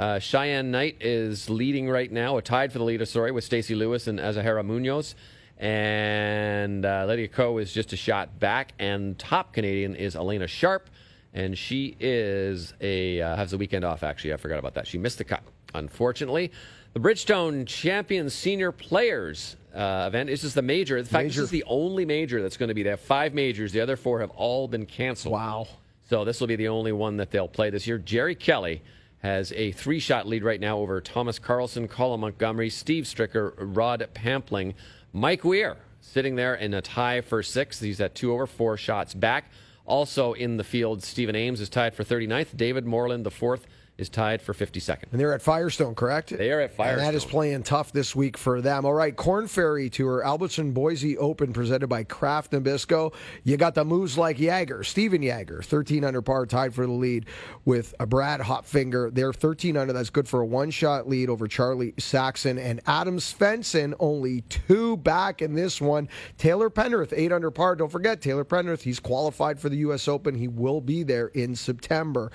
Uh, 0.01 0.18
Cheyenne 0.18 0.70
Knight 0.70 0.97
is 1.01 1.51
leading 1.51 1.86
right 1.86 2.10
now, 2.10 2.39
a 2.39 2.43
tied 2.43 2.72
for 2.72 2.78
the 2.78 2.85
leader, 2.85 3.05
sorry, 3.05 3.32
with 3.32 3.44
Stacey 3.44 3.74
Lewis 3.74 4.06
and 4.06 4.18
Azahara 4.18 4.64
Munoz. 4.64 5.14
And 5.59 6.86
uh, 6.86 7.05
Lydia 7.06 7.28
Ko 7.28 7.59
is 7.59 7.70
just 7.70 7.93
a 7.93 7.97
shot 7.97 8.40
back. 8.40 8.72
And 8.78 9.18
top 9.18 9.52
Canadian 9.52 9.94
is 9.94 10.14
Alena 10.14 10.48
Sharp. 10.48 10.89
And 11.35 11.56
she 11.56 11.98
is 12.01 12.72
a 12.81 13.20
uh, 13.20 13.36
has 13.36 13.51
the 13.51 13.59
weekend 13.59 13.85
off, 13.85 14.02
actually. 14.02 14.32
I 14.32 14.39
forgot 14.39 14.59
about 14.59 14.72
that. 14.72 14.86
She 14.86 14.97
missed 14.97 15.18
the 15.18 15.24
cut, 15.24 15.43
unfortunately. 15.74 16.51
The 16.94 17.01
Bridgestone 17.01 17.66
Champion 17.66 18.31
Senior 18.31 18.72
Players 18.72 19.56
uh, 19.74 20.05
event. 20.09 20.31
This 20.31 20.44
is 20.44 20.55
the 20.55 20.62
major. 20.62 20.97
In 20.97 21.05
fact, 21.05 21.24
Major. 21.24 21.43
this 21.43 21.48
is 21.48 21.51
the 21.51 21.64
only 21.64 22.06
major 22.06 22.40
that's 22.40 22.56
going 22.56 22.70
to 22.70 22.74
be. 22.74 22.82
They 22.82 22.89
have 22.89 23.01
five 23.01 23.35
majors. 23.35 23.70
The 23.72 23.82
other 23.82 23.98
four 23.98 24.20
have 24.20 24.31
all 24.31 24.66
been 24.66 24.86
canceled. 24.86 25.35
Wow. 25.35 25.68
So 26.09 26.24
this 26.24 26.40
will 26.40 26.48
be 26.48 26.56
the 26.56 26.68
only 26.68 26.93
one 26.93 27.18
that 27.18 27.31
they'll 27.31 27.47
play 27.48 27.68
this 27.68 27.86
year. 27.86 27.98
Jerry 27.98 28.35
Kelly 28.35 28.81
has 29.22 29.52
a 29.52 29.72
three-shot 29.72 30.26
lead 30.26 30.42
right 30.42 30.60
now 30.60 30.78
over 30.78 31.01
Thomas 31.01 31.38
Carlson, 31.38 31.88
Colin 31.88 32.20
Montgomerie, 32.20 32.70
Steve 32.70 33.05
Stricker, 33.05 33.52
Rod 33.59 34.09
Pampling, 34.14 34.74
Mike 35.12 35.44
Weir 35.44 35.76
sitting 36.01 36.36
there 36.36 36.55
in 36.55 36.74
a 36.74 36.82
tie 36.82 37.20
for 37.20 37.42
sixth. 37.42 37.82
He's 37.82 38.01
at 38.01 38.14
two 38.14 38.32
over, 38.32 38.47
four 38.47 38.76
shots 38.76 39.14
back. 39.14 39.51
Also 39.86 40.32
in 40.32 40.56
the 40.56 40.64
field, 40.64 41.02
Stephen 41.02 41.34
Ames 41.34 41.60
is 41.60 41.68
tied 41.68 41.94
for 41.94 42.05
39th. 42.05 42.56
David 42.56 42.86
Morland, 42.86 43.24
the 43.24 43.30
fourth, 43.30 43.66
is 44.01 44.09
tied 44.09 44.40
for 44.40 44.55
52nd. 44.55 45.12
And 45.12 45.20
they're 45.20 45.35
at 45.35 45.43
Firestone, 45.43 45.94
correct? 45.94 46.31
They 46.36 46.51
are 46.51 46.60
at 46.60 46.74
Firestone. 46.74 47.05
And 47.05 47.09
that 47.09 47.16
is 47.16 47.24
playing 47.24 47.62
tough 47.62 47.93
this 47.93 48.16
week 48.16 48.36
for 48.36 48.60
them. 48.60 48.85
All 48.85 48.94
right, 48.94 49.14
Korn 49.14 49.47
Ferry 49.47 49.90
Tour, 49.90 50.24
Albertson 50.24 50.72
Boise 50.72 51.18
Open 51.18 51.52
presented 51.52 51.89
by 51.89 52.05
Kraft 52.05 52.52
Nabisco. 52.52 53.12
You 53.44 53.56
got 53.56 53.74
the 53.74 53.85
moves 53.85 54.16
like 54.16 54.39
Jagger, 54.39 54.82
Steven 54.82 55.22
Jagger, 55.22 55.62
13 55.62 56.05
under 56.05 56.22
par, 56.22 56.47
tied 56.47 56.74
for 56.74 56.86
the 56.86 56.93
lead 56.93 57.27
with 57.64 57.94
a 58.01 58.06
Brad 58.06 58.40
Hopfinger. 58.40 59.12
They're 59.12 59.32
13 59.32 59.77
under. 59.77 59.93
That's 59.93 60.10
good 60.10 60.27
for 60.27 60.40
a 60.40 60.47
one 60.47 60.70
shot 60.70 61.09
lead 61.09 61.28
over 61.28 61.47
Charlie 61.47 61.94
Saxon. 61.98 62.59
And 62.59 62.81
Adam 62.86 63.18
Svensson, 63.18 63.94
only 64.01 64.40
two 64.43 64.97
back 64.97 65.43
in 65.43 65.55
this 65.55 65.81
one. 65.81 66.09
Taylor 66.39 66.70
Pendrith, 66.70 67.12
8 67.14 67.32
under 67.32 67.51
par. 67.51 67.77
Don't 67.77 67.93
forget, 67.93 68.22
Taylor 68.22 68.44
Pendrith, 68.44 68.81
he's 68.82 69.01
qualified 69.01 69.60
for 69.60 69.68
the 69.68 69.77
U.S. 69.78 70.09
Open. 70.09 70.35
He 70.35 70.48
will 70.48 70.81
be 70.81 71.02
there 71.02 71.28
in 71.28 71.55
September. 71.55 72.31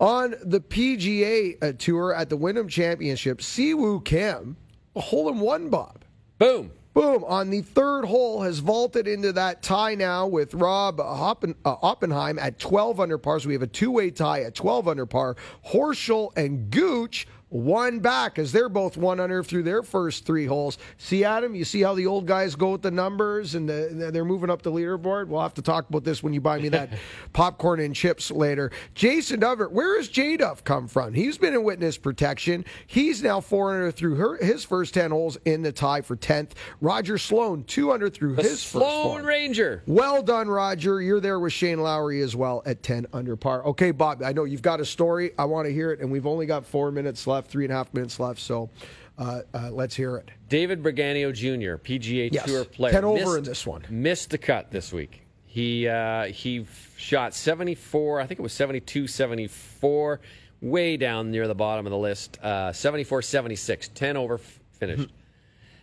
On 0.00 0.34
the 0.42 0.60
PGA 0.60 1.62
uh, 1.62 1.72
Tour 1.78 2.14
at 2.14 2.28
the 2.28 2.36
Wyndham 2.36 2.68
Championship, 2.68 3.40
Si 3.40 3.74
Woo 3.74 4.00
Kim, 4.00 4.56
a 4.96 5.00
hole 5.00 5.28
in 5.28 5.38
one, 5.38 5.70
Bob. 5.70 6.04
Boom. 6.38 6.70
Boom. 6.94 7.24
On 7.24 7.50
the 7.50 7.60
third 7.60 8.04
hole, 8.04 8.42
has 8.42 8.60
vaulted 8.60 9.08
into 9.08 9.32
that 9.32 9.62
tie 9.62 9.96
now 9.96 10.28
with 10.28 10.54
Rob 10.54 10.98
Hoppen, 10.98 11.56
uh, 11.64 11.74
Oppenheim 11.82 12.38
at 12.38 12.60
12 12.60 13.00
under 13.00 13.18
par. 13.18 13.40
So 13.40 13.48
we 13.48 13.54
have 13.54 13.62
a 13.62 13.66
two 13.66 13.90
way 13.90 14.12
tie 14.12 14.42
at 14.42 14.54
12 14.54 14.86
under 14.86 15.04
par. 15.04 15.36
Horschel 15.66 16.30
and 16.36 16.70
Gooch 16.70 17.26
one 17.54 18.00
back 18.00 18.36
as 18.38 18.50
they're 18.50 18.68
both 18.68 18.96
one 18.96 19.20
under 19.20 19.42
through 19.44 19.62
their 19.62 19.82
first 19.84 20.26
three 20.26 20.44
holes. 20.44 20.76
See, 20.98 21.24
Adam, 21.24 21.54
you 21.54 21.64
see 21.64 21.82
how 21.82 21.94
the 21.94 22.06
old 22.06 22.26
guys 22.26 22.56
go 22.56 22.72
with 22.72 22.82
the 22.82 22.90
numbers 22.90 23.54
and 23.54 23.68
the, 23.68 24.10
they're 24.12 24.24
moving 24.24 24.50
up 24.50 24.62
the 24.62 24.72
leaderboard? 24.72 25.28
We'll 25.28 25.40
have 25.40 25.54
to 25.54 25.62
talk 25.62 25.88
about 25.88 26.02
this 26.02 26.20
when 26.20 26.32
you 26.32 26.40
buy 26.40 26.58
me 26.58 26.68
that 26.70 26.90
popcorn 27.32 27.78
and 27.78 27.94
chips 27.94 28.30
later. 28.32 28.72
Jason 28.94 29.40
Dufner, 29.40 29.70
where 29.70 29.96
has 29.96 30.08
J 30.08 30.36
Duff 30.36 30.64
come 30.64 30.88
from? 30.88 31.14
He's 31.14 31.38
been 31.38 31.54
in 31.54 31.62
witness 31.62 31.96
protection. 31.96 32.64
He's 32.88 33.22
now 33.22 33.40
four 33.40 33.72
under 33.72 33.92
through 33.92 34.16
her, 34.16 34.36
his 34.44 34.64
first 34.64 34.94
10 34.94 35.12
holes 35.12 35.38
in 35.44 35.62
the 35.62 35.70
tie 35.70 36.00
for 36.00 36.16
10th. 36.16 36.50
Roger 36.80 37.18
Sloan, 37.18 37.62
two 37.64 37.92
under 37.92 38.10
through 38.10 38.34
The 38.34 38.42
his 38.42 38.64
first 38.64 38.72
Sloan 38.72 39.08
one. 39.10 39.24
Ranger. 39.24 39.82
Well 39.86 40.22
done, 40.22 40.48
Roger. 40.48 41.00
You're 41.00 41.20
there 41.20 41.38
with 41.38 41.52
Shane 41.52 41.80
Lowry 41.80 42.20
as 42.22 42.34
well 42.34 42.62
at 42.66 42.82
10 42.82 43.06
under 43.12 43.36
par. 43.36 43.64
Okay, 43.66 43.92
Bob, 43.92 44.22
I 44.24 44.32
know 44.32 44.42
you've 44.44 44.62
got 44.62 44.80
a 44.80 44.84
story. 44.84 45.30
I 45.38 45.44
want 45.44 45.66
to 45.66 45.72
hear 45.72 45.92
it, 45.92 46.00
and 46.00 46.10
we've 46.10 46.26
only 46.26 46.46
got 46.46 46.66
four 46.66 46.90
minutes 46.90 47.26
left, 47.26 47.43
three 47.46 47.64
and 47.64 47.72
a 47.72 47.76
half 47.76 47.92
minutes 47.94 48.18
left, 48.20 48.40
so 48.40 48.70
uh, 49.18 49.42
uh, 49.52 49.70
let's 49.70 49.94
hear 49.94 50.16
it. 50.16 50.30
David 50.48 50.82
Berganio 50.82 51.32
Jr., 51.32 51.76
PGA 51.82 52.30
Yes. 52.32 52.44
Tour 52.46 52.64
player, 52.64 52.92
10 52.92 53.04
over 53.04 53.18
missed- 53.20 53.38
in 53.38 53.44
this 53.44 53.66
one. 53.66 53.84
Missed 53.88 54.30
the 54.30 54.38
cut 54.38 54.70
this 54.70 54.92
week. 54.92 55.20
He 55.46 55.86
uh, 55.86 56.24
he 56.24 56.66
shot 56.96 57.32
74. 57.34 58.20
I 58.20 58.26
think 58.26 58.40
it 58.40 58.42
was 58.42 58.52
72, 58.52 59.06
74, 59.06 60.20
way 60.60 60.96
down 60.96 61.30
near 61.30 61.46
the 61.46 61.54
bottom 61.54 61.86
of 61.86 61.90
the 61.90 61.98
list. 61.98 62.38
Uh, 62.42 62.72
74, 62.72 63.22
76, 63.22 63.88
10 63.94 64.16
over 64.16 64.34
f- 64.34 64.60
finished. 64.72 65.10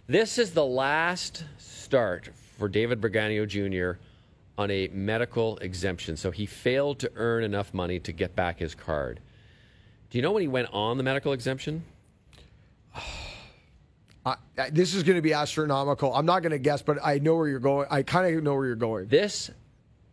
this 0.07 0.37
is 0.37 0.51
the 0.51 0.65
last 0.65 1.45
start 1.57 2.29
for 2.57 2.67
David 2.67 2.99
Berganio 2.99 3.47
Jr. 3.47 3.97
on 4.57 4.69
a 4.71 4.89
medical 4.89 5.57
exemption. 5.59 6.17
So 6.17 6.31
he 6.31 6.45
failed 6.45 6.99
to 6.99 7.11
earn 7.15 7.45
enough 7.45 7.73
money 7.73 7.97
to 8.01 8.11
get 8.11 8.35
back 8.35 8.59
his 8.59 8.75
card. 8.75 9.21
Do 10.11 10.17
you 10.17 10.21
know 10.21 10.33
when 10.33 10.41
he 10.41 10.49
went 10.49 10.67
on 10.73 10.97
the 10.97 11.03
medical 11.03 11.31
exemption? 11.31 11.83
I, 14.25 14.35
I, 14.57 14.69
this 14.69 14.93
is 14.93 15.03
going 15.03 15.15
to 15.15 15.21
be 15.21 15.33
astronomical. 15.33 16.13
I'm 16.13 16.25
not 16.25 16.41
going 16.43 16.51
to 16.51 16.59
guess, 16.59 16.81
but 16.81 16.99
I 17.03 17.17
know 17.17 17.35
where 17.37 17.47
you're 17.47 17.59
going. 17.59 17.87
I 17.89 18.03
kind 18.03 18.35
of 18.35 18.43
know 18.43 18.53
where 18.53 18.67
you're 18.67 18.75
going. 18.75 19.07
This 19.07 19.49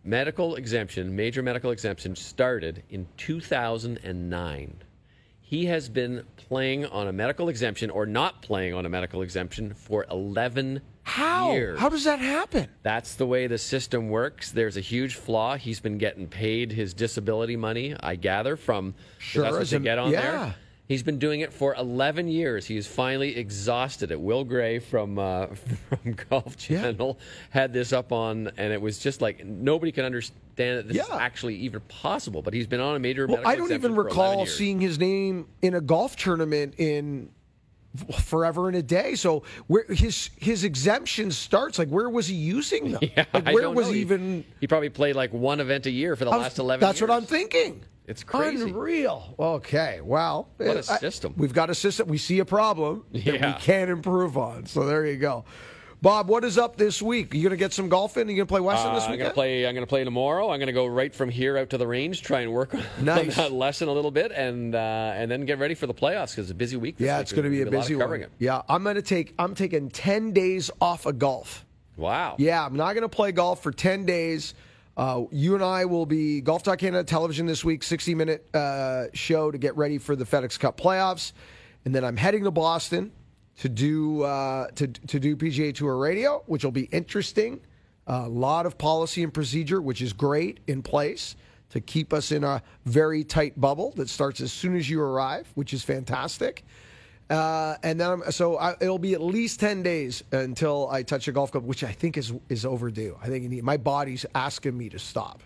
medical 0.05 0.55
exemption, 0.55 1.15
major 1.15 1.43
medical 1.43 1.73
exemption, 1.73 2.15
started 2.15 2.85
in 2.89 3.09
2009. 3.17 4.83
He 5.41 5.67
has 5.67 5.89
been 5.89 6.25
playing 6.37 6.87
on 6.87 7.09
a 7.09 7.13
medical 7.13 7.49
exemption 7.49 7.91
or 7.91 8.07
not 8.07 8.41
playing 8.41 8.75
on 8.75 8.87
a 8.87 8.89
medical 8.89 9.23
exemption 9.23 9.75
for 9.75 10.07
11 10.11 10.81
How? 11.09 11.53
years. 11.53 11.79
How 11.79 11.89
does 11.89 12.05
that 12.05 12.19
happen? 12.19 12.69
That's 12.83 13.15
the 13.15 13.27
way 13.27 13.47
the 13.47 13.59
system 13.59 14.11
works. 14.11 14.53
There's 14.53 14.77
a 14.77 14.81
huge 14.81 15.15
flaw. 15.15 15.57
He's 15.57 15.81
been 15.81 15.99
getting 15.99 16.29
paid 16.29 16.73
his 16.73 16.95
disability 16.95 17.57
money, 17.57 17.97
I 17.99 18.17
gather, 18.17 18.57
from 18.57 18.95
Sure, 19.19 19.43
that's 19.43 19.57
what 19.57 19.69
they 19.69 19.79
get 19.79 19.99
on 19.99 20.13
yeah. 20.13 20.21
there. 20.21 20.55
He's 20.89 21.03
been 21.03 21.19
doing 21.19 21.41
it 21.41 21.53
for 21.53 21.75
11 21.75 22.29
years. 22.29 22.65
He's 22.65 22.87
finally 22.87 23.37
exhausted 23.37 24.11
it. 24.11 24.19
Will 24.19 24.43
Gray 24.43 24.79
from 24.79 25.19
uh, 25.19 25.47
from 25.89 26.15
Golf 26.31 26.57
Channel 26.57 27.19
had 27.51 27.75
this 27.75 27.93
up 27.93 28.11
on, 28.11 28.51
and 28.57 28.73
it 28.73 28.81
was 28.81 28.99
just 28.99 29.21
like 29.21 29.45
nobody 29.45 29.93
can 29.93 30.07
understand 30.07 30.79
that 30.79 30.89
this 30.89 30.97
is 30.97 31.11
actually 31.11 31.57
even 31.57 31.81
possible. 31.89 32.41
But 32.41 32.55
he's 32.55 32.67
been 32.67 32.81
on 32.81 32.97
a 32.97 32.99
major. 32.99 33.27
Well, 33.27 33.43
I 33.45 33.55
don't 33.55 33.67
even 33.67 33.77
exemption 33.77 33.95
for 33.97 34.01
11 34.01 34.07
recall 34.07 34.47
seeing 34.47 34.81
his 34.81 34.99
name 34.99 35.47
in 35.61 35.75
a 35.75 35.81
golf 35.83 36.17
tournament 36.17 36.75
in 36.79 37.29
forever 38.23 38.69
and 38.69 38.77
a 38.77 38.83
day. 38.83 39.15
So 39.15 39.43
where 39.67 39.85
his 39.89 40.31
his 40.37 40.65
exemption 40.65 41.31
starts, 41.31 41.79
like 41.79 41.89
where 41.89 42.09
was 42.09 42.27
he 42.29 42.35
using 42.35 42.93
them? 42.93 43.01
Yeah, 43.17 43.25
like 43.33 43.47
I 43.49 43.53
where 43.55 43.71
was 43.71 43.89
he 43.89 44.01
even? 44.01 44.45
He 44.61 44.67
probably 44.67 44.89
played 44.91 45.17
like 45.17 45.33
one 45.33 45.61
event 45.61 45.87
a 45.87 45.91
year 45.91 46.17
for 46.17 46.25
the 46.25 46.31
was- 46.31 46.41
last 46.41 46.59
11 46.59 46.81
That's 46.81 47.01
years. 47.01 47.09
what 47.09 47.17
I'm 47.17 47.27
thinking. 47.27 47.83
It's 48.07 48.25
crazy. 48.25 48.63
Unreal. 48.63 49.35
Okay. 49.39 50.01
Well, 50.03 50.49
What 50.57 50.79
a 50.79 50.83
system. 50.83 51.35
we've 51.37 51.53
got 51.53 51.69
a 51.69 51.75
system. 51.75 52.09
We 52.09 52.17
see 52.17 52.39
a 52.39 52.45
problem 52.47 53.05
that 53.13 53.23
Yeah. 53.23 53.55
we 53.57 53.61
can 53.61 53.91
improve 53.91 54.39
on. 54.39 54.65
So 54.65 54.87
there 54.87 55.05
you 55.05 55.17
go. 55.17 55.45
Bob, 56.01 56.29
what 56.29 56.45
is 56.45 56.57
up 56.59 56.77
this 56.77 57.03
week? 57.03 57.35
you 57.35 57.43
going 57.43 57.51
to 57.51 57.57
get 57.57 57.73
some 57.73 57.89
golf 57.89 58.17
in? 58.17 58.29
Are 58.29 58.31
you 58.31 58.37
going 58.37 58.47
to 58.47 58.53
play 58.53 58.61
Weston 58.61 58.93
Uh, 58.93 58.95
this 58.95 59.05
week? 59.09 59.15
I'm 59.15 59.19
gonna 59.19 59.35
play. 59.35 59.67
I'm 59.67 59.75
gonna 59.75 59.87
play 59.87 60.05
tomorrow. 60.05 60.51
I'm 60.51 60.61
gonna 60.61 60.73
go 60.73 60.87
right 60.87 61.13
from 61.13 61.29
here 61.29 61.59
out 61.59 61.71
to 61.71 61.79
the 61.79 61.89
range, 61.89 62.23
try 62.23 62.43
and 62.43 62.53
work 62.53 62.73
on 62.75 62.85
Nice. 63.01 63.35
that 63.35 63.51
lesson 63.51 63.89
a 63.89 63.93
little 63.93 64.13
bit, 64.13 64.31
and 64.31 64.77
uh, 64.77 65.13
and 65.17 65.29
then 65.29 65.45
get 65.45 65.59
ready 65.59 65.75
for 65.75 65.89
the 65.89 65.95
playoffs 65.95 66.31
because 66.31 66.39
it's 66.45 66.51
a 66.53 66.55
busy 66.55 66.77
week. 66.77 66.99
This 66.99 67.07
yeah, 67.07 67.19
it's 67.19 67.33
going 67.33 67.45
to 67.45 67.51
be 67.51 67.63
a 67.63 67.67
busy 67.67 67.95
of 67.95 67.99
one. 67.99 68.05
covering 68.05 68.23
It. 68.23 68.31
Yeah, 68.39 68.63
I'm 68.69 68.85
going 68.85 68.95
to 68.95 69.03
take. 69.03 69.35
I'm 69.41 69.57
taking 69.57 69.91
ten 69.91 70.33
days 70.33 70.71
off 70.81 71.05
of 71.07 71.19
golf. 71.19 71.65
Wow. 71.97 72.37
Yeah, 72.39 72.65
I'm 72.65 72.77
not 72.77 72.93
going 72.93 73.03
to 73.03 73.09
play 73.09 73.33
golf 73.33 73.61
for 73.61 73.73
10 73.73 74.07
days. 74.07 74.55
Uh, 74.97 75.25
you 75.33 75.57
and 75.57 75.65
I 75.65 75.85
will 75.87 76.07
be 76.07 76.41
Golf 76.41 76.63
Talk 76.63 76.79
Canada 76.79 77.03
television 77.03 77.45
this 77.47 77.65
week, 77.65 77.83
60 77.83 78.15
minute 78.15 78.47
uh, 78.55 79.07
show 79.15 79.51
to 79.51 79.59
get 79.59 79.77
ready 79.77 79.99
for 79.99 80.15
the 80.15 80.25
FedEx 80.25 80.61
Cup 80.61 80.79
playoffs. 80.81 81.33
And 81.85 81.93
then 81.93 82.05
I'm 82.05 82.17
heading 82.17 82.45
to 82.45 82.53
Boston 82.53 83.11
to 83.59 83.69
do 83.69 84.23
uh, 84.23 84.69
to, 84.75 84.87
to 84.87 85.21
do 85.21 85.37
PGA 85.37 85.75
Tour 85.75 85.97
radio, 85.97 86.43
which 86.47 86.65
will 86.65 86.73
be 86.73 86.85
interesting. 86.85 87.61
A 88.07 88.27
lot 88.29 88.65
of 88.65 88.79
policy 88.79 89.23
and 89.23 89.35
procedure, 89.35 89.83
which 89.83 90.01
is 90.01 90.13
great 90.15 90.61
in 90.67 90.83
place 90.83 91.37
to 91.71 91.81
keep 91.81 92.15
us 92.15 92.33
in 92.33 92.43
a 92.45 92.63
very 92.87 93.23
tight 93.23 93.61
bubble 93.61 93.93
that 93.97 94.09
starts 94.09 94.41
as 94.41 94.51
soon 94.51 94.75
as 94.77 94.89
you 94.89 95.03
arrive, 95.03 95.47
which 95.55 95.75
is 95.75 95.85
fantastic. 95.85 96.65
Uh, 97.29 97.77
and 97.83 98.01
then 98.01 98.11
I'm, 98.11 98.33
so 98.33 98.57
I, 98.59 98.75
it'll 98.81 98.99
be 98.99 99.13
at 99.13 99.21
least 99.21 99.61
ten 99.61 99.83
days 99.83 100.25
until 100.33 100.89
I 100.91 101.03
touch 101.03 101.29
a 101.29 101.33
golf 101.33 101.53
club, 101.53 101.65
which 101.65 101.85
I 101.85 101.93
think 101.93 102.17
is 102.17 102.33
is 102.49 102.65
overdue. 102.65 103.19
I 103.23 103.27
think 103.27 103.45
need, 103.51 103.63
my 103.65 103.77
body's 103.77 104.25
asking 104.35 104.79
me 104.79 104.89
to 104.89 104.99
stop. 104.99 105.43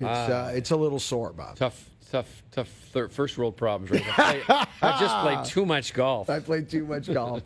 It's 0.00 0.08
Ah. 0.08 0.46
uh, 0.46 0.52
it's 0.54 0.70
a 0.70 0.76
little 0.76 0.98
sore, 0.98 1.34
Bob. 1.34 1.56
Tough, 1.56 1.90
tough, 2.12 2.42
tough. 2.50 2.68
Thir- 2.92 3.08
first 3.08 3.38
world 3.38 3.56
problems. 3.56 3.90
Right? 3.90 4.04
I've, 4.18 4.44
played- 4.44 4.66
I've 4.82 5.00
just 5.00 5.16
played 5.16 5.44
too 5.54 5.64
much 5.66 5.94
golf. 5.94 6.28
I 6.28 6.40
played 6.40 6.68
too 6.68 6.84
much 6.84 7.12
golf. 7.12 7.42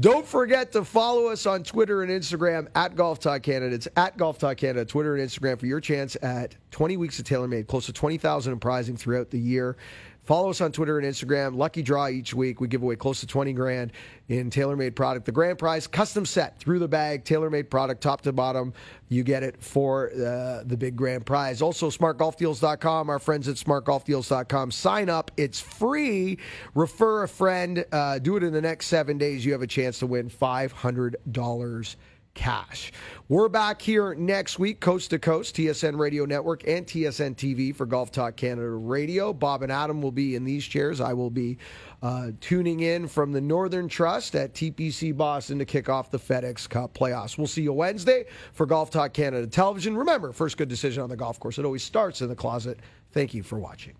Don't 0.00 0.26
forget 0.26 0.72
to 0.72 0.84
follow 0.84 1.26
us 1.26 1.44
on 1.46 1.62
Twitter 1.62 2.02
and 2.02 2.10
Instagram 2.10 2.68
at 2.74 2.96
Golf 2.96 3.20
Talk 3.20 3.42
Canada. 3.42 3.74
It's 3.74 3.86
at 3.96 4.16
Golf 4.16 4.38
Talk 4.38 4.56
Canada, 4.56 4.84
Twitter 4.86 5.14
and 5.16 5.28
Instagram 5.28 5.60
for 5.60 5.66
your 5.66 5.80
chance 5.80 6.16
at 6.22 6.56
20 6.70 6.96
weeks 6.96 7.18
of 7.18 7.26
TaylorMade, 7.26 7.66
close 7.66 7.86
to 7.86 7.92
20,000 7.92 8.52
in 8.54 8.58
prizing 8.58 8.96
throughout 8.96 9.30
the 9.30 9.38
year. 9.38 9.76
Follow 10.28 10.50
us 10.50 10.60
on 10.60 10.72
Twitter 10.72 10.98
and 10.98 11.06
Instagram. 11.06 11.56
Lucky 11.56 11.80
draw 11.80 12.06
each 12.06 12.34
week. 12.34 12.60
We 12.60 12.68
give 12.68 12.82
away 12.82 12.96
close 12.96 13.20
to 13.20 13.26
20 13.26 13.54
grand 13.54 13.92
in 14.28 14.50
TaylorMade 14.50 14.94
product. 14.94 15.24
The 15.24 15.32
grand 15.32 15.58
prize, 15.58 15.86
custom 15.86 16.26
set 16.26 16.58
through 16.58 16.80
the 16.80 16.86
bag, 16.86 17.24
TaylorMade 17.24 17.70
product, 17.70 18.02
top 18.02 18.20
to 18.20 18.32
bottom. 18.34 18.74
You 19.08 19.24
get 19.24 19.42
it 19.42 19.62
for 19.62 20.10
uh, 20.12 20.64
the 20.66 20.76
big 20.78 20.96
grand 20.96 21.24
prize. 21.24 21.62
Also, 21.62 21.88
smartgolfdeals.com. 21.88 23.08
Our 23.08 23.18
friends 23.18 23.48
at 23.48 23.54
smartgolfdeals.com. 23.56 24.70
Sign 24.70 25.08
up. 25.08 25.30
It's 25.38 25.60
free. 25.60 26.36
Refer 26.74 27.22
a 27.22 27.28
friend. 27.28 27.86
Uh, 27.90 28.18
do 28.18 28.36
it 28.36 28.42
in 28.42 28.52
the 28.52 28.60
next 28.60 28.88
seven 28.88 29.16
days. 29.16 29.46
You 29.46 29.52
have 29.52 29.62
a 29.62 29.66
chance 29.66 29.98
to 30.00 30.06
win 30.06 30.28
$500 30.28 31.96
cash. 32.38 32.92
We're 33.28 33.48
back 33.48 33.82
here 33.82 34.14
next 34.14 34.60
week, 34.60 34.78
coast 34.78 35.10
to 35.10 35.18
coast, 35.18 35.56
TSN 35.56 35.98
Radio 35.98 36.24
Network 36.24 36.66
and 36.68 36.86
TSN 36.86 37.34
TV 37.34 37.74
for 37.74 37.84
Golf 37.84 38.12
Talk 38.12 38.36
Canada 38.36 38.70
Radio. 38.70 39.32
Bob 39.32 39.62
and 39.64 39.72
Adam 39.72 40.00
will 40.00 40.12
be 40.12 40.36
in 40.36 40.44
these 40.44 40.64
chairs. 40.64 41.00
I 41.00 41.14
will 41.14 41.30
be 41.30 41.58
uh, 42.00 42.30
tuning 42.40 42.80
in 42.80 43.08
from 43.08 43.32
the 43.32 43.40
Northern 43.40 43.88
Trust 43.88 44.36
at 44.36 44.54
TPC 44.54 45.14
Boston 45.16 45.58
to 45.58 45.64
kick 45.64 45.88
off 45.88 46.12
the 46.12 46.18
FedEx 46.18 46.68
Cup 46.68 46.94
playoffs. 46.94 47.36
We'll 47.36 47.48
see 47.48 47.62
you 47.62 47.72
Wednesday 47.72 48.24
for 48.52 48.66
Golf 48.66 48.90
Talk 48.90 49.12
Canada 49.12 49.48
Television. 49.48 49.96
Remember, 49.96 50.32
first 50.32 50.56
good 50.56 50.68
decision 50.68 51.02
on 51.02 51.08
the 51.08 51.16
golf 51.16 51.40
course, 51.40 51.58
it 51.58 51.64
always 51.64 51.82
starts 51.82 52.22
in 52.22 52.28
the 52.28 52.36
closet. 52.36 52.78
Thank 53.10 53.34
you 53.34 53.42
for 53.42 53.58
watching. 53.58 53.96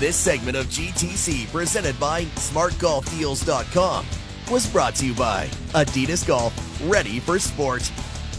This 0.00 0.16
segment 0.16 0.56
of 0.56 0.66
GTC, 0.66 1.52
presented 1.52 1.98
by 2.00 2.24
SmartGolfDeals.com, 2.24 4.06
was 4.52 4.70
brought 4.70 4.94
to 4.94 5.06
you 5.06 5.14
by 5.14 5.46
Adidas 5.72 6.26
Golf, 6.28 6.52
ready 6.86 7.20
for 7.20 7.38
sport. 7.38 7.80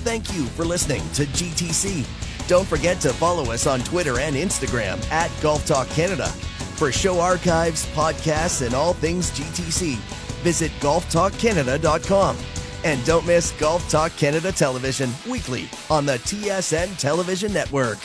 Thank 0.05 0.31
you 0.31 0.45
for 0.45 0.63
listening 0.63 1.01
to 1.13 1.25
GTC. 1.25 2.05
Don't 2.47 2.67
forget 2.67 3.01
to 3.01 3.11
follow 3.11 3.51
us 3.51 3.65
on 3.65 3.79
Twitter 3.79 4.19
and 4.19 4.35
Instagram 4.35 5.03
at 5.09 5.31
Golf 5.41 5.65
Talk 5.65 5.89
Canada. 5.89 6.27
For 6.77 6.91
show 6.91 7.19
archives, 7.19 7.87
podcasts, 7.95 8.63
and 8.63 8.75
all 8.75 8.93
things 8.93 9.31
GTC, 9.31 9.95
visit 10.43 10.71
golftalkcanada.com. 10.81 12.37
And 12.83 13.03
don't 13.05 13.25
miss 13.25 13.49
Golf 13.53 13.89
Talk 13.89 14.15
Canada 14.15 14.51
Television 14.51 15.09
weekly 15.27 15.67
on 15.89 16.05
the 16.05 16.19
TSN 16.19 16.95
Television 16.99 17.51
Network. 17.51 17.97